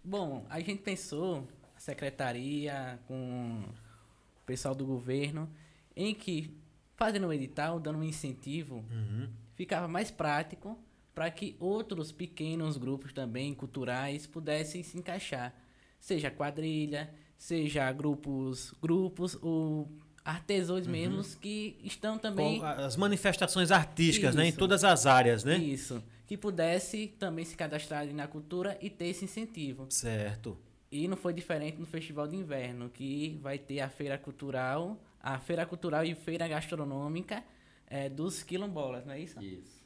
Bom, 0.04 0.44
a 0.50 0.58
gente 0.60 0.82
pensou, 0.82 1.46
a 1.76 1.80
secretaria, 1.80 2.98
com 3.06 3.62
o 3.66 4.44
pessoal 4.46 4.74
do 4.74 4.84
governo, 4.84 5.48
em 5.94 6.14
que 6.14 6.56
fazendo 6.96 7.26
um 7.28 7.32
edital, 7.32 7.78
dando 7.78 7.98
um 7.98 8.02
incentivo, 8.04 8.84
Uhum. 8.90 9.28
ficava 9.54 9.86
mais 9.86 10.10
prático 10.10 10.78
para 11.14 11.30
que 11.30 11.56
outros 11.60 12.10
pequenos 12.10 12.76
grupos 12.76 13.12
também 13.12 13.54
culturais 13.54 14.26
pudessem 14.26 14.82
se 14.82 14.96
encaixar, 14.98 15.54
seja 16.02 16.30
quadrilha, 16.30 17.08
seja 17.38 17.90
grupos, 17.92 18.74
grupos 18.82 19.38
ou 19.40 19.88
artesãos 20.24 20.86
mesmos 20.86 21.34
que 21.34 21.78
estão 21.82 22.18
também 22.18 22.58
Com 22.58 22.66
as 22.66 22.96
manifestações 22.96 23.70
artísticas, 23.70 24.34
né? 24.34 24.46
Em 24.46 24.48
Isso. 24.48 24.58
todas 24.58 24.84
as 24.84 25.06
áreas, 25.06 25.44
né? 25.44 25.56
isso, 25.56 26.02
que 26.26 26.36
pudesse 26.36 27.06
também 27.18 27.44
se 27.44 27.56
cadastrarem 27.56 28.12
na 28.12 28.26
cultura 28.26 28.76
e 28.80 28.90
ter 28.90 29.06
esse 29.06 29.24
incentivo. 29.24 29.86
Certo. 29.88 30.58
E 30.90 31.06
não 31.08 31.16
foi 31.16 31.32
diferente 31.32 31.78
no 31.78 31.86
Festival 31.86 32.26
de 32.26 32.36
Inverno, 32.36 32.90
que 32.90 33.38
vai 33.40 33.58
ter 33.58 33.80
a 33.80 33.88
feira 33.88 34.18
cultural, 34.18 35.00
a 35.20 35.38
feira 35.38 35.64
cultural 35.64 36.04
e 36.04 36.14
feira 36.14 36.46
gastronômica 36.48 37.42
eh, 37.86 38.08
dos 38.08 38.42
quilombolas, 38.42 39.06
não 39.06 39.14
é 39.14 39.20
isso? 39.20 39.42
Isso. 39.42 39.82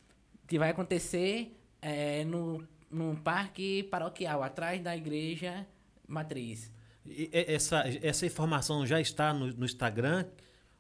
Que 0.49 0.59
vai 0.59 0.71
acontecer 0.71 1.57
eh, 1.81 2.25
no, 2.25 2.67
no 2.91 3.17
parque 3.17 3.85
paroquial, 3.85 4.43
atrás 4.43 4.83
da 4.83 4.97
igreja 4.97 5.67
matriz. 6.09 6.71
E- 7.05 7.31
essa, 7.33 7.85
essa 8.03 8.27
informação 8.27 8.87
já 8.87 9.01
está 9.01 9.33
no, 9.33 9.47
no 9.53 9.65
Instagram? 9.65 10.25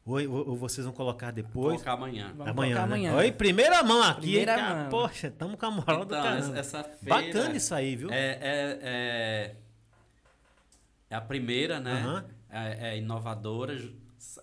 Ou, 0.05 0.21
ou- 0.31 0.49
ou 0.51 0.57
vocês 0.57 0.85
vão 0.85 0.95
colocar 0.95 1.27
Vou 1.27 1.35
depois? 1.35 1.73
colocar 1.83 1.93
amanhã. 1.95 2.29
Vamos 2.37 2.49
amanhã, 2.53 2.77
colocar 2.77 2.87
né? 2.89 2.95
amanhã. 3.09 3.15
Oi, 3.17 3.33
primeira 3.33 3.83
mão 3.83 4.03
aqui. 4.03 4.21
Primeira 4.21 4.57
hein, 4.59 4.65
mão. 4.77 4.89
Poxa, 4.89 5.27
estamos 5.29 5.57
com 5.59 5.67
a 5.67 5.71
moral 5.71 6.05
do 6.05 6.15
Então, 6.15 6.23
caramba. 6.23 6.59
essa, 6.59 6.79
essa 6.79 6.85
feira... 6.85 7.27
Bacana 7.27 7.57
isso 7.57 7.75
aí, 7.75 7.97
viu? 7.97 8.11
É, 8.13 8.17
é, 8.41 8.79
é, 8.83 9.55
é 11.11 11.15
a 11.17 11.21
primeira, 11.21 11.81
né? 11.81 11.93
Aham. 11.93 12.25
É, 12.49 12.91
é 12.91 12.99
inovadora, 12.99 13.77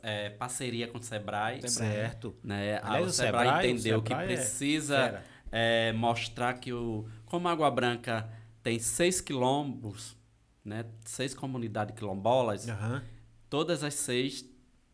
é 0.01 0.29
parceria 0.31 0.87
com 0.87 0.97
o 0.97 1.03
Sebrae. 1.03 1.61
Certo. 1.69 2.35
Né? 2.43 2.79
Aliás, 2.83 3.05
o 3.05 3.09
o 3.09 3.13
Sebrae, 3.13 3.45
Sebrae- 3.45 3.67
o 3.67 3.71
entendeu 3.75 3.99
Sebrae 3.99 4.23
é 4.23 4.27
que 4.27 4.33
precisa 4.35 4.95
fera. 4.97 5.23
é, 5.51 5.93
mostrar 5.93 6.53
que 6.55 6.73
o, 6.73 7.07
como 7.25 7.47
Água 7.47 7.71
Branca 7.71 8.29
tem 8.61 8.77
seis 8.79 9.21
quilombos, 9.21 10.15
né? 10.63 10.85
seis 11.05 11.33
comunidades 11.33 11.95
quilombolas, 11.95 12.67
Aham. 12.69 13.03
todas 13.49 13.83
as 13.83 13.93
seis 13.95 14.45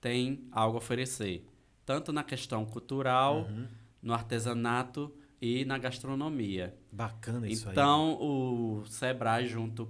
têm 0.02 0.48
algo 0.52 0.78
a 0.78 0.80
oferecer. 0.80 1.46
Tanto 1.86 2.12
na 2.12 2.24
questão 2.24 2.66
cultural, 2.66 3.42
Uhum. 3.50 3.68
no 4.02 4.14
artesanato 4.14 5.12
e 5.42 5.66
na 5.66 5.78
gastronomia. 5.78 6.76
Bacana 6.92 7.48
isso 7.48 7.68
aí. 7.68 7.74
Então, 7.74 8.18
o 8.22 8.84
Sebrae, 8.86 9.48
junto 9.48 9.90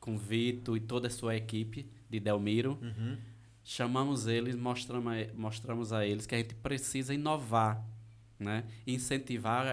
com 0.00 0.14
o 0.14 0.18
Vitor 0.18 0.76
e 0.76 0.80
toda 0.80 1.06
a 1.06 1.10
sua 1.10 1.36
equipe 1.36 1.86
de 2.10 2.18
Delmiro, 2.20 2.78
Uhum. 2.82 3.16
chamamos 3.64 4.26
eles, 4.26 4.56
mostramos, 4.56 5.12
a- 5.12 5.32
mostramos 5.34 5.92
a 5.92 6.06
eles 6.06 6.26
que 6.26 6.34
a 6.34 6.38
gente 6.38 6.54
precisa 6.56 7.14
inovar, 7.14 7.84
né? 8.42 8.64
Incentivar, 8.86 9.64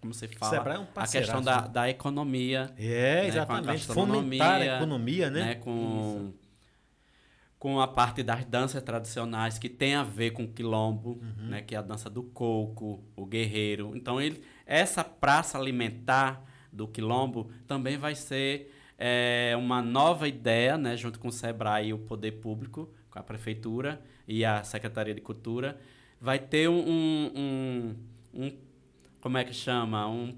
como 0.00 0.12
você 0.14 0.28
fala, 0.28 0.74
é 0.74 0.78
um 0.78 0.86
a 0.94 1.06
questão 1.06 1.42
da, 1.42 1.60
da 1.62 1.88
economia, 1.90 2.72
É, 2.76 3.22
né, 3.22 3.26
exatamente. 3.28 3.86
com 3.86 3.92
a 3.92 3.94
Fomentar 3.94 4.60
a 4.60 4.76
economia, 4.76 5.30
né? 5.30 5.40
né? 5.44 5.54
Com, 5.56 6.32
com 7.58 7.80
a 7.80 7.88
parte 7.88 8.22
das 8.22 8.44
danças 8.44 8.82
tradicionais 8.82 9.58
que 9.58 9.68
tem 9.68 9.94
a 9.96 10.04
ver 10.04 10.30
com 10.30 10.44
o 10.44 10.48
quilombo, 10.48 11.20
Uhum. 11.20 11.48
né? 11.48 11.62
Que 11.62 11.74
é 11.74 11.78
a 11.78 11.82
dança 11.82 12.08
do 12.08 12.22
coco, 12.22 13.02
o 13.16 13.26
guerreiro. 13.26 13.92
Então, 13.96 14.20
ele, 14.20 14.42
essa 14.64 15.02
praça 15.02 15.58
alimentar 15.58 16.44
do 16.72 16.86
quilombo 16.86 17.50
também 17.66 17.96
vai 17.96 18.14
ser 18.14 18.72
é, 18.96 19.54
uma 19.58 19.80
nova 19.82 20.28
ideia, 20.28 20.76
né? 20.78 20.96
Junto 20.96 21.18
com 21.18 21.28
o 21.28 21.32
Sebrae 21.32 21.88
e 21.88 21.92
o 21.92 21.98
Poder 21.98 22.32
Público, 22.32 22.92
com 23.10 23.18
a 23.18 23.22
Prefeitura 23.22 24.00
e 24.26 24.44
a 24.44 24.62
Secretaria 24.62 25.14
de 25.14 25.20
Cultura. 25.20 25.78
Vai 26.20 26.38
ter 26.38 26.68
um... 26.68 26.78
um, 26.88 27.32
um- 27.36 27.96
um- 28.42 28.56
como 29.20 29.36
é 29.38 29.44
que 29.44 29.52
chama? 29.52 30.08
Um, 30.08 30.36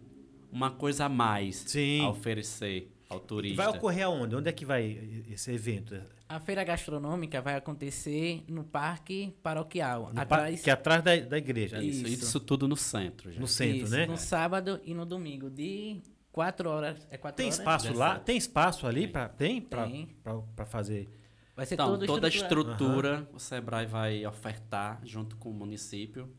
uma 0.51 0.71
coisa 0.71 1.05
a 1.05 1.09
mais 1.09 1.57
Sim. 1.57 2.01
a 2.05 2.09
oferecer 2.11 2.91
ao 3.09 3.21
turista. 3.21 3.63
Vai 3.63 3.69
ocorrer 3.77 4.07
aonde? 4.07 4.35
Onde 4.37 4.49
é 4.49 4.53
que 4.53 4.65
vai 4.65 5.25
esse 5.31 5.53
evento? 5.53 6.01
A 6.29 6.39
feira 6.39 6.63
gastronômica 6.63 7.41
vai 7.43 7.57
acontecer 7.57 8.45
no 8.49 8.63
parque 8.65 9.35
paroquial, 9.43 10.13
No 10.15 10.21
atrás 10.21 10.63
Que 10.63 10.71
é 10.71 10.73
atrás 10.73 11.03
da, 11.03 11.17
da 11.17 11.37
igreja. 11.39 11.83
Isso, 11.83 12.07
Isso. 12.07 12.25
isso 12.25 12.41
tudo 12.41 12.69
no 12.69 12.77
centro, 12.77 13.31
gente. 13.31 13.41
No 13.41 13.49
centro, 13.49 13.85
Isso, 13.85 13.93
né? 13.93 14.07
no 14.07 14.17
sábado 14.17 14.81
e 14.85 14.95
no 14.95 15.05
domingo, 15.05 15.51
de 15.51 16.01
4 16.31 16.71
horas. 16.71 17.05
É 17.11 17.17
4 17.17 17.37
Tem 17.37 17.47
horas? 17.47 17.59
espaço 17.59 17.93
lá? 17.95 18.19
Tem 18.21 18.37
espaço 18.37 18.87
ali? 18.87 19.09
Pra, 19.09 19.29
tem? 19.29 19.61
Pra, 19.61 19.85
Tem. 19.87 20.07
pra, 20.23 20.37
pra 20.55 20.65
fazer. 20.67 21.09
Vai 21.57 21.67
ser 21.67 21.75
Então, 21.75 21.99
toda 21.99 22.29
a 22.29 22.31
estrutura 22.31 23.29
o 23.35 23.39
Sebrae 23.41 23.87
vai 23.87 24.25
ofertar 24.25 25.01
junto 25.05 25.37
com 25.37 25.51
o 25.51 25.53
município. 25.53 26.33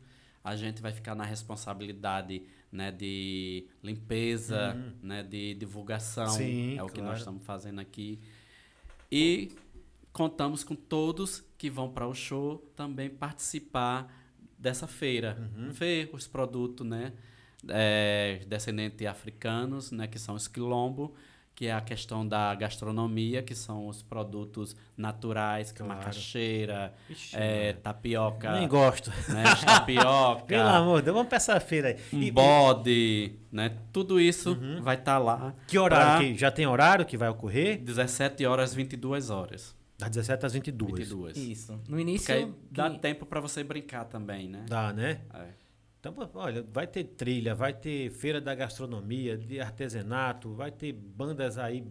A 0.44 0.56
gente 0.56 0.82
vai 0.82 0.92
ficar 0.92 1.14
na 1.14 1.24
responsabilidade 1.24 2.42
né, 2.70 2.90
de 2.90 3.66
limpeza, 3.82 4.74
né, 5.02 5.22
de 5.22 5.54
divulgação. 5.54 6.26
Uhum. 6.26 6.30
Sim, 6.30 6.78
é 6.78 6.82
o 6.82 6.86
que 6.86 6.94
claro. 6.94 7.10
nós 7.10 7.18
estamos 7.18 7.44
fazendo 7.44 7.80
aqui. 7.80 8.18
E 9.10 9.52
contamos 10.12 10.64
com 10.64 10.74
todos 10.74 11.44
que 11.56 11.70
vão 11.70 11.90
para 11.90 12.06
o 12.06 12.14
show 12.14 12.58
também 12.74 13.08
participar 13.08 14.12
dessa 14.58 14.86
feira. 14.86 15.50
Uhum. 15.56 15.70
Ver 15.70 16.10
os 16.12 16.26
produtos, 16.26 16.86
né? 16.86 17.12
é, 17.68 18.40
descendentes 18.46 19.06
africanos, 19.06 19.90
né? 19.92 20.06
Que 20.06 20.18
são 20.18 20.34
os 20.34 20.48
quilombo, 20.48 21.14
que 21.54 21.66
é 21.66 21.72
a 21.72 21.80
questão 21.80 22.26
da 22.26 22.54
gastronomia, 22.54 23.42
que 23.42 23.54
são 23.54 23.86
os 23.86 24.02
produtos 24.02 24.74
naturais, 24.96 25.70
que 25.70 25.82
é 25.82 25.84
Claro. 25.84 26.00
macaxeira, 26.00 26.94
Ixi, 27.10 27.36
é, 27.36 27.72
tapioca, 27.74 28.52
Nem 28.52 28.66
gosto. 28.66 29.10
né? 29.28 29.44
tapioca, 29.64 30.44
Pelo 30.46 30.68
amor 30.68 31.00
de 31.00 31.04
Deus, 31.06 31.14
vamos 31.14 31.28
pra 31.28 31.36
essa 31.36 31.60
feira 31.60 31.88
aí. 31.88 31.96
um 32.12 32.22
E- 32.22 32.30
bode, 32.30 33.34
né? 33.50 33.76
Tudo 33.92 34.18
isso 34.20 34.56
vai 34.82 34.96
estar 34.96 35.18
lá. 35.18 35.54
Que 35.66 35.78
horário? 35.78 36.18
pra 36.26 36.32
Que, 36.32 36.38
já 36.38 36.50
tem 36.50 36.66
horário 36.66 37.04
que 37.04 37.16
vai 37.16 37.28
ocorrer? 37.28 37.78
17 37.82 38.44
horas, 38.46 38.72
22 38.74 39.30
horas. 39.30 39.74
Das 39.98 40.10
17 40.10 40.46
às 40.46 40.52
22. 40.54 40.98
22. 40.98 41.36
Isso. 41.36 41.78
No 41.88 42.00
início. 42.00 42.26
Porque 42.26 42.32
aí 42.32 42.52
dá 42.70 42.90
que- 42.90 42.98
tempo 42.98 43.24
para 43.24 43.40
você 43.40 43.62
brincar 43.62 44.04
também, 44.06 44.48
né? 44.48 44.64
Dá, 44.68 44.92
né? 44.92 45.20
É. 45.32 45.61
Então, 46.04 46.16
olha, 46.34 46.66
vai 46.72 46.84
ter 46.84 47.04
trilha, 47.04 47.54
vai 47.54 47.72
ter 47.72 48.10
feira 48.10 48.40
da 48.40 48.52
gastronomia, 48.56 49.38
de 49.38 49.60
artesanato, 49.60 50.52
vai 50.52 50.72
ter 50.72 50.92
bandas 50.92 51.58
aí 51.58 51.86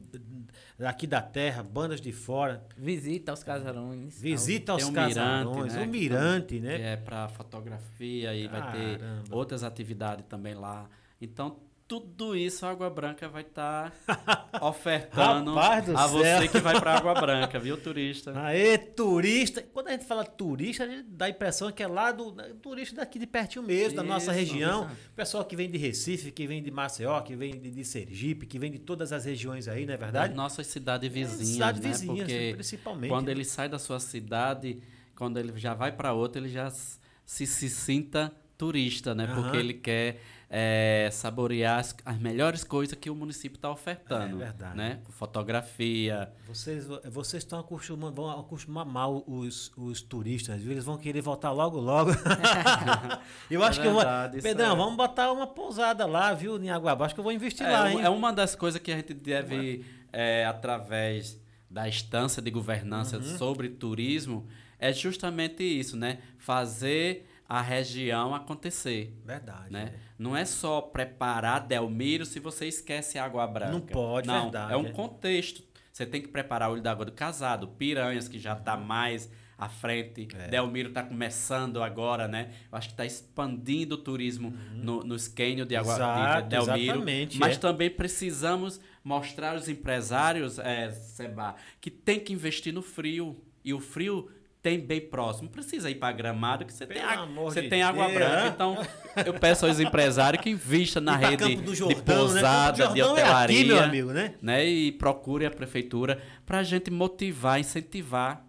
aqui 0.80 1.08
da 1.08 1.22
terra, 1.22 1.64
bandas 1.64 2.02
de 2.02 2.12
fora. 2.12 2.62
Visita 2.76 3.32
aos 3.32 3.42
casarões. 3.42 4.22
Visita 4.22 4.74
aos 4.74 4.84
o 4.84 4.92
casarões, 4.92 5.74
né, 5.74 5.80
o 5.80 5.86
que 5.86 5.88
mirante, 5.88 6.60
tam- 6.60 6.68
né? 6.68 6.76
Que 6.78 6.84
é 6.84 6.98
para 6.98 7.30
fotografia 7.30 8.36
e 8.36 8.50
vai 8.50 8.72
ter 8.74 9.00
Caramba. 9.00 9.34
outras 9.34 9.64
atividades 9.64 10.26
também 10.28 10.56
lá. 10.56 10.90
Então, 11.22 11.58
tudo 11.92 12.38
isso 12.38 12.66
a 12.66 12.70
Água 12.70 12.90
Branca 12.90 13.28
vai 13.28 13.42
estar 13.42 13.94
ofertando 14.62 15.54
Rapaz 15.54 15.86
do 15.86 15.98
a 15.98 16.08
céu. 16.08 16.20
você 16.20 16.48
que 16.48 16.60
vai 16.60 16.80
para 16.80 16.96
Água 16.96 17.14
Branca, 17.16 17.60
viu, 17.60 17.76
turista? 17.76 18.32
Aê, 18.34 18.78
turista! 18.78 19.62
Quando 19.62 19.90
a 19.90 19.92
gente 19.92 20.06
fala 20.06 20.24
turista, 20.24 20.86
a 20.86 20.88
gente 20.88 21.04
dá 21.10 21.26
a 21.26 21.30
impressão 21.30 21.70
que 21.70 21.84
é 21.84 21.88
lá 21.88 22.14
do 22.14 22.32
né, 22.32 22.54
turista 22.62 22.96
daqui 22.96 23.20
de 23.20 23.28
pertinho 23.28 23.66
mesmo, 23.66 23.98
da 23.98 24.04
nossa 24.04 24.32
Isso, 24.32 24.54
região. 24.54 24.86
isso. 24.86 24.96
Pessoal 25.14 25.44
que 25.44 25.54
vem 25.54 25.70
de 25.70 25.78
Recife, 25.78 26.32
que 26.32 26.48
vem 26.48 26.64
de 26.64 26.72
Maceió, 26.72 27.20
que 27.20 27.36
vem 27.36 27.60
de, 27.60 27.70
de 27.70 27.84
Sergipe, 27.84 28.46
que 28.46 28.58
vem 28.58 28.72
de 28.72 28.80
todas 28.80 29.12
as 29.12 29.26
regiões 29.26 29.68
aí, 29.68 29.86
não 29.86 29.94
é 29.94 29.98
verdade? 29.98 30.34
nossas 30.34 30.68
cidades 30.68 31.12
vizinhas, 31.12 31.48
cidade 31.50 31.82
né? 31.82 31.90
vizinha, 31.90 32.16
Porque 32.24 32.52
principalmente. 32.54 33.10
quando 33.10 33.26
né? 33.26 33.34
ele 33.34 33.44
sai 33.44 33.68
da 33.68 33.78
sua 33.78 34.00
cidade, 34.00 34.82
quando 35.14 35.38
ele 35.38 35.52
já 35.58 35.74
vai 35.74 35.92
para 35.92 36.14
outra, 36.14 36.40
ele 36.42 36.48
já 36.50 36.70
se, 36.70 37.46
se 37.46 37.70
sinta 37.70 38.32
turista, 38.58 39.14
né? 39.16 39.26
Aham. 39.26 39.42
Porque 39.42 39.58
ele 39.58 39.74
quer 39.74 40.22
é, 40.54 41.08
saborear 41.14 41.80
as, 41.80 41.96
as 42.04 42.20
melhores 42.20 42.62
coisas 42.66 42.94
que 43.00 43.10
o 43.10 43.16
município 43.16 43.56
está 43.56 43.72
ofertando. 43.72 44.36
É 44.36 44.46
verdade. 44.46 44.76
Né? 44.78 45.00
Fotografia, 45.12 46.30
Vocês, 46.46 46.86
vocês 47.10 47.42
estão 47.44 47.58
acostumando, 47.60 48.22
vão 48.22 48.30
acostumar 48.40 48.86
mal 48.86 49.24
os, 49.26 49.72
os 49.78 50.02
turistas, 50.02 50.62
viu? 50.62 50.72
Eles 50.74 50.84
vão 50.84 50.98
querer 50.98 51.22
voltar 51.22 51.52
logo, 51.52 51.80
logo. 51.80 52.12
eu 53.50 53.64
acho 53.64 53.80
É 53.80 53.82
que 53.84 53.88
eu 53.88 53.94
vou. 53.94 54.02
verdade, 54.02 54.42
Pedrão, 54.42 54.74
é. 54.74 54.76
vamos 54.76 54.98
botar 54.98 55.32
uma 55.32 55.48
pousada 55.48 56.06
lá, 56.06 56.34
viu, 56.34 56.62
em 56.62 56.70
Água 56.70 56.92
Abaixo, 56.92 57.14
que 57.16 57.20
eu 57.22 57.24
vou 57.24 57.32
investir 57.34 57.66
É, 57.66 57.72
lá, 57.72 57.90
hein? 57.92 58.02
é 58.02 58.10
uma 58.10 58.34
das 58.34 58.54
coisas 58.54 58.82
que 58.82 58.92
a 58.92 58.96
gente 58.98 59.14
deve, 59.14 59.86
é, 60.12 60.46
através 60.46 61.40
da 61.70 61.88
instância 61.88 62.42
de 62.42 62.52
governança 62.52 63.16
Uhum. 63.18 63.38
sobre 63.38 63.70
turismo 63.70 64.46
é 64.78 64.92
justamente 64.92 65.64
isso, 65.64 65.96
né? 65.96 66.18
Fazer 66.38 67.26
a 67.52 67.62
região 67.62 68.34
acontecer. 68.34 69.14
Verdade. 69.26 69.74
Né? 69.74 69.92
é. 69.94 70.00
Não 70.18 70.38
é 70.38 70.46
só 70.46 70.80
preparar 70.80 71.60
Delmiro 71.68 72.26
se 72.26 72.40
você 72.40 72.66
esquece 72.66 73.20
Água 73.20 73.46
Branca. 73.46 73.74
Não 73.74 73.82
pode, 73.82 74.26
Não, 74.26 74.44
verdade, 74.44 74.72
é 74.72 74.78
um 74.78 74.86
é. 74.86 74.92
contexto. 74.92 75.62
Você 75.92 76.06
tem 76.06 76.22
que 76.22 76.30
preparar 76.30 76.70
o 76.70 76.74
Olho 76.74 76.82
d'Água 76.82 77.04
do 77.04 77.12
Casado, 77.12 77.68
Piranhas, 77.68 78.30
que 78.30 78.40
já 78.40 78.54
está 78.54 78.78
mais 78.78 79.30
à 79.58 79.68
frente. 79.68 80.30
É. 80.34 80.48
Delmiro 80.48 80.88
está 80.88 81.04
começando 81.04 81.84
agora, 81.84 82.26
né? 82.26 82.52
Eu 82.72 82.78
acho 82.78 82.88
que 82.88 82.94
está 82.94 83.06
expandindo 83.06 83.96
o 83.96 83.98
turismo 83.98 84.52
no, 84.72 85.04
nos 85.04 85.28
cânions 85.28 85.68
de 85.68 85.76
Água 85.76 85.92
Uhum. 85.92 85.98
Exato, 86.00 86.44
de 86.44 86.50
Delmiro. 86.50 86.82
exatamente, 86.84 87.38
Mas 87.38 87.58
é. 87.58 87.60
também 87.60 87.90
precisamos 87.90 88.80
mostrar 89.04 89.56
aos 89.56 89.68
empresários, 89.68 90.58
é, 90.58 90.90
Seba, 90.90 91.58
que 91.82 91.92
tem 91.92 92.18
que 92.18 92.32
investir 92.32 92.74
no 92.74 92.82
frio. 92.82 93.44
E 93.62 93.74
o 93.74 93.82
frio 93.82 94.32
tem 94.62 94.80
bem 94.80 95.02
próximo. 95.02 95.46
Não 95.46 95.52
precisa 95.52 95.90
ir 95.90 95.96
para 95.96 96.12
Gramado, 96.14 96.66
que 96.66 96.74
você 96.74 96.86
tem, 96.86 96.98
Pelo 96.98 97.10
água- 97.10 97.24
amor 97.24 97.52
você 97.52 97.62
de 97.64 97.70
tem 97.70 97.82
água 97.84 98.06
Deus. 98.08 98.18
branca. 98.20 98.48
Então, 98.48 98.78
eu 99.26 99.34
peço 99.34 99.66
aos 99.66 99.80
empresários 99.80 100.44
que 100.44 100.50
invistam 100.52 101.02
na 101.02 101.16
rede 101.16 101.56
do 101.56 101.72
de 101.72 101.76
Jordão, 101.78 101.98
né? 101.98 102.16
pousada, 102.20 102.88
do 102.88 102.94
de 102.94 103.00
Jordão 103.00 103.18
é 103.18 103.22
hotelaria. 103.24 103.76
aqui, 103.76 103.84
amigo, 103.84 104.12
né? 104.12 104.36
né? 104.42 104.66
E 104.66 104.92
procure 104.92 105.46
a 105.46 105.52
prefeitura 105.52 106.22
para 106.46 106.60
a 106.60 106.64
gente 106.64 106.92
motivar, 106.92 107.60
incentivar. 107.60 108.46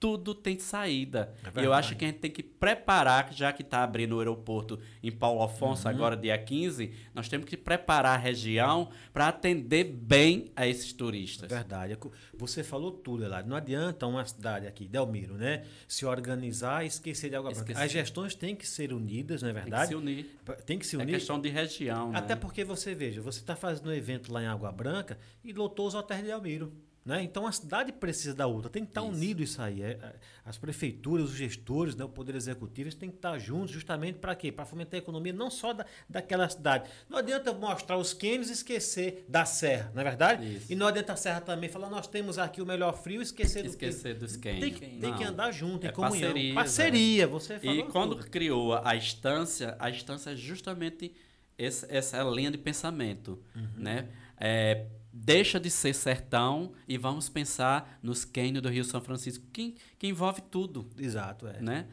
Tudo 0.00 0.34
tem 0.34 0.58
saída. 0.58 1.32
É 1.42 1.46
e 1.46 1.48
eu 1.48 1.52
verdade. 1.52 1.78
acho 1.78 1.96
que 1.96 2.04
a 2.06 2.08
gente 2.08 2.20
tem 2.20 2.30
que 2.30 2.42
preparar, 2.42 3.30
já 3.34 3.52
que 3.52 3.60
está 3.60 3.82
abrindo 3.84 4.16
o 4.16 4.18
aeroporto 4.18 4.80
em 5.02 5.12
Paulo 5.12 5.42
Afonso 5.42 5.86
Uhum. 5.86 5.94
agora, 5.94 6.16
dia 6.16 6.38
15, 6.38 6.90
nós 7.14 7.28
temos 7.28 7.46
que 7.46 7.54
preparar 7.54 8.14
a 8.14 8.16
região 8.16 8.88
para 9.12 9.28
atender 9.28 9.84
bem 9.84 10.50
a 10.56 10.66
esses 10.66 10.92
turistas. 10.94 11.50
Verdade. 11.50 11.92
É 11.92 11.98
Você 12.34 12.64
falou 12.64 12.90
tudo, 12.92 13.24
Eladio. 13.24 13.50
Não 13.50 13.56
adianta 13.58 14.06
uma 14.06 14.24
cidade 14.24 14.66
aqui, 14.66 14.88
Delmiro, 14.88 15.34
né? 15.34 15.64
Se 15.86 16.06
organizar 16.06 16.82
e 16.82 16.86
esquecer 16.88 17.28
de 17.28 17.36
água 17.36 17.50
branca. 17.50 17.70
Esquecer. 17.70 17.84
As 17.84 17.92
gestões 17.92 18.34
têm 18.34 18.56
que 18.56 18.66
ser 18.66 18.94
unidas, 18.94 19.42
não 19.42 19.50
é 19.50 19.52
Tem 19.52 19.62
que 19.64 19.68
verdade? 19.70 19.88
se 19.90 19.94
unir. 19.94 20.38
Tem 20.64 20.78
que 20.78 20.86
se 20.86 20.96
É 20.96 20.98
unir. 20.98 21.12
questão 21.12 21.38
de 21.38 21.50
região. 21.50 22.10
Até 22.14 22.34
né? 22.34 22.40
porque 22.40 22.64
você 22.64 22.94
veja, 22.94 23.20
você 23.20 23.40
está 23.40 23.54
fazendo 23.54 23.90
um 23.90 23.92
evento 23.92 24.32
lá 24.32 24.42
em 24.42 24.46
Água 24.46 24.72
Branca 24.72 25.18
e 25.44 25.52
lotou 25.52 25.86
os 25.86 25.94
hotéis 25.94 26.20
de 26.22 26.28
Delmiro. 26.28 26.72
Né? 27.02 27.22
Então 27.22 27.46
a 27.46 27.52
cidade 27.52 27.92
precisa 27.92 28.34
da 28.34 28.46
outra, 28.46 28.68
tem 28.68 28.84
que 28.84 28.90
estar 28.90 29.00
Isso. 29.00 29.10
unido 29.10 29.42
isso 29.42 29.62
aí. 29.62 29.82
É, 29.82 29.92
é, 29.92 30.14
as 30.44 30.58
prefeituras, 30.58 31.30
os 31.30 31.34
gestores, 31.34 31.96
né, 31.96 32.04
o 32.04 32.08
poder 32.10 32.34
executivo, 32.34 32.88
eles 32.88 32.94
têm 32.94 33.08
que 33.08 33.16
estar 33.16 33.38
juntos 33.38 33.70
justamente 33.70 34.18
para 34.18 34.34
quê? 34.34 34.52
Para 34.52 34.66
fomentar 34.66 34.96
a 34.96 35.02
economia 35.02 35.32
não 35.32 35.50
só 35.50 35.72
da, 35.72 35.86
daquela 36.06 36.46
cidade. 36.46 36.90
Não 37.08 37.16
adianta 37.18 37.54
mostrar 37.54 37.96
os 37.96 38.12
cânions 38.12 38.50
e 38.50 38.52
esquecer 38.52 39.24
da 39.26 39.46
serra, 39.46 39.90
não 39.94 40.02
é 40.02 40.04
verdade? 40.04 40.56
Isso. 40.56 40.70
E 40.70 40.76
não 40.76 40.86
adianta 40.88 41.14
a 41.14 41.16
serra 41.16 41.40
também 41.40 41.70
falar, 41.70 41.88
nós 41.88 42.06
temos 42.06 42.36
aqui 42.38 42.60
o 42.60 42.66
melhor 42.66 42.92
frio 43.02 43.20
e 43.20 43.24
esquecer, 43.24 43.64
Esquecer 43.64 44.14
dos 44.18 44.36
do 44.36 44.40
Tem 44.42 44.60
que, 44.70 44.80
tem 44.98 45.14
que 45.16 45.24
andar 45.24 45.50
junto, 45.52 45.86
em 45.86 45.88
É 45.88 45.92
comunhão. 45.92 46.20
parcerias, 46.20 46.54
Parceria, 46.54 47.26
você 47.26 47.58
falou 47.58 47.76
E 47.76 47.82
quando 47.90 48.16
tudo. 48.16 48.28
criou 48.30 48.74
a 48.74 48.94
estância, 48.94 49.74
a 49.78 49.88
estância 49.88 50.30
é 50.32 50.36
justamente 50.36 51.14
esse- 51.56 51.86
essa 51.88 52.22
linha 52.24 52.50
de 52.50 52.58
pensamento, 52.58 53.42
Uhum. 53.56 53.68
né? 53.78 54.08
É, 54.38 54.86
deixa 55.12 55.58
de 55.58 55.70
ser 55.70 55.94
sertão 55.94 56.72
e 56.86 56.96
vamos 56.96 57.28
pensar 57.28 57.98
nos 58.02 58.24
cânions 58.24 58.62
do 58.62 58.68
Rio 58.68 58.84
São 58.84 59.00
Francisco, 59.00 59.44
que, 59.52 59.74
que 59.98 60.06
envolve 60.06 60.40
tudo, 60.42 60.86
Exato, 60.98 61.46
é. 61.48 61.60
né? 61.60 61.86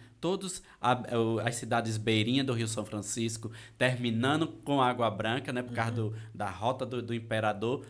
O- 1.15 1.39
as 1.39 1.55
cidades 1.55 1.97
beirinhas 1.97 2.45
do 2.45 2.53
Rio 2.53 2.67
São 2.67 2.85
Francisco, 2.85 3.51
terminando 3.77 4.47
com 4.47 4.81
Água 4.81 5.09
Branca, 5.09 5.51
né? 5.53 5.61
Por 5.61 5.73
causa 5.73 6.01
Uhum. 6.01 6.09
do, 6.09 6.15
da 6.33 6.49
rota 6.49 6.85
do, 6.85 7.01
do 7.01 7.13
imperador, 7.13 7.85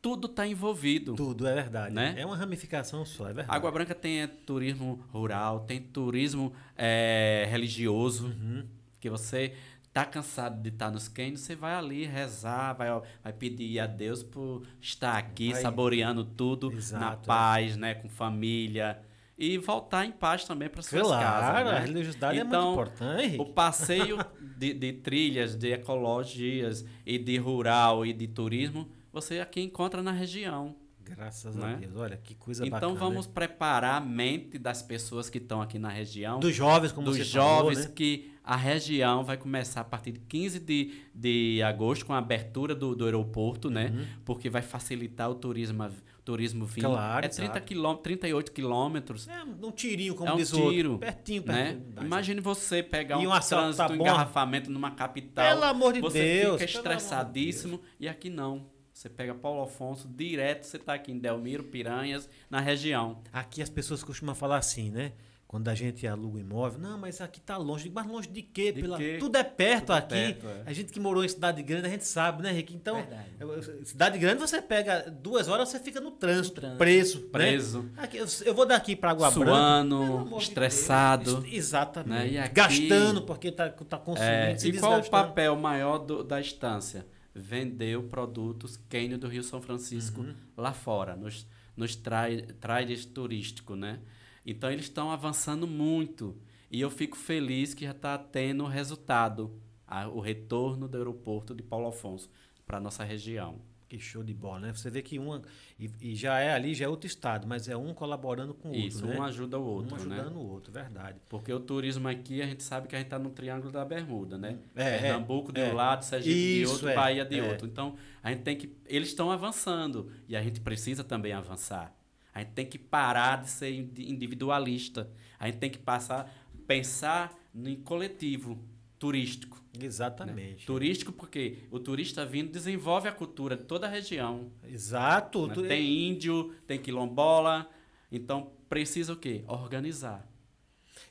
tudo 0.00 0.26
está 0.26 0.46
envolvido. 0.46 1.14
Tudo, 1.14 1.46
é 1.46 1.54
verdade. 1.54 1.94
Né? 1.94 2.14
É 2.18 2.26
uma 2.26 2.36
ramificação 2.36 3.04
só, 3.04 3.24
é 3.28 3.32
verdade. 3.32 3.56
Água 3.56 3.70
Branca 3.70 3.94
tem 3.94 4.22
é, 4.22 4.26
turismo 4.26 5.04
rural, 5.12 5.60
tem 5.60 5.80
turismo 5.80 6.52
é, 6.76 7.46
religioso, 7.50 8.26
Uhum. 8.26 8.64
que 9.00 9.08
você 9.10 9.54
tá 9.92 10.04
cansado 10.04 10.62
de 10.62 10.70
estar 10.70 10.90
nos 10.90 11.06
cânions, 11.08 11.40
você 11.40 11.54
vai 11.54 11.74
ali 11.74 12.04
rezar, 12.06 12.72
vai, 12.74 12.88
vai 13.22 13.32
pedir 13.32 13.78
a 13.78 13.86
Deus 13.86 14.22
por 14.22 14.62
estar 14.80 15.16
aqui, 15.18 15.52
Vai- 15.52 15.60
saboreando 15.62 16.24
tudo 16.24 16.70
na 16.70 16.76
Exato, 16.76 17.22
é. 17.24 17.26
paz, 17.26 17.76
né, 17.76 17.94
com 17.94 18.08
família 18.08 18.98
e 19.36 19.58
voltar 19.58 20.06
em 20.06 20.12
paz 20.12 20.44
também 20.44 20.68
para 20.68 20.82
suas 20.82 21.02
Claro, 21.02 21.22
casas, 21.24 21.64
né? 21.72 21.78
a 21.78 21.80
religiosidade 21.80 22.38
é 22.38 22.44
muito 22.44 22.54
Então, 22.56 22.72
importante. 22.72 23.36
O 23.40 23.46
passeio 23.46 24.18
de, 24.56 24.72
de 24.72 24.92
trilhas, 24.94 25.56
de 25.56 25.72
ecologias 25.72 26.84
e 27.04 27.18
de 27.18 27.36
rural 27.38 28.04
e 28.06 28.12
de 28.12 28.28
turismo, 28.28 28.88
você 29.12 29.40
aqui 29.40 29.60
encontra 29.60 30.02
na 30.02 30.12
região. 30.12 30.74
Graças 31.04 31.56
a 31.58 31.66
né? 31.66 31.76
Deus. 31.80 31.96
Olha, 31.96 32.16
que 32.16 32.34
coisa 32.34 32.64
Então 32.64 32.94
bacana. 32.94 32.94
vamos 32.94 33.26
né? 33.26 33.32
preparar 33.34 33.96
a 33.96 34.00
mente 34.00 34.56
das 34.58 34.80
pessoas 34.82 35.28
que 35.28 35.38
estão 35.38 35.60
aqui 35.60 35.78
na 35.78 35.88
região, 35.88 36.38
Dos 36.38 36.54
jovens, 36.54 36.92
como 36.92 37.04
dos 37.06 37.16
você 37.16 37.24
jovens, 37.24 37.78
falou, 37.78 37.88
né? 37.88 37.94
que 37.94 38.31
a 38.44 38.56
região 38.56 39.22
vai 39.24 39.36
começar 39.36 39.82
a 39.82 39.84
partir 39.84 40.12
de 40.12 40.20
15 40.20 40.58
de, 40.60 40.92
de 41.14 41.62
agosto 41.62 42.04
com 42.04 42.12
a 42.12 42.18
abertura 42.18 42.74
do, 42.74 42.94
do 42.96 43.04
aeroporto, 43.04 43.70
né? 43.70 44.08
Porque 44.24 44.50
vai 44.50 44.62
facilitar 44.62 45.30
o 45.30 45.34
turismo, 45.34 45.88
turismo 46.24 46.66
vindo. 46.66 46.86
Uhum. 46.88 46.94
Claro, 46.94 47.26
é 47.26 47.28
30 47.28 47.44
exato. 47.52 47.66
quilô, 47.66 47.94
38 47.96 48.52
quilômetros. 48.52 49.28
É 49.28 49.44
um 49.44 49.70
tirinho, 49.70 50.14
como 50.14 50.30
É 50.30 50.34
um 50.34 50.36
diz 50.36 50.52
o 50.52 50.56
outro. 50.58 50.72
tiro, 50.74 50.98
Pertinho, 50.98 51.44
Né? 51.46 51.64
pertinho. 51.74 52.04
Imagine 52.06 52.40
você 52.40 52.82
pegar 52.82 53.18
um 53.18 53.26
um 53.28 53.32
assalto 53.32 53.62
trânsito, 53.76 53.86
tá 53.86 53.92
um 53.92 53.96
engarrafamento 53.96 54.70
numa 54.70 54.90
capital. 54.90 55.46
Pelo 55.48 55.64
amor 55.64 55.92
de 55.92 56.00
você 56.00 56.18
Deus, 56.42 56.60
fica 56.60 56.72
pelo 56.72 56.84
amor 56.86 56.96
de 56.96 57.02
estressadíssimo 57.02 57.80
e 58.00 58.08
aqui 58.08 58.28
não. 58.28 58.66
Você 58.92 59.08
pega 59.08 59.34
Paulo 59.34 59.62
Afonso, 59.62 60.06
direto 60.06 60.64
você 60.64 60.76
está 60.76 60.94
aqui 60.94 61.10
em 61.10 61.18
Delmiro, 61.18 61.64
Piranhas, 61.64 62.28
na 62.50 62.60
região. 62.60 63.20
Aqui 63.32 63.62
as 63.62 63.70
pessoas 63.70 64.02
costumam 64.04 64.34
falar 64.34 64.58
assim, 64.58 64.90
né? 64.90 65.12
Quando 65.52 65.68
a 65.68 65.74
gente 65.74 66.06
aluga 66.06 66.40
imóvel, 66.40 66.80
não, 66.80 66.96
mas 66.96 67.20
aqui 67.20 67.38
tá 67.38 67.58
longe. 67.58 67.90
Mas 67.94 68.06
longe 68.06 68.26
de 68.26 68.40
quê? 68.40 68.72
De 68.72 68.80
Pela- 68.80 68.96
quê? 68.96 69.18
Tudo 69.20 69.36
é 69.36 69.44
perto 69.44 69.80
Tudo 69.88 69.92
é 69.92 69.98
aqui. 69.98 70.08
perto, 70.08 70.46
é. 70.48 70.62
A 70.64 70.72
gente 70.72 70.90
que 70.90 70.98
morou 70.98 71.22
em 71.22 71.28
cidade 71.28 71.62
grande, 71.62 71.86
a 71.88 71.90
gente 71.90 72.06
sabe, 72.06 72.42
né, 72.42 72.52
Henrique? 72.52 72.74
Então, 72.74 72.94
Verdade. 72.96 73.84
cidade 73.84 74.18
grande 74.18 74.40
você 74.40 74.62
pega 74.62 75.10
duas 75.10 75.48
horas, 75.48 75.68
você 75.68 75.78
fica 75.78 76.00
no 76.00 76.10
trânsito, 76.12 76.54
trânsito. 76.58 76.78
preso. 76.78 77.20
né? 77.20 77.28
Preso. 77.30 77.90
Aqui, 77.98 78.16
eu, 78.46 78.54
vou 78.54 78.64
daqui 78.64 78.96
para 78.96 79.10
Água 79.10 79.30
Branca. 79.30 79.50
Suando, 79.50 80.24
de 80.30 80.42
estressado. 80.42 81.42
Deus. 81.42 81.52
Exatamente. 81.54 82.32
né? 82.32 82.40
Aqui- 82.40 82.54
Gastando, 82.54 83.20
porque 83.20 83.52
tá, 83.52 83.68
tá 83.68 83.98
consumindo. 83.98 84.32
É, 84.32 84.56
e 84.64 84.78
qual 84.78 85.00
o 85.00 85.10
papel 85.10 85.54
maior 85.56 85.98
do- 85.98 86.24
da 86.24 86.40
estância? 86.40 87.06
Vendeu 87.34 88.04
produtos 88.04 88.78
Cânion 88.88 89.18
do 89.18 89.28
Rio 89.28 89.42
São 89.42 89.60
Francisco 89.60 90.22
Uhum. 90.22 90.34
lá 90.56 90.72
fora, 90.72 91.14
nos, 91.14 91.46
nos 91.76 91.94
trai- 91.94 92.46
trailes 92.58 93.04
turísticos, 93.04 93.76
né? 93.78 93.98
Então 94.46 94.70
eles 94.70 94.84
estão 94.86 95.10
avançando 95.10 95.66
muito 95.66 96.36
e 96.70 96.80
eu 96.80 96.90
fico 96.90 97.16
feliz 97.16 97.74
que 97.74 97.84
já 97.84 97.90
está 97.92 98.16
tendo 98.18 98.64
resultado, 98.66 99.52
a- 99.86 100.08
o 100.08 100.20
retorno 100.20 100.88
do 100.88 100.96
aeroporto 100.96 101.54
de 101.54 101.62
Paulo 101.62 101.88
Afonso 101.88 102.30
para 102.66 102.80
nossa 102.80 103.04
região. 103.04 103.60
Que 103.88 103.98
show 103.98 104.24
de 104.24 104.32
bola, 104.32 104.58
né? 104.60 104.72
Você 104.72 104.88
vê 104.88 105.02
que 105.02 105.18
uma. 105.18 105.42
E, 105.78 105.90
e 106.00 106.14
já 106.16 106.38
é 106.40 106.54
ali, 106.54 106.72
já 106.72 106.86
é 106.86 106.88
outro 106.88 107.06
estado, 107.06 107.46
mas 107.46 107.68
é 107.68 107.76
um 107.76 107.92
colaborando 107.92 108.54
com 108.54 108.68
o 108.68 108.70
outro. 108.72 108.86
Isso, 108.88 109.06
né? 109.06 109.18
um 109.18 109.22
ajuda 109.22 109.58
o 109.58 109.62
outro, 109.66 109.94
um 109.94 110.08
né? 110.08 110.16
ajudando 110.16 110.36
o 110.36 110.48
outro, 110.50 110.72
verdade. 110.72 111.18
Porque 111.28 111.52
o 111.52 111.60
turismo 111.60 112.08
aqui, 112.08 112.40
a 112.40 112.46
gente 112.46 112.62
sabe 112.62 112.88
que 112.88 112.96
a 112.96 112.98
gente 112.98 113.08
está 113.08 113.18
no 113.18 113.28
Triângulo 113.28 113.70
da 113.70 113.84
Bermuda, 113.84 114.38
né? 114.38 114.56
É, 114.74 114.96
Pernambuco 114.96 115.52
de 115.52 115.60
é. 115.60 115.70
um 115.70 115.74
lado, 115.74 116.06
Sergipe 116.06 116.34
de 116.34 116.62
Isso, 116.62 116.72
outro, 116.72 116.88
é, 116.88 116.94
Bahia 116.94 117.22
de 117.22 117.38
é. 117.38 117.50
outro. 117.50 117.66
Então, 117.66 117.94
a 118.22 118.30
gente 118.30 118.40
tem 118.40 118.56
que. 118.56 118.74
Eles 118.86 119.08
estão 119.08 119.30
avançando 119.30 120.10
e 120.26 120.34
a 120.34 120.42
gente 120.42 120.58
precisa 120.62 121.04
também 121.04 121.34
avançar. 121.34 121.94
A 122.34 122.40
gente 122.40 122.52
tem 122.52 122.66
que 122.66 122.78
parar 122.78 123.42
de 123.42 123.50
ser 123.50 123.70
indi- 123.72 124.10
individualista. 124.10 125.10
A 125.38 125.46
gente 125.46 125.58
tem 125.58 125.70
que 125.70 125.78
passar, 125.78 126.32
pensar 126.66 127.36
em 127.54 127.76
coletivo 127.76 128.58
turístico. 128.98 129.60
né? 129.78 129.84
Exatamente. 129.86 130.64
Turístico 130.66 131.12
porque 131.12 131.58
o 131.70 131.78
turista 131.78 132.24
vindo 132.24 132.50
desenvolve 132.52 133.08
a 133.08 133.12
cultura 133.12 133.56
de 133.56 133.64
toda 133.64 133.86
a 133.86 133.90
região. 133.90 134.50
Exato. 134.66 135.46
né? 135.46 135.54
Tu- 135.54 135.62
Tem 135.66 136.08
índio, 136.10 136.54
tem 136.66 136.78
quilombola. 136.78 137.68
Então, 138.10 138.52
precisa 138.68 139.12
o 139.12 139.16
quê? 139.16 139.42
Organizar. 139.46 140.26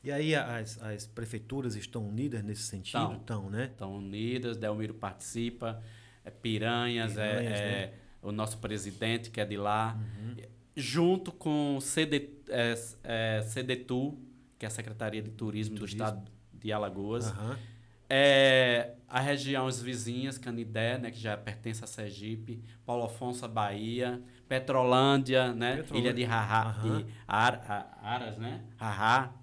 E 0.03 0.11
aí 0.11 0.33
as, 0.33 0.81
as 0.81 1.05
prefeituras 1.05 1.75
estão 1.75 2.07
unidas 2.07 2.43
nesse 2.43 2.63
sentido? 2.63 2.99
Estão. 3.01 3.15
Estão, 3.17 3.49
né? 3.49 3.65
Estão 3.65 3.95
unidas, 3.97 4.57
Delmiro 4.57 4.93
participa, 4.95 5.83
é 6.25 6.31
Piranhas, 6.31 7.17
é- 7.17 7.29
Piranhas, 7.35 7.59
é, 7.59 7.69
né? 7.87 7.93
o 8.21 8.31
nosso 8.31 8.57
presidente 8.59 9.29
que 9.29 9.39
é 9.41 9.45
de 9.45 9.57
lá, 9.57 9.95
Uhum. 9.99 10.35
Junto 10.75 11.31
com 11.31 11.79
CD, 11.81 12.29
é, 12.49 12.73
é, 13.03 13.41
CDTU, 13.43 14.17
que 14.57 14.65
é 14.65 14.67
a 14.67 14.71
Secretaria 14.71 15.21
de 15.21 15.31
Turismo, 15.31 15.75
Turismo. 15.77 15.97
do 15.99 16.03
Estado 16.05 16.31
de 16.53 16.71
Alagoas, 16.71 17.27
Aham. 17.31 17.57
é, 18.09 18.93
a 19.07 19.19
região 19.19 19.67
as 19.67 19.81
vizinhas, 19.81 20.37
Canidé, 20.37 20.97
né, 20.97 21.11
que 21.11 21.19
já 21.19 21.35
pertence 21.37 21.83
a 21.83 21.87
Sergipe, 21.87 22.61
Paulo 22.85 23.03
Afonso, 23.05 23.47
Bahia, 23.47 24.21
Petrolândia, 24.47 25.53
né, 25.53 25.77
Petrolândia. 25.77 26.09
Ilha 26.09 26.13
de 26.13 26.23
Rará, 26.23 26.69
Aham. 26.69 26.97
de 26.99 27.05
Ar, 27.27 27.65
a- 27.67 28.13
Aras, 28.13 28.37
né, 28.37 28.63
Rará, 28.77 29.33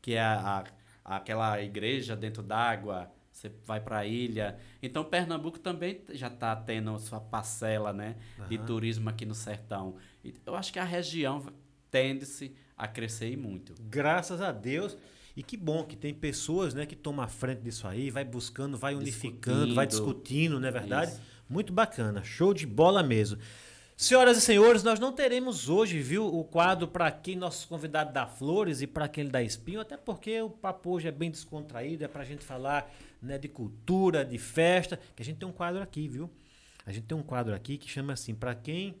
que 0.00 0.14
é 0.14 0.20
a, 0.20 0.64
a- 1.04 1.16
aquela 1.16 1.60
igreja 1.62 2.14
dentro 2.16 2.42
d'água, 2.42 3.10
você 3.32 3.50
vai 3.66 3.80
para 3.80 3.98
a 3.98 4.06
ilha. 4.06 4.56
Então, 4.82 5.04
Pernambuco 5.04 5.58
também 5.58 6.00
já 6.10 6.28
está 6.28 6.56
tendo 6.56 6.98
sua 6.98 7.20
parcela 7.20 7.92
né, 7.92 8.16
de 8.48 8.56
turismo 8.56 9.10
aqui 9.10 9.26
no 9.26 9.34
sertão. 9.34 9.96
Eu 10.44 10.54
acho 10.54 10.72
que 10.72 10.78
a 10.78 10.84
região 10.84 11.46
tende-se 11.90 12.52
a 12.76 12.86
crescer 12.86 13.30
e 13.30 13.36
muito. 13.36 13.74
Graças 13.80 14.40
a 14.40 14.52
Deus. 14.52 14.96
E 15.36 15.42
que 15.42 15.56
bom 15.56 15.84
que 15.84 15.96
tem 15.96 16.14
pessoas 16.14 16.72
né, 16.72 16.86
que 16.86 16.96
tomam 16.96 17.22
a 17.22 17.28
frente 17.28 17.60
disso 17.60 17.86
aí, 17.86 18.10
vai 18.10 18.24
buscando, 18.24 18.78
vai 18.78 18.94
unificando, 18.94 19.74
vai 19.74 19.86
discutindo, 19.86 20.58
não 20.58 20.66
é 20.66 20.70
verdade? 20.70 21.12
Isso. 21.12 21.20
Muito 21.48 21.72
bacana, 21.74 22.24
show 22.24 22.54
de 22.54 22.66
bola 22.66 23.02
mesmo. 23.02 23.38
Senhoras 23.98 24.36
e 24.36 24.40
senhores, 24.40 24.82
nós 24.82 24.98
não 24.98 25.12
teremos 25.12 25.68
hoje, 25.68 26.00
viu, 26.00 26.26
o 26.26 26.44
quadro 26.44 26.88
para 26.88 27.10
quem 27.10 27.36
nosso 27.36 27.68
convidado 27.68 28.12
dá 28.12 28.26
flores 28.26 28.82
e 28.82 28.86
para 28.86 29.08
quem 29.08 29.22
ele 29.22 29.30
dá 29.30 29.42
espinho, 29.42 29.80
até 29.80 29.96
porque 29.96 30.40
o 30.42 30.50
papo 30.50 30.90
hoje 30.90 31.08
é 31.08 31.12
bem 31.12 31.30
descontraído, 31.30 32.04
é 32.04 32.08
para 32.08 32.22
a 32.22 32.24
gente 32.24 32.44
falar 32.44 32.90
né, 33.22 33.38
de 33.38 33.48
cultura, 33.48 34.24
de 34.24 34.36
festa, 34.38 34.98
que 35.14 35.22
a 35.22 35.24
gente 35.24 35.38
tem 35.38 35.48
um 35.48 35.52
quadro 35.52 35.82
aqui, 35.82 36.08
viu? 36.08 36.30
A 36.84 36.92
gente 36.92 37.04
tem 37.04 37.16
um 37.16 37.22
quadro 37.22 37.54
aqui 37.54 37.78
que 37.78 37.88
chama 37.88 38.12
assim, 38.12 38.34
para 38.34 38.54
quem 38.54 38.96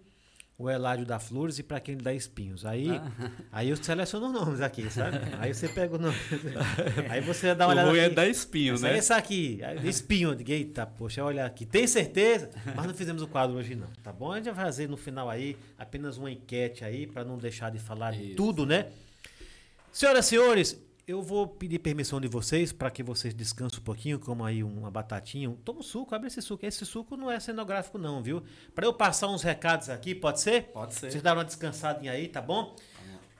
o 0.58 0.70
Eládio 0.70 1.04
dá 1.04 1.18
flores 1.18 1.58
e 1.58 1.62
para 1.62 1.78
quem 1.78 1.96
dá 1.96 2.14
espinhos. 2.14 2.64
Aí, 2.64 2.88
ah. 2.90 3.10
aí 3.52 3.68
eu 3.68 3.76
seleciono 3.76 4.28
os 4.28 4.32
nomes 4.32 4.60
aqui, 4.62 4.90
sabe? 4.90 5.18
Aí 5.38 5.52
você 5.52 5.68
pega 5.68 5.96
o 5.96 5.98
nome. 5.98 6.16
Aí 7.10 7.20
você 7.20 7.54
dá 7.54 7.66
uma 7.66 7.74
olhada. 7.74 7.92
O 7.92 7.96
é 7.96 8.08
dar 8.08 8.26
espinho, 8.26 8.78
né? 8.78 8.96
Esse 8.96 9.12
aqui, 9.12 9.60
espinho. 9.84 10.36
Eita, 10.46 10.86
poxa, 10.86 11.22
olha 11.22 11.44
aqui. 11.44 11.66
Tem 11.66 11.86
certeza? 11.86 12.50
Mas 12.74 12.86
não 12.86 12.94
fizemos 12.94 13.20
o 13.20 13.28
quadro 13.28 13.56
hoje, 13.56 13.74
não. 13.74 13.88
Tá 14.02 14.12
bom? 14.12 14.32
A 14.32 14.36
gente 14.36 14.46
vai 14.46 14.64
fazer 14.64 14.88
no 14.88 14.96
final 14.96 15.28
aí 15.28 15.58
apenas 15.78 16.16
uma 16.16 16.30
enquete 16.30 16.84
aí, 16.84 17.06
para 17.06 17.22
não 17.22 17.36
deixar 17.36 17.70
de 17.70 17.78
falar 17.78 18.14
Isso. 18.14 18.22
de 18.22 18.34
tudo, 18.34 18.64
né? 18.64 18.86
Senhoras 19.92 20.26
e 20.26 20.28
senhores, 20.28 20.85
eu 21.06 21.22
vou 21.22 21.46
pedir 21.46 21.78
permissão 21.78 22.20
de 22.20 22.26
vocês 22.26 22.72
para 22.72 22.90
que 22.90 23.00
vocês 23.00 23.32
descansem 23.32 23.78
um 23.78 23.82
pouquinho, 23.82 24.18
como 24.18 24.44
aí 24.44 24.64
uma 24.64 24.90
batatinha. 24.90 25.56
Toma 25.64 25.78
um 25.78 25.82
suco, 25.82 26.12
abre 26.14 26.26
esse 26.26 26.42
suco. 26.42 26.66
Esse 26.66 26.84
suco 26.84 27.16
não 27.16 27.30
é 27.30 27.38
cenográfico, 27.38 27.96
não, 27.96 28.20
viu? 28.20 28.42
Para 28.74 28.86
eu 28.86 28.92
passar 28.92 29.28
uns 29.28 29.42
recados 29.42 29.88
aqui, 29.88 30.16
pode 30.16 30.40
ser? 30.40 30.64
Pode 30.64 30.94
ser. 30.94 31.12
Vocês 31.12 31.22
deram 31.22 31.38
uma 31.38 31.44
descansadinha 31.44 32.10
aí, 32.10 32.26
tá 32.26 32.42
bom? 32.42 32.74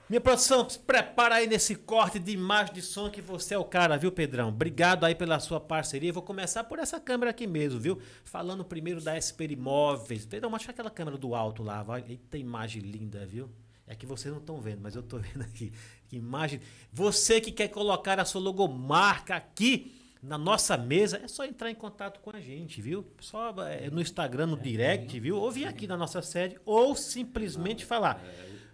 Minha 0.09 0.21
produção, 0.21 0.69
se 0.69 0.79
prepara 0.79 1.35
aí 1.35 1.47
nesse 1.47 1.75
corte 1.75 2.17
de 2.17 2.31
imagem 2.31 2.73
de 2.73 2.81
som 2.81 3.09
que 3.09 3.21
você 3.21 3.55
é 3.55 3.57
o 3.57 3.65
cara, 3.65 3.97
viu, 3.97 4.09
Pedrão? 4.09 4.47
Obrigado 4.47 5.03
aí 5.03 5.13
pela 5.13 5.37
sua 5.37 5.59
parceria. 5.59 6.13
Vou 6.13 6.23
começar 6.23 6.63
por 6.63 6.79
essa 6.79 6.97
câmera 6.97 7.31
aqui 7.31 7.45
mesmo, 7.45 7.77
viu? 7.77 7.99
Falando 8.23 8.63
primeiro 8.63 9.01
da 9.01 9.19
SP 9.19 9.43
Imóveis. 9.51 10.25
Pedrão, 10.25 10.49
mostra 10.49 10.71
aquela 10.71 10.89
câmera 10.89 11.17
do 11.17 11.35
alto 11.35 11.61
lá. 11.61 11.83
Vai. 11.83 12.05
Eita, 12.07 12.37
imagem 12.37 12.81
linda, 12.83 13.25
viu? 13.25 13.49
É 13.87 13.95
que 13.95 14.05
vocês 14.05 14.31
não 14.31 14.41
estão 14.41 14.59
vendo, 14.59 14.81
mas 14.81 14.95
eu 14.95 15.01
estou 15.01 15.19
vendo 15.19 15.41
aqui. 15.41 15.71
Que 16.09 16.17
imagem. 16.17 16.59
Você 16.91 17.39
que 17.39 17.51
quer 17.51 17.69
colocar 17.69 18.19
a 18.19 18.25
sua 18.25 18.41
logomarca 18.41 19.35
aqui 19.35 19.93
na 20.21 20.37
nossa 20.37 20.77
mesa, 20.77 21.21
é 21.23 21.27
só 21.27 21.45
entrar 21.45 21.71
em 21.71 21.75
contato 21.75 22.19
com 22.19 22.35
a 22.35 22.41
gente, 22.41 22.81
viu? 22.81 23.05
Só 23.19 23.55
é, 23.63 23.89
no 23.89 24.01
Instagram, 24.01 24.47
no 24.47 24.57
direct, 24.57 25.17
viu? 25.19 25.37
Ou 25.37 25.49
vir 25.51 25.65
aqui 25.65 25.87
na 25.87 25.95
nossa 25.95 26.21
sede, 26.21 26.59
ou 26.65 26.93
simplesmente 26.95 27.85
falar. 27.85 28.21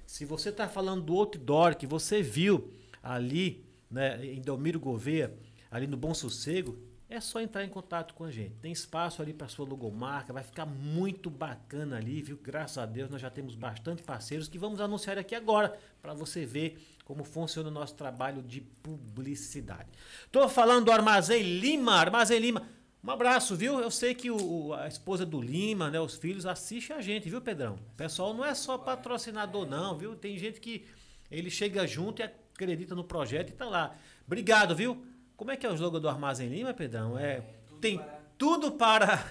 Se 0.04 0.24
você 0.24 0.48
está 0.48 0.68
falando 0.68 1.02
do 1.02 1.14
outdoor 1.14 1.76
que 1.76 1.86
você 1.86 2.20
viu 2.22 2.72
ali 3.02 3.64
né, 3.92 4.24
em 4.24 4.40
Delmiro 4.40 4.80
Gouveia, 4.80 5.32
ali 5.70 5.86
no 5.86 5.96
Bom 5.96 6.14
Sossego, 6.14 6.76
é 7.08 7.20
só 7.20 7.40
entrar 7.42 7.62
em 7.62 7.68
contato 7.68 8.14
com 8.14 8.24
a 8.24 8.30
gente. 8.30 8.54
Tem 8.62 8.72
espaço 8.72 9.20
ali 9.20 9.34
para 9.34 9.46
sua 9.46 9.66
logomarca, 9.66 10.32
vai 10.32 10.42
ficar 10.42 10.64
muito 10.64 11.28
bacana 11.28 11.98
ali, 11.98 12.22
viu? 12.22 12.38
Graças 12.42 12.78
a 12.78 12.86
Deus 12.86 13.10
nós 13.10 13.20
já 13.20 13.28
temos 13.28 13.54
bastante 13.54 14.02
parceiros 14.02 14.48
que 14.48 14.58
vamos 14.58 14.80
anunciar 14.80 15.18
aqui 15.18 15.34
agora 15.34 15.78
para 16.00 16.14
você 16.14 16.46
ver 16.46 16.82
como 17.04 17.22
funciona 17.22 17.68
o 17.68 17.72
nosso 17.72 17.94
trabalho 17.94 18.42
de 18.42 18.62
publicidade. 18.62 19.90
Estou 20.24 20.48
falando 20.48 20.86
do 20.86 20.92
Armazém 20.92 21.42
Lima, 21.42 21.96
Armazém 21.96 22.38
Lima. 22.38 22.66
Um 23.04 23.10
abraço, 23.10 23.54
viu? 23.56 23.78
Eu 23.80 23.90
sei 23.90 24.14
que 24.14 24.30
o, 24.30 24.72
a 24.72 24.88
esposa 24.88 25.26
do 25.26 25.42
Lima, 25.42 25.90
né, 25.90 26.00
os 26.00 26.14
filhos 26.14 26.46
assistem 26.46 26.96
a 26.96 27.00
gente, 27.02 27.28
viu, 27.28 27.42
Pedrão? 27.42 27.74
O 27.74 27.96
pessoal 27.96 28.32
não 28.32 28.44
é 28.44 28.54
só 28.54 28.78
patrocinador 28.78 29.66
não, 29.66 29.98
viu? 29.98 30.14
Tem 30.14 30.38
gente 30.38 30.60
que 30.60 30.86
ele 31.30 31.50
chega 31.50 31.86
junto 31.86 32.22
e 32.22 32.24
acredita 32.62 32.94
no 32.94 33.04
projeto 33.04 33.50
e 33.50 33.52
tá 33.52 33.66
lá. 33.66 33.94
Obrigado, 34.26 34.74
viu? 34.74 35.04
Como 35.36 35.50
é 35.50 35.56
que 35.56 35.66
é 35.66 35.70
o 35.70 35.74
slogan 35.74 36.00
do 36.00 36.08
Armazém 36.08 36.48
Lima, 36.48 36.72
Pedrão? 36.72 37.18
É, 37.18 37.38
é 37.38 37.42
tudo 37.68 37.80
tem 37.80 37.98
para, 37.98 38.20
tudo 38.38 38.72
para 38.72 39.26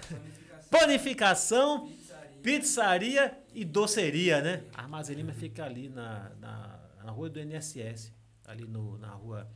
panificação, 0.69 1.87
pizzaria. 1.87 2.39
pizzaria. 2.41 3.37
e 3.53 3.63
doceria, 3.65 4.41
né? 4.41 4.63
Armazém 4.73 5.15
Lima 5.15 5.33
fica 5.33 5.63
ali 5.63 5.89
na, 5.89 6.31
na, 6.39 6.79
na 7.03 7.11
rua 7.11 7.29
do 7.29 7.39
NSS, 7.39 8.11
ali 8.45 8.65
no, 8.65 8.97
na 8.97 9.09
rua 9.09 9.47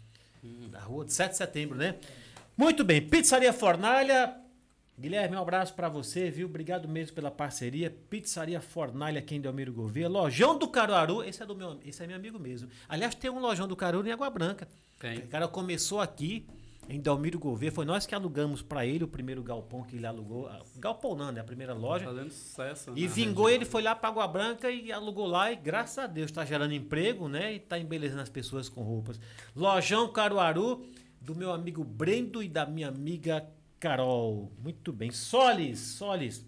hum. 0.43 0.69
na 0.71 0.79
rua 0.79 1.05
de 1.05 1.13
7 1.13 1.31
de 1.31 1.37
setembro, 1.37 1.77
né? 1.77 1.95
Muito 2.55 2.85
bem, 2.85 3.05
Pizzaria 3.05 3.51
Fornalha. 3.51 4.44
Guilherme, 4.97 5.35
um 5.35 5.41
abraço 5.41 5.73
para 5.73 5.89
você, 5.89 6.31
viu? 6.31 6.47
Obrigado 6.47 6.87
mesmo 6.87 7.15
pela 7.15 7.29
parceria. 7.29 7.93
Pizzaria 8.09 8.61
Fornalha 8.61 9.19
aqui 9.19 9.35
em 9.35 9.41
Delmiro 9.41 9.73
Gouveia. 9.73 10.07
Lojão 10.07 10.57
do 10.57 10.69
Caruaru, 10.69 11.21
esse 11.21 11.43
é 11.43 11.45
do 11.45 11.53
meu, 11.53 11.77
esse 11.83 12.01
é 12.01 12.07
meu 12.07 12.15
amigo 12.15 12.39
mesmo. 12.39 12.69
Aliás, 12.87 13.13
tem 13.13 13.29
um 13.29 13.39
lojão 13.39 13.67
do 13.67 13.75
Caruaru 13.75 14.07
em 14.07 14.11
Água 14.11 14.29
Branca. 14.29 14.67
Tem. 14.97 15.17
O 15.17 15.27
cara 15.27 15.49
começou 15.49 15.99
aqui 15.99 16.47
em 16.87 16.99
Delmiro 16.99 17.37
Gouveia. 17.37 17.73
Foi 17.73 17.83
nós 17.83 18.05
que 18.05 18.15
alugamos 18.15 18.61
para 18.61 18.85
ele 18.85 19.03
o 19.03 19.07
primeiro 19.07 19.43
galpão 19.43 19.83
que 19.83 19.97
ele 19.97 20.05
alugou. 20.05 20.47
Ah, 20.47 20.61
galpão 20.77 21.13
não, 21.13 21.29
né? 21.29 21.41
A 21.41 21.43
primeira 21.43 21.73
loja. 21.73 22.05
Fazendo 22.05 22.31
sucesso. 22.31 22.93
E 22.95 23.05
vingou, 23.05 23.45
região. 23.45 23.61
ele 23.61 23.65
foi 23.65 23.81
lá 23.81 23.95
para 23.95 24.07
Água 24.07 24.27
Branca 24.29 24.71
e 24.71 24.93
alugou 24.93 25.27
lá. 25.27 25.51
E 25.51 25.57
graças 25.57 25.97
a 25.97 26.07
Deus 26.07 26.31
está 26.31 26.45
gerando 26.45 26.73
emprego, 26.73 27.27
né? 27.27 27.53
E 27.53 27.57
está 27.57 27.77
embelezando 27.77 28.21
as 28.21 28.29
pessoas 28.29 28.69
com 28.69 28.81
roupas. 28.81 29.19
Lojão 29.53 30.07
Caruaru, 30.07 30.85
do 31.19 31.35
meu 31.35 31.51
amigo 31.51 31.83
Brendo 31.83 32.41
e 32.41 32.47
da 32.47 32.65
minha 32.65 32.87
amiga 32.87 33.45
Carol. 33.79 34.51
Muito 34.61 34.91
bem. 34.91 35.11
Solis, 35.11 35.79
Solis. 35.79 36.45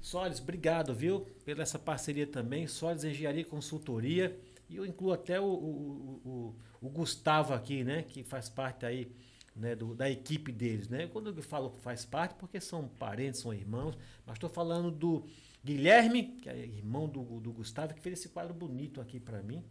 Solis, 0.00 0.40
obrigado, 0.40 0.94
viu? 0.94 1.26
Pela 1.44 1.62
essa 1.62 1.78
parceria 1.78 2.26
também. 2.26 2.66
Solis 2.66 3.04
Engenharia 3.04 3.42
e 3.42 3.44
Consultoria. 3.44 4.38
E 4.68 4.76
eu 4.76 4.86
incluo 4.86 5.12
até 5.12 5.40
o, 5.40 5.44
o, 5.44 6.20
o, 6.24 6.86
o 6.86 6.88
Gustavo 6.88 7.52
aqui, 7.52 7.82
né? 7.82 8.02
Que 8.02 8.22
faz 8.22 8.48
parte 8.48 8.86
aí 8.86 9.10
né, 9.54 9.74
do, 9.74 9.94
da 9.94 10.08
equipe 10.08 10.52
deles, 10.52 10.88
né? 10.88 11.06
Quando 11.08 11.30
eu 11.30 11.42
falo 11.42 11.70
faz 11.80 12.04
parte, 12.04 12.34
porque 12.36 12.60
são 12.60 12.88
parentes, 12.88 13.40
são 13.40 13.52
irmãos, 13.52 13.96
mas 14.24 14.36
estou 14.36 14.48
falando 14.48 14.90
do 14.90 15.26
Guilherme, 15.64 16.22
que 16.40 16.48
é 16.48 16.56
irmão 16.56 17.08
do, 17.08 17.22
do 17.40 17.52
Gustavo, 17.52 17.94
que 17.94 18.00
fez 18.00 18.18
esse 18.18 18.28
quadro 18.28 18.54
bonito 18.54 19.00
aqui 19.00 19.20
para 19.20 19.42
mim. 19.42 19.62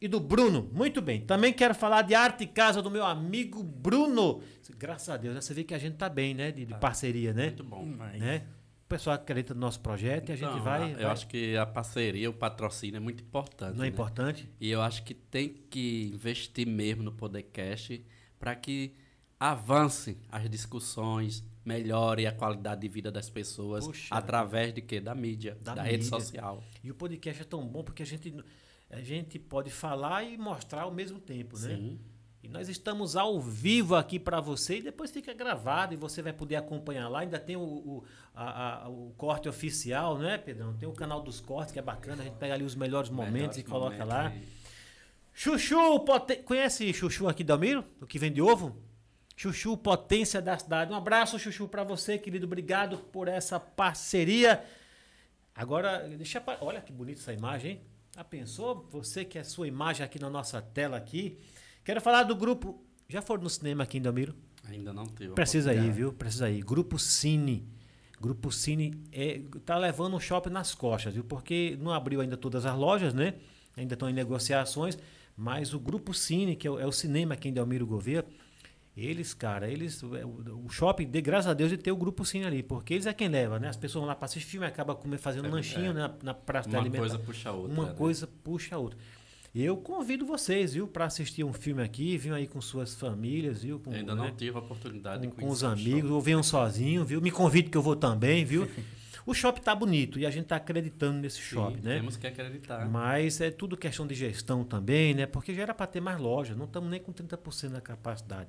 E 0.00 0.06
do 0.06 0.20
Bruno, 0.20 0.70
muito 0.72 1.02
bem. 1.02 1.22
Também 1.22 1.52
quero 1.52 1.74
falar 1.74 2.02
de 2.02 2.14
arte 2.14 2.44
e 2.44 2.46
casa 2.46 2.80
do 2.80 2.90
meu 2.90 3.04
amigo 3.04 3.62
Bruno. 3.64 4.40
Graças 4.78 5.08
a 5.08 5.16
Deus, 5.16 5.34
né? 5.34 5.40
você 5.40 5.52
vê 5.52 5.64
que 5.64 5.74
a 5.74 5.78
gente 5.78 5.96
tá 5.96 6.08
bem, 6.08 6.34
né? 6.34 6.52
De, 6.52 6.64
de 6.64 6.72
tá. 6.72 6.78
parceria, 6.78 7.32
né? 7.32 7.46
Muito 7.46 7.64
bom. 7.64 7.84
Né? 7.84 8.46
O 8.84 8.88
pessoal 8.88 9.16
acredita 9.16 9.54
no 9.54 9.60
nosso 9.60 9.80
projeto 9.80 10.28
e 10.28 10.32
a 10.32 10.36
gente 10.36 10.50
então, 10.50 10.62
vai. 10.62 10.92
Eu 10.92 10.98
vai... 10.98 11.04
acho 11.06 11.26
que 11.26 11.56
a 11.56 11.66
parceria, 11.66 12.30
o 12.30 12.32
patrocínio 12.32 12.96
é 12.96 13.00
muito 13.00 13.24
importante. 13.24 13.76
Não 13.76 13.84
é 13.84 13.88
né? 13.88 13.92
importante? 13.92 14.48
E 14.60 14.70
eu 14.70 14.80
acho 14.80 15.02
que 15.02 15.14
tem 15.14 15.48
que 15.68 16.12
investir 16.14 16.66
mesmo 16.66 17.02
no 17.02 17.12
podcast 17.12 18.04
para 18.38 18.54
que 18.54 18.94
avance 19.38 20.16
as 20.30 20.48
discussões, 20.48 21.44
melhore 21.64 22.26
a 22.26 22.32
qualidade 22.32 22.80
de 22.80 22.88
vida 22.88 23.10
das 23.10 23.28
pessoas 23.28 23.86
Puxa, 23.86 24.14
através 24.14 24.72
de 24.72 24.80
quê? 24.80 25.00
Da 25.00 25.14
mídia, 25.14 25.56
da, 25.60 25.74
da 25.74 25.82
mídia. 25.82 25.98
rede 25.98 26.06
social. 26.06 26.62
E 26.82 26.90
o 26.90 26.94
podcast 26.94 27.42
é 27.42 27.44
tão 27.44 27.66
bom 27.66 27.84
porque 27.84 28.02
a 28.02 28.06
gente, 28.06 28.34
a 28.90 29.00
gente 29.00 29.38
pode 29.38 29.70
falar 29.70 30.24
e 30.24 30.36
mostrar 30.36 30.82
ao 30.82 30.90
mesmo 30.90 31.20
tempo, 31.20 31.58
né? 31.58 31.76
Sim. 31.76 32.00
E 32.42 32.48
nós 32.48 32.68
estamos 32.68 33.16
ao 33.16 33.40
vivo 33.40 33.96
aqui 33.96 34.18
para 34.18 34.40
você 34.40 34.78
e 34.78 34.82
depois 34.82 35.10
fica 35.10 35.34
gravado 35.34 35.92
e 35.92 35.96
você 35.96 36.22
vai 36.22 36.32
poder 36.32 36.56
acompanhar 36.56 37.08
lá. 37.08 37.20
Ainda 37.20 37.38
tem 37.38 37.56
o, 37.56 37.60
o, 37.60 38.04
a, 38.34 38.84
a, 38.84 38.88
o 38.88 39.12
corte 39.16 39.48
oficial, 39.48 40.16
né, 40.16 40.38
Pedrão? 40.38 40.72
Tem 40.74 40.88
o 40.88 40.92
canal 40.92 41.20
dos 41.20 41.40
cortes 41.40 41.72
que 41.72 41.78
é 41.78 41.82
bacana. 41.82 42.22
A 42.22 42.24
gente 42.24 42.36
pega 42.36 42.54
ali 42.54 42.64
os 42.64 42.76
melhores 42.76 43.10
momentos 43.10 43.32
melhores 43.32 43.58
e 43.58 43.62
coloca 43.64 44.04
momentos 44.04 44.08
lá. 44.08 44.32
Chuchu, 45.34 46.00
poten... 46.00 46.42
conhece 46.42 46.92
Chuchu 46.92 47.28
aqui, 47.28 47.42
Dalmiro? 47.44 47.84
O 48.00 48.06
que 48.06 48.18
vende 48.18 48.40
ovo? 48.40 48.80
Chuchu, 49.36 49.76
potência 49.76 50.40
da 50.40 50.56
cidade. 50.56 50.92
Um 50.92 50.96
abraço, 50.96 51.38
Chuchu, 51.38 51.68
para 51.68 51.84
você, 51.84 52.18
querido. 52.18 52.46
Obrigado 52.46 52.98
por 52.98 53.28
essa 53.28 53.60
parceria. 53.60 54.64
Agora, 55.54 56.08
deixa. 56.08 56.42
Olha 56.60 56.80
que 56.80 56.92
bonita 56.92 57.20
essa 57.20 57.32
imagem, 57.32 57.72
hein? 57.72 57.80
Já 58.18 58.24
pensou? 58.24 58.84
Você 58.90 59.24
que 59.24 59.38
é 59.38 59.44
sua 59.44 59.68
imagem 59.68 60.04
aqui 60.04 60.18
na 60.18 60.28
nossa 60.28 60.60
tela 60.60 60.96
aqui. 60.96 61.38
Quero 61.84 62.00
falar 62.00 62.24
do 62.24 62.34
grupo. 62.34 62.82
Já 63.08 63.22
foram 63.22 63.44
no 63.44 63.48
cinema 63.48 63.84
aqui 63.84 63.98
em 63.98 64.02
Delmiro? 64.02 64.34
Ainda 64.64 64.92
não 64.92 65.06
teve. 65.06 65.34
Precisa 65.34 65.72
ir, 65.72 65.92
viu? 65.92 66.12
Precisa 66.12 66.50
ir. 66.50 66.64
Grupo 66.64 66.98
Cine. 66.98 67.64
Grupo 68.20 68.50
Cine 68.50 69.00
é, 69.12 69.40
tá 69.64 69.78
levando 69.78 70.16
o 70.16 70.20
shopping 70.20 70.50
nas 70.50 70.74
costas, 70.74 71.14
viu? 71.14 71.22
Porque 71.22 71.78
não 71.80 71.92
abriu 71.92 72.20
ainda 72.20 72.36
todas 72.36 72.66
as 72.66 72.76
lojas, 72.76 73.14
né? 73.14 73.34
Ainda 73.76 73.94
estão 73.94 74.10
em 74.10 74.12
negociações. 74.12 74.98
Mas 75.36 75.72
o 75.72 75.78
Grupo 75.78 76.12
Cine, 76.12 76.56
que 76.56 76.66
é 76.66 76.70
o, 76.72 76.80
é 76.80 76.86
o 76.86 76.90
cinema 76.90 77.34
aqui 77.34 77.48
em 77.48 77.52
Delmiro 77.52 77.86
Gouveia, 77.86 78.26
Eles, 78.98 79.32
cara, 79.32 79.70
eles. 79.70 80.02
O 80.02 80.08
o 80.64 80.68
shopping, 80.68 81.06
de, 81.06 81.20
graças 81.20 81.50
a 81.50 81.54
Deus, 81.54 81.70
ele 81.70 81.80
tem 81.80 81.92
o 81.92 81.96
grupo 81.96 82.24
Cine 82.24 82.44
ali, 82.44 82.62
porque 82.62 82.94
eles 82.94 83.06
é 83.06 83.14
quem 83.14 83.28
leva, 83.28 83.58
né? 83.58 83.68
As 83.68 83.76
pessoas 83.76 84.00
vão 84.00 84.08
lá 84.08 84.14
para 84.14 84.26
assistir 84.26 84.50
filme 84.50 84.66
acabam 84.66 84.96
comer, 84.96 85.18
fazendo 85.18 85.46
É, 85.46 85.50
lanchinho 85.50 85.90
é. 85.90 85.94
né, 85.94 86.10
na 86.22 86.34
praça 86.34 86.68
de 86.68 86.76
Uma 86.76 86.90
coisa 86.90 87.18
puxa 87.18 87.48
a 87.48 87.52
outra. 87.52 87.72
Uma 87.72 87.86
né? 87.86 87.94
coisa 87.94 88.28
puxa 88.44 88.76
a 88.76 88.78
outra. 88.78 88.98
Eu 89.54 89.76
convido 89.76 90.26
vocês, 90.26 90.74
viu, 90.74 90.86
para 90.86 91.06
assistir 91.06 91.42
um 91.42 91.52
filme 91.52 91.82
aqui, 91.82 92.18
venham 92.18 92.36
aí 92.36 92.46
com 92.46 92.60
suas 92.60 92.94
famílias, 92.94 93.62
viu? 93.62 93.80
Com, 93.80 93.90
ainda 93.90 94.14
né, 94.14 94.28
não 94.28 94.36
tive 94.36 94.56
a 94.56 94.60
oportunidade 94.60 95.26
com, 95.26 95.34
de 95.34 95.40
com 95.40 95.48
os 95.48 95.64
amigos, 95.64 96.10
ou 96.10 96.20
venham 96.20 96.42
sozinho, 96.42 97.04
viu? 97.04 97.20
Me 97.20 97.30
convide 97.30 97.70
que 97.70 97.76
eu 97.76 97.82
vou 97.82 97.96
também, 97.96 98.44
viu? 98.44 98.68
o 99.24 99.34
shopping 99.34 99.62
tá 99.62 99.74
bonito 99.74 100.18
e 100.18 100.26
a 100.26 100.30
gente 100.30 100.46
tá 100.46 100.56
acreditando 100.56 101.18
nesse 101.18 101.36
Sim, 101.36 101.42
shopping, 101.42 101.80
né? 101.80 101.96
Temos 101.96 102.16
que 102.16 102.26
acreditar. 102.26 102.88
Mas 102.88 103.40
é 103.40 103.50
tudo 103.50 103.76
questão 103.76 104.06
de 104.06 104.14
gestão 104.14 104.64
também, 104.64 105.14
né? 105.14 105.26
Porque 105.26 105.54
já 105.54 105.62
era 105.62 105.74
para 105.74 105.86
ter 105.86 106.00
mais 106.00 106.18
lojas, 106.20 106.56
não 106.56 106.66
estamos 106.66 106.90
nem 106.90 107.00
com 107.00 107.12
30% 107.12 107.70
da 107.70 107.80
capacidade. 107.80 108.48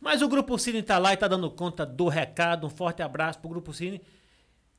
Mas 0.00 0.22
o 0.22 0.28
Grupo 0.28 0.58
Cine 0.58 0.78
está 0.78 0.98
lá 0.98 1.10
e 1.10 1.14
está 1.14 1.28
dando 1.28 1.50
conta 1.50 1.84
do 1.84 2.08
recado. 2.08 2.66
Um 2.66 2.70
forte 2.70 3.02
abraço 3.02 3.38
para 3.38 3.46
o 3.46 3.50
Grupo 3.50 3.72
Cine. 3.72 4.00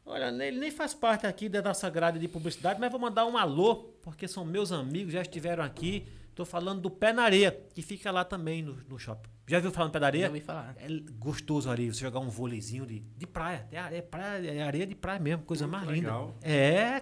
Olha, 0.05 0.29
ele 0.45 0.57
nem 0.57 0.71
faz 0.71 0.93
parte 0.93 1.27
aqui 1.27 1.49
da 1.49 1.61
nossa 1.61 1.89
grade 1.89 2.17
de 2.17 2.27
publicidade, 2.29 2.79
mas 2.79 2.89
vou 2.89 2.99
mandar 2.99 3.25
um 3.25 3.37
alô, 3.37 3.75
porque 4.01 4.27
são 4.27 4.45
meus 4.45 4.71
amigos, 4.71 5.11
já 5.11 5.21
estiveram 5.21 5.63
aqui. 5.63 6.07
Estou 6.37 6.45
falando 6.45 6.81
do 6.81 6.91
Pé 6.91 7.11
na 7.11 7.23
Areia, 7.23 7.51
que 7.73 7.81
fica 7.81 8.11
lá 8.11 8.23
também 8.23 8.61
no, 8.61 8.75
no 8.87 8.99
shopping. 8.99 9.27
Já 9.47 9.59
viu 9.59 9.71
falando 9.71 9.89
do 9.89 9.93
Pé 9.93 9.99
na 9.99 10.03
Já 10.05 10.07
Areia? 10.07 10.27
ouvi 10.27 10.39
falar. 10.39 10.75
É 10.77 10.87
gostoso 11.17 11.67
ali, 11.67 11.91
você 11.91 12.01
jogar 12.01 12.19
um 12.19 12.29
vôleizinho 12.29 12.85
de, 12.85 12.99
de 12.99 13.25
praia. 13.25 13.67
É 13.71 13.79
areia, 13.79 14.03
praia. 14.03 14.51
é 14.51 14.61
areia 14.61 14.85
de 14.85 14.93
praia 14.93 15.19
mesmo, 15.19 15.41
coisa 15.45 15.65
Hum, 15.65 15.69
mais 15.69 15.87
legal. 15.87 16.35
linda. 16.43 16.47
É, 16.47 17.01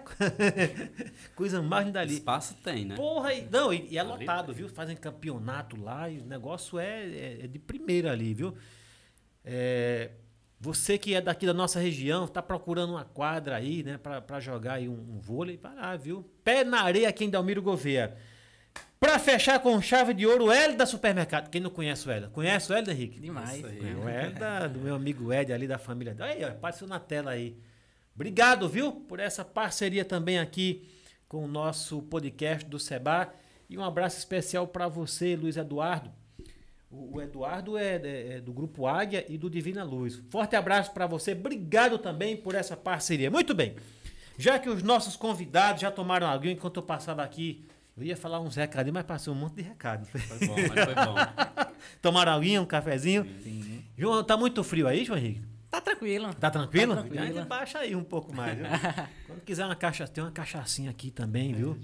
coisa 1.36 1.60
mais 1.60 1.84
linda 1.84 2.00
ali. 2.00 2.14
Espaço 2.14 2.54
tem, 2.64 2.86
né? 2.86 2.96
Porra, 2.96 3.34
e, 3.34 3.46
não, 3.50 3.74
e, 3.74 3.86
e 3.90 3.98
é 3.98 4.02
lotado, 4.02 4.54
viu? 4.54 4.70
Fazem 4.70 4.96
campeonato 4.96 5.78
lá 5.78 6.08
e 6.08 6.18
o 6.20 6.24
negócio 6.24 6.78
é, 6.78 7.04
é- 7.04 7.38
é 7.42 7.46
de 7.46 7.58
primeira 7.58 8.12
ali, 8.12 8.32
viu? 8.32 8.56
É, 9.44 10.12
você 10.58 10.96
que 10.96 11.14
é 11.14 11.20
daqui 11.20 11.44
da 11.44 11.52
nossa 11.52 11.78
região, 11.78 12.26
tá 12.26 12.40
procurando 12.40 12.94
uma 12.94 13.04
quadra 13.04 13.56
aí, 13.56 13.82
né, 13.82 13.98
pra, 13.98 14.22
pra 14.22 14.40
jogar 14.40 14.74
aí 14.74 14.88
um, 14.88 14.94
um 14.94 15.18
vôlei, 15.20 15.58
vai 15.58 15.74
lá, 15.76 15.94
viu? 15.94 16.24
Pé 16.42 16.64
na 16.64 16.80
areia 16.80 17.10
aqui 17.10 17.26
em 17.26 17.28
Dalmiro 17.30 17.60
Gouveia. 17.60 18.16
Pra 18.98 19.18
fechar 19.18 19.58
com 19.60 19.80
chave 19.80 20.14
de 20.14 20.26
ouro, 20.26 20.46
o 20.46 20.50
Hélio 20.52 20.76
da 20.76 20.86
Supermercado. 20.86 21.50
Quem 21.50 21.60
não 21.60 21.70
conhece 21.70 22.08
o 22.08 22.10
Hélio? 22.10 22.30
Conhece 22.30 22.72
o 22.72 22.74
Hélio, 22.74 22.90
Henrique? 22.90 23.20
Demais. 23.20 23.62
É, 23.62 23.94
o 23.94 24.08
Hélio 24.08 24.34
do 24.72 24.80
meu 24.80 24.94
amigo 24.94 25.32
Ed 25.32 25.52
ali 25.52 25.66
da 25.68 25.78
família. 25.78 26.14
dele. 26.14 26.30
Aí, 26.32 26.44
ó, 26.44 26.48
apareceu 26.48 26.86
na 26.88 26.98
tela 26.98 27.32
aí. 27.32 27.56
Obrigado, 28.14 28.66
viu, 28.68 28.92
por 28.92 29.20
essa 29.20 29.44
parceria 29.44 30.04
também 30.04 30.38
aqui 30.38 30.88
com 31.28 31.44
o 31.44 31.48
nosso 31.48 32.00
podcast 32.02 32.64
do 32.68 32.78
Seba. 32.78 33.32
E 33.68 33.76
um 33.76 33.84
abraço 33.84 34.16
especial 34.18 34.66
para 34.66 34.88
você, 34.88 35.36
Luiz 35.36 35.56
Eduardo. 35.58 36.10
O, 36.90 37.16
o 37.18 37.22
Eduardo 37.22 37.76
é, 37.76 37.96
é- 37.96 38.32
é 38.36 38.40
do 38.40 38.52
Grupo 38.52 38.86
Águia 38.86 39.26
e 39.28 39.36
do 39.36 39.50
Divina 39.50 39.84
Luz. 39.84 40.22
Forte 40.30 40.56
abraço 40.56 40.92
para 40.92 41.06
você. 41.06 41.32
Obrigado 41.32 41.98
também 41.98 42.34
por 42.36 42.54
essa 42.54 42.76
parceria. 42.76 43.30
Muito 43.30 43.54
bem. 43.54 43.76
Já 44.38 44.58
que 44.58 44.70
os 44.70 44.82
nossos 44.82 45.16
convidados 45.16 45.82
já 45.82 45.90
tomaram 45.90 46.26
água 46.26 46.50
enquanto 46.50 46.76
eu 46.78 46.82
passava 46.82 47.22
aqui, 47.22 47.64
eu 47.96 48.02
ia 48.04 48.16
falar 48.16 48.40
uns 48.40 48.56
recadinhos, 48.56 48.94
mas 48.94 49.04
passei 49.04 49.32
um 49.32 49.36
monte 49.36 49.54
de 49.56 49.62
recado. 49.62 50.06
Foi 50.06 50.20
bom, 50.46 50.54
mas 50.56 50.84
foi 50.84 50.94
bom. 50.94 51.14
Tomaram 52.02 52.32
aguinha, 52.32 52.60
um 52.60 52.66
cafezinho. 52.66 53.24
Sim. 53.42 53.82
João, 53.96 54.22
tá 54.22 54.36
muito 54.36 54.62
frio 54.62 54.86
aí, 54.86 55.04
João 55.04 55.18
Henrique? 55.18 55.42
Tá 55.70 55.80
tranquilo. 55.80 56.32
Tá 56.34 56.50
tranquilo? 56.50 56.94
Tá 56.94 57.00
tranquilo. 57.02 57.24
Ainda 57.24 57.44
baixa 57.44 57.80
aí 57.80 57.94
um 57.96 58.04
pouco 58.04 58.34
mais, 58.34 58.56
viu? 58.56 58.66
Quando 59.26 59.40
quiser 59.40 59.64
uma 59.66 59.74
caixa, 59.74 60.06
tem 60.06 60.22
uma 60.24 60.30
cachaçinha 60.30 60.90
aqui 60.90 61.10
também, 61.10 61.52
viu? 61.52 61.76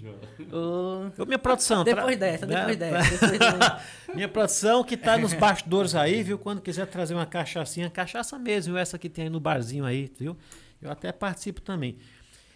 Ô, 0.51 1.11
Ô, 1.23 1.27
minha 1.27 1.39
produção. 1.39 1.83
Depois 1.85 2.17
tra- 2.17 2.27
dessa, 2.27 2.47
depois 2.47 2.79
né? 2.79 2.91
dessa. 2.91 3.11
Depois 3.29 3.39
dessa. 3.39 3.81
Minha 4.15 4.29
produção 4.29 4.85
que 4.85 4.97
tá 4.97 5.19
nos 5.19 5.35
bastidores 5.35 5.95
aí, 5.95 6.23
viu? 6.23 6.39
Quando 6.39 6.61
quiser 6.63 6.87
trazer 6.87 7.15
uma 7.15 7.27
cachaçinha, 7.27 7.91
cachaça 7.91 8.39
mesmo, 8.39 8.77
essa 8.77 8.99
que 8.99 9.09
tem 9.09 9.25
aí 9.25 9.31
no 9.31 9.41
barzinho 9.41 9.85
aí, 9.85 10.11
viu? 10.19 10.39
Eu 10.81 10.91
até 10.91 11.11
participo 11.13 11.61
também. 11.61 11.99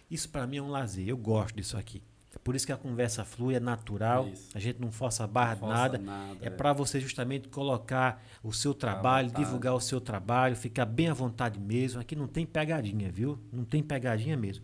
Isso 0.09 0.29
pra 0.29 0.47
mim 0.47 0.57
é 0.57 0.61
um 0.61 0.69
lazer, 0.69 1.07
eu 1.07 1.17
gosto 1.17 1.55
disso 1.55 1.77
aqui. 1.77 2.01
Por 2.43 2.55
isso 2.55 2.65
que 2.65 2.71
a 2.71 2.77
conversa 2.77 3.23
flui, 3.25 3.55
é 3.55 3.59
natural, 3.59 4.27
Isso. 4.29 4.49
a 4.55 4.59
gente 4.59 4.79
não 4.79 4.91
força 4.91 5.23
a 5.23 5.27
barra 5.27 5.53
de 5.55 5.59
Força 5.61 5.75
nada. 5.75 5.97
nada, 5.97 6.37
É 6.41 6.47
é. 6.47 6.49
para 6.49 6.71
você 6.73 6.99
justamente 6.99 7.47
colocar 7.49 8.23
o 8.43 8.53
seu 8.53 8.73
trabalho, 8.73 9.31
divulgar 9.31 9.73
o 9.75 9.79
seu 9.81 9.99
trabalho, 9.99 10.55
ficar 10.55 10.85
bem 10.85 11.09
à 11.09 11.13
vontade 11.13 11.59
mesmo. 11.59 11.99
Aqui 11.99 12.15
não 12.15 12.27
tem 12.27 12.45
pegadinha, 12.45 13.11
viu? 13.11 13.37
Não 13.51 13.65
tem 13.65 13.83
pegadinha 13.83 14.37
mesmo. 14.37 14.63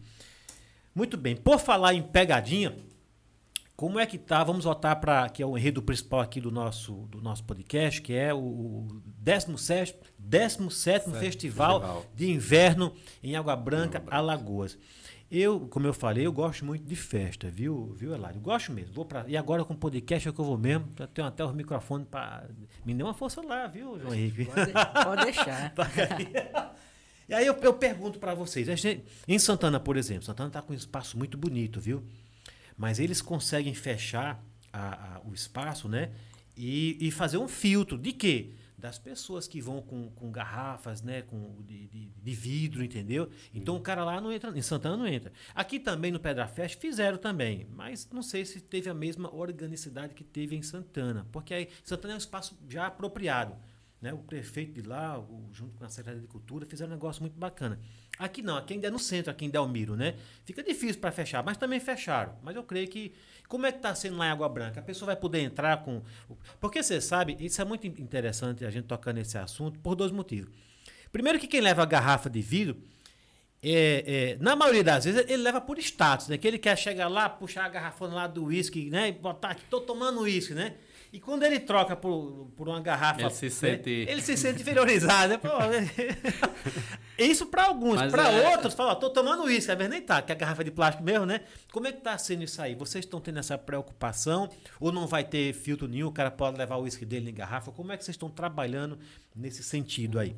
Muito 0.96 1.18
bem. 1.18 1.36
Por 1.36 1.60
falar 1.60 1.94
em 1.94 2.02
pegadinha, 2.04 2.76
como 3.76 4.00
é 4.00 4.06
que 4.06 4.18
tá? 4.20 4.44
Vamos 4.44 4.66
voltar 4.66 4.96
para 4.98 5.28
que 5.30 5.42
é 5.42 5.46
o 5.46 5.58
enredo 5.58 5.82
principal 5.82 6.20
aqui 6.22 6.40
do 6.40 6.52
nosso 6.52 6.94
do 7.10 7.20
nosso 7.22 7.44
podcast, 7.44 8.02
que 8.02 8.14
é 8.14 8.32
o, 8.34 8.38
o 8.38 9.02
17 9.18 9.96
17 10.20 11.10
Festival, 11.12 11.20
Festival. 11.82 12.06
de 12.16 12.32
Inverno 12.32 12.94
em 13.24 13.36
Água 13.36 13.56
Branca, 13.56 13.98
Água 13.98 14.00
Branca. 14.12 14.16
Alagoas. 14.16 14.78
Eu, 15.36 15.62
como 15.62 15.88
eu 15.88 15.94
falei, 15.96 16.28
eu 16.28 16.32
gosto 16.32 16.64
muito 16.64 16.86
de 16.86 16.96
festa, 16.96 17.50
viu, 17.50 17.92
viu, 17.98 18.14
Elário? 18.14 18.40
Gosto 18.40 18.72
mesmo. 18.72 18.94
Vou 18.94 19.04
pra, 19.04 19.26
e 19.28 19.36
agora 19.36 19.66
com 19.66 19.74
o 19.74 19.78
podcast 19.78 20.30
é 20.30 20.32
que 20.32 20.40
eu 20.40 20.46
vou 20.46 20.58
mesmo. 20.60 20.88
Já 20.96 21.08
tenho 21.08 21.28
até 21.28 21.44
os 21.44 21.54
microfones 21.56 22.08
para. 22.08 22.48
Me 22.86 22.94
dê 22.94 23.02
uma 23.02 23.16
força 23.16 23.42
lá, 23.42 23.66
viu, 23.66 24.00
João 24.00 24.14
Henrique? 24.14 24.46
Pode, 24.46 24.72
pode 25.04 25.24
deixar. 25.26 25.74
E 27.28 27.34
aí 27.34 27.48
eu, 27.48 27.54
eu 27.62 27.74
pergunto 27.74 28.20
para 28.20 28.36
vocês, 28.36 28.68
gente- 28.68 29.02
em 29.28 29.40
Santana, 29.40 29.80
por 29.80 29.96
exemplo, 29.96 30.24
Santana 30.26 30.50
está 30.50 30.62
com 30.62 30.74
um 30.74 30.76
espaço 30.76 31.18
muito 31.18 31.38
bonito, 31.38 31.80
viu? 31.80 32.04
Mas 32.78 33.00
eles 33.00 33.22
conseguem 33.22 33.74
fechar 33.74 34.44
a- 34.74 35.16
a- 35.16 35.22
o 35.26 35.34
espaço, 35.34 35.88
né? 35.88 36.12
E, 36.56 36.98
e 37.00 37.10
fazer 37.12 37.38
um 37.38 37.48
filtro 37.48 37.98
de 37.98 38.12
quê? 38.12 38.52
Das 38.84 39.00
pessoas 39.00 39.48
que 39.48 39.62
vão 39.62 39.82
com, 39.82 40.10
com 40.12 40.30
garrafas, 40.30 41.02
né? 41.02 41.22
Com, 41.22 41.56
de, 41.66 41.88
de- 41.88 42.10
de 42.10 42.34
vidro, 42.34 42.84
entendeu? 42.84 43.30
Então 43.54 43.78
o 43.78 43.80
cara 43.80 44.04
lá 44.04 44.20
não 44.20 44.30
entra, 44.30 44.52
em 44.58 44.62
Santana 44.62 44.98
não 44.98 45.08
entra. 45.08 45.32
Aqui 45.56 45.80
também 45.80 46.12
no 46.12 46.20
Pedra 46.20 46.46
Fest 46.50 46.78
fizeram 46.82 47.18
também, 47.18 47.66
mas 47.72 48.10
não 48.12 48.22
sei 48.22 48.44
se 48.44 48.60
teve 48.60 48.90
a 48.90 48.94
mesma 48.94 49.34
organicidade 49.34 50.14
que 50.14 50.24
teve 50.26 50.58
em 50.58 50.62
Santana, 50.62 51.26
porque 51.32 51.54
aí 51.54 51.70
Santana 51.82 52.14
é 52.14 52.16
um 52.16 52.20
espaço 52.20 52.60
já 52.68 52.88
apropriado 52.88 53.56
né? 54.02 54.12
O 54.12 54.18
prefeito 54.18 54.74
de 54.74 54.82
lá, 54.86 55.18
o- 55.18 55.48
junto 55.54 55.78
com 55.78 55.86
a 55.86 55.88
Secretaria 55.88 56.20
de 56.20 56.28
Cultura, 56.28 56.66
fizeram 56.66 56.92
um 56.92 56.96
negócio 56.96 57.22
muito 57.22 57.40
bacana. 57.40 57.80
Aqui 58.20 58.42
não, 58.42 58.58
aqui 58.58 58.74
ainda 58.74 58.88
é 58.88 58.92
no 58.92 59.00
centro, 59.00 59.32
aqui 59.32 59.46
em 59.46 59.50
Delmiro, 59.50 59.96
né? 59.96 60.18
Fica 60.44 60.62
difícil 60.62 61.00
para 61.00 61.10
fechar, 61.10 61.42
mas 61.42 61.56
também 61.56 61.80
fecharam. 61.80 62.36
Mas 62.44 62.54
eu 62.54 62.64
creio 62.64 62.90
que. 62.90 63.14
Como 63.48 63.66
é 63.66 63.72
que 63.72 63.78
está 63.78 63.94
sendo 63.94 64.18
lá 64.18 64.28
em 64.28 64.32
Água 64.32 64.50
Branca? 64.50 64.80
A 64.80 64.84
pessoa 64.84 65.08
vai 65.08 65.16
poder 65.16 65.40
entrar 65.42 65.84
com. 65.84 66.02
Porque 66.60 66.82
você 66.82 67.00
sabe, 67.00 67.38
isso 67.40 67.62
é 67.62 67.66
muito 67.66 67.86
interessante 67.86 68.66
a 68.66 68.70
gente 68.72 68.86
tocar 68.86 69.14
nesse 69.14 69.38
assunto 69.38 69.80
por 69.80 69.96
dois 69.96 70.12
motivos. 70.12 70.52
Primeiro, 71.12 71.40
que 71.40 71.48
quem 71.48 71.62
leva 71.62 71.84
a 71.84 71.86
garrafa 71.86 72.30
de 72.30 72.42
vidro. 72.42 72.76
É, 73.66 74.34
é, 74.36 74.44
na 74.44 74.58
maioria 74.58 74.84
das 74.84 75.06
vezes 75.06 75.24
ele 75.30 75.42
leva 75.42 75.62
por 75.62 75.80
status, 75.80 76.28
né? 76.28 76.38
Que 76.38 76.48
ele 76.48 76.58
quer 76.58 76.78
chegar 76.78 77.08
lá, 77.08 77.30
puxar 77.30 77.64
a 77.64 77.70
garrafona 77.70 78.14
lá 78.14 78.28
do 78.28 78.46
uísque, 78.46 78.90
né? 78.90 79.08
E 79.08 79.12
botar 79.14 79.52
aqui, 79.52 79.64
tô 79.70 79.80
tomando 79.80 80.22
uísque, 80.22 80.54
né? 80.54 80.76
E 81.14 81.20
quando 81.20 81.44
ele 81.44 81.60
troca 81.60 81.96
por, 81.96 82.52
por 82.58 82.68
uma 82.68 82.82
garrafa. 82.82 83.22
Ele 83.22 83.30
se 83.30 83.46
né, 83.46 83.52
sente- 83.52 83.90
Ele 84.10 84.20
se 84.20 84.36
sente 84.36 84.64
inferiorizado, 84.64 85.34
né? 85.34 85.40
Isso 87.20 87.46
para 87.46 87.66
alguns. 87.66 88.02
Para 88.12 88.32
é- 88.32 88.50
outros, 88.50 88.74
fala, 88.74 88.94
ó, 88.94 88.96
tô 88.96 89.12
tomando 89.12 89.44
uísque, 89.44 89.72
às 89.72 89.78
vezes 89.78 89.92
nem 89.92 90.02
tá, 90.02 90.24
que 90.24 90.32
é 90.32 90.36
garrafa 90.36 90.64
de 90.64 90.72
plástico 90.72 91.04
mesmo, 91.04 91.28
né? 91.28 91.42
Como 91.72 91.86
é 91.86 91.92
que 91.92 92.02
tá 92.02 92.18
sendo 92.18 92.44
isso 92.44 92.60
aí? 92.60 92.74
Vocês 92.74 93.06
estão 93.06 93.22
tendo 93.22 93.38
essa 93.38 93.56
preocupação? 93.60 94.50
Ou 94.80 94.92
não 94.92 95.06
vai 95.06 95.24
ter 95.24 95.54
filtro 95.54 95.88
nenhum, 95.88 96.08
o 96.08 96.12
cara 96.12 96.32
pode 96.32 96.58
levar 96.58 96.78
o 96.78 96.82
uísque 96.82 97.06
dele 97.06 97.30
em 97.30 97.34
garrafa? 97.36 97.72
Como 97.72 97.92
é 97.92 97.98
que 97.98 98.04
vocês 98.04 98.16
estão 98.16 98.28
trabalhando 98.28 98.98
nesse 99.36 99.62
sentido 99.62 100.18
aí? 100.18 100.36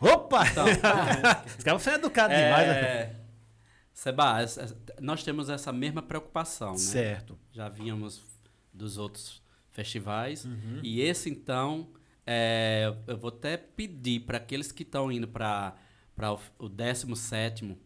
Opa! 0.00 0.48
Então, 0.48 0.64
Os 1.56 1.62
caras 1.62 1.82
são 1.82 1.94
educados 1.94 2.36
demais, 2.36 2.66
né? 2.66 2.74
é, 2.74 3.16
Seba, 3.94 4.44
nós 5.00 5.22
temos 5.22 5.48
essa 5.48 5.72
mesma 5.72 6.02
preocupação, 6.02 6.72
né? 6.72 6.78
Certo. 6.78 7.38
Já 7.52 7.68
vínhamos 7.68 8.26
dos 8.78 8.96
outros 8.96 9.42
festivais. 9.70 10.44
Uhum. 10.44 10.80
E 10.82 11.00
esse, 11.02 11.28
então, 11.28 11.88
é, 12.26 12.94
eu 13.06 13.16
vou 13.16 13.28
até 13.28 13.56
pedir 13.56 14.20
para 14.20 14.38
aqueles 14.38 14.72
que 14.72 14.82
estão 14.82 15.10
indo 15.12 15.28
para 15.28 15.74
o, 16.58 16.64
o 16.66 16.68
17 16.68 17.76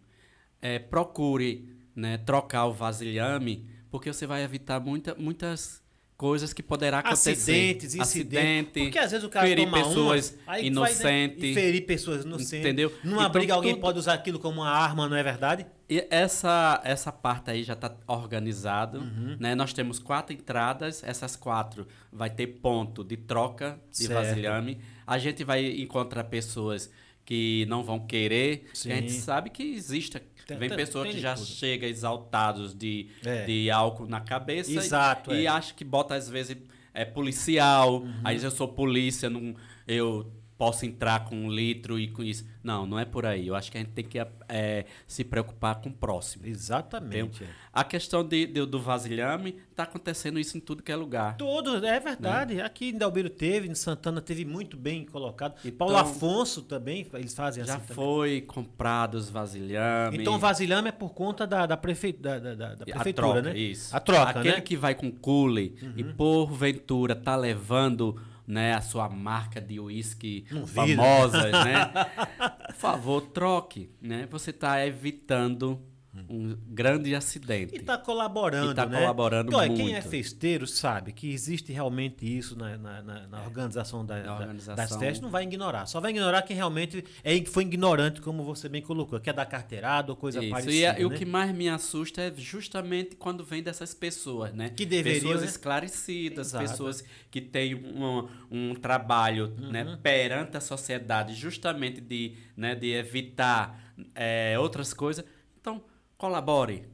é, 0.61 0.79
procure 0.79 1.69
né, 1.95 2.19
trocar 2.19 2.67
o 2.67 2.73
vasilhame, 2.73 3.67
porque 3.91 4.13
você 4.13 4.27
vai 4.27 4.43
evitar 4.43 4.81
muita, 4.81 5.15
muitas 5.15 5.83
coisas 6.17 6.53
que 6.53 6.63
poderá 6.63 7.01
acontecer. 7.01 7.33
Acidentes, 7.33 7.95
incidentes. 7.97 8.83
Porque 8.85 8.99
às 8.99 9.11
vezes 9.11 9.27
o 9.27 9.29
cara 9.29 9.45
ferir 9.47 9.65
toma 9.65 9.77
pessoas 9.83 10.31
uma, 10.31 10.39
aí 10.39 10.47
vai, 10.47 10.61
né, 10.63 10.67
inocentes. 10.69 11.55
ferir 11.55 11.85
pessoas 11.85 12.25
inocentes. 12.25 12.53
Entendeu? 12.53 12.93
Numa 13.03 13.23
Então, 13.23 13.33
briga 13.33 13.55
alguém 13.55 13.73
tudo- 13.73 13.81
pode 13.81 13.99
usar 13.99 14.15
aquilo 14.15 14.39
como 14.39 14.61
uma 14.61 14.71
arma, 14.71 15.09
não 15.09 15.17
é 15.17 15.23
verdade? 15.23 15.67
E 15.95 16.07
essa, 16.11 16.81
essa 16.85 17.13
parte 17.13 17.51
aí 17.51 17.63
já 17.63 17.75
está 17.75 17.95
organizado, 18.07 19.01
Uhum. 19.01 19.37
né? 19.39 19.55
Nós 19.55 19.75
temos 19.75 19.99
quatro 19.99 20.33
entradas, 20.35 21.03
essas 21.05 21.37
quatro 21.37 21.87
vai 22.11 22.31
ter 22.31 22.47
ponto 22.47 23.05
de 23.05 23.17
troca 23.17 23.79
de 23.91 24.07
Certo. 24.07 24.15
vasilhame. 24.15 24.81
A 25.07 25.19
gente 25.19 25.45
vai 25.45 25.67
encontrar 25.83 26.25
pessoas 26.25 26.91
que 27.27 27.67
não 27.69 27.85
vão 27.85 28.01
querer, 28.07 28.71
que 28.73 28.91
a 28.91 28.97
gente 28.97 29.13
sabe 29.13 29.51
que 29.51 29.63
existe. 29.63 30.19
Tem- 30.47 30.57
Vem 30.59 30.71
pessoas 30.71 31.11
que 31.11 31.21
já 31.21 31.35
tudo. 31.35 31.47
chegam 31.47 31.89
exaltados 31.89 32.75
de, 32.75 33.09
É. 33.25 33.45
de 33.45 33.71
álcool 33.71 34.07
na 34.07 34.21
cabeça 34.21 34.73
e- 34.73 34.77
Exato, 34.79 35.33
e, 35.35 35.45
é. 35.45 35.49
acha 35.49 35.75
que 35.75 35.85
bota 35.85 36.15
às 36.15 36.29
vezes 36.29 36.57
é 36.95 37.05
policial, 37.05 38.03
aí 38.25 38.43
eu 38.43 38.51
sou 38.51 38.67
polícia, 38.69 39.29
não, 39.31 39.55
eu 39.87 40.31
posso 40.63 40.87
entrar 40.87 41.25
com 41.25 41.35
um 41.35 41.51
litro 41.51 41.99
e 41.99 42.07
com 42.07 42.23
isso. 42.23 42.47
Não, 42.63 42.87
não 42.87 42.97
é 42.97 43.05
por 43.05 43.27
aí. 43.27 43.49
Eu 43.49 43.57
acho 43.57 43.69
que 43.73 43.77
a 43.77 43.81
gente 43.81 43.91
tem 43.91 44.05
que 44.05 44.17
é, 44.49 44.85
se 45.09 45.25
preocupar 45.25 45.81
com 45.81 45.89
o 45.89 45.93
próximo. 45.93 46.47
Exatamente. 46.47 47.43
é. 47.43 47.49
A 47.73 47.83
questão 47.83 48.23
de, 48.23 48.47
de- 48.47 48.65
do 48.65 48.79
vasilhame, 48.81 49.57
tá 49.75 49.83
acontecendo 49.83 50.39
isso 50.39 50.57
em 50.57 50.61
tudo 50.61 50.81
que 50.81 50.93
é 50.93 50.95
lugar. 50.95 51.37
Todos, 51.37 51.83
é 51.83 51.99
verdade. 51.99 52.61
Aqui 52.61 52.91
em 52.91 52.97
Delbeiro 52.97 53.29
teve, 53.29 53.67
em 53.69 53.75
Santana 53.75 54.21
teve 54.21 54.45
muito 54.45 54.77
bem 54.77 55.05
colocado. 55.05 55.57
Então- 55.65 55.79
Paulo 55.79 55.97
Afonso 55.97 56.63
também, 56.63 57.05
eles 57.15 57.35
fazem 57.35 57.65
Já 57.65 57.75
assim 57.75 57.83
também. 57.83 57.97
foi 57.97 58.41
comprado 58.43 59.17
os 59.17 59.29
vasilhames. 59.29 60.21
Então 60.21 60.35
o 60.35 60.39
vasilhame 60.39 60.91
é 60.91 60.93
por 60.93 61.13
conta 61.13 61.45
da, 61.45 61.67
da, 61.67 61.77
prefe... 61.77 62.13
da, 62.13 62.39
da- 62.39 62.55
da- 62.77 62.85
prefeitura, 62.85 63.13
troca, 63.13 63.43
né? 63.43 63.59
Isso. 63.59 63.97
A 63.97 63.99
troca, 63.99 64.31
Aquele 64.31 64.51
né? 64.51 64.55
Uhum. 64.59 64.63
que 64.63 64.77
vai 64.77 64.95
com 64.95 65.11
cule 65.11 65.75
e 65.97 66.05
porventura 66.05 67.17
tá 67.17 67.35
levando 67.35 68.17
né, 68.47 68.75
a 68.75 68.81
sua 68.81 69.09
marca 69.09 69.61
de 69.61 69.79
uísque 69.79 70.45
vidro. 70.49 70.67
famosas, 70.67 71.53
né? 71.53 71.93
Por 72.67 72.75
favor, 72.75 73.21
troque, 73.21 73.91
né? 74.01 74.27
Você 74.31 74.53
tá 74.53 74.85
evitando 74.85 75.81
um 76.29 76.57
grande 76.69 77.15
acidente. 77.15 77.75
E 77.75 77.79
está 77.79 77.97
colaborando, 77.99 78.73
E 78.73 78.75
tá 78.75 78.87
né? 78.87 78.99
colaborando 79.01 79.49
Então, 79.49 79.61
olha, 79.61 79.75
Quem 79.75 79.89
é 79.91 79.93
muito. 79.95 80.09
festeiro 80.09 80.67
sabe 80.67 81.13
que 81.13 81.33
existe 81.33 81.73
realmente 81.73 82.25
isso 82.27 82.57
na, 82.57 82.77
na- 82.77 83.03
na- 83.03 83.27
na 83.27 83.43
organização, 83.45 84.05
da- 84.05 84.17
organização. 84.33 84.77
das 84.77 84.91
festas, 84.97 85.21
não 85.21 85.31
vai 85.31 85.45
ignorar. 85.45 85.87
Só 85.87 86.01
vai 86.01 86.11
ignorar 86.11 86.43
quem 86.43 86.57
realmente 86.57 87.05
é, 87.25 87.45
foi 87.45 87.63
ignorante, 87.65 88.21
como 88.21 88.43
você 88.45 88.69
bem 88.69 88.83
colocou, 88.83 89.19
que 89.21 89.31
é 89.31 89.33
da 89.33 89.45
carteirada 89.47 90.11
ou 90.13 90.17
coisa 90.17 90.41
Isso, 90.41 90.51
parecida. 90.51 90.75
e, 90.75 90.87
a- 90.87 90.99
e 91.01 91.05
o 91.05 91.11
né? 91.11 91.17
que 91.17 91.25
mais 91.25 91.55
me 91.55 91.69
assusta 91.69 92.21
é 92.23 92.33
justamente 92.37 93.17
quando 93.17 93.45
vem 93.45 93.63
dessas 93.63 93.95
pessoas, 93.95 94.53
né? 94.53 94.69
Que 94.71 94.85
deveriam, 94.87 95.23
Pessoas 95.23 95.41
né? 95.43 95.47
esclarecidas, 95.47 96.49
Exato. 96.49 96.65
pessoas 96.69 97.05
que 97.31 97.41
têm 97.41 97.75
um, 97.75 98.29
um 98.51 98.75
trabalho 98.75 99.49
né, 99.59 99.85
Uhum. 99.85 99.97
perante 99.99 100.57
a 100.57 100.61
sociedade 100.61 101.35
justamente 101.35 102.01
de, 102.01 102.35
né, 102.57 102.75
de 102.75 102.93
evitar 102.93 103.81
é, 104.15 104.59
outras 104.59 104.93
coisas. 104.95 105.25
Então, 105.61 105.83
colabore. 106.23 106.85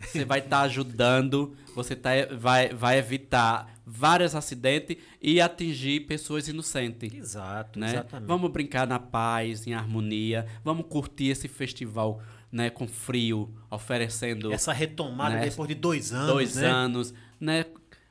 Você 0.00 0.24
vai 0.24 0.38
estar 0.38 0.60
ajudando, 0.60 1.56
você 1.74 1.96
tá, 1.96 2.10
vai, 2.38 2.68
vai 2.68 2.98
evitar 2.98 3.74
vários 3.84 4.32
acidentes 4.36 4.96
e 5.20 5.40
atingir 5.40 6.06
pessoas 6.06 6.46
inocentes 6.46 7.12
Exato, 7.12 7.80
né? 7.80 7.88
exatamente. 7.88 8.28
Vamos 8.28 8.50
brincar 8.52 8.86
na 8.86 9.00
paz, 9.00 9.66
em 9.66 9.74
harmonia, 9.74 10.46
vamos 10.62 10.86
curtir 10.88 11.30
esse 11.30 11.48
festival, 11.48 12.22
né, 12.52 12.70
com 12.70 12.86
frio, 12.86 13.52
oferecendo 13.68 14.52
Essa 14.52 14.72
retomada 14.72 15.34
né? 15.34 15.48
depois 15.48 15.68
de 15.68 15.74
dois 15.74 16.12
anos, 16.12 16.32
dois 16.32 16.54
né? 16.56 16.66
anos, 16.66 17.14
né? 17.40 17.64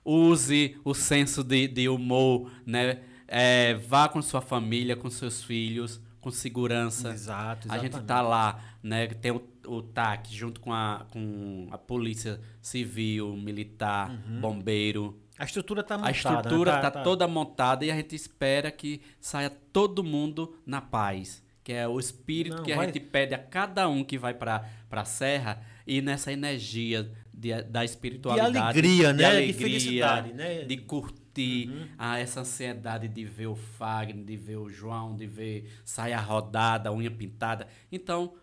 Use 0.04 0.76
o 0.84 0.94
senso 0.94 1.42
de, 1.44 1.68
de 1.68 1.88
humor, 1.88 2.52
né? 2.66 3.00
É, 3.28 3.76
vá 3.76 4.10
com 4.10 4.22
sua 4.22 4.42
família, 4.42 4.96
com 4.96 5.10
seus 5.10 5.42
filhos, 5.44 6.02
com 6.26 6.32
segurança. 6.32 7.12
Exato, 7.12 7.68
A 7.70 7.78
gente 7.78 7.92
exatamente. 7.94 8.08
tá 8.08 8.22
lá, 8.22 8.60
né? 8.86 9.08
Tem 9.08 9.32
o, 9.32 9.42
o 9.66 9.82
TAC 9.82 10.32
junto 10.32 10.62
com 10.62 10.72
a, 10.72 11.08
com 11.12 11.68
a 11.72 11.78
polícia 11.78 12.40
civil, 12.62 13.36
militar, 13.36 14.16
bombeiro. 14.40 15.20
A 15.40 15.44
estrutura 15.44 15.82
está 15.82 15.96
A 15.96 15.98
montada. 15.98 16.16
estrutura 16.16 16.72
né? 16.74 16.78
está 16.78 16.92
toda 16.92 17.28
montada 17.28 17.84
e 17.84 17.90
a 17.90 17.96
gente 17.96 18.16
espera 18.16 18.70
que 18.72 19.02
saia 19.20 19.50
todo 19.50 20.04
mundo 20.04 20.56
na 20.66 20.80
paz. 20.82 21.44
Que 21.64 21.74
é 21.74 21.88
o 21.88 22.00
espírito 22.00 22.58
Não, 22.58 22.64
que 22.64 22.72
a 22.72 22.76
vai- 22.76 22.86
gente 22.86 23.00
pede 23.00 23.34
a 23.34 23.40
cada 23.40 23.90
um 23.90 24.04
que 24.04 24.20
vai 24.20 24.36
para 24.36 24.64
a 24.92 25.04
serra 25.06 25.60
e 25.88 26.00
nessa 26.00 26.32
energia 26.32 27.12
de, 27.34 27.60
da 27.64 27.84
espiritualidade. 27.84 28.56
alegria, 28.58 29.12
né? 29.12 29.18
De 29.18 29.26
alegria, 29.26 29.54
felicidade, 29.56 30.32
né? 30.34 30.64
De 30.64 30.78
curtir 30.78 31.90
ah, 31.98 32.20
essa 32.20 32.42
ansiedade 32.42 33.08
de 33.08 33.26
ver 33.26 33.48
o 33.48 33.56
Fagner, 33.56 34.24
de 34.24 34.38
ver 34.38 34.58
o 34.58 34.70
João, 34.70 35.16
de 35.16 35.26
ver 35.26 35.72
saia 35.84 36.20
rodada, 36.20 36.94
unha 36.94 37.10
pintada. 37.12 37.68
Então, 37.92 38.36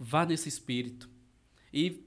vá 0.00 0.24
nesse 0.24 0.48
espírito. 0.48 1.10
E 1.72 2.02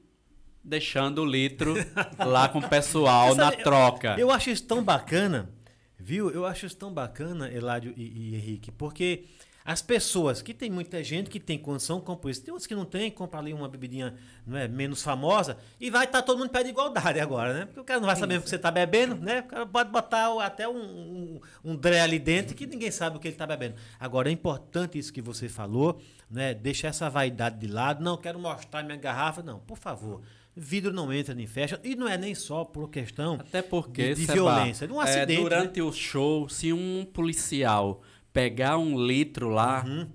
deixando 0.64 1.22
o 1.22 1.26
litro 1.26 1.76
lá 2.18 2.50
com 2.50 2.58
o 2.58 2.68
pessoal 2.68 3.36
na 3.36 3.52
troca. 3.52 4.16
Eu 4.18 4.32
acho 4.32 4.50
isso 4.50 4.64
tão 4.64 4.84
bacana, 4.84 5.54
viu? 6.00 6.32
Eu 6.32 6.46
acho 6.46 6.66
isso 6.66 6.76
tão 6.76 6.92
bacana, 6.92 7.52
Eládio 7.52 7.94
e, 7.96 8.32
e 8.32 8.36
Henrique, 8.36 8.72
porque 8.72 9.26
as 9.66 9.82
pessoas, 9.82 10.42
que 10.42 10.54
tem 10.54 10.70
muita 10.70 11.02
gente 11.02 11.30
que 11.30 11.40
tem 11.40 11.58
condição, 11.58 12.02
compra 12.02 12.30
isso. 12.30 12.44
Tem 12.44 12.52
outros 12.52 12.68
que 12.68 12.76
não 12.76 12.84
tem, 12.84 13.10
compra 13.10 13.40
ali 13.40 13.54
uma 13.54 13.70
bebidinha 13.70 14.14
não 14.46 14.58
é, 14.58 14.68
menos 14.68 15.02
famosa 15.02 15.58
e 15.80 15.90
vai 15.90 16.04
estar 16.04 16.22
todo 16.22 16.38
mundo 16.38 16.50
em 16.50 16.52
pé 16.52 16.64
de 16.64 16.70
igualdade 16.70 17.18
agora, 17.20 17.54
né? 17.54 17.66
Porque 17.66 17.80
o 17.80 17.84
cara 17.84 18.00
não 18.02 18.08
vai 18.08 18.16
saber 18.18 18.40
o 18.40 18.42
que 18.42 18.50
você 18.50 18.58
está 18.58 18.70
bebendo, 18.70 19.16
né? 19.16 19.40
O 19.40 19.44
cara 19.44 19.66
pode 19.66 19.90
botar 19.90 20.34
até 20.44 20.68
um, 20.68 20.76
um, 20.76 21.42
um 21.64 21.76
dré 21.78 22.02
ali 22.02 22.20
dentro 22.20 22.56
que 22.56 22.68
ninguém 22.68 22.92
sabe 22.92 23.16
o 23.16 23.20
que 23.22 23.28
ele 23.30 23.36
está 23.36 23.48
bebendo. 23.48 23.76
Agora, 23.98 24.28
é 24.28 24.34
importante 24.34 24.98
isso 24.98 25.14
que 25.14 25.22
você 25.22 25.48
falou, 25.48 26.02
né? 26.34 26.54
Deixar 26.54 26.90
essa 26.90 27.10
vaidade 27.10 27.60
de 27.60 27.68
lado. 27.68 28.04
Não, 28.04 28.18
quero 28.18 28.38
mostrar 28.40 28.84
minha 28.84 28.98
garrafa. 28.98 29.42
Não, 29.44 29.60
por 29.60 29.78
favor. 29.78 30.22
Vidro 30.56 30.92
não 30.94 31.12
entra 31.12 31.40
em 31.40 31.48
festa. 31.48 31.80
E 31.84 31.96
não 31.96 32.08
é 32.08 32.18
nem 32.18 32.36
só 32.36 32.64
por 32.64 32.90
questão 32.90 33.36
Até 33.40 33.62
porque, 33.62 34.14
de, 34.14 34.26
de 34.26 34.32
violência, 34.34 34.86
de 34.88 34.94
um 34.94 35.02
é, 35.02 35.04
acidente. 35.06 35.36
né? 35.44 35.50
durante 35.50 35.82
o 35.82 35.92
show, 35.92 36.48
se 36.50 36.72
um 36.74 37.06
policial 37.12 38.02
pegar 38.32 38.78
um 38.78 38.98
litro 39.04 39.50
lá, 39.50 39.84
Uhum. 39.86 40.08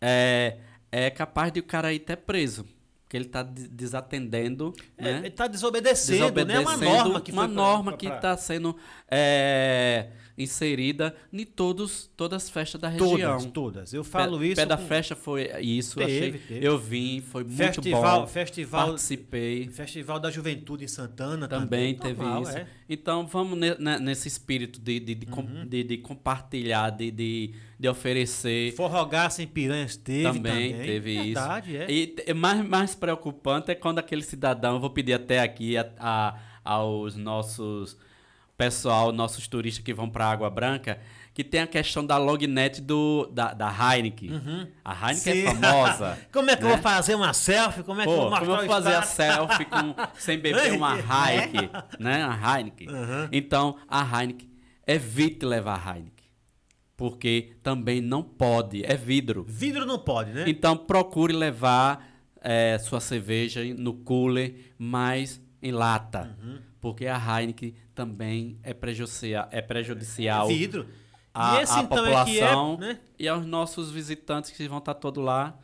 é, 0.00 0.58
é 0.92 1.10
capaz 1.10 1.52
de 1.52 1.60
o 1.60 1.62
cara 1.62 1.92
ir 1.92 2.00
até 2.02 2.16
preso. 2.16 2.66
Porque 3.04 3.16
ele 3.16 3.26
está 3.26 3.42
desatendendo, 3.42 4.72
É, 4.98 5.02
né? 5.04 5.18
ele 5.18 5.28
está 5.28 5.46
desobedecendo, 5.46 6.44
né? 6.44 6.58
Uma 6.58 6.76
norma 6.76 7.20
que 7.20 7.32
uma 7.32 7.46
norma 7.46 7.92
pra- 7.92 7.98
que 7.98 8.06
está 8.08 8.36
sendo 8.36 8.76
é, 9.10 10.08
inserida 10.36 11.14
em 11.32 11.44
todos, 11.44 12.10
todas 12.16 12.42
as 12.44 12.50
festas 12.50 12.80
da 12.80 12.88
região. 12.88 13.38
Todas, 13.38 13.44
todas. 13.52 13.92
Eu 13.94 14.02
falo 14.04 14.38
Pé- 14.38 14.46
isso. 14.46 14.56
Pé 14.56 14.66
da 14.66 14.76
com- 14.76 14.86
festa 14.86 15.14
foi 15.14 15.48
isso, 15.60 15.98
Teve, 15.98 16.12
achei. 16.16 16.32
teve. 16.32 16.66
Eu 16.66 16.78
vim, 16.78 17.20
foi 17.20 17.44
muito 17.44 17.56
Festival, 17.56 18.20
bom. 18.22 18.26
festival, 18.26 18.86
Participei. 18.88 19.68
Festival 19.68 20.18
da 20.18 20.30
Juventude 20.30 20.84
em 20.84 20.88
Santana 20.88 21.46
Também 21.48 21.94
também. 21.94 21.94
teve 21.94 22.22
Normal, 22.22 22.42
isso. 22.42 22.56
é. 22.58 22.66
Então 22.88 23.26
vamos 23.26 23.58
ne- 23.58 23.76
ne- 23.78 23.98
nesse 23.98 24.28
espírito 24.28 24.80
de, 24.80 25.00
de, 25.00 25.14
de, 25.14 25.26
Uhum. 25.32 25.66
de- 25.66 25.84
de 25.84 25.98
compartilhar, 25.98 26.90
de, 26.90 27.10
de, 27.10 27.54
de 27.78 27.88
oferecer. 27.88 28.72
Forrogar 28.74 29.30
sem 29.30 29.46
piranhas 29.46 29.96
teve 29.96 30.24
também, 30.24 30.72
também. 30.72 30.86
teve 30.86 31.14
Verdade, 31.22 31.72
isso. 31.76 31.82
é. 31.82 32.30
E 32.30 32.34
mais, 32.34 32.66
mais 32.68 32.94
preocupante 32.94 33.70
é 33.70 33.74
quando 33.74 33.98
aquele 34.00 34.22
cidadão, 34.22 34.74
eu 34.74 34.80
vou 34.80 34.90
pedir 34.90 35.12
até 35.14 35.40
aqui 35.40 35.76
a, 35.76 35.88
a- 35.98 36.38
aos 36.64 37.14
nossos 37.16 37.96
pessoal, 38.56 39.12
nossos 39.12 39.48
turistas 39.48 39.84
que 39.84 39.92
vão 39.92 40.08
para 40.08 40.26
Água 40.26 40.48
Branca, 40.48 41.00
que 41.32 41.42
tem 41.42 41.60
a 41.60 41.66
questão 41.66 42.06
da 42.06 42.16
lognet 42.16 42.80
do, 42.80 43.26
da, 43.32 43.52
da 43.52 43.68
Heineken. 43.68 44.30
A 44.84 44.94
Heineken 44.94 45.32
Sim. 45.32 45.46
é 45.46 45.54
famosa. 45.54 46.18
Como 46.32 46.48
é 46.48 46.56
que 46.56 46.62
eu 46.62 46.68
né? 46.68 46.74
vou 46.74 46.82
fazer 46.82 47.14
uma 47.16 47.32
selfie? 47.32 47.82
Como 47.82 48.00
é 48.00 48.04
que 48.04 48.10
eu 48.10 48.14
Pô, 48.14 48.20
vou 48.20 48.30
mostrar 48.30 48.46
como 48.46 48.60
eu 48.60 48.66
vou 48.66 48.74
fazer 48.74 48.94
a 48.94 49.02
selfie 49.02 49.64
com, 49.64 49.94
sem 50.16 50.38
beber 50.38 50.72
uma 50.72 50.96
Heineken, 50.96 51.70
né? 51.98 52.22
A 52.22 52.56
Heineken. 52.56 52.88
Uhum. 52.88 53.28
Então, 53.32 53.76
a 53.88 54.00
Heineken, 54.02 54.48
evite 54.86 55.44
levar 55.44 55.82
a 55.84 55.90
Heineken. 55.90 56.12
Porque 56.96 57.56
também 57.60 58.00
não 58.00 58.22
pode, 58.22 58.84
é 58.84 58.96
vidro. 58.96 59.44
Vidro 59.48 59.84
não 59.84 59.98
pode, 59.98 60.32
né? 60.32 60.44
Então, 60.46 60.76
procure 60.76 61.32
levar 61.32 62.06
eh, 62.40 62.78
sua 62.78 63.00
cerveja 63.00 63.64
no 63.76 63.94
cooler, 63.94 64.72
mas 64.78 65.42
em 65.60 65.72
lata. 65.72 66.36
Uhum. 66.40 66.58
Porque 66.80 67.08
a 67.08 67.18
Heineken 67.18 67.74
também 67.94 68.58
é 68.62 68.74
prejudicial, 68.74 69.48
é 69.50 69.62
prejudicial 69.62 70.48
Vidro. 70.48 70.86
à, 71.32 71.56
e 71.56 71.62
esse 71.62 71.78
à 71.78 71.82
então 71.82 72.06
é 72.06 72.24
que 72.24 72.40
é, 72.40 72.46
população 72.46 72.76
né? 72.78 72.98
e 73.18 73.28
aos 73.28 73.46
nossos 73.46 73.90
visitantes 73.90 74.50
que 74.50 74.68
vão 74.68 74.78
estar 74.78 74.94
todos 74.94 75.22
lá 75.22 75.58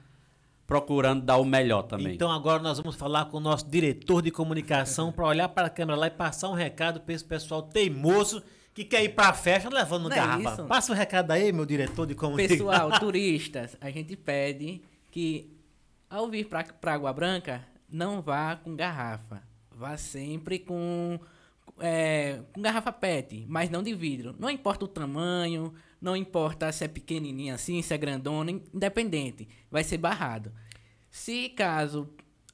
procurando 0.66 1.24
dar 1.24 1.36
o 1.39 1.44
melhor 1.44 1.82
também. 1.82 2.15
Então 2.15 2.31
agora 2.31 2.62
nós 2.62 2.78
vamos 2.78 2.94
falar 2.94 3.24
com 3.24 3.39
o 3.39 3.40
nosso 3.40 3.69
diretor 3.69 4.23
de 4.23 4.31
comunicação 4.31 5.11
para 5.11 5.27
olhar 5.27 5.48
para 5.48 5.66
a 5.66 5.70
câmera 5.70 5.98
lá 5.98 6.07
e 6.07 6.11
passar 6.11 6.48
um 6.48 6.55
recado 6.55 7.01
para 7.01 7.12
esse 7.12 7.24
pessoal 7.24 7.62
teimoso 7.62 8.40
que 8.73 8.85
quer 8.85 9.02
ir 9.02 9.11
para 9.11 9.31
a 9.31 9.32
festa 9.32 9.69
levando 9.69 10.09
Não 10.09 10.12
é 10.12 10.15
garrafa. 10.15 10.52
isso? 10.52 10.65
Passa 10.66 10.93
o 10.93 10.94
recado 10.94 11.32
aí, 11.32 11.52
meu 11.52 11.66
diretor 11.66 12.07
de 12.07 12.15
comunicação. 12.15 12.66
Pessoal, 12.66 12.90
turistas, 13.01 13.77
a 13.81 13.90
gente 13.90 14.16
pede 14.16 14.81
que 15.11 15.57
ao 16.11 16.28
vir 16.28 16.47
para 16.47 16.94
Água 16.94 17.12
Branca, 17.12 17.65
não 17.89 18.20
vá 18.20 18.57
com 18.57 18.74
garrafa. 18.74 19.43
Vá 19.70 19.97
sempre 19.97 20.59
com, 20.59 21.19
é, 21.81 22.40
com 22.52 22.61
garrafa 22.62 22.93
PET, 22.93 23.44
mas 23.48 23.70
não 23.70 23.82
de 23.82 23.94
vidro. 23.94 24.35
Não 24.39 24.48
importa 24.51 24.85
o 24.85 24.89
tamanho, 24.89 25.73
não 26.01 26.16
importa 26.16 26.70
se 26.73 26.85
é 26.85 26.89
pequenininha 26.89 27.55
assim, 27.55 27.81
se 27.82 27.93
é 27.94 27.98
grandona, 27.98 28.51
independente. 28.51 29.48
Vai 29.70 29.82
ser 29.85 29.98
barrado. 29.98 30.52
Se 31.11 31.48
caso 31.51 32.09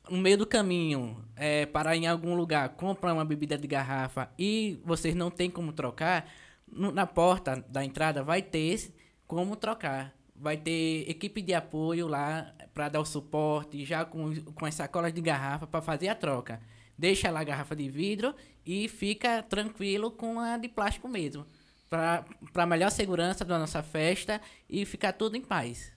no 0.08 0.18
meio 0.18 0.38
do 0.38 0.46
caminho 0.46 1.22
é, 1.34 1.66
parar 1.66 1.96
em 1.96 2.06
algum 2.06 2.34
lugar, 2.34 2.68
comprar 2.70 3.12
uma 3.12 3.24
bebida 3.24 3.58
de 3.58 3.66
garrafa 3.66 4.30
e 4.38 4.80
vocês 4.84 5.14
não 5.14 5.30
tem 5.30 5.50
como 5.50 5.72
trocar, 5.72 6.30
no- 6.70 6.92
na 6.92 7.06
porta 7.06 7.64
da 7.68 7.84
entrada 7.84 8.22
vai 8.22 8.40
ter 8.42 8.92
como 9.26 9.56
trocar. 9.56 10.14
Vai 10.34 10.56
ter 10.56 11.08
equipe 11.08 11.40
de 11.42 11.54
apoio 11.54 12.06
lá 12.06 12.52
para 12.74 12.88
dar 12.90 13.00
o 13.00 13.04
suporte, 13.06 13.84
já 13.84 14.04
com, 14.04 14.34
com 14.54 14.66
as 14.66 14.74
sacolas 14.74 15.12
de 15.12 15.20
garrafa 15.20 15.66
para 15.66 15.80
fazer 15.80 16.08
a 16.08 16.14
troca. 16.14 16.60
Deixa 16.98 17.30
lá 17.30 17.40
a 17.40 17.44
garrafa 17.44 17.74
de 17.74 17.88
vidro 17.88 18.34
e 18.64 18.88
fica 18.88 19.42
tranquilo 19.42 20.10
com 20.10 20.38
a 20.40 20.56
de 20.56 20.68
plástico 20.68 21.08
mesmo. 21.08 21.46
Para 21.88 22.66
melhor 22.66 22.90
segurança 22.90 23.44
da 23.44 23.58
nossa 23.58 23.82
festa 23.82 24.40
e 24.68 24.84
ficar 24.84 25.12
tudo 25.12 25.36
em 25.36 25.42
paz. 25.42 25.92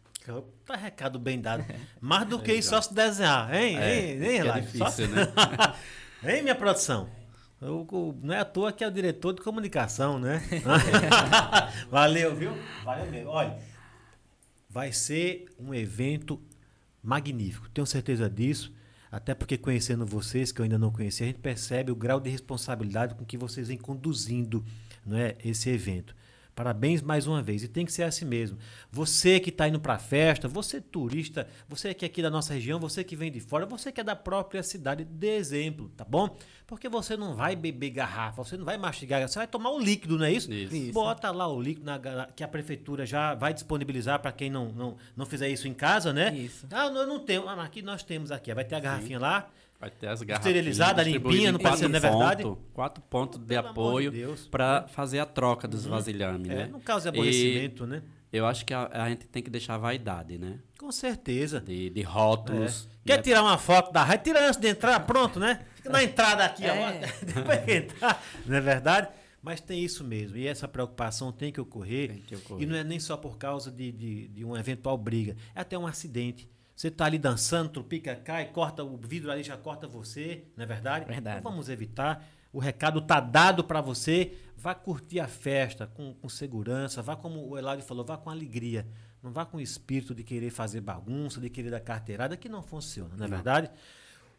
Tá 0.65 0.75
recado 0.75 1.17
bem 1.17 1.41
dado. 1.41 1.65
Mais 1.99 2.27
do 2.27 2.39
que 2.39 2.53
isso, 2.53 2.69
só 2.69 2.81
se 2.81 2.93
desenhar, 2.93 3.53
hein? 3.53 3.77
É, 3.77 4.11
hein, 4.11 4.23
hein, 4.23 4.47
é 4.47 4.59
difícil, 4.59 5.07
só... 5.07 5.15
né? 6.21 6.35
hein, 6.35 6.43
minha 6.43 6.53
produção? 6.53 7.09
Eu, 7.61 7.85
eu, 7.91 8.17
não 8.21 8.33
é 8.33 8.39
à 8.39 8.45
toa 8.45 8.71
que 8.71 8.83
é 8.83 8.87
o 8.87 8.91
diretor 8.91 9.33
de 9.33 9.41
comunicação, 9.41 10.19
né? 10.19 10.41
Valeu, 11.89 12.35
viu? 12.35 12.53
Valeu 12.85 13.11
mesmo. 13.11 13.31
Olha, 13.31 13.57
vai 14.69 14.93
ser 14.93 15.45
um 15.59 15.73
evento 15.73 16.39
magnífico, 17.03 17.67
tenho 17.69 17.87
certeza 17.87 18.29
disso. 18.29 18.71
Até 19.11 19.33
porque 19.33 19.57
conhecendo 19.57 20.05
vocês, 20.05 20.51
que 20.51 20.61
eu 20.61 20.63
ainda 20.63 20.77
não 20.77 20.91
conhecia, 20.91 21.25
a 21.25 21.29
gente 21.29 21.39
percebe 21.39 21.91
o 21.91 21.95
grau 21.95 22.19
de 22.19 22.29
responsabilidade 22.29 23.15
com 23.15 23.25
que 23.25 23.37
vocês 23.37 23.67
vêm 23.67 23.77
conduzindo 23.77 24.63
não 25.05 25.17
é, 25.17 25.35
esse 25.43 25.69
evento. 25.69 26.15
Parabéns 26.59 27.01
mais 27.01 27.25
uma 27.25 27.41
vez. 27.41 27.63
E 27.63 27.69
tem 27.69 27.85
que 27.85 27.91
ser 27.93 28.03
assim 28.03 28.25
mesmo. 28.25 28.57
Você 28.91 29.39
que 29.39 29.49
está 29.49 29.69
indo 29.69 29.79
para 29.79 29.93
a 29.93 29.97
festa, 29.97 30.45
você 30.45 30.81
turista, 30.81 31.47
você 31.69 31.93
que 31.93 32.03
é 32.03 32.07
aqui 32.07 32.21
da 32.21 32.29
nossa 32.29 32.53
região, 32.53 32.77
você 32.77 33.01
que 33.01 33.15
vem 33.15 33.31
de 33.31 33.39
fora, 33.39 33.65
você 33.65 33.93
que 33.93 34.01
é 34.01 34.03
da 34.03 34.13
própria 34.13 34.61
cidade, 34.61 35.05
dê 35.05 35.37
exemplo, 35.37 35.89
tá 35.95 36.03
bom? 36.03 36.35
Porque 36.67 36.89
você 36.89 37.15
não 37.15 37.33
vai 37.33 37.55
beber 37.55 37.91
garrafa, 37.91 38.43
você 38.43 38.57
não 38.57 38.65
vai 38.65 38.77
mastigar, 38.77 39.25
você 39.25 39.39
vai 39.39 39.47
tomar 39.47 39.69
o 39.69 39.79
líquido, 39.79 40.17
não 40.17 40.25
é 40.25 40.33
isso? 40.33 40.51
Isso. 40.51 40.91
Bota 40.91 41.31
lá 41.31 41.47
o 41.47 41.61
líquido 41.61 41.85
na, 41.85 42.25
que 42.25 42.43
a 42.43 42.47
prefeitura 42.49 43.05
já 43.05 43.33
vai 43.35 43.53
disponibilizar 43.53 44.19
para 44.19 44.33
quem 44.33 44.49
não, 44.49 44.69
não, 44.73 44.97
não 45.15 45.25
fizer 45.25 45.47
isso 45.47 45.65
em 45.65 45.73
casa, 45.73 46.11
né? 46.11 46.35
Isso. 46.35 46.67
Ah, 46.71 46.87
eu 46.87 47.07
não 47.07 47.19
tenho. 47.19 47.47
Ah, 47.47 47.63
aqui 47.63 47.81
nós 47.81 48.03
temos 48.03 48.33
aqui. 48.33 48.53
Vai 48.53 48.65
ter 48.65 48.75
a 48.75 48.81
garrafinha 48.81 49.17
lá. 49.17 49.49
Vai 49.79 49.89
ter 49.89 50.07
as 50.07 50.21
garrafas 50.21 50.45
Esterilizada, 50.45 51.01
limpinha, 51.01 51.53
não 51.53 51.59
ser, 51.77 51.87
não 51.87 51.95
é 51.95 51.99
verdade? 51.99 52.43
Quatro 52.73 53.01
pontos 53.03 53.39
de 53.39 53.55
apoio 53.55 54.11
de 54.11 54.25
para 54.51 54.87
fazer 54.89 55.19
a 55.19 55.25
troca 55.25 55.67
dos 55.69 55.85
vasilhames, 55.85 56.49
É, 56.49 56.55
né? 56.55 56.69
não 56.69 56.81
causa 56.81 57.07
aborrecimento, 57.07 57.87
né? 57.87 58.03
Eu 58.31 58.45
acho 58.45 58.65
que 58.65 58.73
a, 58.73 58.89
a 58.91 59.09
gente 59.09 59.25
tem 59.27 59.41
que 59.41 59.49
deixar 59.49 59.75
a 59.75 59.77
vaidade, 59.77 60.37
né? 60.37 60.59
Com 60.77 60.91
certeza. 60.91 61.59
De, 61.61 61.89
de 61.89 62.01
rótulos. 62.01 62.87
É. 63.03 63.07
Quer 63.07 63.17
né? 63.17 63.23
tirar 63.23 63.41
uma 63.41 63.57
foto 63.57 63.91
da 63.91 64.03
rádio? 64.03 64.25
Tira 64.25 64.45
antes 64.47 64.59
de 64.59 64.67
entrar, 64.67 64.99
pronto, 64.99 65.39
né? 65.39 65.65
Fica 65.75 65.89
na 65.89 66.03
entrada 66.03 66.43
aqui, 66.43 66.63
ó. 66.65 66.67
É. 66.67 66.99
Depois 67.25 67.65
que 67.65 67.71
entrar, 67.71 68.23
não 68.45 68.55
é 68.57 68.61
verdade? 68.61 69.07
Mas 69.41 69.61
tem 69.61 69.83
isso 69.83 70.03
mesmo. 70.03 70.37
E 70.37 70.45
essa 70.45 70.67
preocupação 70.67 71.31
tem 71.31 71.51
que 71.51 71.61
ocorrer. 71.61 72.09
Tem 72.09 72.21
que 72.21 72.35
ocorrer. 72.35 72.63
E 72.63 72.65
não 72.65 72.75
é 72.75 72.83
nem 72.83 72.99
só 72.99 73.15
por 73.15 73.37
causa 73.37 73.71
de, 73.71 73.91
de, 73.91 74.27
de 74.27 74.43
uma 74.43 74.59
eventual 74.59 74.97
briga. 74.97 75.35
É 75.55 75.61
até 75.61 75.77
um 75.77 75.87
acidente. 75.87 76.47
Você 76.79 76.87
está 76.87 77.03
ali 77.03 77.17
dançando, 77.17 77.71
tropica, 77.71 78.15
cai, 78.15 78.53
corta 78.53 78.85
o 78.85 78.95
vidro 78.95 79.29
ali, 79.29 79.43
já 79.43 79.57
corta 79.57 79.85
você, 79.85 80.45
não 80.55 80.63
é 80.63 80.65
verdade? 80.65 81.03
Verdade. 81.03 81.39
Então 81.39 81.51
vamos 81.51 81.67
evitar. 81.67 82.25
O 82.53 82.59
recado 82.59 83.01
tá 83.01 83.19
dado 83.19 83.65
para 83.65 83.81
você. 83.81 84.37
Vá 84.55 84.73
curtir 84.73 85.19
a 85.19 85.27
festa 85.27 85.87
com, 85.87 86.13
com 86.13 86.29
segurança. 86.29 87.01
Vá, 87.01 87.17
como 87.17 87.45
o 87.45 87.57
Eladio 87.57 87.83
falou, 87.83 88.05
vá 88.05 88.17
com 88.17 88.29
alegria. 88.29 88.87
Não 89.21 89.29
vá 89.29 89.45
com 89.45 89.57
o 89.57 89.59
espírito 89.59 90.15
de 90.15 90.23
querer 90.23 90.51
fazer 90.51 90.79
bagunça, 90.79 91.41
de 91.41 91.49
querer 91.49 91.69
dar 91.69 91.81
carteirada, 91.81 92.37
que 92.37 92.47
não 92.47 92.63
funciona, 92.63 93.13
não 93.17 93.25
é 93.25 93.27
verdade? 93.27 93.69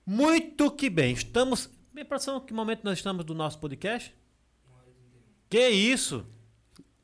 Muito 0.07 0.71
que 0.71 0.89
bem. 0.89 1.13
Estamos. 1.13 1.69
Minha 1.93 2.07
produção, 2.07 2.41
que 2.41 2.55
momento 2.55 2.85
nós 2.85 2.97
estamos 2.97 3.23
do 3.23 3.35
nosso 3.35 3.59
podcast? 3.59 4.15
Que 5.51 5.69
isso? 5.69 6.25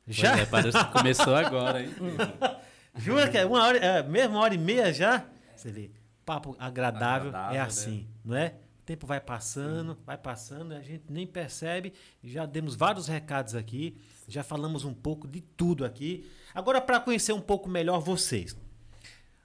Já? 0.07 0.31
Pois 0.31 0.41
é, 0.41 0.45
parece 0.47 0.83
que 0.83 0.91
começou 0.93 1.35
agora, 1.35 1.83
hein? 1.83 1.89
Jura 2.97 3.29
que 3.29 3.37
é 3.37 3.45
uma 3.45 3.63
hora, 3.63 3.77
é, 3.77 4.03
mesmo 4.03 4.35
uma 4.35 4.41
hora 4.41 4.53
e 4.53 4.57
meia 4.57 4.91
já? 4.93 5.25
Você 5.55 5.71
vê, 5.71 5.91
papo 6.25 6.55
agradável, 6.59 7.29
Agradável, 7.29 7.55
é 7.55 7.59
né? 7.59 7.65
assim, 7.65 8.07
não 8.23 8.35
é? 8.35 8.55
O 8.81 8.83
tempo 8.87 9.05
vai 9.05 9.19
passando, 9.19 9.97
vai 10.05 10.17
passando, 10.17 10.73
a 10.73 10.81
gente 10.81 11.05
nem 11.09 11.27
percebe. 11.27 11.93
Já 12.23 12.45
demos 12.45 12.75
vários 12.75 13.07
recados 13.07 13.53
aqui, 13.53 13.97
já 14.27 14.43
falamos 14.43 14.83
um 14.85 14.93
pouco 14.93 15.27
de 15.27 15.41
tudo 15.41 15.85
aqui. 15.85 16.29
Agora, 16.53 16.79
para 16.81 16.99
conhecer 16.99 17.33
um 17.33 17.41
pouco 17.41 17.69
melhor 17.69 17.99
vocês, 17.99 18.55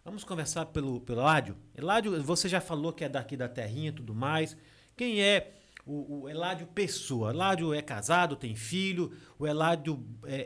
vamos 0.04 0.24
conversar 0.24 0.66
pelo, 0.66 1.00
pelo 1.00 1.20
Eládio. 1.20 1.56
Eládio, 1.74 2.22
você 2.22 2.48
já 2.48 2.60
falou 2.60 2.92
que 2.92 3.04
é 3.04 3.08
daqui 3.08 3.36
da 3.36 3.48
terrinha 3.48 3.88
e 3.88 3.92
tudo 3.92 4.14
mais. 4.14 4.56
Quem 4.96 5.20
é 5.20 5.52
o, 5.84 6.22
o 6.22 6.28
Eládio 6.28 6.66
Pessoa? 6.68 7.30
Eládio 7.30 7.74
é 7.74 7.82
casado, 7.82 8.36
tem 8.36 8.54
filho, 8.54 9.12
o 9.38 9.46
Eládio 9.46 10.04
é, 10.24 10.34
é- 10.36 10.44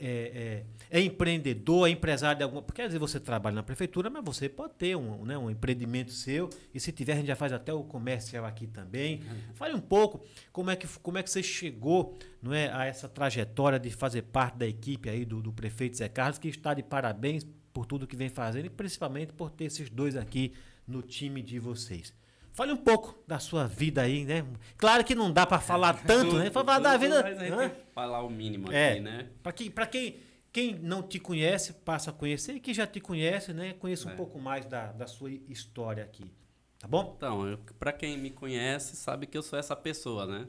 é- 0.90 0.98
é 0.98 1.00
empreendedor, 1.00 1.88
é 1.88 1.90
empresário 1.90 2.38
de 2.38 2.44
alguma. 2.44 2.62
Às 2.62 2.76
vezes 2.76 2.98
você 2.98 3.18
trabalha 3.20 3.54
na 3.56 3.62
prefeitura, 3.62 4.08
mas 4.08 4.24
você 4.24 4.48
pode 4.48 4.74
ter 4.74 4.96
um, 4.96 5.24
né, 5.24 5.36
um 5.36 5.50
empreendimento 5.50 6.12
seu. 6.12 6.48
E 6.72 6.78
se 6.80 6.92
tiver, 6.92 7.12
a 7.14 7.16
gente 7.16 7.26
já 7.26 7.36
faz 7.36 7.52
até 7.52 7.72
o 7.72 7.82
comercial 7.82 8.44
aqui 8.44 8.66
também. 8.66 9.20
Fale 9.54 9.74
um 9.74 9.80
pouco 9.80 10.24
como 10.52 10.70
é 10.70 10.76
que, 10.76 10.86
como 11.00 11.18
é 11.18 11.22
que 11.22 11.30
você 11.30 11.42
chegou 11.42 12.16
não 12.40 12.54
é, 12.54 12.70
a 12.72 12.84
essa 12.86 13.08
trajetória 13.08 13.78
de 13.78 13.90
fazer 13.90 14.22
parte 14.22 14.56
da 14.58 14.66
equipe 14.66 15.08
aí 15.10 15.24
do, 15.24 15.42
do 15.42 15.52
prefeito 15.52 15.96
Zé 15.96 16.08
Carlos, 16.08 16.38
que 16.38 16.48
está 16.48 16.72
de 16.72 16.82
parabéns 16.82 17.44
por 17.72 17.84
tudo 17.84 18.06
que 18.06 18.16
vem 18.16 18.28
fazendo 18.30 18.66
e 18.66 18.70
principalmente 18.70 19.32
por 19.32 19.50
ter 19.50 19.64
esses 19.64 19.90
dois 19.90 20.16
aqui 20.16 20.52
no 20.86 21.02
time 21.02 21.42
de 21.42 21.58
vocês. 21.58 22.14
Fale 22.56 22.72
um 22.72 22.76
pouco 22.78 23.22
da 23.26 23.38
sua 23.38 23.66
vida 23.66 24.00
aí, 24.00 24.24
né? 24.24 24.42
Claro 24.78 25.04
que 25.04 25.14
não 25.14 25.30
dá 25.30 25.44
para 25.44 25.60
falar 25.60 25.92
tanto, 26.06 26.38
né? 26.38 26.50
Falar 26.50 26.78
da 26.78 26.96
vida. 26.96 27.22
Mas 27.22 27.70
que 27.70 27.76
falar 27.92 28.22
o 28.22 28.30
mínimo 28.30 28.72
É. 28.72 28.92
aqui, 28.92 29.00
né? 29.00 29.26
Para 29.42 29.52
quem, 29.52 29.70
pra 29.70 29.86
quem, 29.86 30.20
quem 30.50 30.74
não 30.74 31.02
te 31.02 31.18
conhece, 31.18 31.74
passa 31.74 32.08
a 32.08 32.14
conhecer. 32.14 32.54
E 32.54 32.60
quem 32.60 32.72
já 32.72 32.86
te 32.86 32.98
conhece, 32.98 33.52
né? 33.52 33.74
Conheça 33.74 34.08
um 34.08 34.12
É. 34.12 34.14
pouco 34.14 34.40
mais 34.40 34.64
da, 34.64 34.90
da 34.90 35.06
sua 35.06 35.30
história 35.30 36.02
aqui. 36.02 36.32
Tá 36.78 36.88
bom? 36.88 37.12
Então, 37.14 37.58
pra 37.78 37.92
quem 37.92 38.16
me 38.16 38.30
conhece, 38.30 38.96
sabe 38.96 39.26
que 39.26 39.36
eu 39.36 39.42
sou 39.42 39.58
essa 39.58 39.76
pessoa, 39.76 40.24
né? 40.24 40.46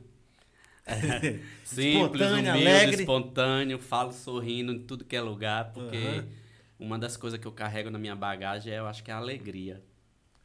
Simples, 1.65 2.21
Espontâneo, 2.21 2.37
humilde, 2.37 2.49
alegre. 2.69 3.01
espontâneo, 3.01 3.79
falo 3.79 4.13
sorrindo 4.13 4.71
em 4.71 4.79
tudo 4.79 5.03
que 5.03 5.17
é 5.17 5.21
lugar, 5.21 5.73
porque 5.73 5.97
Aham. 5.97 6.27
uma 6.79 6.97
das 6.97 7.17
coisas 7.17 7.37
que 7.37 7.45
eu 7.45 7.51
carrego 7.51 7.89
na 7.89 7.99
minha 7.99 8.15
bagagem 8.15 8.71
é, 8.71 8.79
eu 8.79 8.87
acho 8.87 9.03
que 9.03 9.11
é 9.11 9.13
a 9.13 9.17
alegria. 9.17 9.83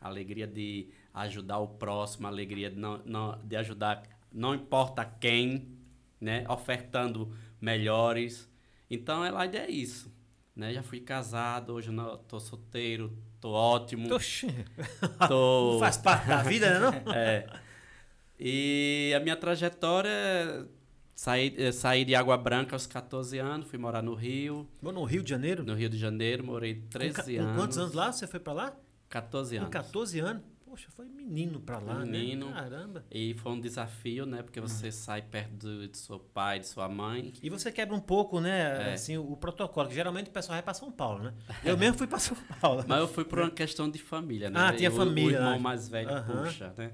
A 0.01 0.09
alegria 0.09 0.49
de 0.49 0.89
ajudar 1.15 1.59
o 1.59 1.69
próximo, 1.69 2.27
a 2.27 2.31
alegria 2.31 2.71
de, 2.71 2.77
não, 2.79 3.01
não- 3.05 3.39
de 3.45 3.57
ajudar, 3.57 4.03
não 4.33 4.55
importa 4.55 5.05
quem, 5.05 5.69
né? 6.21 6.45
Ofertando 6.49 7.33
melhores. 7.61 8.49
Então, 8.91 9.25
ela 9.25 9.45
é 9.47 9.71
isso. 9.71 10.13
Né? 10.55 10.73
Já 10.75 10.83
fui 10.83 11.01
casado, 11.01 11.73
hoje 11.73 11.91
não, 11.91 12.17
tô 12.19 12.39
solteiro, 12.39 13.17
tô 13.41 13.51
ótimo. 13.53 14.13
Oxi, 14.15 14.49
Tô... 15.29 15.79
faz 15.81 15.97
parte 15.97 16.29
da 16.29 16.43
vida, 16.43 16.79
né? 16.79 17.03
Não? 17.05 17.13
É. 17.15 17.47
E 18.39 19.13
a 19.17 19.21
minha 19.21 19.37
trajetória, 19.37 20.09
é 20.11 20.65
saí, 21.15 21.73
saí 21.73 22.05
de 22.05 22.15
Água 22.15 22.37
Branca 22.37 22.75
aos 22.75 22.87
14 22.87 23.39
anos, 23.39 23.69
fui 23.69 23.79
morar 23.79 24.03
no 24.03 24.15
Rio, 24.15 24.69
Vou 24.81 24.93
no 24.93 25.05
Rio 25.05 25.23
de 25.23 25.31
Janeiro. 25.31 25.65
no 25.65 25.75
Rio 25.75 25.89
de 25.89 25.97
Janeiro, 25.99 26.45
morei 26.45 26.75
Com 26.77 26.89
13 26.89 27.15
ca- 27.15 27.23
com 27.25 27.31
anos. 27.49 27.57
quantos 27.61 27.79
anos 27.79 27.93
lá 27.95 28.13
você 28.13 28.27
foi 28.27 28.41
para 28.41 28.53
lá? 28.53 28.77
14 29.09 29.57
Com 29.57 29.63
anos. 29.63 29.73
14 29.73 30.19
anos. 30.21 30.43
Poxa, 30.73 30.89
foi 30.97 31.05
menino 31.07 31.61
para 31.61 31.78
lá, 31.78 31.97
Menino. 31.99 32.47
né? 32.47 32.55
Caramba. 32.55 33.05
E 33.11 33.35
foi 33.35 33.53
um 33.53 33.61
desafio, 33.61 34.24
né? 34.24 34.43
Porque 34.43 34.59
você 34.59 34.86
Uhum. 34.86 34.93
sai 34.93 35.20
perto 35.20 35.53
do, 35.53 35.86
de 35.86 35.99
seu 35.99 36.19
pai, 36.19 36.61
de 36.61 36.66
sua 36.66 36.89
mãe. 36.89 37.31
E 37.43 37.51
você 37.51 37.70
quebra 37.70 37.94
um 37.94 38.01
pouco, 38.01 38.40
né, 38.40 38.89
É. 38.89 38.94
assim, 38.94 39.19
o, 39.19 39.32
o 39.32 39.36
protocolo, 39.36 39.86
que 39.90 39.94
geralmente 39.94 40.31
o 40.31 40.32
pessoal 40.32 40.55
vai 40.57 40.62
para 40.62 40.73
São 40.73 40.90
Paulo, 40.90 41.24
né? 41.24 41.35
Eu 41.62 41.77
mesmo 41.77 41.99
fui 41.99 42.07
para 42.07 42.19
São 42.19 42.35
Paulo. 42.59 42.82
Mas 42.89 43.01
eu 43.01 43.07
fui 43.09 43.23
por 43.23 43.40
uma 43.40 43.51
questão 43.51 43.90
de 43.90 43.99
família, 43.99 44.49
né? 44.49 44.59
Ah, 44.59 44.73
tinha 44.73 44.89
E 44.89 44.93
o- 44.94 44.97
família, 44.97 45.27
O 45.28 45.40
irmão 45.43 45.53
né? 45.57 45.59
mais 45.59 45.90
velho 45.90 46.09
Aham. 46.11 46.43
puxa, 46.44 46.73
né? 46.78 46.93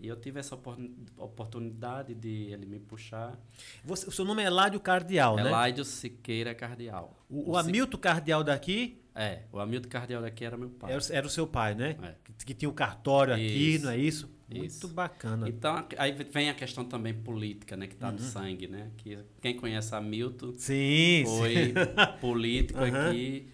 E 0.00 0.06
eu 0.06 0.14
tive 0.16 0.38
essa 0.38 0.54
opor- 0.54 0.78
oportunidade 1.16 2.14
de 2.14 2.52
ele 2.52 2.66
me 2.66 2.78
puxar. 2.78 3.38
Você- 3.84 4.06
o 4.08 4.12
seu 4.12 4.24
nome 4.24 4.42
é 4.42 4.46
Eládio 4.46 4.78
Cardial, 4.80 5.36
né? 5.36 5.42
Eládio 5.48 5.84
Siqueira 5.84 6.54
Cardial. 6.54 7.16
O, 7.28 7.52
o 7.52 7.56
Hamilton 7.56 7.98
Cardial 7.98 8.44
daqui 8.44 9.00
É, 9.14 9.42
o 9.50 9.58
Hamilton 9.58 9.88
Cardial 9.88 10.22
daqui 10.22 10.44
era 10.44 10.56
meu 10.56 10.70
pai. 10.70 10.92
era, 10.92 11.00
o- 11.02 11.12
era 11.12 11.26
o 11.26 11.30
seu 11.30 11.44
pai, 11.46 11.74
né? 11.74 11.96
É. 12.00 12.14
Que, 12.38 12.46
que 12.46 12.54
tinha 12.54 12.68
o 12.68 12.72
cartório 12.72 13.34
aqui, 13.34 13.74
Isso. 13.74 13.84
não 13.84 13.90
é 13.92 13.96
isso? 13.98 14.30
Muito 14.48 14.64
Isso. 14.66 14.88
bacana. 14.88 15.48
Então, 15.48 15.84
aí 15.98 16.12
vem 16.12 16.48
a 16.48 16.54
questão 16.54 16.84
também 16.84 17.12
política, 17.12 17.76
né? 17.76 17.86
Que 17.88 17.96
tá 17.96 18.06
Uhum. 18.06 18.12
no 18.14 18.18
sangue, 18.20 18.68
né? 18.68 18.90
Que 18.96 19.18
quem 19.42 19.56
conhece 19.56 19.92
Hamilton 19.94 20.54
Sim, 20.56 21.24
sim. 21.26 21.38
foi 21.38 21.74
político 22.20 22.78
Aham. 22.80 23.10
aqui 23.10 23.48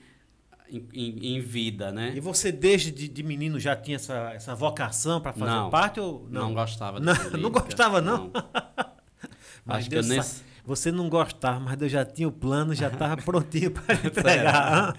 em, 0.76 0.88
em- 0.92 1.36
em 1.36 1.40
vida, 1.40 1.92
né? 1.92 2.12
E 2.14 2.20
você 2.20 2.50
desde 2.52 2.90
de, 2.90 3.08
de 3.08 3.22
menino 3.22 3.58
já 3.60 3.74
tinha 3.76 3.96
essa, 3.96 4.32
essa 4.34 4.54
vocação 4.54 5.20
para 5.20 5.32
fazer 5.32 5.50
Não. 5.50 5.70
parte 5.70 6.00
ou 6.00 6.26
não. 6.30 6.42
não? 6.48 6.54
gostava 6.54 6.98
Não, 7.00 7.14
política. 7.14 7.38
não 7.38 7.50
gostava, 7.50 8.00
não? 8.00 8.30
Mas 9.64 9.78
Acho 9.78 9.90
que 9.90 9.96
eu 9.96 10.02
Deus 10.02 10.26
sabe. 10.26 10.44
Você 10.66 10.90
não 10.90 11.10
gostava, 11.10 11.60
mas 11.60 11.76
Deus 11.76 11.92
já 11.92 12.06
tinha 12.06 12.26
o 12.26 12.32
plano, 12.32 12.74
já 12.74 12.88
estava 12.92 13.20
prontinho 13.20 13.70
para 13.70 13.94
entregar. 14.06 14.96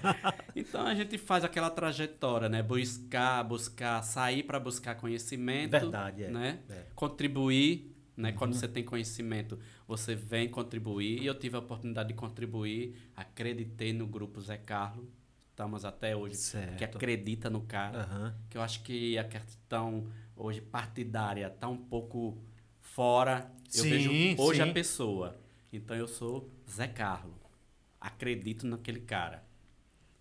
Então 0.54 0.86
a 0.86 0.94
gente 0.94 1.18
faz 1.18 1.42
aquela 1.44 1.70
trajetória, 1.70 2.48
né? 2.48 2.62
Buscar, 2.62 3.42
buscar, 3.42 4.00
sair 4.02 4.44
para 4.44 4.60
buscar 4.60 4.94
conhecimento. 4.94 5.72
Verdade, 5.72 6.24
é. 6.24 6.30
Né? 6.30 6.60
É. 6.70 6.84
Contribuir, 6.94 7.92
né? 8.16 8.30
Quando 8.32 8.52
Uhum. 8.54 8.58
você 8.60 8.68
tem 8.68 8.84
conhecimento, 8.84 9.58
você 9.88 10.14
vem 10.14 10.48
contribuir. 10.48 11.20
E 11.20 11.26
eu 11.26 11.34
tive 11.34 11.56
a 11.56 11.58
oportunidade 11.58 12.08
de 12.10 12.14
contribuir. 12.14 12.94
Acreditei 13.16 13.92
no 13.92 14.06
grupo 14.06 14.40
Zé 14.40 14.56
Carlos. 14.56 15.04
Estamos 15.56 15.86
até 15.86 16.14
hoje. 16.14 16.36
Certo. 16.36 16.76
Que 16.76 16.84
acredita 16.84 17.48
no 17.48 17.62
cara. 17.62 18.02
Aham. 18.02 18.34
Que 18.50 18.58
eu 18.58 18.62
acho 18.62 18.82
que 18.82 19.16
a 19.16 19.24
questão 19.24 20.06
hoje 20.36 20.60
partidária 20.60 21.46
está 21.46 21.66
um 21.66 21.78
pouco 21.78 22.36
fora, 22.78 23.50
eu 23.74 23.82
Sim, 23.84 23.88
vejo 23.88 24.42
hoje 24.42 24.62
sim. 24.62 24.68
a 24.68 24.72
pessoa. 24.74 25.40
Então 25.72 25.96
eu 25.96 26.06
sou 26.06 26.46
Zé 26.70 26.86
Carlos. 26.86 27.34
Acredito 27.98 28.66
naquele 28.66 29.00
cara. 29.00 29.42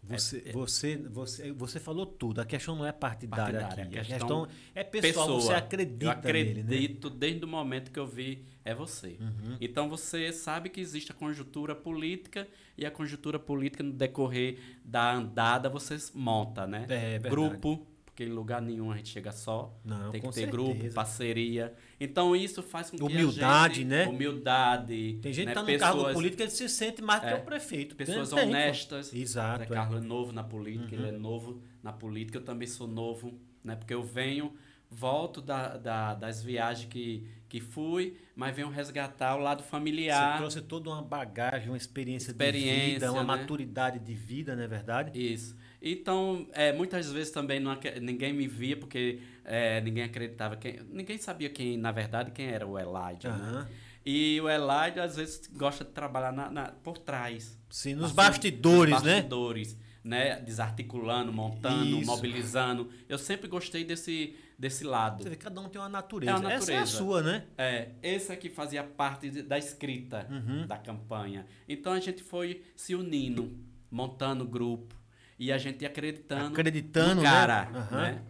Você, 0.07 0.43
É- 0.45 0.49
é- 0.49 0.51
você, 0.51 0.97
você, 0.97 1.51
você 1.51 1.79
falou 1.79 2.05
tudo. 2.05 2.39
A 2.41 2.45
questão 2.45 2.75
não 2.75 2.85
é 2.85 2.91
partidária, 2.91 3.59
Partidária, 3.61 3.83
aqui. 3.85 3.97
a 3.97 4.01
A 4.01 4.05
questão 4.05 4.45
questão 4.45 4.47
é 4.75 4.83
pessoal. 4.83 5.41
Você 5.41 5.53
acredita 5.53 6.05
eu 6.05 6.09
acredito 6.11 6.65
nele, 6.67 7.09
né? 7.09 7.15
desde 7.17 7.43
o 7.45 7.47
momento 7.47 7.91
que 7.91 7.99
eu 7.99 8.05
vi 8.07 8.45
é 8.63 8.73
você. 8.73 9.17
Uhum. 9.19 9.57
Então 9.59 9.89
você 9.89 10.31
sabe 10.31 10.69
que 10.69 10.79
existe 10.79 11.11
a 11.11 11.15
conjuntura 11.15 11.75
política 11.75 12.47
e 12.77 12.85
a 12.85 12.91
conjuntura 12.91 13.39
política 13.39 13.83
no 13.83 13.91
decorrer 13.93 14.59
da 14.83 15.13
andada 15.13 15.69
você 15.69 15.97
monta, 16.13 16.67
né? 16.67 16.85
É, 16.89 17.19
verdade. 17.19 17.29
Grupo, 17.29 17.87
porque 18.15 18.23
em 18.23 18.29
lugar 18.33 18.61
nenhum 18.61 18.93
a 18.93 18.95
gente 18.95 19.09
chega 19.09 19.29
só. 19.33 19.77
Não, 19.83 20.09
tem 20.09 20.21
que 20.21 20.27
ter 20.27 20.33
certeza. 20.33 20.51
grupo, 20.51 20.93
parceria. 20.93 21.73
Então 21.99 22.33
isso 22.33 22.63
faz 22.63 22.89
com 22.89 22.95
que 22.95 23.03
Humildade, 23.03 23.73
a 23.73 23.75
gente, 23.75 23.85
né? 23.85 24.07
Humildade. 24.07 25.19
Tem 25.21 25.33
gente 25.33 25.47
né? 25.47 25.51
que 25.53 25.55
tá 25.55 25.71
no 25.73 25.77
cargo 25.79 26.13
político, 26.13 26.41
ele 26.41 26.49
se 26.49 26.69
sente 26.69 27.01
mais 27.01 27.21
do 27.21 27.27
É. 27.27 27.33
que 27.35 27.41
o 27.41 27.45
prefeito. 27.45 27.93
Pessoas 27.95 28.29
Tem, 28.29 28.47
honestas. 28.47 29.13
Exato. 29.13 29.59
Zé 29.59 29.65
é. 29.65 29.67
Carlos 29.67 30.01
é 30.03 30.07
novo 30.07 30.31
na 30.31 30.43
política, 30.45 30.95
ele 30.95 31.09
é 31.09 31.11
Uhum. 31.11 31.19
novo 31.19 31.61
na 31.83 31.91
política, 31.91 32.37
eu 32.37 32.43
também 32.43 32.67
sou 32.69 32.87
novo, 32.87 33.37
né? 33.61 33.75
Porque 33.75 33.93
eu 33.93 34.01
venho, 34.01 34.53
volto 34.89 35.41
da, 35.41 35.75
da- 35.75 36.13
das 36.13 36.41
viagens 36.41 36.87
que, 36.89 37.27
que 37.49 37.59
fui, 37.59 38.15
mas 38.33 38.55
venho 38.55 38.69
resgatar 38.69 39.35
o 39.35 39.39
lado 39.39 39.61
Você 39.61 39.69
familiar. 39.69 40.37
trouxe 40.37 40.61
toda 40.61 40.89
uma 40.89 41.01
bagagem, 41.01 41.67
uma 41.69 41.75
experiência, 41.77 42.27
de 42.33 42.41
Experiência, 42.41 42.93
vida, 42.93 43.11
uma 43.11 43.21
né? 43.21 43.27
maturidade 43.27 43.99
de 43.99 44.13
vida, 44.13 44.55
não 44.55 44.63
é 44.63 44.67
verdade? 44.67 45.11
Isso. 45.19 45.53
Então, 45.87 46.47
é, 46.51 46.73
muitas 46.73 47.11
vezes 47.11 47.31
também 47.31 47.59
não, 47.59 47.77
ninguém 48.01 48.33
me 48.33 48.47
via 48.47 48.75
porque 48.75 49.19
é, 49.43 49.79
ninguém 49.81 50.03
acreditava. 50.03 50.55
Quem, 50.57 50.79
ninguém 50.89 51.19
sabia 51.19 51.47
quem, 51.49 51.77
na 51.77 51.91
verdade, 51.91 52.31
quem 52.31 52.47
era 52.47 52.65
o 52.65 52.77
Elijah. 52.79 53.29
né? 53.37 53.49
Aham. 53.49 53.67
E 54.03 54.41
o 54.41 54.49
Elijah, 54.49 55.03
às 55.03 55.15
vezes, 55.15 55.47
gosta 55.53 55.83
de 55.85 55.91
trabalhar 55.91 56.31
na- 56.31 56.49
na- 56.49 56.71
por 56.71 56.97
trás. 56.97 57.55
Sim, 57.69 57.93
nos 57.93 58.05
Assim, 58.05 58.15
bastidores, 58.15 58.93
nos 58.95 59.03
né? 59.03 59.13
bastidores, 59.15 59.77
né? 60.03 60.39
Desarticulando, 60.41 61.31
montando, 61.31 61.97
Isso. 61.97 62.05
mobilizando. 62.05 62.89
Eu 63.09 63.17
sempre 63.19 63.47
gostei 63.47 63.83
desse, 63.83 64.35
desse 64.57 64.83
lado. 64.83 65.21
Você 65.23 65.29
vê, 65.29 65.35
cada 65.35 65.59
um 65.61 65.69
tem 65.69 65.79
uma 65.81 65.89
natureza. 65.89 66.31
É 66.31 66.35
uma 66.35 66.53
Essa 66.53 66.71
é 66.71 66.75
a 66.75 66.79
natureza. 66.81 66.97
sua, 66.97 67.21
né? 67.23 67.45
É, 67.57 67.89
esse 68.03 68.31
aqui 68.31 68.49
fazia 68.49 68.83
parte 68.83 69.29
de- 69.29 69.41
da 69.43 69.57
escrita 69.57 70.27
Uhum. 70.31 70.65
da 70.67 70.77
campanha. 70.77 71.45
Então 71.67 71.91
a 71.93 71.99
gente 71.99 72.21
foi 72.23 72.61
se 72.75 72.93
unindo, 72.95 73.55
montando 73.89 74.45
grupo 74.47 74.95
e 75.37 75.51
a 75.51 75.57
gente 75.57 75.85
acreditando, 75.85 76.47
Acreditando, 76.53 77.15
no 77.15 77.21
né? 77.23 77.29
cara. 77.29 77.69
Aham. 77.73 78.01
né? 78.01 78.21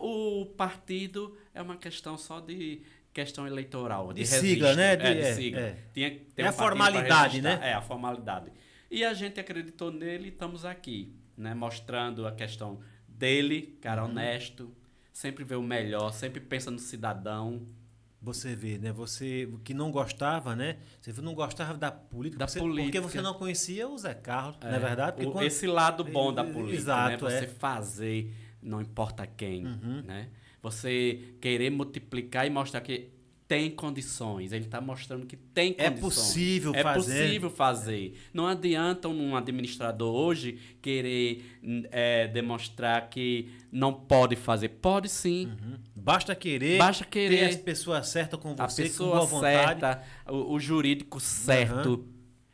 O 0.00 0.46
partido 0.56 1.36
é 1.54 1.60
uma 1.60 1.76
questão 1.76 2.16
só 2.16 2.40
de 2.40 2.82
questão 3.12 3.46
eleitoral, 3.46 4.12
de, 4.12 4.22
De 4.22 4.26
sigla, 4.26 4.74
né? 4.74 4.92
É, 4.92 4.96
De- 4.96 5.14
de 5.14 5.20
é, 5.20 5.34
sigla. 5.34 5.60
é. 5.60 5.76
Tinha 5.92 6.10
que 6.10 6.18
ter 6.34 6.42
É 6.42 6.46
a 6.46 6.50
um 6.50 6.52
pra 6.54 6.62
formalidade, 6.66 7.42
né? 7.42 7.58
É, 7.62 7.72
a 7.74 7.82
formalidade. 7.82 8.50
E 8.90 9.04
a 9.04 9.12
gente 9.12 9.38
acreditou 9.40 9.90
nele 9.90 10.26
e 10.26 10.28
estamos 10.28 10.64
aqui, 10.64 11.14
né? 11.36 11.54
Mostrando 11.54 12.26
a 12.26 12.32
questão 12.32 12.80
dele, 13.08 13.76
cara 13.80 14.02
Uhum. 14.04 14.10
honesto, 14.10 14.74
sempre 15.12 15.44
vê 15.44 15.54
o 15.56 15.62
melhor, 15.62 16.10
sempre 16.12 16.40
pensa 16.40 16.70
no 16.70 16.78
cidadão. 16.78 17.66
Você 18.22 18.54
vê, 18.54 18.78
né? 18.78 18.92
Você 18.92 19.48
que 19.64 19.74
não 19.74 19.90
gostava, 19.90 20.54
né? 20.54 20.76
Você 21.00 21.20
não 21.20 21.34
gostava 21.34 21.76
da 21.76 21.90
política, 21.90 22.38
Da 22.38 22.46
você- 22.46 22.60
política. 22.60 23.00
porque 23.02 23.12
você 23.14 23.20
não 23.20 23.34
conhecia 23.34 23.88
o 23.88 23.98
Zé 23.98 24.14
Carlos, 24.14 24.56
não 24.62 24.70
é 24.70 24.76
É, 24.76 24.78
verdade? 24.78 25.12
Porque 25.16 25.26
o- 25.28 25.32
quando- 25.32 25.44
Esse 25.44 25.66
lado 25.66 26.04
bom 26.04 26.32
da 26.32 26.44
Ex- 26.44 26.52
política, 26.52 26.78
exato, 26.78 27.24
né? 27.26 27.34
é. 27.36 27.40
Você 27.40 27.46
fazer, 27.48 28.32
não 28.62 28.80
importa 28.80 29.26
quem, 29.26 29.66
Uhum. 29.66 30.02
né? 30.06 30.28
Você 30.62 31.34
querer 31.40 31.70
multiplicar 31.70 32.46
e 32.46 32.50
mostrar 32.50 32.80
que 32.80 33.10
tem 33.52 33.70
condições. 33.70 34.50
Ele 34.50 34.64
está 34.64 34.80
mostrando 34.80 35.26
que 35.26 35.36
tem 35.36 35.74
É 35.76 35.90
condições. 35.90 36.00
possível 36.00 36.74
é 36.74 36.82
fazer. 36.82 37.24
possível 37.26 37.50
fazer. 37.50 38.18
Não 38.32 38.46
adianta 38.46 39.08
um 39.10 39.36
administrador 39.36 40.14
hoje 40.14 40.58
querer 40.80 41.44
é, 41.90 42.28
demonstrar 42.28 43.10
que 43.10 43.50
não 43.70 43.92
pode 43.92 44.36
fazer. 44.36 44.70
Pode 44.70 45.10
sim. 45.10 45.48
Uhum. 45.48 45.76
Basta 45.94 46.34
querer, 46.34 46.78
Basta 46.78 47.04
querer. 47.04 47.40
ter 47.40 47.44
as 47.44 47.56
pessoas 47.56 48.08
certas 48.08 48.40
com 48.40 48.54
A 48.58 48.66
você, 48.66 48.84
com 48.84 48.88
pessoa 48.88 49.20
vontade. 49.26 49.80
certa, 49.80 50.02
o, 50.30 50.54
o 50.54 50.58
jurídico 50.58 51.20
certo, 51.20 52.06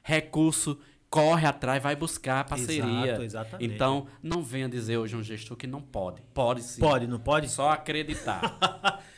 recurso, 0.03 0.81
corre 1.09 1.47
atrás, 1.47 1.81
vai 1.81 1.95
buscar 1.95 2.41
a 2.41 2.45
parceria. 2.45 3.05
Exato, 3.07 3.23
exatamente. 3.23 3.73
Então, 3.73 4.09
não 4.21 4.43
venha 4.43 4.69
dizer 4.69 4.97
hoje 4.97 5.15
um 5.15 5.23
gestor 5.23 5.57
que 5.57 5.69
não 5.69 5.81
pode. 5.81 6.21
Pode 6.35 6.61
sim. 6.65 6.81
Pode, 6.81 7.07
não 7.07 7.21
pode? 7.21 7.49
Só 7.49 7.71
acreditar. 7.71 8.99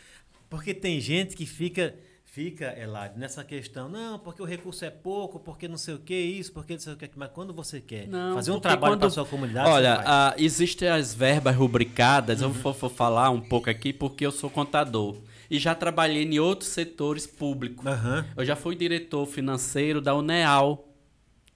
Porque 0.50 0.74
tem 0.74 1.00
gente 1.00 1.34
que 1.36 1.46
fica, 1.46 1.94
fica, 2.24 2.76
Eladio, 2.78 3.18
nessa 3.18 3.42
questão, 3.44 3.88
não, 3.88 4.18
porque 4.18 4.42
o 4.42 4.44
recurso 4.44 4.84
é 4.84 4.90
pouco, 4.90 5.38
porque 5.40 5.66
não 5.68 5.78
sei 5.78 5.94
o 5.94 5.98
que, 6.00 6.14
isso, 6.14 6.52
porque 6.52 6.72
não 6.74 6.80
sei 6.80 6.92
o 6.92 6.96
que, 6.96 7.08
mas 7.14 7.30
quando 7.32 7.54
você 7.54 7.80
quer 7.80 8.06
Não, 8.08 8.34
fazer 8.34 8.50
um 8.50 8.58
trabalho 8.60 8.92
quando- 8.94 9.00
para 9.00 9.10
sua 9.10 9.24
comunidade, 9.24 9.68
Olha, 9.70 10.02
ah, 10.04 10.34
existem 10.36 10.88
as 10.88 11.14
verbas 11.14 11.54
rubricadas, 11.56 12.42
Uhum. 12.42 12.48
eu 12.48 12.52
vou, 12.52 12.72
vou 12.72 12.90
falar 12.90 13.30
um 13.30 13.40
pouco 13.40 13.70
aqui 13.70 13.92
porque 13.92 14.26
eu 14.26 14.32
sou 14.32 14.50
contador. 14.50 15.16
E 15.48 15.58
já 15.58 15.74
trabalhei 15.74 16.22
em 16.24 16.38
outros 16.38 16.70
setores 16.70 17.26
públicos. 17.26 17.84
Aham. 17.86 18.24
Eu 18.36 18.44
já 18.44 18.54
fui 18.54 18.76
diretor 18.76 19.26
financeiro 19.26 20.00
da 20.00 20.14
UNEAL. 20.14 20.86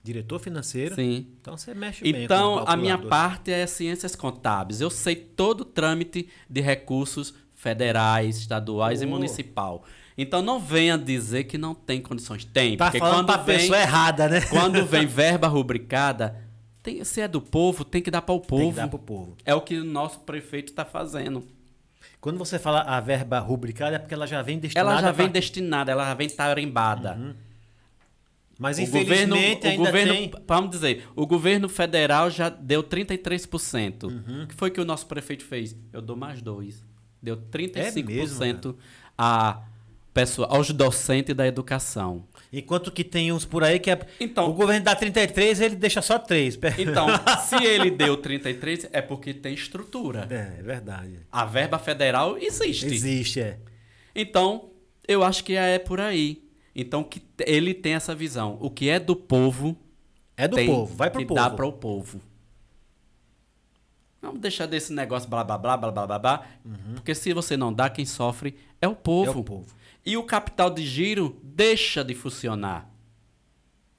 Diretor 0.02 0.38
financeiro. 0.38 0.96
Sim. 0.96 1.28
Então 1.40 1.56
você 1.56 1.72
mexe 1.74 2.02
bem 2.02 2.12
com 2.12 2.18
Então, 2.20 2.54
o 2.56 2.68
a 2.68 2.76
minha 2.76 2.98
parte 2.98 3.50
é 3.52 3.66
ciências 3.66 4.14
contábeis. 4.16 4.80
Eu 4.80 4.90
sei 4.90 5.14
todo 5.16 5.60
o 5.62 5.64
trâmite 5.64 6.28
de 6.50 6.60
recursos 6.60 7.32
federais, 7.64 8.36
estaduais 8.38 9.00
e 9.02 9.06
Oh. 9.06 9.08
municipal. 9.08 9.84
Então, 10.16 10.42
não 10.42 10.60
venha 10.60 10.96
dizer 10.96 11.44
que 11.44 11.58
não 11.58 11.74
tem 11.74 12.00
condições. 12.00 12.44
Tem, 12.44 12.76
Tá 12.76 12.84
porque 12.84 12.98
falando 12.98 13.16
quando 13.16 13.26
pra 13.26 13.36
vem, 13.38 13.56
pessoa 13.58 13.80
errada, 13.80 14.28
né? 14.28 14.40
quando 14.42 14.84
vem 14.86 15.06
verba 15.06 15.48
rubricada, 15.48 16.36
tem, 16.82 17.02
se 17.02 17.20
é 17.20 17.26
do 17.26 17.40
povo, 17.40 17.84
tem 17.84 18.00
que 18.02 18.10
dar 18.10 18.22
para 18.22 18.34
o 18.34 18.38
Tem 18.40 18.48
povo. 18.48 18.70
que 18.70 18.76
dar 18.76 18.86
pro 18.88 18.98
povo. 18.98 19.36
É 19.44 19.54
o 19.54 19.60
que 19.62 19.76
o 19.78 19.84
nosso 19.84 20.20
prefeito 20.20 20.68
está 20.68 20.84
fazendo. 20.84 21.42
Quando 22.20 22.38
você 22.38 22.58
fala 22.58 22.82
a 22.82 23.00
verba 23.00 23.38
rubricada, 23.40 23.96
é 23.96 23.98
porque 23.98 24.14
ela 24.14 24.26
já 24.26 24.40
vem 24.42 24.58
destinada 24.58 24.90
Ela 24.90 25.00
já 25.00 25.10
vem 25.10 25.26
pra- 25.26 25.32
destinada, 25.32 25.90
ela 25.92 26.04
já 26.04 26.14
vem 26.14 26.28
tarimbada. 26.28 27.34
Mas 28.56 28.78
O 28.78 28.82
governo, 28.86 29.34
infelizmente 29.36 29.66
o 29.66 29.70
ainda 29.70 29.84
governo, 29.84 30.12
tem... 30.14 30.32
vamos 30.46 30.70
dizer, 30.70 31.08
o 31.16 31.26
governo 31.26 31.68
federal 31.68 32.30
já 32.30 32.48
deu 32.48 32.84
33%. 32.84 34.04
Uhum. 34.04 34.44
O 34.44 34.46
que 34.46 34.54
foi 34.54 34.70
que 34.70 34.80
o 34.80 34.84
nosso 34.84 35.06
prefeito 35.06 35.44
fez? 35.44 35.74
Eu 35.92 36.00
dou 36.00 36.14
mais 36.16 36.40
dois. 36.40 36.84
Deu 37.24 37.36
35% 37.36 38.74
É 38.74 38.74
a 39.16 39.62
pessoa, 40.12 40.46
aos 40.48 40.70
docentes 40.70 41.34
da 41.34 41.46
educação. 41.46 42.24
Enquanto 42.52 42.92
que 42.92 43.02
tem 43.02 43.32
uns 43.32 43.44
por 43.44 43.64
aí 43.64 43.80
que 43.80 43.90
é... 43.90 43.98
Então- 44.20 44.48
o 44.48 44.52
governo 44.52 44.84
dá 44.84 44.94
33, 44.94 45.60
ele 45.60 45.74
deixa 45.74 46.00
só 46.02 46.18
3. 46.18 46.56
Então, 46.78 47.06
se 47.48 47.56
ele 47.64 47.90
deu 47.90 48.16
33, 48.16 48.88
é 48.92 49.00
porque 49.02 49.34
tem 49.34 49.54
estrutura. 49.54 50.28
É, 50.30 50.60
é 50.60 50.62
verdade. 50.62 51.18
A 51.32 51.44
verba 51.44 51.78
federal 51.78 52.36
existe. 52.38 52.86
Existe, 52.86 53.40
é. 53.40 53.58
Então, 54.14 54.70
eu 55.08 55.24
acho 55.24 55.42
que 55.42 55.56
é 55.56 55.78
por 55.78 56.00
aí. 56.00 56.44
Então, 56.76 57.02
que 57.02 57.22
ele 57.44 57.72
tem 57.74 57.94
essa 57.94 58.14
visão. 58.14 58.56
O 58.60 58.70
que 58.70 58.88
é 58.88 59.00
do 59.00 59.16
povo 59.16 59.76
É 60.36 60.46
do 60.46 60.54
tem 60.56 60.66
povo, 60.66 60.94
vai 60.94 61.10
pro 61.10 61.20
que 61.20 61.26
povo. 61.26 61.40
dar 61.40 61.50
para 61.50 61.66
o 61.66 61.72
povo. 61.72 62.20
Vamos 64.24 64.40
deixar 64.40 64.66
desse 64.66 64.92
negócio 64.92 65.28
blá 65.28 65.44
blá 65.44 65.56
blá 65.58 65.76
blá 65.76 65.90
blá 65.92 66.06
blá, 66.06 66.18
blá 66.18 66.46
porque 66.94 67.14
se 67.14 67.32
você 67.32 67.56
não 67.56 67.72
dá, 67.72 67.88
quem 67.90 68.04
sofre 68.06 68.56
é 68.80 68.88
o 68.88 68.94
povo. 68.96 69.30
Uhum. 69.30 69.36
É 69.36 69.40
o 69.40 69.44
povo. 69.44 69.74
E 70.06 70.16
o 70.16 70.22
capital 70.24 70.70
de 70.70 70.84
giro 70.86 71.38
deixa 71.42 72.04
de 72.04 72.14
funcionar. 72.14 72.90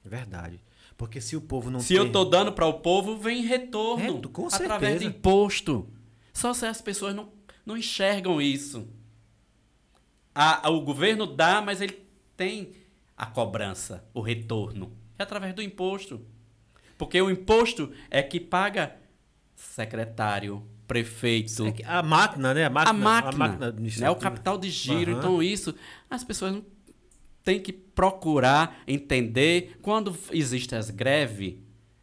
É 0.04 0.08
verdade. 0.08 0.60
Porque 0.96 1.20
se 1.20 1.36
o 1.36 1.40
povo 1.40 1.70
não 1.70 1.80
se 1.80 1.88
tem... 1.88 1.96
eu 1.98 2.10
tô 2.12 2.24
dando 2.24 2.52
para 2.52 2.66
o 2.66 2.74
povo, 2.74 3.16
vem 3.18 3.42
retorno 3.42 4.20
É, 4.24 4.28
com 4.28 4.46
através 4.46 4.92
certeza. 4.92 4.98
de 4.98 5.06
imposto. 5.06 5.88
Só 6.32 6.54
se 6.54 6.64
as 6.66 6.80
pessoas 6.80 7.14
não, 7.14 7.28
não 7.64 7.76
enxergam 7.76 8.40
isso. 8.40 8.86
A- 10.34 10.68
o 10.70 10.80
governo 10.82 11.26
dá, 11.26 11.60
mas 11.60 11.80
ele 11.80 11.98
tem 12.36 12.72
a 13.16 13.26
cobrança, 13.26 14.04
o 14.12 14.20
retorno. 14.20 14.92
É 15.18 15.22
através 15.22 15.54
do 15.54 15.62
imposto. 15.62 16.20
Porque 16.98 17.20
o 17.20 17.30
imposto 17.30 17.92
é 18.10 18.22
que 18.22 18.38
paga 18.40 18.96
secretário, 19.56 20.62
prefeito, 20.86 21.50
A 21.84 22.02
máquina, 22.02 22.54
né? 22.54 22.64
A 22.66 22.70
máquina, 22.70 22.90
a 22.90 22.92
máquina, 22.92 23.34
a 23.34 23.48
máquina 23.48 23.74
né? 23.98 24.10
o 24.10 24.14
capital 24.14 24.56
de 24.58 24.70
giro. 24.70 25.12
Aham. 25.12 25.18
Então, 25.18 25.42
isso, 25.42 25.74
as 26.08 26.22
pessoas 26.22 26.62
têm 27.42 27.60
que 27.60 27.72
procurar 27.72 28.82
entender. 28.86 29.78
Quando 29.82 30.16
existem 30.30 30.78
as 30.78 30.90
greves, 30.90 31.54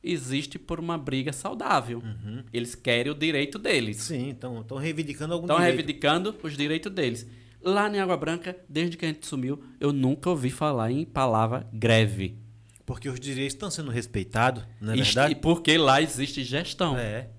existe 0.04 0.60
por 0.60 0.80
uma 0.80 0.98
briga 0.98 1.32
saudável. 1.32 2.04
Eles 2.52 2.76
querem 2.76 3.12
o 3.12 3.16
direito 3.16 3.58
deles. 3.58 3.98
Uhum. 3.98 4.18
Sim, 4.18 4.30
então 4.30 4.62
estão 4.62 4.78
reivindicando 4.78 5.34
algum 5.34 5.46
Estão 5.46 5.60
reivindicando 5.60 6.36
os 6.44 6.58
direitos 6.58 6.92
deles. 6.92 7.28
Lá 7.62 7.90
em 7.90 8.00
Água 8.00 8.18
Branca, 8.18 8.58
desde 8.68 8.98
que 8.98 9.06
a 9.06 9.08
gente 9.08 9.26
sumiu, 9.26 9.64
eu 9.80 9.94
nunca 9.94 10.30
ouvi 10.30 10.50
falar 10.50 10.92
em 10.92 11.06
palavra 11.06 11.66
greve. 11.72 12.38
Porque 12.86 13.08
os 13.08 13.18
direitos 13.18 13.54
estão 13.54 13.72
sendo 13.72 13.90
respeitados, 13.90 14.66
não 14.82 14.92
é 14.92 14.98
verdade? 14.98 15.36
Porque 15.36 15.78
lá 15.78 16.02
existe 16.02 16.44
gestão. 16.44 16.98
É. 16.98 17.30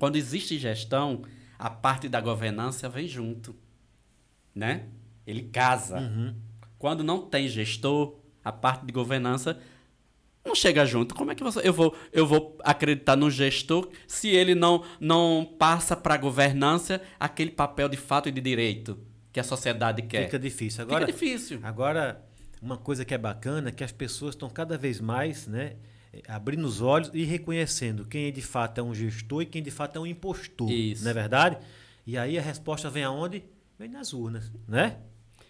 Quando 0.00 0.16
existe 0.16 0.58
gestão, 0.58 1.24
a 1.58 1.68
parte 1.68 2.08
da 2.08 2.22
governança 2.22 2.88
vem 2.88 3.06
junto. 3.06 3.54
Né? 4.54 4.86
Ele 5.26 5.42
casa. 5.42 5.98
Uhum. 6.00 6.34
Quando 6.78 7.04
não 7.04 7.20
tem 7.20 7.46
gestor, 7.46 8.16
a 8.42 8.50
parte 8.50 8.86
de 8.86 8.92
governança 8.94 9.60
não 10.42 10.54
chega 10.54 10.86
junto. 10.86 11.14
Como 11.14 11.30
é 11.30 11.34
que 11.34 11.44
você, 11.44 11.60
eu 11.62 11.74
vou 11.74 11.94
eu 12.10 12.26
vou 12.26 12.56
acreditar 12.64 13.14
no 13.14 13.30
gestor 13.30 13.90
se 14.08 14.28
ele 14.28 14.54
não 14.54 14.82
não 14.98 15.46
passa 15.58 15.94
para 15.94 16.14
a 16.14 16.16
governança 16.16 17.02
aquele 17.20 17.50
papel 17.50 17.86
de 17.86 17.98
fato 17.98 18.30
e 18.30 18.32
de 18.32 18.40
direito 18.40 18.98
que 19.30 19.38
a 19.38 19.44
sociedade 19.44 20.00
quer? 20.00 20.24
Fica 20.24 20.38
difícil. 20.38 20.82
Agora, 20.82 21.04
Fica 21.04 21.12
difícil. 21.12 21.60
Agora, 21.62 22.24
uma 22.62 22.78
coisa 22.78 23.04
que 23.04 23.12
é 23.12 23.18
bacana 23.18 23.68
é 23.68 23.72
que 23.72 23.84
as 23.84 23.92
pessoas 23.92 24.34
estão 24.34 24.48
cada 24.48 24.78
vez 24.78 24.98
mais, 24.98 25.46
né, 25.46 25.76
abrindo 26.28 26.64
os 26.64 26.80
olhos 26.80 27.10
e 27.14 27.24
reconhecendo 27.24 28.04
quem 28.04 28.32
de 28.32 28.42
fato 28.42 28.78
é 28.78 28.82
um 28.82 28.94
gestor 28.94 29.42
e 29.42 29.46
quem 29.46 29.62
de 29.62 29.70
fato 29.70 29.96
é 29.96 30.00
um 30.00 30.06
impostor, 30.06 30.70
Isso. 30.70 31.04
não 31.04 31.10
é 31.10 31.14
verdade? 31.14 31.58
E 32.06 32.16
aí 32.18 32.38
a 32.38 32.42
resposta 32.42 32.90
vem 32.90 33.04
aonde? 33.04 33.44
Vem 33.78 33.88
nas 33.88 34.12
urnas, 34.12 34.50
né? 34.66 34.96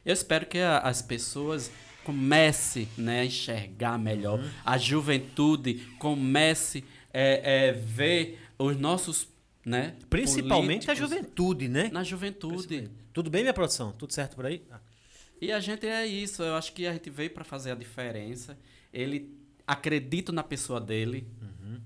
Eu 0.05 0.13
espero 0.13 0.47
que 0.47 0.59
a- 0.59 0.79
as 0.79 1.01
pessoas 1.03 1.71
comecem 2.05 2.89
né, 2.97 3.21
a 3.21 3.25
enxergar 3.25 3.99
melhor. 3.99 4.39
Uhum. 4.41 4.51
A 4.65 4.77
juventude 4.79 5.75
comece 5.99 6.85
é, 7.13 7.69
é, 7.69 7.73
ver 7.73 8.39
os 8.59 8.77
nossos. 8.77 9.29
Né, 9.65 9.95
Principalmente 10.09 10.91
a 10.91 10.95
juventude, 10.95 11.69
né? 11.69 11.91
Na 11.93 12.03
juventude. 12.03 12.89
Tudo 13.13 13.29
bem, 13.29 13.43
minha 13.43 13.53
produção? 13.53 13.93
Tudo 13.93 14.13
certo 14.13 14.35
por 14.35 14.47
aí? 14.47 14.63
Ah, 14.71 14.81
E 15.41 15.53
a 15.53 15.61
gente 15.61 15.87
é 15.87 16.07
isso. 16.07 16.43
Eu 16.43 16.55
acho 16.55 16.73
que 16.73 16.87
a 16.87 16.93
gente 16.95 17.11
veio 17.11 17.29
para 17.31 17.45
fazer 17.45 17.71
a 17.73 17.75
diferença. 17.75 18.59
Ele 18.93 19.31
acredita 19.73 20.33
na 20.33 20.43
pessoa 20.43 20.81
dele. 20.81 21.27
Uhum. 21.41 21.81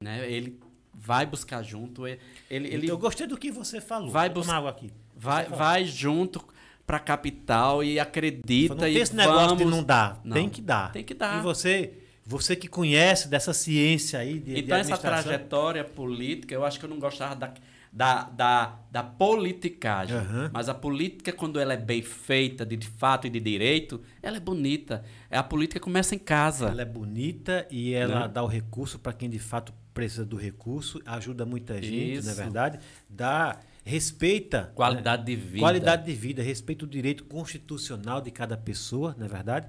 Né? 0.00 0.30
Ele 0.30 0.58
vai 0.92 1.24
buscar 1.26 1.62
junto. 1.62 2.06
Ele, 2.06 2.18
ele, 2.50 2.88
Eu 2.88 2.98
gostei 2.98 3.26
do 3.26 3.36
que 3.36 3.50
você 3.50 3.80
falou. 3.80 4.10
Vai 4.10 4.28
Vou 4.28 4.36
bus- 4.36 4.46
tomar 4.46 4.58
água 4.58 4.70
aqui. 4.70 4.90
vai, 5.16 5.46
vai 5.46 5.84
junto 5.84 6.44
para 6.86 6.98
a 6.98 7.00
capital 7.00 7.82
e 7.82 7.98
acredita. 7.98 8.74
Não 8.74 8.80
tem 8.82 8.92
e 8.94 8.98
esse 8.98 9.16
negócio 9.16 9.56
de 9.56 9.64
vamos- 9.64 9.76
não 9.78 9.82
dar. 9.84 10.20
Não. 10.24 10.34
Tem 10.34 10.48
que 10.48 10.60
dar. 10.60 10.92
Tem 10.92 11.02
que 11.04 11.14
dar. 11.14 11.38
E 11.38 11.42
você, 11.42 11.94
você 12.24 12.54
que 12.54 12.68
conhece 12.68 13.26
dessa 13.28 13.52
ciência 13.54 14.18
aí 14.18 14.34
de, 14.38 14.54
de 14.54 14.60
Então, 14.60 14.76
essa 14.76 14.94
administração- 14.94 15.22
trajetória 15.32 15.82
política, 15.84 16.54
eu 16.54 16.64
acho 16.64 16.78
que 16.78 16.84
eu 16.84 16.90
não 16.90 16.98
gostava 16.98 17.34
da, 17.34 17.52
da, 17.94 18.24
da, 18.24 18.80
da 18.90 19.04
politicagem. 19.04 20.16
Aham. 20.16 20.50
Mas 20.52 20.68
a 20.68 20.74
política, 20.74 21.32
quando 21.32 21.60
ela 21.60 21.74
é 21.74 21.76
bem 21.76 22.02
feita, 22.02 22.66
de 22.66 22.76
fato 22.88 23.28
e 23.28 23.30
de 23.30 23.38
direito, 23.38 24.02
ela 24.20 24.36
é 24.36 24.40
bonita. 24.40 25.04
A 25.30 25.44
política 25.44 25.78
começa 25.78 26.12
em 26.12 26.18
casa. 26.18 26.66
Ela 26.70 26.82
é 26.82 26.84
bonita 26.84 27.64
e 27.70 27.94
ela 27.94 28.22
Né? 28.22 28.28
dá 28.28 28.42
o 28.42 28.48
recurso 28.48 28.98
para 28.98 29.12
quem 29.12 29.30
de 29.30 29.38
fato 29.38 29.72
precisa 29.94 30.24
do 30.24 30.36
recurso, 30.36 31.00
ajuda 31.06 31.46
muita 31.46 31.80
gente, 31.80 32.20
não 32.22 32.30
é 32.30 32.32
Isso. 32.32 32.34
verdade? 32.34 32.80
Dá, 33.08 33.60
respeita 33.84 34.72
Qualidade 34.74 35.22
né? 35.22 35.26
de 35.26 35.36
vida. 35.36 35.58
qualidade 35.60 36.04
de 36.04 36.12
vida, 36.14 36.42
respeita 36.42 36.84
o 36.84 36.88
direito 36.88 37.22
constitucional 37.24 38.20
de 38.20 38.32
cada 38.32 38.56
pessoa, 38.56 39.14
não 39.16 39.26
é 39.26 39.28
verdade? 39.28 39.68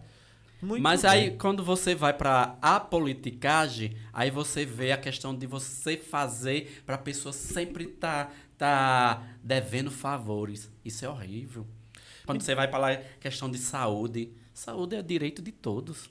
Muito 0.65 0.81
Mas 0.81 1.03
bem. 1.03 1.11
aí, 1.11 1.37
quando 1.37 1.63
você 1.63 1.93
vai 1.93 2.11
para 2.11 2.57
a 2.59 2.79
politicagem, 2.79 3.95
aí 4.11 4.31
você 4.31 4.65
vê 4.65 4.91
a 4.91 4.97
questão 4.97 5.37
de 5.37 5.45
você 5.45 5.95
fazer 5.95 6.81
para 6.85 6.95
a 6.95 6.97
pessoa 6.97 7.31
sempre 7.31 7.83
estar 7.83 8.35
tá, 8.57 9.23
devendo 9.43 9.91
favores. 9.91 10.71
Isso 10.83 11.05
é 11.05 11.09
horrível. 11.09 11.67
Quando 12.25 12.41
você 12.41 12.55
vai 12.55 12.67
para 12.67 12.79
lá, 12.79 12.95
questão 13.19 13.49
de 13.49 13.59
saúde. 13.59 14.31
Saúde 14.55 14.95
é 14.95 15.03
direito 15.03 15.39
de 15.39 15.51
todos. 15.51 16.09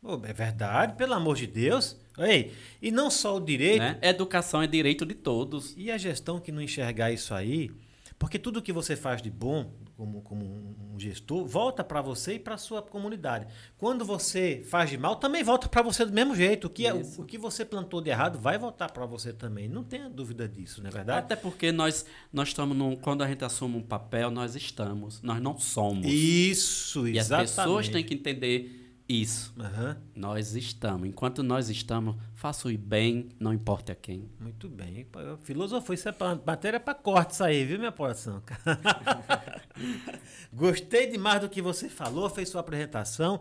Pô, 0.00 0.20
é 0.24 0.32
verdade, 0.32 0.94
pelo 0.94 1.14
amor 1.14 1.34
de 1.34 1.48
Deus. 1.48 1.96
Ei, 2.18 2.52
e 2.80 2.92
não 2.92 3.10
só 3.10 3.36
o 3.36 3.40
direito, 3.40 3.80
Né? 3.80 3.98
Educação 4.00 4.62
é 4.62 4.66
direito 4.68 5.04
de 5.04 5.14
todos. 5.14 5.74
E 5.76 5.90
a 5.90 5.98
gestão 5.98 6.38
que 6.38 6.52
não 6.52 6.62
enxergar 6.62 7.10
isso 7.10 7.34
aí, 7.34 7.68
porque 8.16 8.38
tudo 8.38 8.62
que 8.62 8.72
você 8.72 8.94
faz 8.94 9.20
de 9.20 9.30
bom 9.30 9.72
como, 9.96 10.22
como 10.22 10.44
um 10.44 10.81
gestor 11.02 11.44
volta 11.44 11.82
para 11.84 12.00
você 12.00 12.34
e 12.34 12.38
para 12.38 12.56
sua 12.56 12.82
comunidade. 12.82 13.46
Quando 13.76 14.04
você 14.04 14.64
faz 14.68 14.90
de 14.90 14.96
mal, 14.96 15.16
também 15.16 15.42
volta 15.42 15.68
para 15.68 15.82
você 15.82 16.04
do 16.04 16.12
mesmo 16.12 16.34
jeito. 16.34 16.66
O 16.66 16.70
que, 16.70 16.86
é, 16.86 16.94
o, 16.94 17.00
o 17.18 17.24
que 17.24 17.36
você 17.36 17.64
plantou 17.64 18.00
de 18.00 18.10
errado 18.10 18.38
vai 18.38 18.58
voltar 18.58 18.90
para 18.90 19.04
você 19.06 19.32
também. 19.32 19.68
Não 19.68 19.82
tenha 19.82 20.08
dúvida 20.08 20.48
disso, 20.48 20.82
não 20.82 20.88
é 20.88 20.92
verdade? 20.92 21.18
Até 21.18 21.36
porque 21.36 21.72
nós, 21.72 22.06
nós 22.32 22.48
estamos 22.48 22.76
num, 22.76 22.96
quando 22.96 23.22
a 23.22 23.28
gente 23.28 23.44
assume 23.44 23.76
um 23.76 23.82
papel, 23.82 24.30
nós 24.30 24.54
estamos, 24.54 25.20
nós 25.22 25.40
não 25.40 25.58
somos. 25.58 26.06
Isso, 26.06 27.06
e 27.08 27.18
as 27.18 27.26
exatamente. 27.26 27.54
pessoas 27.54 27.88
têm 27.88 28.04
que 28.04 28.14
entender 28.14 28.82
isso. 29.08 29.52
Aham, 29.58 29.96
Nós 30.14 30.54
estamos. 30.54 31.08
Enquanto 31.08 31.42
nós 31.42 31.68
estamos, 31.68 32.16
faça 32.42 32.66
o 32.66 32.76
bem, 32.76 33.28
não 33.38 33.54
importa 33.54 33.94
quem. 33.94 34.28
muito 34.40 34.68
bem. 34.68 35.06
Filosofia, 35.44 35.94
isso 35.94 36.08
é 36.08 36.12
pra, 36.12 36.34
matéria 36.44 36.80
para 36.80 36.92
corte 36.92 37.34
isso 37.34 37.44
aí, 37.44 37.64
viu, 37.64 37.78
minha 37.78 37.92
produção? 37.92 38.42
Gostei 40.52 41.06
demais 41.06 41.40
do 41.40 41.48
que 41.48 41.62
você 41.62 41.88
falou, 41.88 42.28
fez 42.28 42.48
sua 42.48 42.60
apresentação. 42.60 43.40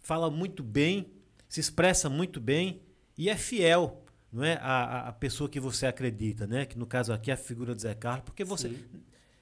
Fala 0.00 0.30
muito 0.30 0.62
bem, 0.62 1.06
se 1.50 1.60
expressa 1.60 2.08
muito 2.08 2.40
bem 2.40 2.80
e 3.16 3.28
é 3.28 3.36
fiel, 3.36 4.02
não 4.32 4.42
é? 4.42 4.54
A, 4.54 5.08
a- 5.08 5.12
pessoa 5.12 5.50
que 5.50 5.60
você 5.60 5.86
acredita, 5.86 6.46
né? 6.46 6.64
Que 6.64 6.78
no 6.78 6.86
caso 6.86 7.12
aqui 7.12 7.30
é 7.30 7.34
a 7.34 7.36
figura 7.36 7.74
do 7.74 7.80
Zé 7.82 7.94
Carlos, 7.94 8.24
porque 8.24 8.42
você. 8.42 8.74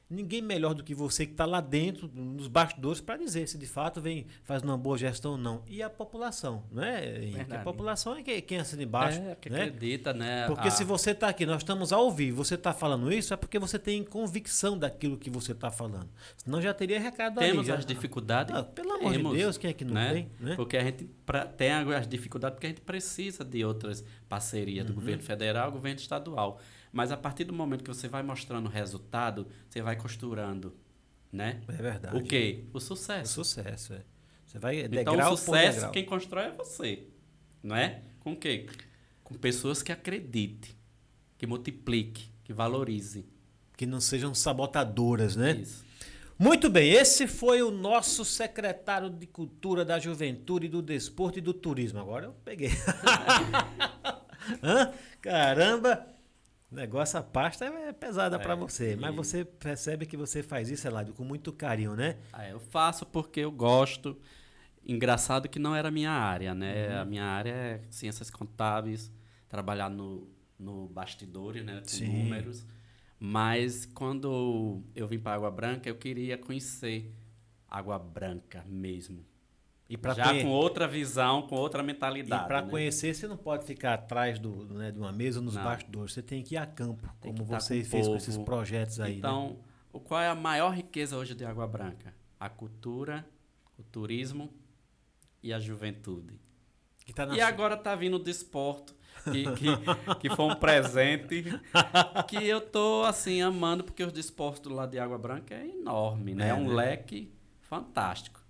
Ninguém 0.08 0.40
melhor 0.40 0.72
do 0.72 0.84
que 0.84 0.94
você 0.94 1.26
que 1.26 1.32
está 1.32 1.44
lá 1.44 1.60
dentro, 1.60 2.08
nos 2.14 2.46
bastidores, 2.46 3.00
para 3.00 3.16
dizer 3.16 3.48
se 3.48 3.58
de 3.58 3.66
fato 3.66 4.00
vem 4.00 4.24
faz 4.44 4.62
uma 4.62 4.78
boa 4.78 4.96
gestão 4.96 5.32
ou 5.32 5.36
não. 5.38 5.62
E 5.66 5.82
a 5.82 5.90
população, 5.90 6.62
não 6.70 6.84
é? 6.84 7.24
Henrique? 7.24 7.52
A 7.52 7.58
população 7.58 8.14
é 8.16 8.22
que- 8.22 8.40
quem 8.40 8.58
assina 8.58 8.84
embaixo. 8.84 9.20
é, 9.20 9.34
que 9.34 9.50
né? 9.50 9.64
acredita, 9.64 10.12
né? 10.12 10.46
Porque 10.46 10.68
a- 10.68 10.70
se 10.70 10.84
você 10.84 11.10
está 11.10 11.28
aqui, 11.28 11.44
nós 11.44 11.58
estamos 11.58 11.92
ao 11.92 12.08
vivo, 12.12 12.44
você 12.44 12.54
está 12.54 12.72
falando 12.72 13.12
isso, 13.12 13.34
é 13.34 13.36
porque 13.36 13.58
você 13.58 13.80
tem 13.80 14.04
convicção 14.04 14.78
daquilo 14.78 15.16
que 15.16 15.28
você 15.28 15.50
está 15.50 15.72
falando. 15.72 16.08
Senão 16.36 16.62
já 16.62 16.72
teria 16.72 17.00
recado 17.00 17.40
ali. 17.40 17.50
Temos 17.50 17.66
já- 17.66 17.74
as 17.74 17.84
dificuldades. 17.84 18.54
Ah, 18.54 18.62
pelo 18.62 18.92
amor 18.92 19.10
de 19.10 19.18
temos, 19.18 19.36
Deus, 19.36 19.58
quem 19.58 19.70
é 19.70 19.72
que 19.72 19.84
não 19.84 19.94
né? 19.94 20.12
tem? 20.12 20.30
Né? 20.38 20.54
Porque 20.54 20.76
a 20.76 20.84
gente 20.84 21.04
pra- 21.26 21.46
tem 21.46 21.72
as 21.72 22.06
dificuldades 22.06 22.54
porque 22.54 22.66
a 22.66 22.70
gente 22.70 22.80
precisa 22.82 23.44
de 23.44 23.64
outras 23.64 24.04
parcerias 24.28 24.85
Uhum. 24.85 24.93
do 24.93 24.94
governo 24.94 25.23
federal, 25.23 25.70
governo 25.73 25.98
estadual. 26.01 26.61
Mas 26.93 27.12
a 27.12 27.16
partir 27.16 27.44
do 27.44 27.53
momento 27.53 27.82
que 27.85 27.89
você 27.93 28.09
vai 28.09 28.23
mostrando 28.23 28.66
o 28.66 28.70
resultado, 28.70 29.47
você 29.69 29.82
vai 29.82 29.97
costurando, 29.97 30.74
né? 31.32 31.61
É 31.69 31.73
verdade. 31.73 32.16
O 32.16 32.23
quê? 32.23 32.65
O 32.73 32.81
sucesso. 32.81 33.44
sucesso, 33.44 33.94
é. 33.94 34.03
Você 34.44 34.59
vai 34.59 34.81
Então 34.81 34.90
degrau 34.90 35.35
o 35.35 35.36
por 35.36 35.39
sucesso 35.39 35.90
quem 35.90 36.05
constrói 36.05 36.44
é 36.47 36.53
você, 36.53 37.09
não 37.62 37.74
é? 37.77 38.03
Com 38.20 38.32
o 38.32 38.36
quê? 38.36 38.66
Com 39.23 39.35
pessoas 39.35 39.82
que 39.82 39.90
acreditem, 39.93 40.70
que 41.36 41.47
multiplique, 41.47 42.31
que 42.44 42.53
valorize. 42.53 43.27
Que 43.77 43.85
não 43.85 44.01
sejam 44.01 44.32
sabotadoras, 44.35 45.36
né? 45.36 45.53
Isso. 45.53 45.85
Muito 46.39 46.69
bem, 46.70 46.90
esse 46.93 47.27
foi 47.27 47.62
o 47.62 47.70
nosso 47.70 48.24
secretário 48.24 49.09
de 49.11 49.27
Cultura, 49.27 49.85
da 49.86 49.98
Juventude, 49.98 50.69
do 50.69 50.82
Desporto 50.82 51.39
e 51.39 51.43
do 51.43 51.53
Turismo. 51.55 51.98
Agora 51.98 52.27
eu 52.27 52.32
peguei. 52.44 52.70
Hã? 54.62 54.93
Caramba! 55.20 56.06
O 56.70 56.74
negócio, 56.74 57.18
a 57.18 57.23
pasta 57.23 57.64
é 57.64 57.93
pesada 57.93 58.36
É, 58.36 58.39
pra 58.39 58.55
você, 58.55 58.97
mas 58.97 59.12
e- 59.12 59.16
você 59.16 59.44
percebe 59.44 60.05
que 60.05 60.16
você 60.16 60.43
faz 60.43 60.68
isso, 60.68 60.86
Eladio, 60.86 61.14
com 61.14 61.24
muito 61.24 61.52
carinho, 61.52 61.94
né? 61.94 62.16
Ah, 62.32 62.48
eu 62.48 62.59
faço 62.59 63.06
porque 63.06 63.40
eu 63.40 63.52
gosto. 63.52 64.18
Engraçado 64.85 65.48
que 65.48 65.59
não 65.59 65.74
era 65.74 65.89
a 65.89 65.90
minha 65.90 66.10
área, 66.10 66.55
né? 66.55 66.89
Uhum. 66.94 67.01
A 67.02 67.05
minha 67.05 67.24
área 67.24 67.51
é 67.51 67.81
ciências 67.90 68.31
contábeis, 68.31 69.12
trabalhar 69.48 69.89
no, 69.90 70.28
no 70.59 70.89
bastidores, 70.89 71.64
né? 71.64 71.81
Com 71.81 71.86
Sim. 71.89 72.06
números. 72.06 72.66
Mas 73.18 73.86
quando 73.86 74.82
eu 74.94 75.09
vim 75.09 75.18
para 75.18 75.35
Água 75.35 75.51
Branca, 75.51 75.89
eu 75.89 75.97
queria 75.97 76.36
conhecer 76.39 77.12
Água 77.68 77.98
Branca 77.98 78.64
mesmo. 78.68 79.24
E 79.88 79.96
para 79.96 80.14
Já 80.14 80.42
com 80.42 80.48
outra 80.48 80.88
visão, 80.88 81.42
com 81.42 81.54
outra 81.54 81.80
mentalidade. 81.82 82.42
E 82.44 82.46
para 82.46 82.62
né? 82.62 82.70
conhecer, 82.70 83.14
você 83.14 83.28
não 83.28 83.36
pode 83.36 83.64
ficar 83.64 83.94
atrás 83.94 84.38
do, 84.38 84.64
né, 84.74 84.90
de 84.90 84.98
uma 84.98 85.12
mesa 85.12 85.38
ou 85.38 85.44
nos 85.44 85.54
Não. 85.54 85.62
bastidores. 85.62 86.12
Você 86.12 86.22
tem 86.22 86.42
que 86.42 86.54
ir 86.56 86.58
a 86.58 86.66
campo, 86.66 87.08
Tem 87.20 87.32
como 87.32 87.48
tá 87.48 87.60
você 87.60 87.82
com 87.82 87.88
fez 87.90 88.02
com 88.06 88.12
povo. 88.12 88.16
esses 88.16 88.36
projetos 88.38 88.98
aí. 89.00 89.12
né? 89.12 89.18
Então, 89.18 89.58
o 89.92 90.00
qual 90.00 90.20
é 90.20 90.28
a 90.28 90.34
maior 90.34 90.70
riqueza 90.74 91.16
hoje 91.16 91.34
de 91.34 91.44
Água 91.44 91.66
Branca? 91.68 92.12
A 92.38 92.48
cultura, 92.48 93.24
o 93.78 93.82
turismo 93.84 94.50
e 95.42 95.52
a 95.52 95.60
juventude. 95.60 96.40
Tá 97.14 97.28
E 97.36 97.40
agora 97.40 97.76
tá 97.76 97.94
vindo 97.94 98.14
o 98.14 98.18
desporto, 98.18 98.92
que, 99.22 99.44
que, 99.52 100.16
que 100.20 100.34
foi 100.34 100.46
um 100.46 100.56
presente 100.56 101.44
que 102.26 102.44
eu 102.44 102.60
tô, 102.60 103.04
assim, 103.04 103.40
amando, 103.40 103.84
porque 103.84 104.02
o 104.02 104.10
desporto 104.10 104.68
lá 104.68 104.84
de 104.86 104.98
Água 104.98 105.16
Branca 105.16 105.54
é 105.54 105.68
enorme, 105.68 106.34
né? 106.34 106.46
É, 106.46 106.50
É, 106.50 106.54
um 106.54 106.66
né? 106.68 106.74
leque 106.74 107.32
fantástico. 107.60 108.44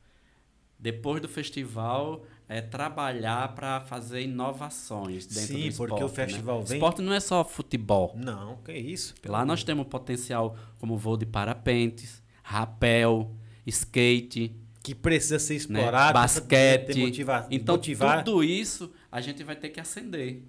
Depois 0.87 1.21
do 1.21 1.27
festival, 1.29 2.25
é 2.49 2.61
trabalhar 2.61 3.57
para 3.57 3.81
fazer 3.81 4.21
inovações 4.23 5.27
dentro 5.27 5.41
Sim, 5.57 5.69
do 5.71 5.77
porque 5.77 5.95
esporte. 5.95 6.05
o 6.05 6.09
festival 6.09 6.59
né? 6.61 6.65
vem- 6.67 6.77
Esporte 6.79 7.03
não 7.03 7.13
é 7.13 7.19
só 7.19 7.45
futebol. 7.45 8.15
Não, 8.17 8.59
que 8.59 8.73
isso. 8.73 9.13
Lá 9.27 9.45
nós 9.45 9.65
temos 9.65 9.89
potencial 9.89 10.57
como 10.79 10.97
voo 10.97 11.17
de 11.17 11.27
parapentes, 11.27 12.23
rapel, 12.41 13.35
skate, 13.67 14.55
que 14.81 14.95
precisa 14.95 15.41
ser 15.41 15.55
né? 15.55 15.57
explorado, 15.57 16.21
precisa 16.21 16.41
basquete. 16.43 16.87
ter 16.87 16.99
motiva- 17.01 17.49
então, 17.51 17.75
motivar. 17.75 18.23
tudo 18.23 18.45
isso 18.45 18.93
a 19.11 19.21
gente 19.21 19.43
vai 19.43 19.57
ter 19.57 19.71
que 19.71 19.81
acender. 19.81 20.45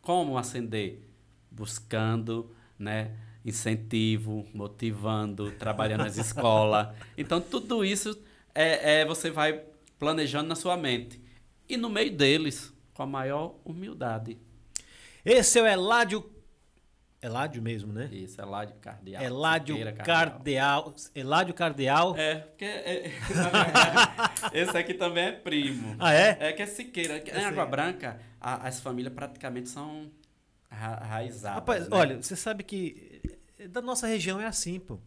Como 0.00 0.38
acender? 0.38 1.06
Buscando 1.50 2.50
né, 2.78 3.10
incentivo, 3.44 4.46
motivando, 4.54 5.50
trabalhando 5.52 6.04
nas 6.04 6.16
escolas. 6.18 6.88
Então, 7.18 7.38
tudo 7.38 7.84
isso 7.84 8.18
é, 8.54 9.00
é, 9.00 9.04
você 9.04 9.30
vai 9.30 9.62
planejando 9.98 10.48
na 10.48 10.54
sua 10.54 10.76
mente. 10.76 11.20
E 11.68 11.76
no 11.76 11.88
meio 11.88 12.14
deles, 12.14 12.72
com 12.92 13.02
a 13.02 13.06
maior 13.06 13.56
humildade. 13.64 14.38
Esse 15.24 15.58
é 15.58 15.62
o 15.62 15.66
Eládio. 15.66 16.30
Eládio 17.22 17.62
mesmo, 17.62 17.90
né? 17.90 18.10
Isso, 18.12 18.38
Eládio 18.38 18.76
Cardeal. 18.82 19.22
Eládio 19.22 19.94
Cardeal. 20.04 20.94
Eládio 21.14 21.54
Cardeal. 21.54 22.14
É, 22.18 22.34
porque 22.36 22.64
é, 22.66 23.08
verdade, 23.26 24.10
esse 24.52 24.76
aqui 24.76 24.92
também 24.92 25.24
é 25.24 25.32
primo. 25.32 25.96
Ah, 25.98 26.12
é? 26.12 26.36
É 26.38 26.52
que 26.52 26.60
é 26.60 26.66
Siqueira. 26.66 27.16
Em 27.26 27.44
Água 27.44 27.64
Branca, 27.64 28.20
a- 28.38 28.68
as 28.68 28.78
famílias 28.80 29.14
praticamente 29.14 29.70
são 29.70 30.10
ra 30.70 30.96
raizadas. 30.96 31.54
Rapaz, 31.60 31.88
né? 31.88 31.96
olha, 31.96 32.22
você 32.22 32.36
sabe 32.36 32.62
que 32.62 33.22
eh, 33.58 33.68
da 33.68 33.80
nossa 33.80 34.06
região 34.06 34.38
é 34.38 34.44
assim, 34.46 34.78
pô. 34.78 34.98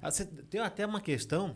Ah, 0.00 0.08
tem 0.48 0.60
até 0.62 0.86
uma 0.86 1.02
questão, 1.02 1.54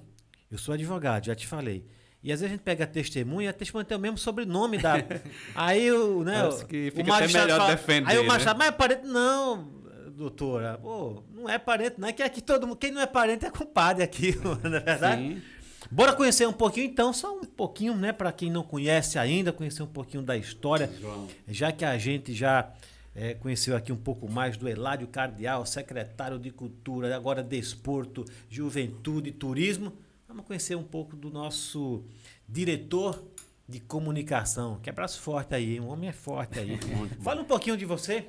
eu 0.53 0.59
sou 0.59 0.74
advogado, 0.74 1.27
já 1.27 1.35
te 1.35 1.47
falei. 1.47 1.85
E 2.23 2.31
às 2.31 2.39
vezes 2.41 2.53
a 2.53 2.57
gente 2.57 2.62
pega 2.65 2.87
testemunha 2.87 3.47
e 3.47 3.49
a 3.49 3.53
testemunha 3.53 3.85
tem 3.85 3.97
o 3.97 4.01
mesmo 4.01 4.16
sobrenome 4.19 4.79
da. 4.79 4.95
Aí 5.57 5.91
o, 5.91 6.23
né, 6.23 6.43
Acho 6.47 6.65
que 6.66 6.89
o 6.89 6.93
fica 6.93 7.01
até 7.03 7.11
magistrado 7.11 7.47
melhor 7.47 7.59
fala- 7.59 7.74
defender, 7.74 8.11
Aí 8.11 8.19
o 8.19 8.23
né? 8.23 8.29
magistrado, 8.29 8.59
mas 8.61 8.69
é 8.69 8.73
parente 8.73 9.07
não, 9.07 9.69
doutora. 10.15 10.79
Pô, 10.81 11.23
não 11.35 11.49
é 11.49 11.59
parente, 11.59 11.97
não 11.99 12.07
é 12.07 12.12
que 12.12 12.23
aqui 12.23 12.41
todo 12.41 12.65
mundo, 12.66 12.77
quem 12.77 12.93
não 12.93 13.01
é 13.01 13.07
parente 13.07 13.45
é 13.45 13.51
compadre 13.51 14.05
aqui, 14.05 14.39
não 14.45 14.53
é 14.53 14.81
verdade? 14.81 15.23
Sim. 15.23 15.43
Bora 15.91 16.12
conhecer 16.15 16.47
um 16.47 16.53
pouquinho 16.53 16.87
então, 16.87 17.12
só 17.12 17.37
um 17.37 17.45
pouquinho, 17.45 17.97
né, 17.97 18.12
para 18.12 18.31
quem 18.31 18.51
não 18.51 18.62
conhece 18.62 19.19
ainda, 19.19 19.53
conhecer 19.53 19.83
um 19.83 19.87
pouquinho 19.87 20.23
da 20.23 20.37
história. 20.37 20.89
João. 21.01 21.27
Já 21.49 21.73
que 21.73 21.85
a 21.85 21.99
gente 21.99 22.33
já 22.33 22.70
eh, 23.16 23.35
conheceu 23.35 23.77
aqui 23.77 23.93
um 23.93 23.97
pouco 23.97 24.31
mais 24.31 24.57
do 24.57 24.69
Eládio 24.69 25.09
Cardeal, 25.09 25.66
secretário 25.66 26.39
de 26.39 26.51
Cultura, 26.53 27.15
agora 27.15 27.43
Desporto, 27.43 28.24
Juventude 28.49 29.31
e 29.31 29.33
Turismo, 29.33 29.93
vamos 30.33 30.47
conhecer 30.47 30.75
um 30.77 30.83
pouco 30.83 31.15
do 31.15 31.31
nosso 31.31 32.05
diretor 32.49 33.23
de 33.69 33.81
comunicação. 33.81 34.79
Que 34.83 34.91
abraço 34.91 35.21
forte 35.21 35.55
aí, 35.55 35.75
hein? 35.75 35.81
um 35.81 35.89
homem 35.89 36.09
é 36.09 36.13
forte 36.13 36.59
aí. 36.59 36.79
Fala 37.23 37.43
um 37.43 37.45
pouquinho 37.45 37.77
de 37.77 37.85
você, 37.85 38.29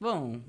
Bom, 0.00 0.40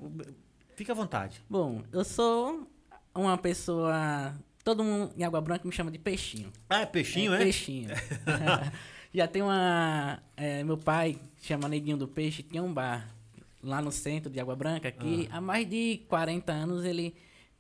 fica 0.76 0.92
à 0.92 0.96
vontade. 0.96 1.42
bom, 1.50 1.82
eu 1.92 2.04
sou 2.04 2.68
uma 3.14 3.38
pessoa. 3.38 4.34
Todo 4.64 4.84
mundo 4.84 5.14
em 5.16 5.24
Água 5.24 5.40
Branca 5.40 5.66
me 5.66 5.72
chama 5.74 5.90
de 5.92 5.98
peixinho. 6.00 6.52
Ah, 6.70 6.82
é 6.82 6.86
peixinho, 6.86 7.34
é? 7.34 7.38
Peixinho. 7.38 7.90
Já 9.14 9.28
tem 9.28 9.42
uma. 9.42 10.22
é, 10.36 10.64
meu 10.64 10.78
pai, 10.78 11.18
chama 11.42 11.70
Neguinho 11.70 11.96
do 11.98 12.08
Peixe, 12.08 12.44
tinha 12.44 12.62
um 12.62 12.74
bar 12.74 13.08
lá 13.64 13.82
no 13.82 13.92
centro 13.92 14.30
de 14.32 14.40
Água 14.40 14.56
Branca 14.56 14.92
que 14.92 15.30
Ah. 15.32 15.38
há 15.38 15.42
mais 15.42 15.68
de 15.70 16.02
40 16.10 16.52
anos 16.52 16.84
ele 16.84 17.16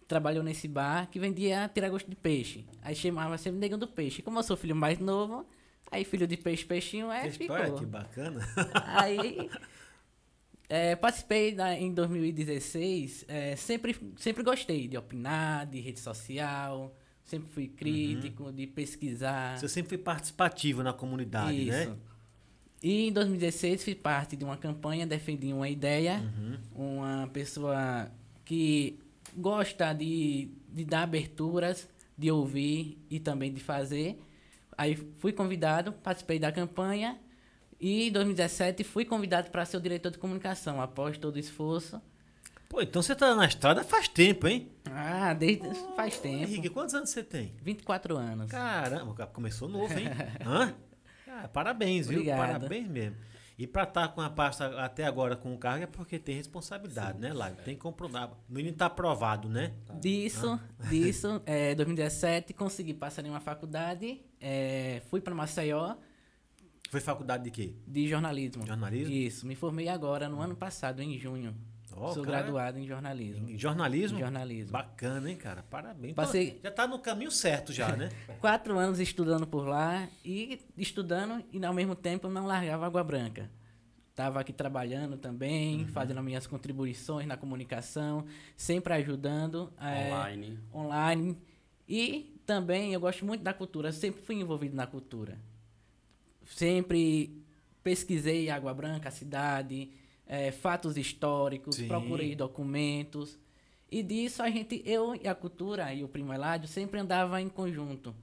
trabalhou 0.07 0.43
nesse 0.43 0.67
bar 0.67 1.09
que 1.09 1.19
vendia 1.19 1.69
tiragosto 1.73 2.09
de 2.09 2.15
peixe. 2.15 2.65
Aí 2.81 2.95
chamava 2.95 3.37
sempre 3.37 3.59
Neguinho 3.59 3.79
do 3.79 3.87
Peixe. 3.87 4.21
Como 4.21 4.37
eu 4.39 4.43
sou 4.43 4.55
filho 4.55 4.75
mais 4.75 4.99
novo, 4.99 5.45
aí 5.91 6.03
filho 6.05 6.27
de 6.27 6.37
peixe, 6.37 6.63
peixinho, 6.65 7.11
é, 7.11 7.21
Que 7.29 7.43
história, 7.43 7.65
ficou. 7.65 7.79
que 7.79 7.85
bacana. 7.85 8.41
Aí 8.85 9.49
é, 10.69 10.95
participei 10.95 11.53
da- 11.53 11.73
em 11.77 11.93
2016. 11.93 13.25
é, 13.27 13.55
sempre, 13.55 13.95
sempre 14.17 14.43
gostei 14.43 14.87
de 14.87 14.97
opinar, 14.97 15.65
de 15.65 15.79
rede 15.79 15.99
social. 15.99 16.95
Sempre 17.23 17.49
fui 17.49 17.67
crítico, 17.67 18.51
de 18.51 18.67
pesquisar. 18.67 19.57
Você 19.57 19.67
sempre 19.67 19.89
foi 19.89 19.97
participativo 19.97 20.83
na 20.83 20.93
comunidade, 20.93 21.65
né? 21.65 21.83
Isso. 21.85 21.97
E 22.83 23.07
em 23.07 23.11
2016 23.11 23.83
fiz 23.83 23.95
parte 23.95 24.35
de 24.35 24.43
uma 24.45 24.55
campanha, 24.57 25.07
defendi 25.07 25.51
uma 25.51 25.67
ideia, 25.67 26.21
Uhum. 26.75 26.93
uma 26.99 27.27
pessoa 27.33 28.11
que 28.43 28.99
gosta 29.35 29.93
de, 29.93 30.49
de 30.69 30.85
dar 30.85 31.03
aberturas, 31.03 31.87
de 32.17 32.31
ouvir 32.31 32.97
e 33.09 33.19
também 33.19 33.53
de 33.53 33.59
fazer. 33.59 34.19
Aí 34.77 34.95
fui 35.17 35.31
convidado, 35.31 35.91
participei 35.91 36.39
da 36.39 36.51
campanha 36.51 37.17
e 37.79 38.07
em 38.07 38.11
2017 38.11 38.83
fui 38.83 39.05
convidado 39.05 39.49
para 39.51 39.65
ser 39.65 39.77
o 39.77 39.81
diretor 39.81 40.11
de 40.11 40.17
comunicação, 40.17 40.81
após 40.81 41.17
todo 41.17 41.35
o 41.35 41.39
esforço. 41.39 42.01
Pô, 42.67 42.81
então 42.81 43.01
você 43.01 43.15
tá 43.15 43.35
na 43.35 43.45
estrada 43.45 43.83
faz 43.83 44.07
tempo, 44.07 44.47
hein? 44.47 44.69
Ah, 44.85 45.33
desde 45.33 45.69
faz 45.95 46.19
tempo. 46.19 46.43
Henrique, 46.43 46.69
quantos 46.69 46.95
anos 46.95 47.09
você 47.09 47.23
tem? 47.23 47.53
24 47.61 48.17
anos. 48.17 48.51
Caramba, 48.51 49.27
começou 49.27 49.67
novo, 49.69 49.97
hein? 49.97 50.07
Hã? 50.45 50.73
Ah, 51.37 51.49
parabéns, 51.49 52.07
viu? 52.07 52.19
Obrigado. 52.19 52.37
Parabéns 52.61 52.87
mesmo. 52.87 53.17
E 53.57 53.65
pra 53.65 53.83
estar 53.83 54.09
com 54.09 54.19
a 54.19 54.29
pasta 54.29 54.83
até 54.83 55.05
agora 55.05 55.35
com 55.35 55.53
o 55.53 55.57
cargo 55.57 55.83
é 55.83 55.87
porque 55.87 56.19
tem 56.19 56.35
responsabilidade, 56.35 57.19
né, 57.19 57.31
Lário? 57.31 57.55
Tem 57.63 57.73
que 57.73 57.81
comprovar. 57.81 58.31
O 58.49 58.53
menino 58.53 58.75
tá 58.75 58.87
aprovado, 58.87 59.47
né? 59.47 59.73
Disso, 60.01 60.59
disso, 60.89 61.41
é, 61.47 61.73
2017, 61.73 62.53
consegui 62.53 62.93
passar 62.93 63.25
em 63.25 63.29
uma 63.29 63.39
faculdade, 63.39 64.21
é, 64.41 65.01
fui 65.09 65.21
para 65.21 65.33
Maceió 65.33 65.95
Foi 66.89 66.99
faculdade 66.99 67.45
de 67.45 67.51
quê? 67.51 67.75
de 67.87 68.09
jornalismo. 68.09 68.67
Jornalismo? 68.67 69.13
Isso, 69.13 69.47
me 69.47 69.55
formei 69.55 69.87
agora, 69.87 70.27
no 70.27 70.41
ano 70.41 70.55
passado, 70.55 71.01
em 71.01 71.17
junho. 71.17 71.55
Ó, 71.97 72.13
Sou 72.13 72.23
cara, 72.23 72.39
graduado 72.41 72.77
em 72.77 72.85
jornalismo. 72.85 73.49
Em 73.49 73.57
jornalismo? 73.57 74.17
Em 74.17 74.21
jornalismo. 74.21 74.71
Bacana, 74.73 75.29
hein, 75.31 75.37
cara? 75.37 75.63
Parabéns. 75.63 76.11
Então, 76.11 76.25
Passei- 76.25 76.59
já 76.61 76.69
tá 76.71 76.85
no 76.85 76.99
caminho 76.99 77.31
certo 77.31 77.71
já, 77.71 77.95
né? 77.95 78.09
Quatro 78.41 78.77
anos 78.77 78.99
estudando 78.99 79.47
por 79.47 79.65
lá 79.67 80.07
e 80.23 80.59
estudando 80.77 81.43
e 81.53 81.63
ao 81.65 81.73
mesmo 81.73 81.95
tempo 81.95 82.27
não 82.27 82.45
largava 82.45 82.85
Água 82.85 83.03
Branca. 83.03 83.49
Estava 84.11 84.39
aqui 84.39 84.53
trabalhando 84.53 85.17
também, 85.17 85.81
Uhum. 85.81 85.87
fazendo 85.87 86.17
as 86.19 86.23
minhas 86.25 86.47
contribuições 86.47 87.27
na 87.27 87.35
comunicação, 87.37 88.25
sempre 88.55 88.93
ajudando. 88.93 89.71
é, 89.79 90.07
Online. 90.13 90.59
online. 90.73 91.37
E 91.87 92.39
também 92.45 92.93
eu 92.93 92.99
gosto 92.99 93.25
muito 93.25 93.41
da 93.43 93.53
cultura, 93.53 93.91
sempre 93.91 94.21
fui 94.21 94.35
envolvido 94.35 94.75
na 94.75 94.87
cultura. 94.87 95.37
Sempre 96.45 97.43
pesquisei 97.83 98.49
Água 98.49 98.73
Branca, 98.73 99.09
a 99.09 99.11
cidade, 99.11 99.91
eh, 100.27 100.51
fatos 100.51 100.97
históricos, 100.97 101.75
Sim. 101.75 101.87
procurei 101.87 102.35
documentos. 102.35 103.37
E 103.91 104.01
disso 104.01 104.41
a 104.41 104.49
gente, 104.49 104.81
eu 104.85 105.15
e 105.15 105.27
a 105.27 105.35
cultura 105.35 105.93
e 105.93 106.03
o 106.03 106.07
primo 106.07 106.33
Eládio 106.33 106.67
sempre 106.67 106.99
andava 106.99 107.41
em 107.41 107.47
conjunto. 107.49 108.15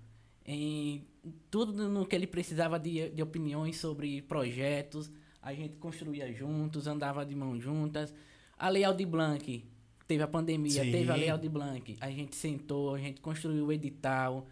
Em 0.45 1.05
tudo 1.51 1.89
no 1.89 2.05
que 2.05 2.17
ele 2.17 2.27
precisava 2.27 2.79
de, 2.79 3.11
de 3.11 3.23
opiniões 3.23 3.77
sobre 3.79 4.23
projetos, 4.23 5.11
a 5.41 5.55
gente 5.55 5.77
construía 5.77 6.33
juntos, 6.33 6.87
andava 6.87 7.25
de 7.25 7.35
mãos 7.35 7.63
juntas. 7.63 8.13
A 8.59 8.69
Lei 8.69 8.85
Aldir 8.85 9.07
Blanc, 9.07 9.65
teve 10.07 10.23
a 10.23 10.29
pandemia, 10.29 10.85
Sim. 10.85 10.93
teve 10.93 11.11
a 11.11 11.15
Lei 11.15 11.29
Aldir 11.29 11.51
Blanc, 11.51 11.97
a 12.01 12.11
gente 12.11 12.35
sentou, 12.37 12.95
a 12.95 12.99
gente 12.99 13.21
construiu 13.21 13.67
o 13.67 13.73
edital 13.73 14.47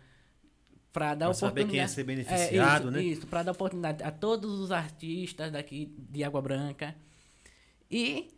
para 0.93 1.15
dar 1.15 1.27
Pra 1.27 1.35
saber 1.35 1.63
oportunidade. 1.63 1.71
quem 1.71 1.81
ia 1.81 1.89
ser 1.89 2.05
beneficiado, 2.05 2.53
é, 2.53 2.79
isso, 2.79 2.91
né? 2.91 3.03
Isso, 3.03 3.27
para 3.27 3.43
dar 3.45 3.53
oportunidade 3.53 4.03
a 4.03 4.11
todos 4.11 4.59
os 4.59 4.73
artistas 4.73 5.53
daqui 5.53 5.93
de 5.99 6.25
Água 6.25 6.41
Branca. 6.41 6.97
E 7.91 8.29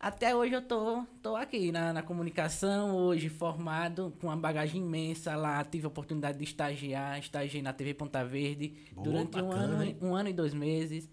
até 0.00 0.34
hoje 0.34 0.54
eu 0.54 0.62
tô, 0.62 1.04
tô 1.22 1.36
aqui 1.36 1.70
na, 1.70 1.92
na 1.92 2.02
comunicação, 2.02 2.94
hoje 2.96 3.28
formado, 3.28 4.14
com 4.20 4.28
uma 4.28 4.36
bagagem 4.36 4.80
imensa 4.80 5.36
lá. 5.36 5.62
Tive 5.64 5.84
a 5.84 5.88
oportunidade 5.88 6.38
de 6.38 6.44
estagiar, 6.44 7.18
estagiei 7.18 7.62
na 7.62 7.72
TV 7.72 7.92
Ponta 7.94 8.24
Verde 8.24 8.74
Boa, 8.92 9.04
durante 9.04 9.40
um 9.40 9.52
ano, 9.52 9.82
hein? 9.82 9.96
um 10.00 10.14
ano 10.14 10.30
e 10.30 10.32
dois 10.32 10.54
meses. 10.54 11.10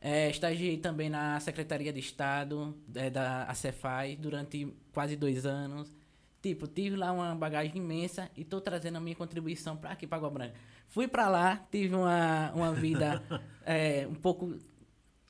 É, 0.00 0.30
estagiei 0.30 0.78
também 0.78 1.10
na 1.10 1.38
Secretaria 1.40 1.92
de 1.92 2.00
Estado 2.00 2.74
é, 2.94 3.10
da 3.10 3.44
ACEFAI 3.44 4.16
durante 4.16 4.74
quase 4.92 5.14
dois 5.14 5.44
anos. 5.44 5.92
Tipo, 6.40 6.66
tive 6.66 6.96
lá 6.96 7.12
uma 7.12 7.34
bagagem 7.34 7.76
imensa 7.76 8.30
e 8.34 8.44
tô 8.44 8.62
trazendo 8.62 8.96
a 8.96 9.00
minha 9.00 9.14
contribuição 9.14 9.76
para 9.76 9.90
aqui, 9.90 10.06
para 10.06 10.16
Água 10.16 10.30
Branca. 10.30 10.54
Fui 10.88 11.06
para 11.06 11.28
lá, 11.28 11.66
tive 11.70 11.94
uma, 11.94 12.50
uma 12.52 12.72
vida 12.72 13.22
é, 13.64 14.06
um 14.10 14.14
pouco 14.14 14.58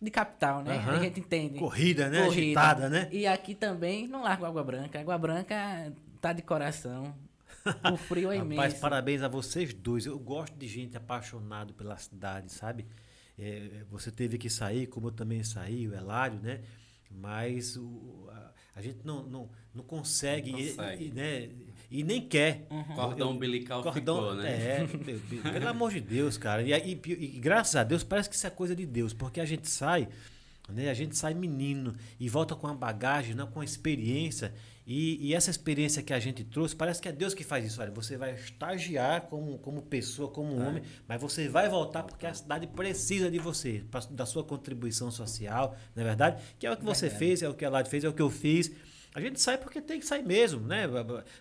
de 0.01 0.11
capital, 0.11 0.63
né? 0.63 0.77
Aham. 0.79 0.93
A 0.97 1.03
gente 1.03 1.21
entende. 1.21 1.59
Corrida, 1.59 2.09
né? 2.09 2.23
Agitada, 2.27 2.89
né? 2.89 3.09
E 3.13 3.27
aqui 3.27 3.55
também 3.55 4.09
não 4.09 4.23
largo 4.23 4.45
Água 4.47 4.65
Branca. 4.65 4.99
Água 5.01 5.19
Branca 5.19 5.93
tá 6.21 6.33
de 6.33 6.43
coração. 6.43 7.15
O 7.93 7.97
frio 7.97 8.33
é 8.33 8.37
Rapaz, 8.39 8.55
imenso. 8.55 8.81
parabéns 8.81 9.23
a 9.23 9.29
vocês 9.29 9.75
dois. 9.75 10.07
Eu 10.07 10.19
gosto 10.19 10.55
de 10.57 10.67
gente 10.67 10.97
apaixonado 10.97 11.75
pela 11.75 11.97
cidade, 11.99 12.51
sabe? 12.53 12.87
É, 13.39 13.85
você 13.91 14.11
teve 14.11 14.39
que 14.39 14.49
sair, 14.49 14.87
como 14.87 15.09
eu 15.09 15.13
também 15.13 15.43
saí, 15.45 15.87
o 15.87 15.95
Elário, 15.95 16.39
né? 16.41 16.61
Mas 17.11 17.77
o- 17.77 18.29
a, 18.31 18.53
a 18.77 18.83
gente 18.83 19.01
não, 19.05 19.23
não, 19.25 19.51
não 19.75 19.83
consegue, 19.85 20.53
Não 20.53 20.59
e- 20.59 20.69
consegue. 20.71 21.05
E, 21.07 21.11
né? 21.13 21.49
E 21.91 22.03
nem 22.05 22.21
quer. 22.21 22.67
Cordão 22.95 23.31
umbilical 23.33 23.83
ficou, 23.93 24.35
né? 24.35 24.51
É, 24.51 25.51
pelo 25.53 25.69
amor 25.69 25.91
de 25.93 26.01
Deus, 26.01 26.37
cara. 26.39 26.63
E, 26.63 26.73
e- 26.73 27.01
e 27.07 27.27
graças 27.41 27.75
a 27.77 27.83
Deus, 27.85 28.05
parece 28.05 28.29
que 28.29 28.37
isso 28.37 28.47
é 28.47 28.51
coisa 28.51 28.75
de 28.77 28.87
Deus, 28.87 29.13
porque 29.13 29.41
a 29.41 29.45
gente 29.45 29.69
sai, 29.69 30.09
né? 30.69 30.89
A 30.89 30.95
gente 30.95 31.17
sai 31.17 31.35
menino 31.35 31.95
e 32.19 32.29
volta 32.29 32.55
com 32.55 32.67
a 32.69 32.75
bagagem, 32.75 33.35
né, 33.35 33.47
com 33.53 33.61
a 33.61 33.65
experiência. 33.65 34.55
E, 34.87 35.29
e 35.29 35.35
essa 35.35 35.51
experiência 35.51 36.03
que 36.03 36.13
a 36.13 36.19
gente 36.19 36.43
trouxe, 36.43 36.75
parece 36.75 37.01
que 37.01 37.09
é 37.09 37.13
Deus 37.13 37.33
que 37.33 37.45
faz 37.45 37.65
isso. 37.65 37.81
Olha, 37.81 37.93
você 37.93 38.17
vai 38.17 38.35
estagiar 38.35 39.23
como, 39.23 39.57
como 39.59 39.83
pessoa, 39.83 40.29
como 40.29 40.61
É. 40.61 40.67
homem, 40.67 40.83
mas 41.07 41.21
você 41.21 41.49
vai 41.49 41.69
voltar 41.69 42.03
porque 42.03 42.27
a 42.27 42.35
cidade 42.35 42.67
precisa 42.67 43.31
de 43.31 43.39
você, 43.39 43.85
pra- 43.89 44.01
da 44.11 44.27
sua 44.27 44.43
contribuição 44.43 45.09
social, 45.11 45.77
não 45.95 46.03
é 46.03 46.07
verdade? 46.07 46.43
Que 46.59 46.67
é 46.67 46.73
o 46.73 46.77
que 46.77 46.85
você 46.85 47.03
Verdade. 47.09 47.19
fez, 47.25 47.43
é 47.43 47.49
o 47.49 47.55
que 47.55 47.65
a 47.65 47.71
Lade 47.71 47.89
fez, 47.91 48.03
é 48.03 48.09
o 48.09 48.13
que 48.13 48.23
eu 48.23 48.31
fiz. 48.31 48.73
A 49.13 49.21
gente 49.21 49.41
sai 49.41 49.59
porque 49.59 49.81
tem 49.81 49.99
que 49.99 50.07
sair 50.07 50.23
mesmo, 50.25 50.61
né? 50.61 50.85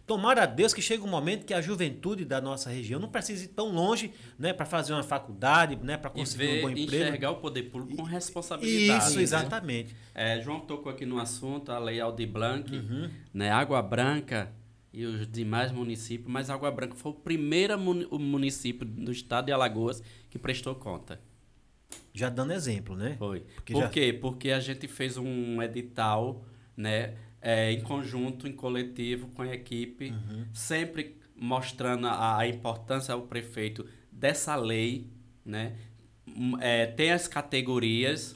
Tomara 0.08 0.42
a 0.42 0.46
Deus 0.48 0.74
que 0.74 0.82
chegue 0.82 1.04
um 1.04 1.08
momento 1.08 1.46
que 1.46 1.54
a 1.54 1.62
juventude 1.62 2.26
da 2.26 2.42
nossa 2.42 2.70
região 2.72 3.00
não 3.00 3.08
precise 3.10 3.46
ir 3.46 3.50
tão 3.50 3.70
longe, 3.72 4.12
né, 4.40 4.52
para 4.54 4.66
fazer 4.66 4.92
uma 4.94 5.04
faculdade, 5.04 5.76
né, 5.84 5.96
para 5.96 6.10
conseguir 6.10 6.48
ver, 6.48 6.58
um 6.60 6.62
bom 6.64 6.70
emprego. 6.72 7.04
enxergar 7.04 7.30
o 7.30 7.36
poder 7.36 7.64
público 7.70 7.96
com 7.98 8.02
responsabilidade. 8.04 9.06
Isso, 9.06 9.18
né? 9.18 9.22
exatamente. 9.22 9.96
É, 10.16 10.42
João 10.42 10.62
tocou 10.62 10.92
aqui 10.92 11.06
no 11.06 11.20
assunto, 11.20 11.72
a 11.72 11.78
Lei 11.78 12.00
Aldir 12.00 12.28
Blanc, 12.28 12.76
Uhum. 12.76 13.08
né, 13.32 13.52
Água 13.52 13.84
Branca 13.84 14.52
e 14.92 15.06
os 15.06 15.28
demais 15.32 15.72
municípios, 15.72 16.28
mas 16.32 16.50
Água 16.50 16.72
Branca 16.72 16.96
foi 16.96 17.12
o 17.12 17.16
primeiro 17.16 17.78
município 17.80 18.84
do 18.84 19.12
estado 19.12 19.46
de 19.46 19.52
Alagoas 19.52 20.02
que 20.32 20.40
prestou 20.40 20.74
conta. 20.74 21.22
Já 22.14 22.30
dando 22.30 22.52
exemplo, 22.54 22.96
né? 22.96 23.16
Foi. 23.20 23.42
Porque 23.56 23.74
Por 23.74 23.84
já- 23.84 23.90
quê? 23.90 24.12
Porque 24.12 24.50
a 24.50 24.60
gente 24.60 24.88
fez 24.88 25.18
um 25.18 25.62
edital, 25.62 26.44
né, 26.76 27.14
é, 27.42 27.72
em 27.72 27.82
conjunto, 27.82 28.48
em 28.48 28.52
coletivo, 28.54 29.28
com 29.28 29.42
a 29.44 29.54
equipe, 29.54 30.12
Uhum. 30.12 30.46
sempre 30.54 31.16
mostrando 31.36 32.08
a, 32.08 32.38
a 32.40 32.48
importância 32.48 33.14
ao 33.14 33.22
prefeito 33.24 33.86
dessa 34.12 34.56
lei, 34.56 35.08
né? 35.46 35.74
É, 36.60 36.86
tem 36.86 37.12
as 37.12 37.28
categorias 37.28 38.36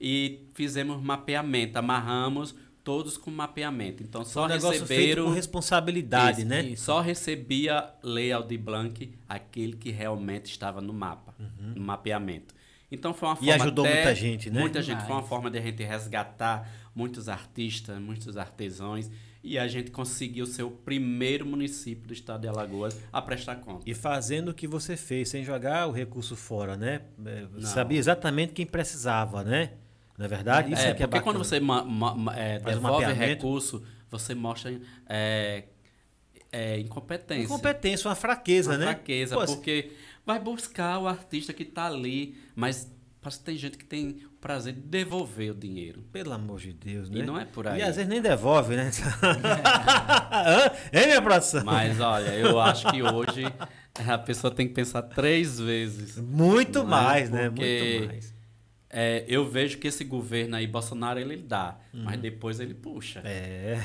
e 0.00 0.40
fizemos 0.54 1.02
mapeamento, 1.02 1.78
amarramos 1.78 2.54
todos 2.82 3.16
com 3.16 3.30
mapeamento. 3.30 4.02
Então 4.02 4.24
Só 4.24 4.44
um 4.44 4.48
negócio 4.48 4.84
feito 4.86 5.00
receberam 5.00 5.24
com 5.26 5.30
responsabilidade, 5.32 6.40
Isso, 6.40 6.48
né? 6.48 6.62
isso. 6.64 6.84
Só 6.84 7.00
recebia 7.00 7.90
lei 8.02 8.30
Aldir 8.32 8.58
Blanc 8.60 9.10
aquele 9.28 9.74
que 9.76 9.90
realmente 9.90 10.46
estava 10.50 10.80
no 10.80 10.92
mapa, 10.92 11.34
no 11.74 11.80
mapeamento. 11.82 12.54
Então 12.92 13.12
foi 13.14 13.28
uma 13.28 13.34
Uhum. 13.36 13.42
E 13.42 13.46
forma 13.46 13.64
ajudou 13.64 13.84
até- 13.86 13.94
muita 13.94 14.14
gente, 14.14 14.50
né? 14.50 14.60
Muita 14.60 14.82
gente. 14.82 15.02
Foi 15.04 15.12
uma 15.12 15.22
forma 15.22 15.50
de 15.50 15.58
a 15.58 15.62
gente 15.62 15.82
resgatar 15.82 16.70
muitos 16.94 17.28
artistas, 17.28 17.98
muitos 17.98 18.36
artesãos. 18.36 19.10
E 19.42 19.58
a 19.58 19.68
gente 19.68 19.90
conseguiu 19.90 20.46
ser 20.46 20.62
o 20.62 20.70
primeiro 20.70 21.44
município 21.44 22.06
do 22.08 22.14
estado 22.14 22.40
de 22.42 22.48
Alagoas 22.48 22.98
a 23.12 23.20
prestar 23.20 23.56
conta. 23.56 23.82
E 23.84 23.92
fazendo 23.92 24.48
o 24.48 24.54
que 24.54 24.66
você 24.66 24.96
fez, 24.96 25.28
sem 25.28 25.44
jogar 25.44 25.86
o 25.86 25.92
recurso 25.92 26.34
fora, 26.34 26.76
né? 26.78 27.02
É, 27.26 27.46
Não. 27.52 27.60
Sabia 27.60 27.98
exatamente 27.98 28.54
quem 28.54 28.64
precisava, 28.64 29.44
né? 29.44 29.72
Não 30.16 30.24
é 30.24 30.28
verdade? 30.28 30.72
Isso 30.72 30.80
é, 30.82 30.90
é, 30.90 30.94
que 30.94 31.02
é 31.02 31.06
porque 31.06 31.20
quando 31.22 31.38
bacana. 31.38 31.44
você 31.44 31.60
ma- 31.60 31.84
ma- 31.84 32.34
é, 32.36 32.58
devolve 32.58 33.12
recurso, 33.12 33.84
você 34.08 34.34
mostra 34.34 34.80
é, 35.08 35.64
é, 36.50 36.78
incompetência. 36.78 37.44
Incompetência, 37.44 38.08
uma 38.08 38.14
fraqueza, 38.14 38.70
uma 38.70 38.78
né? 38.78 38.84
fraqueza, 38.86 39.34
Pô, 39.34 39.44
porque 39.44 39.92
vai 40.24 40.38
buscar 40.38 41.00
o 41.00 41.08
artista 41.08 41.52
que 41.52 41.64
está 41.64 41.86
ali, 41.86 42.38
mas 42.54 42.90
parece 43.24 43.38
que 43.38 43.44
tem 43.44 43.56
gente 43.56 43.78
que 43.78 43.84
tem 43.84 44.20
o 44.26 44.30
prazer 44.40 44.74
de 44.74 44.80
devolver 44.80 45.52
o 45.52 45.54
dinheiro. 45.54 46.02
Pelo 46.12 46.32
amor 46.34 46.60
de 46.60 46.72
Deus, 46.74 47.08
né? 47.08 47.20
E 47.20 47.22
não 47.22 47.38
é 47.40 47.46
por 47.46 47.66
aí. 47.66 47.80
E 47.80 47.82
às 47.82 47.96
vezes 47.96 48.08
nem 48.08 48.20
devolve, 48.20 48.76
né? 48.76 48.90
Hein, 50.92 51.06
minha 51.06 51.22
produção? 51.22 51.64
Mas 51.64 51.98
olha, 52.00 52.28
eu 52.34 52.60
acho 52.60 52.86
que 52.90 53.02
hoje 53.02 53.44
a 54.06 54.18
pessoa 54.18 54.50
tem 54.52 54.68
que 54.68 54.74
pensar 54.74 55.02
três 55.02 55.58
vezes. 55.58 56.16
Muito 56.18 56.80
Não 56.84 56.86
é? 56.86 56.90
mais, 57.02 57.30
né? 57.30 57.48
Porque- 57.50 57.94
Muito 57.98 58.12
mais. 58.12 58.34
É, 58.96 59.24
eu 59.26 59.50
vejo 59.50 59.78
que 59.78 59.88
esse 59.88 60.04
governo 60.04 60.54
aí, 60.54 60.68
Bolsonaro, 60.68 61.18
ele 61.18 61.36
dá, 61.36 61.76
mas 61.92 62.20
depois 62.20 62.60
ele 62.60 62.74
puxa. 62.74 63.18
Uhum. 63.20 63.26
É. 63.26 63.80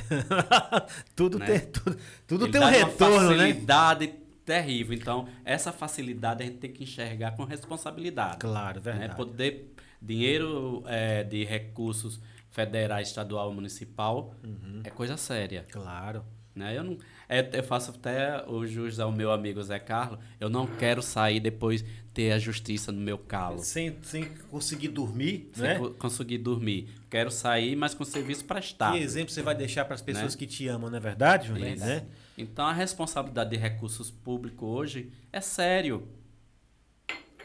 tudo 1.15 1.39
Né? 1.39 1.45
tem, 1.47 1.59
tudo, 1.61 1.97
tudo 2.27 2.45
Ele 2.45 2.51
tem 2.51 2.61
um 2.61 2.65
retorno, 2.65 3.29
né? 3.31 3.37
facilidade 3.37 4.13
terrível. 4.53 4.95
Então, 4.97 5.27
essa 5.45 5.71
facilidade 5.71 6.41
a 6.43 6.45
gente 6.45 6.57
tem 6.57 6.71
que 6.71 6.83
enxergar 6.83 7.31
com 7.31 7.43
responsabilidade. 7.43 8.37
Claro, 8.39 8.77
né? 8.77 8.91
verdade. 8.91 9.15
Poder, 9.15 9.73
dinheiro 10.01 10.83
é, 10.87 11.23
de 11.23 11.43
recursos 11.45 12.19
federais, 12.49 13.09
estadual, 13.09 13.53
municipal 13.53 14.33
Uhum. 14.43 14.81
é 14.83 14.89
coisa 14.89 15.15
séria. 15.17 15.63
Claro. 15.71 16.23
Né? 16.55 16.75
Eu, 16.77 16.83
não, 16.83 16.97
é, 17.29 17.47
eu 17.53 17.63
faço 17.63 17.91
até 17.91 18.43
o 18.47 18.65
jus 18.65 18.99
ao 18.99 19.11
meu 19.11 19.31
amigo 19.31 19.61
Zé 19.63 19.77
Carlos. 19.79 20.19
Eu 20.39 20.49
não 20.49 20.65
quero 20.65 21.01
sair 21.01 21.39
depois 21.39 21.85
ter 22.13 22.31
a 22.31 22.39
justiça 22.39 22.91
no 22.91 22.99
meu 22.99 23.17
calo. 23.19 23.59
Sem, 23.59 23.95
sem 24.01 24.25
conseguir 24.49 24.89
dormir, 24.89 25.49
Sem 25.53 25.63
né? 25.63 25.75
co- 25.77 25.91
conseguir 25.91 26.39
dormir. 26.39 26.89
Quero 27.09 27.29
sair, 27.31 27.75
mas 27.75 27.93
com 27.93 28.03
serviço 28.03 28.43
prestado. 28.45 28.93
Que 28.97 28.99
exemplo 29.03 29.31
você 29.31 29.41
vai 29.43 29.55
deixar 29.55 29.85
para 29.85 29.93
as 29.95 30.01
pessoas 30.01 30.33
Né? 30.33 30.39
que 30.39 30.47
te 30.47 30.67
amam, 30.67 30.89
não 30.89 30.97
é 30.97 30.99
verdade? 30.99 31.47
Isso. 31.49 31.85
Né? 31.85 32.05
Então 32.41 32.65
a 32.65 32.73
responsabilidade 32.73 33.49
de 33.49 33.57
recursos 33.57 34.09
públicos 34.09 34.67
hoje 34.67 35.11
é 35.31 35.41
sério. 35.41 36.07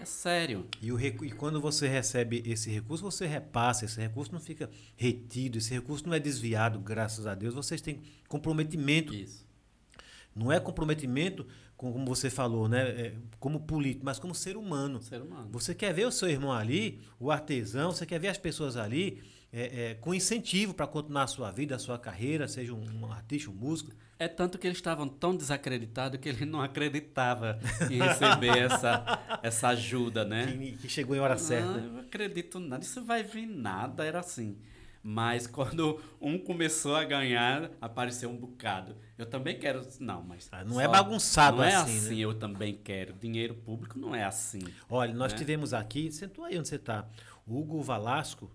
É 0.01 0.05
sério. 0.05 0.67
E, 0.83 0.93
o 0.93 1.01
e 1.01 1.31
quando 1.33 1.61
você 1.61 1.89
recebe 1.89 2.43
esse 2.47 2.71
recurso, 2.71 3.03
você 3.03 3.27
repassa. 3.27 3.85
Esse 3.85 4.01
recurso 4.01 4.33
não 4.33 4.41
fica 4.41 4.71
retido, 4.97 5.59
esse 5.59 5.73
recurso 5.73 6.07
não 6.07 6.15
é 6.15 6.21
desviado, 6.21 6.79
graças 6.79 7.27
a 7.27 7.35
Deus. 7.35 7.55
Vocês 7.55 7.81
têm 7.81 8.01
comprometimento. 8.29 9.15
Isso. 9.15 9.45
Não 10.35 10.53
é 10.53 10.59
comprometimento, 10.61 11.47
com- 11.77 11.93
como 11.93 12.07
você 12.07 12.29
falou, 12.29 12.69
né? 12.69 12.83
é, 12.89 13.15
como 13.39 13.61
político, 13.61 14.05
mas 14.05 14.19
como 14.19 14.35
ser 14.35 14.57
humano. 14.57 15.01
Ser 15.01 15.23
humano. 15.23 15.49
Você 15.53 15.75
quer 15.75 15.93
ver 15.95 16.07
o 16.07 16.13
seu 16.13 16.29
irmão 16.29 16.53
ali, 16.53 17.01
o 17.19 17.31
artesão, 17.31 17.93
você 17.93 18.05
quer 18.05 18.19
ver 18.19 18.29
as 18.29 18.39
pessoas 18.39 18.77
ali 18.77 19.23
é, 19.53 19.91
é, 19.91 19.95
com 19.95 20.13
incentivo 20.13 20.75
para 20.75 20.87
continuar 20.87 21.23
a 21.23 21.27
sua 21.29 21.51
vida, 21.53 21.77
a 21.77 21.79
sua 21.79 21.97
carreira, 21.99 22.49
seja 22.49 22.75
um, 22.75 22.85
um 23.01 23.13
artista, 23.13 23.49
um 23.51 23.55
músico. 23.55 23.93
É 24.19 24.29
tanto 24.29 24.59
que 24.59 24.67
eles 24.67 24.79
estavam 24.79 25.09
tão 25.09 25.37
desacreditados 25.37 26.21
que 26.21 26.29
ele 26.29 26.45
não 26.45 26.61
acreditava 26.61 27.59
em 27.91 28.01
receber 28.01 28.57
essa, 28.57 29.39
essa 29.43 29.69
ajuda, 29.69 30.25
né? 30.25 30.47
Que, 30.47 30.77
que 30.79 30.89
chegou 30.89 31.17
em 31.17 31.21
hora 31.21 31.37
certa. 31.37 31.67
Não, 31.67 31.75
né? 31.75 31.91
eu 31.95 32.01
acredito 32.01 32.61
nada, 32.61 32.83
isso 32.83 33.05
vai 33.05 33.23
vir 33.23 33.47
nada, 33.47 34.05
era 34.05 34.21
assim. 34.21 34.57
Mas 35.07 35.47
quando 35.47 36.01
um 36.19 36.39
começou 36.39 36.97
a 36.97 37.05
ganhar, 37.05 37.71
apareceu 37.79 38.31
um 38.31 38.37
bocado. 38.37 38.97
Eu 39.19 39.27
também 39.27 39.59
quero. 39.59 39.87
Não, 40.01 40.23
mas. 40.23 40.49
Ah, 40.51 40.65
não 40.65 40.81
é 40.81 40.89
bagunçado 40.89 41.59
Não 41.59 41.65
é 41.65 41.75
assim, 41.75 41.99
assim, 41.99 42.17
né? 42.17 42.21
eu 42.21 42.33
também 42.33 42.75
quero. 42.75 43.13
Dinheiro 43.13 43.55
público 43.55 43.99
não 43.99 44.15
é 44.15 44.25
assim. 44.25 44.63
Olha, 44.89 45.13
nós 45.13 45.33
né? 45.33 45.39
tivemos 45.39 45.75
aqui, 45.75 46.11
sentou 46.11 46.47
aí 46.47 46.59
onde 46.59 46.69
você 46.69 46.77
está, 46.77 47.07
o 47.47 47.61
Hugo 47.61 47.83
Valasco, 47.83 48.51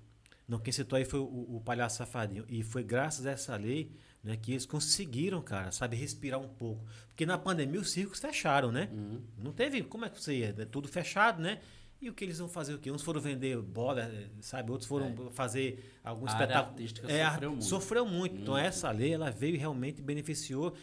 não, 0.47 0.57
quem 0.57 0.73
sentou 0.73 0.97
aí 0.97 1.05
foi 1.05 1.19
o, 1.19 1.57
o 1.57 1.61
Palhaço 1.63 1.97
Safadinho, 1.97 2.43
e 2.49 2.63
foi 2.63 2.83
graças 2.83 3.27
a 3.27 3.31
essa 3.31 3.55
lei 3.55 3.91
né, 4.23 4.37
que 4.37 4.51
eles 4.51 4.65
conseguiram, 4.65 5.41
cara, 5.41 5.71
sabe, 5.71 5.95
respirar 5.95 6.39
um 6.39 6.47
pouco. 6.47 6.83
Porque 7.07 7.25
na 7.25 7.37
pandemia 7.37 7.79
os 7.79 7.91
circos 7.91 8.19
fecharam, 8.19 8.71
né? 8.71 8.89
Uhum. 8.91 9.21
Não 9.37 9.51
teve, 9.51 9.83
como 9.83 10.05
é 10.05 10.09
que 10.09 10.21
você 10.21 10.37
ia? 10.37 10.55
É 10.57 10.65
Tudo 10.65 10.87
fechado, 10.87 11.41
né? 11.41 11.59
E 12.01 12.09
o 12.09 12.13
que 12.13 12.23
eles 12.23 12.39
vão 12.39 12.47
fazer 12.47 12.73
o 12.73 12.79
quê? 12.79 12.89
Uns 12.91 13.01
foram 13.01 13.19
vender 13.19 13.57
bola, 13.61 14.01
eh, 14.01 14.29
sabe? 14.39 14.71
Outros 14.71 14.87
foram 14.87 15.13
fazer 15.31 15.99
algum 16.01 16.25
É. 16.25 16.29
A 16.29 16.33
espetáculo. 16.33 16.77
É, 17.07 17.25
sofreu 17.29 17.49
muito. 17.51 17.65
Sofreu 17.65 18.05
muito. 18.05 18.35
Então 18.35 18.53
Muito. 18.53 18.65
essa 18.65 18.89
lei, 18.91 19.13
ela 19.13 19.29
veio 19.29 19.55
e 19.55 19.57
realmente 19.57 20.01
beneficiou. 20.01 20.73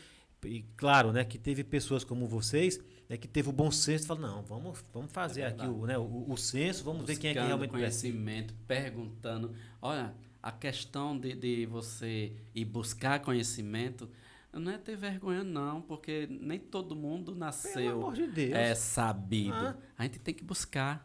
E 0.44 0.62
claro, 0.76 1.12
né, 1.12 1.24
que 1.24 1.38
teve 1.38 1.64
pessoas 1.64 2.04
como 2.04 2.26
vocês, 2.26 2.78
né, 3.08 3.16
que 3.16 3.26
teve 3.26 3.48
o 3.48 3.52
bom 3.52 3.70
senso 3.70 4.04
e 4.04 4.06
falou, 4.06 4.28
não, 4.28 4.42
vamos, 4.42 4.84
vamos 4.92 5.10
fazer 5.10 5.40
É 5.40 5.46
aqui 5.46 5.66
o, 5.66 5.86
né, 5.86 5.96
o, 5.96 6.26
o 6.28 6.36
censo, 6.36 6.84
vamos 6.84 7.06
ver 7.06 7.16
quem 7.16 7.30
é 7.30 7.32
que 7.32 7.38
Buscando 7.40 7.46
realmente 7.48 7.70
conhecimento, 7.70 8.54
perguntando. 8.68 9.54
Olha, 9.80 10.14
a 10.46 10.52
questão 10.52 11.18
de, 11.18 11.34
de 11.34 11.66
você 11.66 12.32
ir 12.54 12.64
buscar 12.64 13.18
conhecimento 13.18 14.08
não 14.52 14.70
é 14.70 14.78
ter 14.78 14.96
vergonha, 14.96 15.42
não, 15.42 15.82
porque 15.82 16.28
nem 16.30 16.56
todo 16.56 16.94
mundo 16.94 17.34
nasceu 17.34 18.12
de 18.12 18.52
é 18.52 18.72
sabido. 18.72 19.52
Ah. 19.52 19.76
A 19.98 20.04
gente 20.04 20.20
tem 20.20 20.32
que 20.32 20.44
buscar 20.44 21.04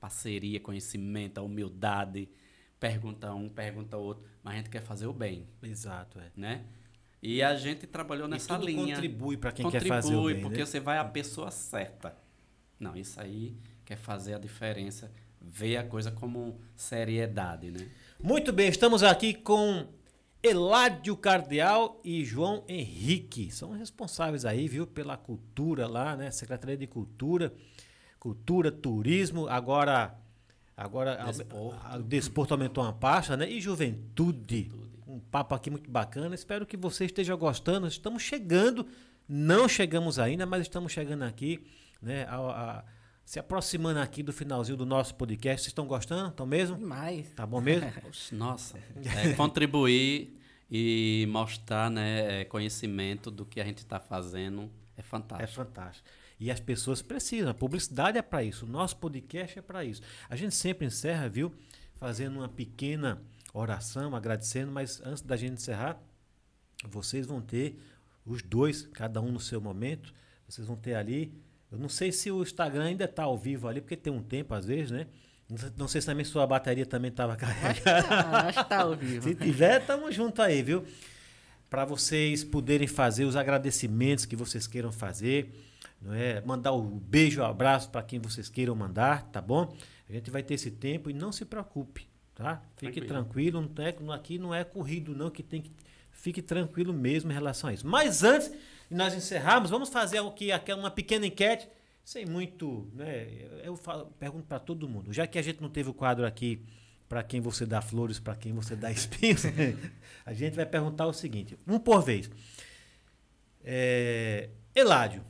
parceria, 0.00 0.58
conhecimento, 0.58 1.38
a 1.38 1.42
humildade. 1.42 2.28
Pergunta 2.80 3.32
um, 3.32 3.48
pergunta 3.48 3.96
outro, 3.96 4.24
mas 4.42 4.54
a 4.54 4.56
gente 4.56 4.70
quer 4.70 4.82
fazer 4.82 5.06
o 5.06 5.12
bem, 5.12 5.46
Exato, 5.62 6.18
é. 6.18 6.32
né? 6.36 6.64
E 7.22 7.44
a 7.44 7.54
gente 7.54 7.86
trabalhou 7.86 8.26
nessa 8.26 8.58
linha. 8.58 8.96
contribui 8.96 9.36
para 9.36 9.52
quem 9.52 9.62
Contribui, 9.62 9.88
quer 9.88 9.94
fazer 9.94 10.16
o 10.16 10.24
bem, 10.24 10.40
porque 10.40 10.58
né? 10.58 10.66
você 10.66 10.80
vai 10.80 10.98
à 10.98 11.04
pessoa 11.04 11.52
certa. 11.52 12.16
Não, 12.78 12.96
isso 12.96 13.20
aí 13.20 13.56
quer 13.84 13.96
fazer 13.96 14.34
a 14.34 14.38
diferença, 14.38 15.12
ver 15.40 15.76
a 15.76 15.84
coisa 15.84 16.10
como 16.10 16.58
seriedade, 16.74 17.70
né? 17.70 17.88
Muito 18.22 18.52
bem, 18.52 18.68
estamos 18.68 19.02
aqui 19.02 19.32
com 19.34 19.86
Eládio 20.42 21.16
Cardeal 21.16 22.00
e 22.04 22.24
João 22.24 22.64
Henrique. 22.68 23.50
São 23.50 23.72
responsáveis 23.72 24.44
aí, 24.44 24.68
viu, 24.68 24.86
pela 24.86 25.16
cultura 25.16 25.86
lá, 25.86 26.16
né? 26.16 26.30
Secretaria 26.30 26.76
de 26.76 26.86
Cultura, 26.86 27.52
Cultura, 28.18 28.70
Turismo, 28.70 29.46
agora 29.48 30.14
agora 30.76 31.16
Desporto. 31.26 31.76
a- 31.84 31.98
desporto 31.98 32.54
aumentou 32.54 32.84
uma 32.84 32.92
pasta, 32.92 33.36
né? 33.36 33.50
E 33.50 33.60
juventude. 33.60 34.70
Um 35.06 35.18
papo 35.18 35.54
aqui 35.54 35.70
muito 35.70 35.90
bacana. 35.90 36.34
Espero 36.34 36.64
que 36.64 36.76
você 36.76 37.04
esteja 37.04 37.34
gostando. 37.34 37.86
Estamos 37.86 38.22
chegando, 38.22 38.86
não 39.28 39.68
chegamos 39.68 40.18
ainda, 40.18 40.46
mas 40.46 40.62
estamos 40.62 40.92
chegando 40.92 41.22
aqui, 41.22 41.62
né? 42.00 42.24
a- 42.28 42.36
a- 42.38 42.84
se 43.24 43.38
aproximando 43.38 44.00
aqui 44.00 44.22
do 44.22 44.32
finalzinho 44.32 44.76
do 44.76 44.84
nosso 44.86 45.14
podcast. 45.14 45.62
Vocês 45.62 45.68
estão 45.70 45.86
gostando? 45.86 46.30
Estão 46.30 46.46
mesmo? 46.46 46.76
Demais. 46.76 47.30
Tá 47.34 47.46
bom 47.46 47.60
mesmo? 47.60 47.90
Nossa, 48.32 48.78
é, 49.04 49.32
contribuir 49.34 50.36
e 50.70 51.26
mostrar 51.30 51.90
né, 51.90 52.40
é, 52.40 52.44
conhecimento 52.44 53.30
do 53.30 53.44
que 53.44 53.60
a 53.60 53.64
gente 53.64 53.78
está 53.78 54.00
fazendo 54.00 54.70
é 54.96 55.00
É 55.00 55.02
fantástico. 55.02 55.52
fantástico. 55.64 56.08
E 56.38 56.50
as 56.50 56.58
pessoas 56.58 57.02
precisam. 57.02 57.50
A 57.50 57.54
publicidade 57.54 58.16
é 58.18 58.22
para 58.22 58.42
isso. 58.42 58.64
O 58.64 58.68
nosso 58.68 58.96
podcast 58.96 59.58
é 59.58 59.62
para 59.62 59.84
isso. 59.84 60.00
A 60.28 60.34
gente 60.36 60.54
sempre 60.54 60.86
encerra, 60.86 61.28
viu? 61.28 61.52
Fazendo 61.96 62.36
uma 62.38 62.48
pequena 62.48 63.20
oração, 63.52 64.16
agradecendo, 64.16 64.72
mas 64.72 65.00
antes 65.04 65.22
da 65.22 65.36
gente 65.36 65.54
encerrar, 65.54 66.00
vocês 66.88 67.26
vão 67.26 67.40
ter 67.42 67.78
os 68.24 68.42
dois, 68.42 68.86
cada 68.86 69.20
um 69.20 69.30
no 69.30 69.40
seu 69.40 69.60
momento. 69.60 70.14
Vocês 70.48 70.66
vão 70.66 70.76
ter 70.76 70.94
ali. 70.94 71.32
Eu 71.70 71.78
não 71.78 71.88
sei 71.88 72.10
se 72.10 72.30
o 72.30 72.42
Instagram 72.42 72.84
ainda 72.84 73.04
está 73.04 73.24
ao 73.24 73.38
vivo 73.38 73.68
ali, 73.68 73.80
porque 73.80 73.96
tem 73.96 74.12
um 74.12 74.22
tempo 74.22 74.54
às 74.54 74.66
vezes, 74.66 74.90
né? 74.90 75.06
Não 75.76 75.88
sei 75.88 76.00
se 76.00 76.06
também 76.06 76.24
sua 76.24 76.46
bateria 76.46 76.86
também 76.86 77.10
estava 77.10 77.34
carregada. 77.36 78.48
Acho 78.48 78.58
que 78.58 78.64
está 78.64 78.82
ao 78.82 78.96
vivo. 78.96 79.28
se 79.28 79.34
tiver, 79.34 79.84
tamo 79.84 80.10
junto 80.10 80.42
aí, 80.42 80.62
viu? 80.62 80.84
Para 81.68 81.84
vocês 81.84 82.42
poderem 82.42 82.86
fazer 82.86 83.24
os 83.24 83.36
agradecimentos 83.36 84.24
que 84.24 84.34
vocês 84.34 84.66
queiram 84.66 84.90
fazer, 84.90 85.52
não 86.00 86.12
é? 86.12 86.40
Mandar 86.40 86.72
o 86.72 86.80
um 86.80 86.98
beijo, 86.98 87.40
o 87.40 87.44
um 87.44 87.46
abraço 87.46 87.90
para 87.90 88.02
quem 88.02 88.18
vocês 88.18 88.48
queiram 88.48 88.74
mandar, 88.74 89.24
tá 89.30 89.40
bom? 89.40 89.72
A 90.08 90.12
gente 90.12 90.30
vai 90.30 90.42
ter 90.42 90.54
esse 90.54 90.70
tempo 90.72 91.08
e 91.08 91.12
não 91.12 91.30
se 91.30 91.44
preocupe, 91.44 92.08
tá? 92.34 92.62
Fique 92.76 93.00
tranquilo, 93.00 93.68
tranquilo 93.68 94.06
não 94.06 94.12
é, 94.12 94.16
aqui 94.16 94.38
não 94.38 94.54
é 94.54 94.64
corrido 94.64 95.14
não 95.14 95.30
que 95.30 95.42
tem 95.42 95.62
que 95.62 95.70
fique 96.20 96.42
tranquilo 96.42 96.92
mesmo 96.92 97.30
em 97.30 97.34
relação 97.34 97.70
a 97.70 97.72
isso. 97.72 97.86
Mas 97.86 98.22
antes 98.22 98.50
de 98.50 98.96
nós 98.96 99.14
encerrarmos, 99.14 99.70
vamos 99.70 99.88
fazer 99.88 100.18
aqui 100.18 100.72
uma 100.74 100.90
pequena 100.90 101.26
enquete, 101.26 101.66
sem 102.04 102.26
muito, 102.26 102.90
né? 102.94 103.26
Eu 103.64 103.76
falo, 103.76 104.06
pergunto 104.18 104.46
para 104.46 104.58
todo 104.58 104.88
mundo, 104.88 105.12
já 105.12 105.26
que 105.26 105.38
a 105.38 105.42
gente 105.42 105.60
não 105.62 105.70
teve 105.70 105.88
o 105.88 105.94
quadro 105.94 106.26
aqui 106.26 106.62
para 107.08 107.22
quem 107.22 107.40
você 107.40 107.64
dá 107.64 107.80
flores, 107.80 108.18
para 108.18 108.36
quem 108.36 108.52
você 108.52 108.76
dá 108.76 108.90
espinhos, 108.92 109.42
a 110.24 110.32
gente 110.34 110.54
vai 110.54 110.66
perguntar 110.66 111.06
o 111.06 111.12
seguinte, 111.12 111.58
um 111.66 111.78
por 111.78 112.02
vez. 112.02 112.30
É, 113.64 114.50
Eládio, 114.74 115.24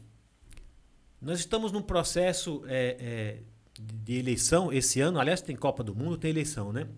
nós 1.21 1.39
estamos 1.39 1.71
num 1.71 1.83
processo 1.83 2.65
é, 2.67 2.97
é, 2.99 3.39
de 3.79 4.15
eleição 4.15 4.73
esse 4.73 5.01
ano, 5.01 5.21
aliás, 5.21 5.41
tem 5.41 5.55
Copa 5.55 5.85
do 5.85 5.95
Mundo, 5.95 6.17
tem 6.17 6.31
eleição, 6.31 6.73
né? 6.73 6.89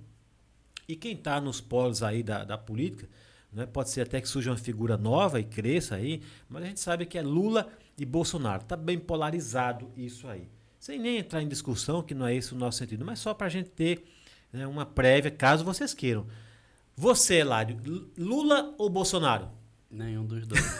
E 0.89 0.97
quem 0.97 1.15
está 1.15 1.41
nos 1.41 1.61
polos 1.61 2.03
aí 2.03 2.23
da, 2.23 2.45
da 2.45 2.59
política, 2.59 3.09
né? 3.53 3.67
Pode 3.67 3.91
ser 3.91 4.03
até 4.03 4.21
que 4.21 4.29
surja 4.29 4.51
uma 4.51 4.57
figura 4.57 4.97
nova 4.97 5.39
e 5.39 5.45
cresça 5.45 5.97
aí, 5.97 6.23
mas 6.49 6.63
a 6.63 6.67
gente 6.67 6.81
sabe 6.81 7.05
que 7.05 7.19
é 7.19 7.23
Lula 7.23 7.69
e 7.99 8.05
Bolsonaro. 8.05 8.63
Está 8.63 8.77
bem 8.77 8.99
polarizado 8.99 9.91
isso 9.97 10.27
aí. 10.27 10.49
Sem 10.79 10.99
nem 10.99 11.19
entrar 11.19 11.43
em 11.43 11.49
discussão, 11.49 12.03
que 12.03 12.15
não 12.15 12.27
é 12.27 12.35
esse 12.35 12.53
o 12.55 12.57
nosso 12.57 12.79
sentido, 12.79 13.05
mas 13.05 13.19
só 13.19 13.35
para 13.35 13.47
a 13.47 13.51
gente 13.51 13.69
ter 13.71 14.05
né, 14.53 14.67
uma 14.67 14.85
prévia, 14.85 15.31
caso 15.31 15.65
vocês 15.65 15.95
queiram. 15.95 16.27
Você, 16.97 17.45
Ládio, 17.45 18.11
Lula 18.19 18.75
ou 18.79 18.89
Bolsonaro? 18.91 19.49
Nenhum 19.91 20.25
dos 20.25 20.47
dois. 20.47 20.63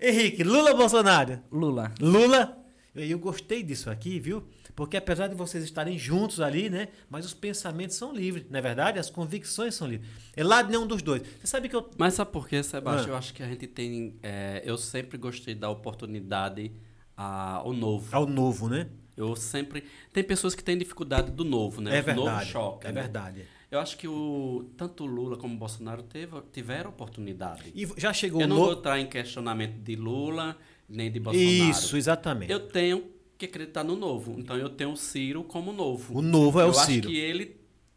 Henrique, 0.00 0.44
Lula 0.44 0.70
ou 0.70 0.76
Bolsonaro? 0.76 1.40
Lula. 1.50 1.92
Lula? 2.00 2.56
Eu, 2.94 3.04
eu 3.04 3.18
gostei 3.18 3.62
disso 3.62 3.90
aqui, 3.90 4.18
viu? 4.18 4.48
Porque 4.78 4.96
apesar 4.96 5.26
de 5.26 5.34
vocês 5.34 5.64
estarem 5.64 5.98
juntos 5.98 6.40
ali, 6.40 6.70
né? 6.70 6.86
Mas 7.10 7.26
os 7.26 7.34
pensamentos 7.34 7.96
são 7.96 8.14
livres, 8.14 8.44
não 8.48 8.60
é 8.60 8.62
verdade? 8.62 8.96
As 8.96 9.10
convicções 9.10 9.74
são 9.74 9.88
livres. 9.88 10.08
É 10.36 10.44
lá 10.44 10.62
de 10.62 10.70
nenhum 10.70 10.86
dos 10.86 11.02
dois. 11.02 11.20
Você 11.20 11.48
sabe 11.48 11.68
que 11.68 11.74
eu. 11.74 11.90
Mas 11.98 12.14
sabe 12.14 12.30
por 12.30 12.46
quê, 12.46 12.62
Sebastião? 12.62 13.06
Ah. 13.06 13.08
Eu 13.08 13.16
acho 13.16 13.34
que 13.34 13.42
a 13.42 13.48
gente 13.48 13.66
tem. 13.66 14.14
É, 14.22 14.62
eu 14.64 14.78
sempre 14.78 15.18
gostei 15.18 15.52
da 15.52 15.68
oportunidade 15.68 16.70
ao 17.16 17.72
novo. 17.72 18.08
Ao 18.12 18.24
novo, 18.24 18.68
né? 18.68 18.86
Eu 19.16 19.34
sempre. 19.34 19.82
Tem 20.12 20.22
pessoas 20.22 20.54
que 20.54 20.62
têm 20.62 20.78
dificuldade 20.78 21.32
do 21.32 21.44
novo, 21.44 21.80
né? 21.80 21.98
É 21.98 22.00
verdade. 22.00 22.30
novo 22.30 22.44
choque. 22.44 22.86
É 22.86 22.92
né? 22.92 23.00
verdade. 23.00 23.46
Eu 23.68 23.80
acho 23.80 23.98
que 23.98 24.06
o, 24.06 24.70
tanto 24.76 25.02
o 25.02 25.06
Lula 25.08 25.36
como 25.36 25.56
o 25.56 25.58
Bolsonaro 25.58 26.04
teve, 26.04 26.40
tiveram 26.52 26.90
oportunidade. 26.90 27.72
E 27.74 27.84
já 27.96 28.12
chegou 28.12 28.40
Eu 28.40 28.46
não 28.46 28.56
no... 28.56 28.64
vou 28.66 28.74
entrar 28.74 29.00
em 29.00 29.08
questionamento 29.08 29.76
de 29.80 29.96
Lula 29.96 30.56
nem 30.88 31.10
de 31.10 31.18
Bolsonaro. 31.18 31.70
Isso, 31.70 31.96
exatamente. 31.96 32.52
Eu 32.52 32.60
tenho 32.60 33.17
que 33.38 33.46
acreditar 33.46 33.84
no 33.84 33.96
novo. 33.96 34.34
Então 34.38 34.56
eu 34.56 34.68
tenho 34.68 34.92
o 34.92 34.96
Ciro 34.96 35.44
como 35.44 35.72
novo. 35.72 36.18
O 36.18 36.20
novo 36.20 36.60
é 36.60 36.64
eu 36.64 36.68
o 36.68 36.74
Ciro. 36.74 36.82
Eu 36.82 36.98
acho 36.98 37.08
que 37.08 37.16
ele 37.16 37.56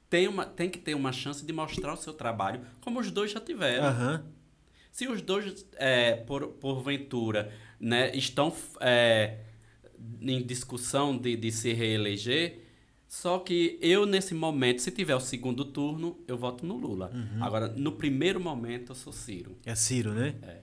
tem, 0.09 0.27
uma, 0.27 0.45
tem 0.45 0.69
que 0.69 0.77
ter 0.77 0.93
uma 0.93 1.11
chance 1.11 1.43
de 1.43 1.51
mostrar 1.51 1.93
o 1.93 1.97
seu 1.97 2.13
trabalho, 2.13 2.61
como 2.79 2.99
os 2.99 3.09
dois 3.09 3.31
já 3.31 3.39
tiveram. 3.39 3.87
Uhum. 3.87 4.23
Se 4.91 5.07
os 5.07 5.21
dois, 5.21 5.65
é, 5.77 6.15
por, 6.15 6.47
porventura, 6.47 7.51
né, 7.79 8.15
estão 8.15 8.53
é, 8.79 9.39
em 10.21 10.43
discussão 10.43 11.17
de, 11.17 11.35
de 11.35 11.51
se 11.51 11.73
reeleger, 11.73 12.59
só 13.07 13.39
que 13.39 13.77
eu, 13.81 14.05
nesse 14.05 14.33
momento, 14.33 14.81
se 14.81 14.91
tiver 14.91 15.15
o 15.15 15.19
segundo 15.19 15.65
turno, 15.65 16.19
eu 16.27 16.37
voto 16.37 16.65
no 16.65 16.77
Lula. 16.77 17.11
Uhum. 17.13 17.43
Agora, 17.43 17.67
no 17.67 17.93
primeiro 17.93 18.39
momento, 18.39 18.91
eu 18.91 18.95
sou 18.95 19.11
Ciro. 19.11 19.57
É 19.65 19.75
Ciro, 19.75 20.13
né? 20.13 20.35
É. 20.43 20.57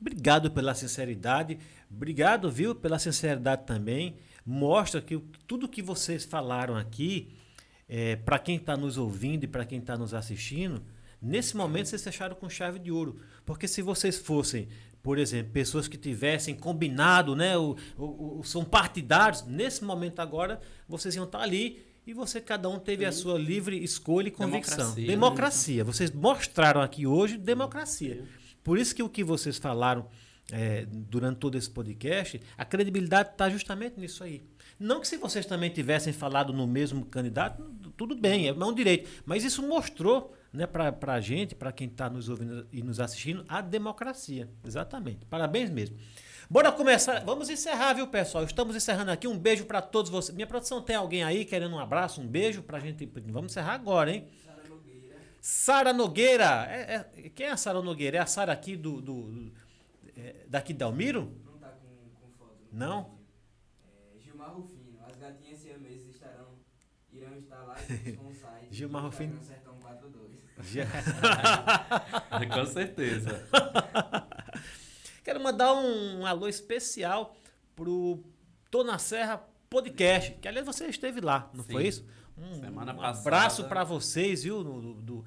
Obrigado 0.00 0.50
pela 0.50 0.74
sinceridade. 0.74 1.58
Obrigado, 1.90 2.50
viu, 2.50 2.74
pela 2.74 2.98
sinceridade 2.98 3.64
também. 3.66 4.16
Mostra 4.44 5.00
que 5.00 5.18
tudo 5.46 5.68
que 5.68 5.82
vocês 5.82 6.24
falaram 6.24 6.76
aqui, 6.76 7.36
é, 7.88 8.16
para 8.16 8.38
quem 8.38 8.56
está 8.56 8.76
nos 8.76 8.98
ouvindo 8.98 9.44
e 9.44 9.48
para 9.48 9.64
quem 9.64 9.78
está 9.78 9.96
nos 9.96 10.12
assistindo, 10.14 10.82
nesse 11.20 11.56
momento 11.56 11.88
vocês 11.88 12.02
fecharam 12.02 12.36
com 12.36 12.48
chave 12.48 12.78
de 12.78 12.90
ouro. 12.90 13.20
Porque 13.44 13.66
se 13.66 13.82
vocês 13.82 14.18
fossem, 14.18 14.68
por 15.02 15.18
exemplo, 15.18 15.52
pessoas 15.52 15.88
que 15.88 15.96
tivessem 15.96 16.54
combinado, 16.54 17.34
né, 17.34 17.56
o, 17.56 17.76
o, 17.96 18.40
o 18.40 18.44
são 18.44 18.64
partidários, 18.64 19.44
nesse 19.44 19.84
momento 19.84 20.20
agora, 20.20 20.60
vocês 20.86 21.14
iam 21.14 21.24
estar 21.24 21.38
tá 21.38 21.44
ali 21.44 21.88
e 22.06 22.14
você, 22.14 22.40
cada 22.40 22.70
um 22.70 22.78
teve 22.78 23.02
Sim. 23.02 23.08
a 23.08 23.12
sua 23.12 23.38
livre 23.38 23.76
escolha 23.84 24.28
e 24.28 24.30
convicção. 24.30 24.76
Democracia. 24.76 25.02
Né? 25.02 25.08
democracia. 25.08 25.84
Vocês 25.84 26.10
mostraram 26.10 26.80
aqui 26.80 27.06
hoje 27.06 27.36
democracia. 27.36 28.24
Por 28.64 28.78
isso 28.78 28.94
que 28.94 29.02
o 29.02 29.10
que 29.10 29.22
vocês 29.22 29.58
falaram 29.58 30.06
é, 30.52 30.86
durante 30.90 31.38
todo 31.38 31.56
esse 31.56 31.68
podcast, 31.68 32.40
a 32.56 32.64
credibilidade 32.64 33.30
está 33.30 33.48
justamente 33.50 33.98
nisso 33.98 34.24
aí. 34.24 34.42
Não 34.78 35.00
que 35.00 35.08
se 35.08 35.16
vocês 35.16 35.44
também 35.44 35.70
tivessem 35.70 36.12
falado 36.12 36.52
no 36.52 36.66
mesmo 36.66 37.04
candidato, 37.04 37.62
tudo 37.96 38.14
bem, 38.14 38.48
é 38.48 38.52
um 38.52 38.74
direito. 38.74 39.10
Mas 39.26 39.44
isso 39.44 39.66
mostrou 39.66 40.34
né, 40.52 40.66
para 40.66 41.12
a 41.12 41.20
gente, 41.20 41.54
para 41.54 41.72
quem 41.72 41.88
está 41.88 42.08
nos 42.08 42.28
ouvindo 42.28 42.66
e 42.72 42.82
nos 42.82 43.00
assistindo, 43.00 43.44
a 43.48 43.60
democracia. 43.60 44.48
Exatamente. 44.64 45.26
Parabéns 45.26 45.68
mesmo. 45.68 45.96
Bora 46.48 46.72
começar. 46.72 47.22
Vamos 47.24 47.50
encerrar, 47.50 47.92
viu, 47.92 48.06
pessoal? 48.06 48.44
Estamos 48.44 48.74
encerrando 48.74 49.10
aqui. 49.10 49.28
Um 49.28 49.36
beijo 49.36 49.66
para 49.66 49.82
todos 49.82 50.10
vocês. 50.10 50.34
Minha 50.34 50.46
produção 50.46 50.80
tem 50.80 50.96
alguém 50.96 51.22
aí 51.22 51.44
querendo 51.44 51.74
um 51.74 51.78
abraço, 51.78 52.20
um 52.20 52.26
beijo 52.26 52.62
para 52.62 52.78
a 52.78 52.80
gente. 52.80 53.04
Vamos 53.26 53.52
encerrar 53.52 53.74
agora, 53.74 54.12
hein? 54.12 54.26
Sara 55.40 55.92
Nogueira. 55.92 56.66
É, 56.70 56.94
é, 56.94 57.28
quem 57.30 57.46
é 57.46 57.50
a 57.50 57.56
Sara 57.56 57.82
Nogueira? 57.82 58.18
É 58.18 58.20
a 58.20 58.26
Sara 58.26 58.52
aqui 58.52 58.76
do, 58.76 59.00
do 59.00 59.52
é, 60.18 60.44
daqui 60.48 60.72
de 60.72 60.82
Almiro? 60.82 61.32
Não 61.44 61.58
tá 61.58 61.68
com, 61.68 61.88
com 62.20 62.30
foto. 62.32 62.56
Não? 62.72 63.18
É, 63.84 64.18
Gilmar 64.20 64.54
Rufino. 64.54 64.98
As 65.06 65.16
gatinhas 65.16 65.58
siameses 65.60 66.14
estarão, 66.14 66.58
irão 67.12 67.38
estar 67.38 67.62
lá 67.62 67.76
com 68.16 68.28
o 68.28 68.34
site. 68.34 68.68
Gilmar 68.74 69.04
Rufino. 69.04 69.40
Sertão 69.42 69.78
42. 69.80 70.44
com 72.54 72.66
certeza. 72.66 73.48
Quero 75.22 75.40
mandar 75.40 75.74
um, 75.74 76.20
um 76.20 76.26
alô 76.26 76.48
especial 76.48 77.36
pro 77.76 78.24
Tô 78.70 78.82
na 78.82 78.98
Serra 78.98 79.46
Podcast, 79.70 80.32
que 80.40 80.48
aliás 80.48 80.66
você 80.66 80.86
esteve 80.86 81.20
lá, 81.20 81.50
não 81.54 81.62
Sim. 81.62 81.72
foi 81.72 81.86
isso? 81.86 82.06
Um, 82.36 82.60
Semana 82.60 82.92
um 82.92 82.96
passada. 82.96 83.20
abraço 83.20 83.64
para 83.68 83.84
vocês, 83.84 84.42
viu? 84.42 84.64
Do, 84.64 84.94
do, 84.94 85.24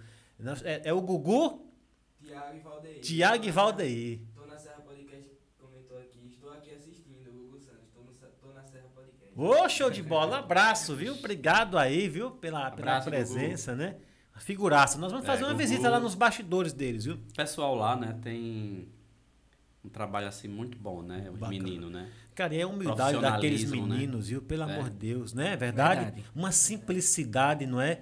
é, 0.63 0.89
é, 0.89 0.93
o 0.93 1.01
Gugu? 1.01 1.71
Tiago 2.19 2.55
e 2.55 2.59
Valdeir. 2.59 3.01
Tiago 3.01 3.45
e 3.45 3.51
Valdeir. 3.51 4.19
Tô 4.33 4.45
na 4.45 4.57
Serra 4.57 4.81
Podcast, 4.81 5.37
comentou 5.59 5.99
aqui. 5.99 6.27
Estou 6.27 6.51
aqui 6.51 6.73
assistindo 6.73 7.29
o 7.29 7.33
Gugu 7.33 7.59
Santos. 7.59 7.89
Tô, 7.93 8.01
no, 8.01 8.11
tô 8.11 8.53
na 8.53 8.63
Serra 8.63 8.87
Podcast. 8.95 9.20
Ô, 9.35 9.67
show 9.69 9.89
de 9.89 10.03
bola. 10.03 10.39
Abraço, 10.39 10.95
viu? 10.95 11.13
Obrigado 11.13 11.77
aí, 11.77 12.07
viu? 12.07 12.31
Pela, 12.31 12.71
pela 12.71 12.97
abraço, 12.97 13.09
presença, 13.09 13.71
Gugu. 13.71 13.83
né? 13.83 13.95
Figuraça. 14.37 14.97
Nós 14.97 15.11
vamos 15.11 15.25
é, 15.25 15.27
fazer 15.27 15.43
uma 15.43 15.53
Gugu, 15.53 15.59
visita 15.59 15.89
lá 15.89 15.99
nos 15.99 16.15
bastidores 16.15 16.73
deles, 16.73 17.05
viu? 17.05 17.15
O 17.15 17.33
pessoal 17.35 17.75
lá, 17.75 17.95
né, 17.95 18.17
tem 18.21 18.87
um 19.83 19.89
trabalho 19.89 20.27
assim 20.27 20.47
muito 20.47 20.77
bom, 20.77 21.01
né? 21.01 21.29
Os 21.31 21.47
meninos, 21.47 21.91
né? 21.91 22.09
Cara, 22.35 22.55
é 22.55 22.61
a 22.61 22.67
humildade 22.67 23.19
daqueles 23.19 23.69
né? 23.69 23.77
meninos, 23.77 24.25
né? 24.25 24.31
viu? 24.31 24.41
Pelo 24.41 24.63
é. 24.63 24.73
amor 24.73 24.89
de 24.89 24.95
Deus, 24.95 25.33
né? 25.33 25.55
Verdade? 25.55 26.05
Verdade? 26.05 26.25
Uma 26.35 26.51
simplicidade, 26.51 27.65
não 27.65 27.79
é? 27.79 28.01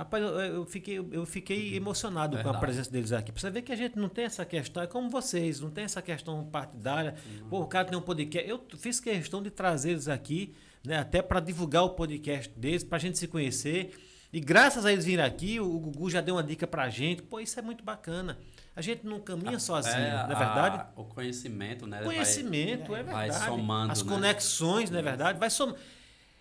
Rapaz, 0.00 0.22
eu, 0.22 0.30
eu, 0.30 0.64
fiquei, 0.64 0.98
eu 0.98 1.26
fiquei 1.26 1.76
emocionado 1.76 2.36
Verdade. 2.36 2.54
com 2.54 2.56
a 2.56 2.60
presença 2.60 2.90
deles 2.90 3.12
aqui. 3.12 3.30
Pra 3.32 3.40
você 3.40 3.50
ver 3.50 3.62
que 3.62 3.70
a 3.70 3.76
gente 3.76 3.98
não 3.98 4.08
tem 4.08 4.24
essa 4.24 4.46
questão, 4.46 4.82
é 4.82 4.86
como 4.86 5.10
vocês, 5.10 5.60
não 5.60 5.70
tem 5.70 5.84
essa 5.84 6.00
questão 6.00 6.42
partidária. 6.44 7.14
Uhum. 7.26 7.48
Pô, 7.50 7.60
o 7.60 7.66
cara 7.66 7.86
tem 7.86 7.98
um 7.98 8.02
podcast. 8.02 8.48
Eu 8.48 8.64
fiz 8.78 8.98
questão 8.98 9.42
de 9.42 9.50
trazer 9.50 9.90
eles 9.90 10.08
aqui, 10.08 10.54
né, 10.84 10.98
até 10.98 11.22
para 11.22 11.40
divulgar 11.40 11.84
o 11.84 11.90
podcast 11.90 12.52
deles, 12.58 12.84
para 12.84 12.96
a 12.96 13.00
gente 13.00 13.18
se 13.18 13.26
conhecer. 13.28 13.92
E 14.32 14.38
graças 14.38 14.86
a 14.86 14.92
eles 14.92 15.04
virem 15.04 15.24
aqui, 15.24 15.58
o 15.58 15.78
Gugu 15.78 16.08
já 16.08 16.20
deu 16.20 16.36
uma 16.36 16.42
dica 16.42 16.66
pra 16.66 16.88
gente. 16.88 17.22
Pô, 17.22 17.40
isso 17.40 17.58
é 17.58 17.62
muito 17.62 17.82
bacana. 17.82 18.38
A 18.76 18.80
gente 18.80 19.04
não 19.04 19.18
caminha 19.18 19.58
sozinho, 19.58 19.96
é, 19.96 20.12
não 20.12 20.32
é 20.32 20.38
verdade? 20.38 20.76
A, 20.76 21.00
o 21.00 21.04
conhecimento, 21.04 21.86
né? 21.86 22.00
Conhecimento, 22.02 22.92
vai, 22.92 23.00
é 23.00 23.02
verdade. 23.02 23.38
Vai 23.38 23.48
somando, 23.48 23.92
As 23.92 24.02
né? 24.02 24.08
conexões, 24.08 24.90
não 24.90 24.98
é 25.00 25.02
verdade? 25.02 25.38
Vai 25.38 25.50
somando. 25.50 25.78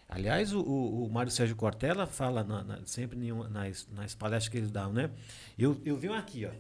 Aliás, 0.07 0.53
o, 0.53 0.59
o, 0.61 1.05
o 1.05 1.09
Mário 1.11 1.31
Sérgio 1.31 1.55
Cortella 1.55 2.07
fala 2.07 2.43
na, 2.43 2.63
na, 2.63 2.79
sempre 2.85 3.17
nas, 3.49 3.87
nas 3.91 4.15
palestras 4.15 4.49
que 4.49 4.57
ele 4.57 4.67
dá, 4.67 4.87
né? 4.87 5.09
Eu, 5.57 5.79
eu 5.83 5.97
vi 5.97 6.09
um 6.09 6.13
aqui, 6.13 6.45
ó. 6.45 6.51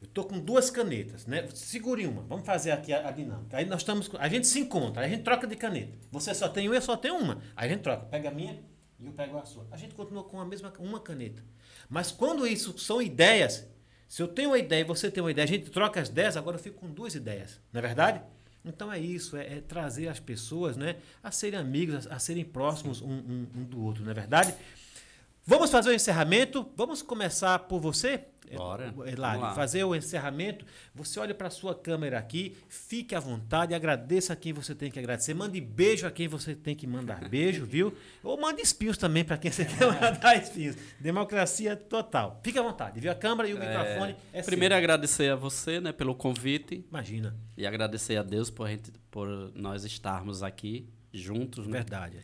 Eu 0.00 0.08
tô 0.08 0.24
com 0.24 0.38
duas 0.38 0.70
canetas, 0.70 1.26
né? 1.26 1.46
Segure 1.54 2.06
uma. 2.06 2.22
Vamos 2.22 2.46
fazer 2.46 2.70
aqui 2.70 2.92
a, 2.92 3.08
a, 3.08 3.10
dinâmica. 3.10 3.56
Aí 3.56 3.66
nós 3.66 3.82
estamos. 3.82 4.10
A 4.18 4.28
gente 4.28 4.46
se 4.46 4.58
encontra, 4.58 5.04
a 5.04 5.08
gente 5.08 5.22
troca 5.22 5.46
de 5.46 5.56
caneta. 5.56 5.92
Você 6.10 6.34
só 6.34 6.48
tem 6.48 6.68
uma, 6.68 6.74
eu 6.76 6.82
só 6.82 6.96
tenho 6.96 7.16
uma. 7.16 7.42
Aí 7.54 7.68
a 7.68 7.72
gente 7.72 7.82
troca. 7.82 8.06
Pega 8.06 8.30
a 8.30 8.32
minha 8.32 8.58
e 8.98 9.06
eu 9.06 9.12
pego 9.12 9.36
a 9.36 9.44
sua. 9.44 9.66
A 9.70 9.76
gente 9.76 9.94
continua 9.94 10.24
com 10.24 10.40
a 10.40 10.44
mesma 10.44 10.72
uma 10.78 11.00
caneta. 11.00 11.44
Mas 11.88 12.10
quando 12.10 12.46
isso 12.46 12.78
são 12.78 13.02
ideias, 13.02 13.68
se 14.08 14.22
eu 14.22 14.28
tenho 14.28 14.50
uma 14.50 14.58
ideia 14.58 14.80
e 14.80 14.84
você 14.84 15.10
tem 15.10 15.22
uma 15.22 15.30
ideia, 15.30 15.44
a 15.44 15.48
gente 15.48 15.70
troca 15.70 16.00
as 16.00 16.08
ideias, 16.08 16.36
agora 16.36 16.56
eu 16.56 16.60
fico 16.62 16.80
com 16.80 16.90
duas 16.90 17.14
ideias, 17.14 17.60
não 17.72 17.78
é 17.78 17.82
verdade? 17.82 18.22
Então 18.64 18.92
é 18.92 18.98
isso, 18.98 19.36
é, 19.36 19.58
é 19.58 19.60
trazer 19.60 20.08
as 20.08 20.20
pessoas 20.20 20.76
né, 20.76 20.96
a 21.22 21.30
serem 21.30 21.58
amigos, 21.58 22.06
a, 22.06 22.16
a 22.16 22.18
serem 22.18 22.44
próximos 22.44 23.00
um, 23.00 23.10
um, 23.10 23.46
um 23.56 23.64
do 23.64 23.82
outro, 23.82 24.02
não 24.02 24.10
é 24.10 24.14
verdade? 24.14 24.54
Vamos 25.50 25.68
fazer 25.68 25.90
o 25.90 25.92
encerramento. 25.92 26.64
Vamos 26.76 27.02
começar 27.02 27.58
por 27.58 27.80
você, 27.80 28.24
Bora. 28.54 28.94
Hilário, 29.04 29.52
fazer 29.56 29.82
o 29.82 29.96
encerramento. 29.96 30.64
Você 30.94 31.18
olha 31.18 31.34
para 31.34 31.48
a 31.48 31.50
sua 31.50 31.74
câmera 31.74 32.20
aqui, 32.20 32.56
fique 32.68 33.16
à 33.16 33.20
vontade, 33.20 33.74
agradeça 33.74 34.32
a 34.32 34.36
quem 34.36 34.52
você 34.52 34.76
tem 34.76 34.92
que 34.92 34.98
agradecer. 35.00 35.34
Mande 35.34 35.60
beijo 35.60 36.06
a 36.06 36.10
quem 36.12 36.28
você 36.28 36.54
tem 36.54 36.76
que 36.76 36.86
mandar 36.86 37.28
beijo, 37.28 37.66
viu? 37.66 37.92
Ou 38.22 38.40
mande 38.40 38.62
espinhos 38.62 38.96
também 38.96 39.24
para 39.24 39.36
quem 39.36 39.50
você 39.50 39.64
quer 39.64 39.86
mandar 39.86 40.36
espinhos. 40.40 40.76
Democracia 41.00 41.74
total. 41.74 42.40
Fique 42.44 42.56
à 42.56 42.62
vontade, 42.62 43.00
viu? 43.00 43.10
A 43.10 43.16
câmera 43.16 43.48
e 43.48 43.52
o 43.52 43.58
microfone 43.58 44.14
é 44.32 44.42
Primeiro 44.42 44.72
seu. 44.72 44.78
agradecer 44.78 45.32
a 45.32 45.34
você, 45.34 45.80
né, 45.80 45.90
pelo 45.90 46.14
convite 46.14 46.84
Imagina, 46.88 47.36
e 47.56 47.66
agradecer 47.66 48.16
a 48.16 48.22
Deus 48.22 48.50
por, 48.50 48.68
gente, 48.68 48.92
por 49.10 49.26
nós 49.56 49.84
estarmos 49.84 50.44
aqui 50.44 50.88
juntos, 51.12 51.66
né? 51.66 51.72
verdade. 51.72 52.18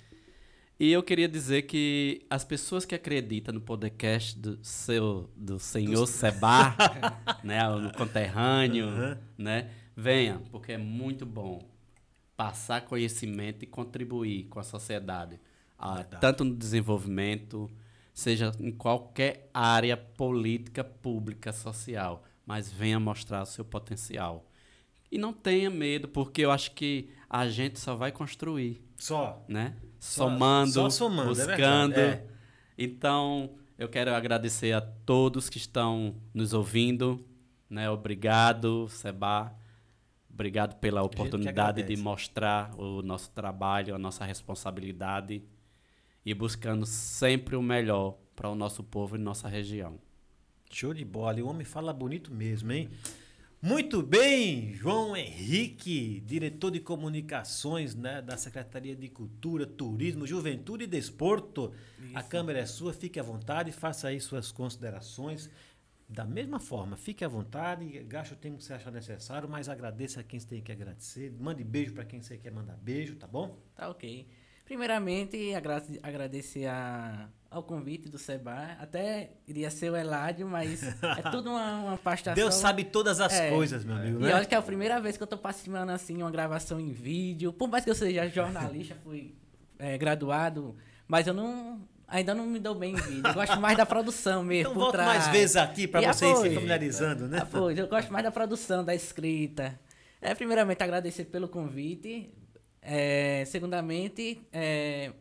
E 0.78 0.92
eu 0.92 1.02
queria 1.02 1.26
dizer 1.28 1.62
que 1.62 2.26
as 2.28 2.44
pessoas 2.44 2.84
que 2.84 2.94
acreditam 2.94 3.54
no 3.54 3.60
podcast 3.62 4.38
do 4.38 4.58
seu 4.62 5.30
do 5.34 5.58
senhor 5.58 6.06
Seba, 6.06 6.76
né, 7.42 7.66
no 7.78 7.92
conterrâneo, 7.94 8.86
Uhum. 8.88 9.16
né, 9.38 9.70
venha, 9.96 10.42
porque 10.50 10.72
é 10.72 10.78
muito 10.78 11.24
bom 11.24 11.66
passar 12.36 12.82
conhecimento 12.82 13.62
e 13.62 13.66
contribuir 13.66 14.44
com 14.48 14.60
a 14.60 14.62
sociedade, 14.62 15.40
ah, 15.78 16.04
tanto 16.04 16.44
no 16.44 16.54
desenvolvimento, 16.54 17.70
seja 18.12 18.52
em 18.60 18.70
qualquer 18.70 19.48
área 19.54 19.96
política, 19.96 20.84
pública, 20.84 21.54
social, 21.54 22.22
mas 22.44 22.70
venha 22.70 23.00
mostrar 23.00 23.42
o 23.42 23.46
seu 23.46 23.64
potencial. 23.64 24.46
E 25.10 25.16
não 25.16 25.32
tenha 25.32 25.70
medo, 25.70 26.06
porque 26.08 26.42
eu 26.44 26.50
acho 26.50 26.72
que 26.72 27.08
a 27.30 27.48
gente 27.48 27.78
só 27.80 27.94
vai 27.94 28.12
construir 28.12 28.82
Só. 28.98 29.42
né? 29.48 29.74
Só- 30.06 30.24
Somando, 30.28 30.70
só 30.72 30.90
somando, 30.90 31.30
é 31.40 31.46
buscando. 31.46 31.98
é. 31.98 32.24
Então, 32.78 33.50
eu 33.78 33.88
quero 33.88 34.14
agradecer 34.14 34.72
a 34.72 34.80
todos 34.80 35.48
que 35.48 35.58
estão 35.58 36.14
nos 36.32 36.52
ouvindo, 36.52 37.24
né? 37.68 37.90
Obrigado, 37.90 38.88
Seba. 38.88 39.52
Obrigado 40.32 40.76
pela 40.76 41.02
oportunidade 41.02 41.82
de 41.82 41.96
mostrar 41.96 42.72
o 42.78 43.02
nosso 43.02 43.30
trabalho, 43.30 43.94
a 43.94 43.98
nossa 43.98 44.24
responsabilidade 44.24 45.42
e 46.24 46.34
buscando 46.34 46.84
sempre 46.86 47.56
o 47.56 47.62
melhor 47.62 48.16
para 48.34 48.48
o 48.50 48.54
nosso 48.54 48.82
povo 48.84 49.16
e 49.16 49.18
nossa 49.18 49.48
região. 49.48 49.98
Show 50.70 50.92
de 50.92 51.04
bola. 51.04 51.38
E 51.38 51.42
o 51.42 51.48
homem 51.48 51.64
fala 51.64 51.92
bonito 51.92 52.32
mesmo, 52.32 52.70
hein? 52.72 52.90
Muito 53.60 54.02
bem, 54.02 54.74
João 54.74 55.16
Henrique, 55.16 56.20
diretor 56.20 56.70
de 56.70 56.78
comunicações 56.78 57.94
né, 57.94 58.20
da 58.20 58.36
Secretaria 58.36 58.94
de 58.94 59.08
Cultura, 59.08 59.66
Turismo, 59.66 60.26
Juventude 60.26 60.84
e 60.84 60.86
Desporto. 60.86 61.72
A 62.14 62.22
câmera 62.22 62.58
é 62.58 62.66
sua, 62.66 62.92
fique 62.92 63.18
à 63.18 63.22
vontade, 63.22 63.72
faça 63.72 64.08
aí 64.08 64.20
suas 64.20 64.52
considerações. 64.52 65.50
Da 66.08 66.24
mesma 66.24 66.60
forma, 66.60 66.96
fique 66.96 67.24
à 67.24 67.28
vontade, 67.28 67.86
gaste 68.04 68.34
o 68.34 68.36
tempo 68.36 68.58
que 68.58 68.64
você 68.64 68.74
achar 68.74 68.92
necessário, 68.92 69.48
mas 69.48 69.68
agradeça 69.68 70.20
a 70.20 70.22
quem 70.22 70.38
você 70.38 70.46
tem 70.46 70.62
que 70.62 70.70
agradecer. 70.70 71.32
Mande 71.32 71.64
beijo 71.64 71.94
para 71.94 72.04
quem 72.04 72.20
você 72.20 72.36
quer 72.36 72.52
mandar 72.52 72.76
beijo, 72.76 73.16
tá 73.16 73.26
bom? 73.26 73.58
Tá 73.74 73.88
ok. 73.88 74.28
Primeiramente, 74.66 75.54
agra 75.54 75.80
agradecer 76.02 76.66
a, 76.66 77.28
ao 77.48 77.62
convite 77.62 78.08
do 78.08 78.18
Seba. 78.18 78.76
Até 78.80 79.30
iria 79.46 79.70
ser 79.70 79.90
o 79.90 79.96
Eládio, 79.96 80.44
mas 80.48 80.82
é 80.82 81.22
tudo 81.30 81.50
uma, 81.50 81.76
uma 81.78 81.96
pastação. 81.96 82.34
Deus 82.34 82.52
sabe 82.56 82.82
todas 82.82 83.20
as 83.20 83.32
É. 83.32 83.50
coisas, 83.50 83.84
meu 83.84 83.94
amigo, 83.94 84.18
E 84.18 84.22
né? 84.24 84.34
olha 84.34 84.44
que 84.44 84.54
é 84.56 84.58
a 84.58 84.62
primeira 84.62 85.00
vez 85.00 85.16
que 85.16 85.22
eu 85.22 85.26
tô 85.26 85.38
participando 85.38 85.90
assim, 85.90 86.16
uma 86.20 86.32
gravação 86.32 86.80
em 86.80 86.90
vídeo. 86.90 87.52
Por 87.52 87.68
mais 87.68 87.84
que 87.84 87.90
eu 87.90 87.94
seja 87.94 88.28
jornalista, 88.28 88.96
fui 89.04 89.36
é, 89.78 89.96
graduado, 89.96 90.76
mas 91.06 91.26
eu 91.28 91.32
não. 91.34 91.80
Ainda 92.08 92.34
não 92.34 92.46
me 92.46 92.58
dou 92.60 92.74
bem 92.74 92.92
em 92.92 92.96
vídeo. 92.96 93.26
Eu 93.26 93.34
gosto 93.34 93.60
mais 93.60 93.76
da 93.76 93.84
produção 93.86 94.42
mesmo. 94.44 94.72
Então 94.72 94.92
trás. 94.92 95.08
mais 95.08 95.28
vezes 95.28 95.56
aqui 95.56 95.88
para 95.88 96.02
E 96.02 96.06
você 96.06 96.26
ir 96.30 96.36
se 96.36 96.54
familiarizando, 96.54 97.26
né? 97.28 97.38
Ah, 97.42 97.46
pois, 97.50 97.76
eu 97.78 97.88
gosto 97.88 98.12
mais 98.12 98.24
da 98.24 98.30
produção, 98.32 98.84
da 98.84 98.94
escrita. 98.94 99.78
É, 100.20 100.32
primeiramente, 100.34 100.82
agradecer 100.82 101.24
pelo 101.24 101.48
convite. 101.48 102.32
É, 102.88 103.44
segundamente, 103.46 104.40
é, 104.52 105.12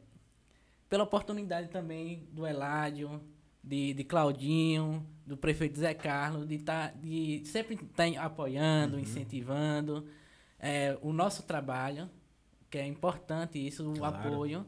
pela 0.87 1.03
oportunidade 1.03 1.67
também 1.69 2.27
do 2.31 2.45
Eládio, 2.45 3.19
de, 3.63 3.93
de 3.95 4.03
Claudinho, 4.03 5.03
do 5.25 5.35
prefeito 5.35 5.79
Zé 5.79 5.95
Carlos, 5.95 6.47
de, 6.47 6.59
tá, 6.59 6.93
de 6.95 7.41
sempre 7.45 7.73
estar 7.73 8.07
apoiando, 8.23 8.99
incentivando 8.99 10.05
é, 10.59 10.95
o 11.01 11.11
nosso 11.11 11.41
trabalho, 11.41 12.07
que 12.69 12.77
é 12.77 12.85
importante 12.85 13.57
isso, 13.65 13.89
o 13.91 13.97
Claro. 13.97 14.15
apoio. 14.15 14.65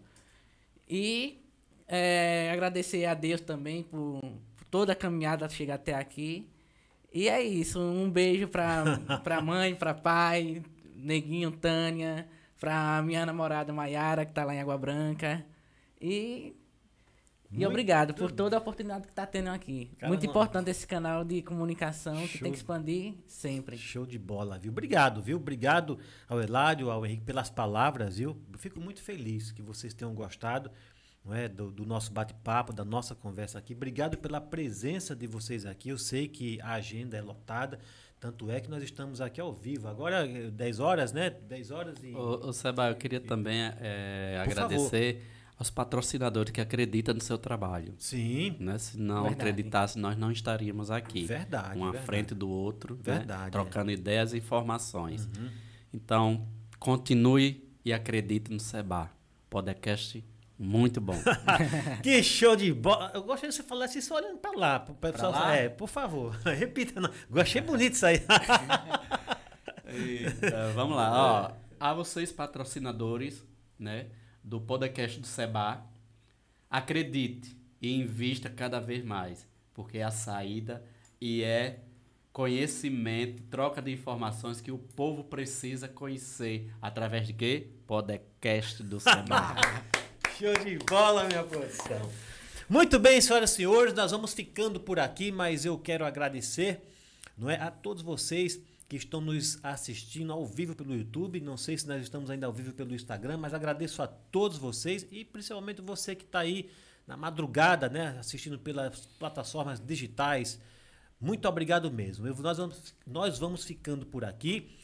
E 0.90 1.44
é, 1.88 2.49
agradecer 2.52 3.06
a 3.06 3.14
Deus 3.14 3.41
também 3.41 3.84
por, 3.84 4.19
por 4.56 4.65
toda 4.72 4.94
a 4.94 4.95
caminhada 4.95 5.48
chegar 5.49 5.76
até 5.76 5.94
aqui. 5.94 6.49
E 7.14 7.30
é 7.30 7.44
isso. 7.44 7.80
Um 7.80 8.10
beijo 8.10 8.48
pra 8.48 8.84
mãe, 9.44 9.76
pra 9.76 9.94
pai, 9.94 10.64
Neguinho, 10.95 11.52
Tânia, 11.52 12.28
pra 12.59 13.01
minha 13.03 13.25
namorada 13.25 13.71
Maiara, 13.73 14.25
que 14.25 14.34
tá 14.34 14.43
lá 14.43 14.53
em 14.55 14.59
Água 14.61 14.77
Branca. 14.77 15.45
E. 16.01 16.55
E 17.49 17.59
Muito 17.59 17.69
obrigado 17.69 18.13
por 18.13 18.29
toda 18.29 18.57
a 18.57 18.59
oportunidade 18.59 19.07
que 19.07 19.13
tá 19.13 19.25
tendo 19.25 19.47
aqui. 19.49 19.89
Cara, 19.97 20.09
Muito 20.09 20.23
não- 20.25 20.29
importante 20.31 20.69
esse 20.69 20.85
canal 20.85 21.23
de 21.23 21.41
comunicação 21.41 22.17
que 22.23 22.27
Show. 22.27 22.41
tem 22.41 22.51
que 22.51 22.57
expandir 22.57 23.13
sempre. 23.25 23.77
Show 23.77 24.05
de 24.05 24.19
bola, 24.19 24.59
viu? 24.59 24.69
Obrigado, 24.69 25.21
viu? 25.21 25.38
Obrigado 25.38 25.97
ao 26.27 26.41
Eládio, 26.41 26.91
ao 26.91 27.05
Henrique 27.05 27.23
pelas 27.23 27.49
palavras, 27.49 28.17
viu? 28.17 28.35
Fico 28.57 28.81
muito 28.81 29.01
feliz 29.01 29.53
que 29.53 29.61
vocês 29.61 29.93
tenham 29.93 30.13
gostado 30.13 30.69
não 31.23 31.34
é, 31.34 31.47
do, 31.47 31.71
do 31.71 31.85
nosso 31.85 32.11
bate-papo, 32.11 32.73
da 32.73 32.84
nossa 32.84 33.15
conversa 33.15 33.59
aqui. 33.59 33.73
Obrigado 33.73 34.17
pela 34.17 34.41
presença 34.41 35.15
de 35.15 35.25
vocês 35.25 35.65
aqui. 35.65 35.88
Eu 35.88 35.97
sei 35.97 36.27
que 36.27 36.59
a 36.61 36.73
agenda 36.73 37.15
é 37.15 37.21
lotada, 37.21 37.79
tanto 38.19 38.49
é 38.49 38.60
que 38.60 38.69
nós 38.69 38.84
estamos 38.84 39.22
aqui 39.22 39.39
ao 39.39 39.53
vivo. 39.53 39.88
Agora, 39.88 40.26
eh, 40.26 40.49
10 40.49 40.80
horas, 40.80 41.14
né? 41.14 41.30
10 41.30 41.72
horas 41.72 41.98
e. 42.03 42.14
Ô, 42.15 42.48
ô 42.48 42.53
Seba, 42.53 42.89
eu 42.89 42.95
queria 42.95 43.19
também 43.19 43.72
eh, 43.80 44.41
Por 44.44 44.52
agradecer 44.52 45.23
aos 45.57 45.69
patrocinadores 45.69 46.52
que 46.52 46.61
acreditam 46.61 47.14
no 47.15 47.22
seu 47.22 47.38
trabalho. 47.38 47.94
Sim, 47.98 48.56
Né? 48.60 48.77
Se 48.77 48.98
não 48.99 49.23
Verdade. 49.23 49.34
acreditasse, 49.35 49.99
nós 49.99 50.18
não 50.18 50.31
estaríamos 50.31 50.91
aqui. 50.91 51.26
verdade. 51.26 51.80
um 51.80 51.84
à 51.84 51.91
verdade. 51.91 52.06
frente 52.06 52.35
do 52.35 52.49
outro, 52.49 52.95
né? 52.95 53.02
Verdade, 53.03 53.48
é. 53.48 53.49
trocando 53.49 53.91
ideias 53.91 54.34
e 54.34 54.38
informações. 54.38 55.26
Uhum. 55.26 55.49
Então, 55.94 56.48
continue 56.80 57.68
e 57.84 57.91
acredite 57.91 58.52
no 58.52 58.60
Seba. 58.60 59.10
Podcast 59.49 60.23
muito 60.57 60.99
bom. 60.99 61.15
Que 62.01 62.23
show 62.23 62.55
de 62.55 62.73
bola. 62.73 63.11
Eu 63.13 63.23
gostaria 63.23 63.49
que 63.49 63.55
você 63.55 63.63
falasse 63.63 63.99
isso 63.99 64.13
olhando 64.13 64.38
pra 64.38 64.51
lá. 64.51 64.79
Pro 64.79 64.95
pessoal, 64.95 65.31
lá? 65.31 65.55
É, 65.55 65.69
por 65.69 65.88
favor. 65.88 66.35
Repita. 66.45 66.99
Não. 66.99 67.11
Achei 67.39 67.61
bonito 67.61 67.93
isso 67.93 68.05
aí. 68.05 68.21
Então, 69.89 70.73
vamos 70.73 70.97
lá. 70.97 71.11
Ó, 71.13 71.51
a 71.79 71.93
vocês, 71.93 72.29
patrocinadores 72.29 73.41
né, 73.79 74.07
do 74.43 74.59
podcast 74.59 75.17
do 75.17 75.25
Seba, 75.25 75.81
acredite 76.69 77.57
e 77.81 77.93
invista 77.95 78.49
cada 78.49 78.81
vez 78.81 79.03
mais, 79.03 79.47
porque 79.73 79.99
é 79.99 80.03
a 80.03 80.11
saída 80.11 80.84
e 81.21 81.41
é 81.41 81.79
conhecimento, 82.34 83.43
troca 83.43 83.81
de 83.81 83.91
informações 83.93 84.59
que 84.59 84.71
o 84.71 84.77
povo 84.77 85.23
precisa 85.23 85.88
conhecer 85.88 86.71
através 86.81 87.25
de 87.25 87.34
quê? 87.34 87.71
Podcast 87.88 88.84
do 88.84 88.99
Seba. 88.99 89.55
Show 90.38 90.53
de 90.64 90.77
bola, 90.85 91.23
minha 91.26 91.43
produção. 91.43 92.11
Muito 92.69 92.99
bem, 92.99 93.19
senhoras 93.22 93.51
e 93.51 93.55
senhores, 93.55 93.93
nós 93.93 94.11
vamos 94.11 94.34
ficando 94.34 94.80
por 94.80 94.99
aqui, 94.99 95.31
mas 95.31 95.65
eu 95.65 95.77
quero 95.77 96.05
agradecer 96.05 96.81
não 97.38 97.49
é, 97.49 97.55
a 97.55 97.72
todos 97.72 98.03
vocês 98.03 98.59
que 98.89 98.95
estão 98.95 99.19
nos 99.22 99.57
assistindo 99.64 100.31
ao 100.31 100.45
vivo 100.45 100.76
pelo 100.76 100.95
YouTube. 100.95 101.39
Não 101.39 101.57
sei 101.57 101.77
se 101.77 101.88
nós 101.88 102.01
estamos 102.01 102.30
ainda 102.30 102.45
ao 102.45 102.53
vivo 102.53 102.73
pelo 102.73 102.93
Instagram, 102.93 103.38
mas 103.38 103.53
agradeço 103.53 104.01
a 104.01 104.07
todos 104.07 104.57
vocês 104.57 105.07
e 105.11 105.23
principalmente 105.26 105.81
você 105.81 106.15
que 106.15 106.23
está 106.26 106.39
aí 106.39 106.69
na 107.05 107.15
madrugada, 107.18 107.89
né, 107.89 108.18
assistindo 108.19 108.59
pelas 108.59 109.05
plataformas 109.18 109.80
digitais. 109.80 110.59
Muito 111.19 111.47
obrigado 111.47 111.89
mesmo. 111.91 112.27
Eu- 112.27 112.35
nós, 112.35 112.57
vamos, 112.57 112.95
nós 113.05 113.39
vamos 113.39 113.64
ficando 113.64 114.05
por 114.05 114.23
aqui. 114.23 114.77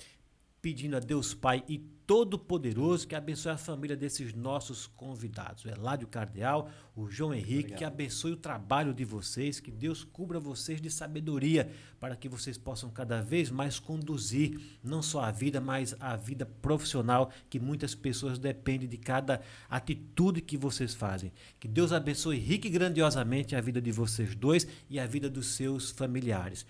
pedindo 0.61 0.95
a 0.95 0.99
Deus 1.01 1.34
Pai 1.34 1.61
e 1.67 1.77
Todo-Poderoso 2.05 3.07
que 3.07 3.15
abençoe 3.15 3.53
a 3.53 3.57
família 3.57 3.95
desses 3.95 4.34
nossos 4.34 4.85
convidados. 4.88 5.63
O 5.63 5.69
Eládio 5.69 6.07
Cardeal, 6.07 6.69
o 6.95 7.09
João 7.09 7.34
Henrique, 7.34 7.59
Obrigado. 7.59 7.77
que 7.77 7.85
abençoe 7.85 8.34
o 8.34 8.38
trabalho 8.38 8.93
de 8.93 9.05
vocês, 9.05 9.59
que 9.59 9.71
Deus 9.71 10.03
cubra 10.03 10.39
vocês 10.39 10.81
de 10.81 10.91
sabedoria 10.91 11.71
para 11.99 12.15
que 12.15 12.27
vocês 12.27 12.57
possam 12.57 12.89
cada 12.89 13.21
vez 13.21 13.49
mais 13.49 13.80
conduzir 13.80 14.59
não 14.84 15.01
só 15.01 15.21
a 15.21 15.31
vida, 15.31 15.61
mas 15.61 15.95
a 15.99 16.17
vida 16.17 16.45
profissional, 16.45 17.31
que 17.49 17.59
muitas 17.59 17.95
pessoas 17.95 18.38
dependem 18.38 18.89
de 18.89 18.97
cada 18.97 19.41
atitude 19.69 20.41
que 20.41 20.57
vocês 20.57 20.93
fazem. 20.93 21.31
Que 21.59 21.67
Deus 21.67 21.93
abençoe 21.93 22.38
rica 22.38 22.67
e 22.67 22.69
grandiosamente 22.69 23.55
a 23.55 23.61
vida 23.61 23.81
de 23.81 23.91
vocês 23.91 24.35
dois 24.35 24.67
e 24.89 24.99
a 24.99 25.05
vida 25.05 25.30
dos 25.30 25.47
seus 25.47 25.91
familiares. 25.91 26.65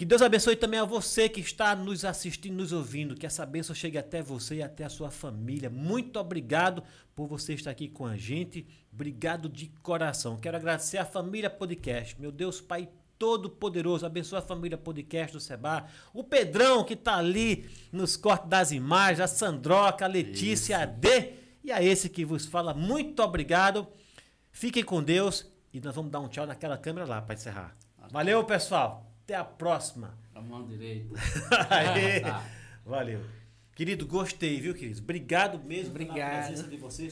Que 0.00 0.06
Deus 0.06 0.22
abençoe 0.22 0.56
também 0.56 0.80
a 0.80 0.84
você 0.86 1.28
que 1.28 1.42
está 1.42 1.76
nos 1.76 2.06
assistindo, 2.06 2.56
nos 2.56 2.72
ouvindo. 2.72 3.14
Que 3.14 3.26
essa 3.26 3.44
bênção 3.44 3.74
chegue 3.74 3.98
até 3.98 4.22
você 4.22 4.54
e 4.54 4.62
até 4.62 4.84
a 4.84 4.88
sua 4.88 5.10
família. 5.10 5.68
Muito 5.68 6.18
obrigado 6.18 6.82
por 7.14 7.26
você 7.26 7.52
estar 7.52 7.70
aqui 7.70 7.86
com 7.86 8.06
a 8.06 8.16
gente. 8.16 8.66
Obrigado 8.90 9.46
de 9.46 9.66
coração. 9.82 10.38
Quero 10.38 10.56
agradecer 10.56 10.96
a 10.96 11.04
família 11.04 11.50
podcast. 11.50 12.18
Meu 12.18 12.32
Deus, 12.32 12.62
Pai 12.62 12.88
Todo-Poderoso, 13.18 14.06
abençoa 14.06 14.38
a 14.38 14.42
família 14.42 14.78
podcast 14.78 15.34
do 15.34 15.38
Seba. 15.38 15.84
O 16.14 16.24
Pedrão 16.24 16.82
que 16.82 16.94
está 16.94 17.16
ali 17.16 17.68
nos 17.92 18.16
cortes 18.16 18.48
das 18.48 18.72
imagens, 18.72 19.20
a 19.20 19.26
Sandroca, 19.26 20.06
a 20.06 20.08
Letícia, 20.08 20.78
a 20.78 20.86
D 20.86 21.34
e 21.62 21.70
a 21.70 21.82
esse 21.82 22.08
que 22.08 22.24
vos 22.24 22.46
fala. 22.46 22.72
Muito 22.72 23.22
obrigado. 23.22 23.86
Fiquem 24.50 24.82
com 24.82 25.02
Deus 25.02 25.46
e 25.74 25.78
nós 25.78 25.94
vamos 25.94 26.10
dar 26.10 26.20
um 26.20 26.28
tchau 26.28 26.46
naquela 26.46 26.78
câmera 26.78 27.06
lá 27.06 27.20
para 27.20 27.34
encerrar. 27.34 27.76
Valeu, 28.10 28.42
pessoal. 28.44 29.09
Até 29.30 29.36
a 29.38 29.44
próxima. 29.44 30.18
A 30.34 30.40
mão 30.40 30.66
direita. 30.66 31.14
Aê. 31.70 32.20
Valeu. 32.84 33.20
Querido, 33.76 34.04
gostei, 34.04 34.60
viu, 34.60 34.74
queridos? 34.74 35.00
Obrigado 35.00 35.56
mesmo 35.64 35.94
pela 35.94 36.10
Obrigado. 36.10 36.46
presença 36.48 36.68
de 36.68 36.76
vocês. 36.76 37.08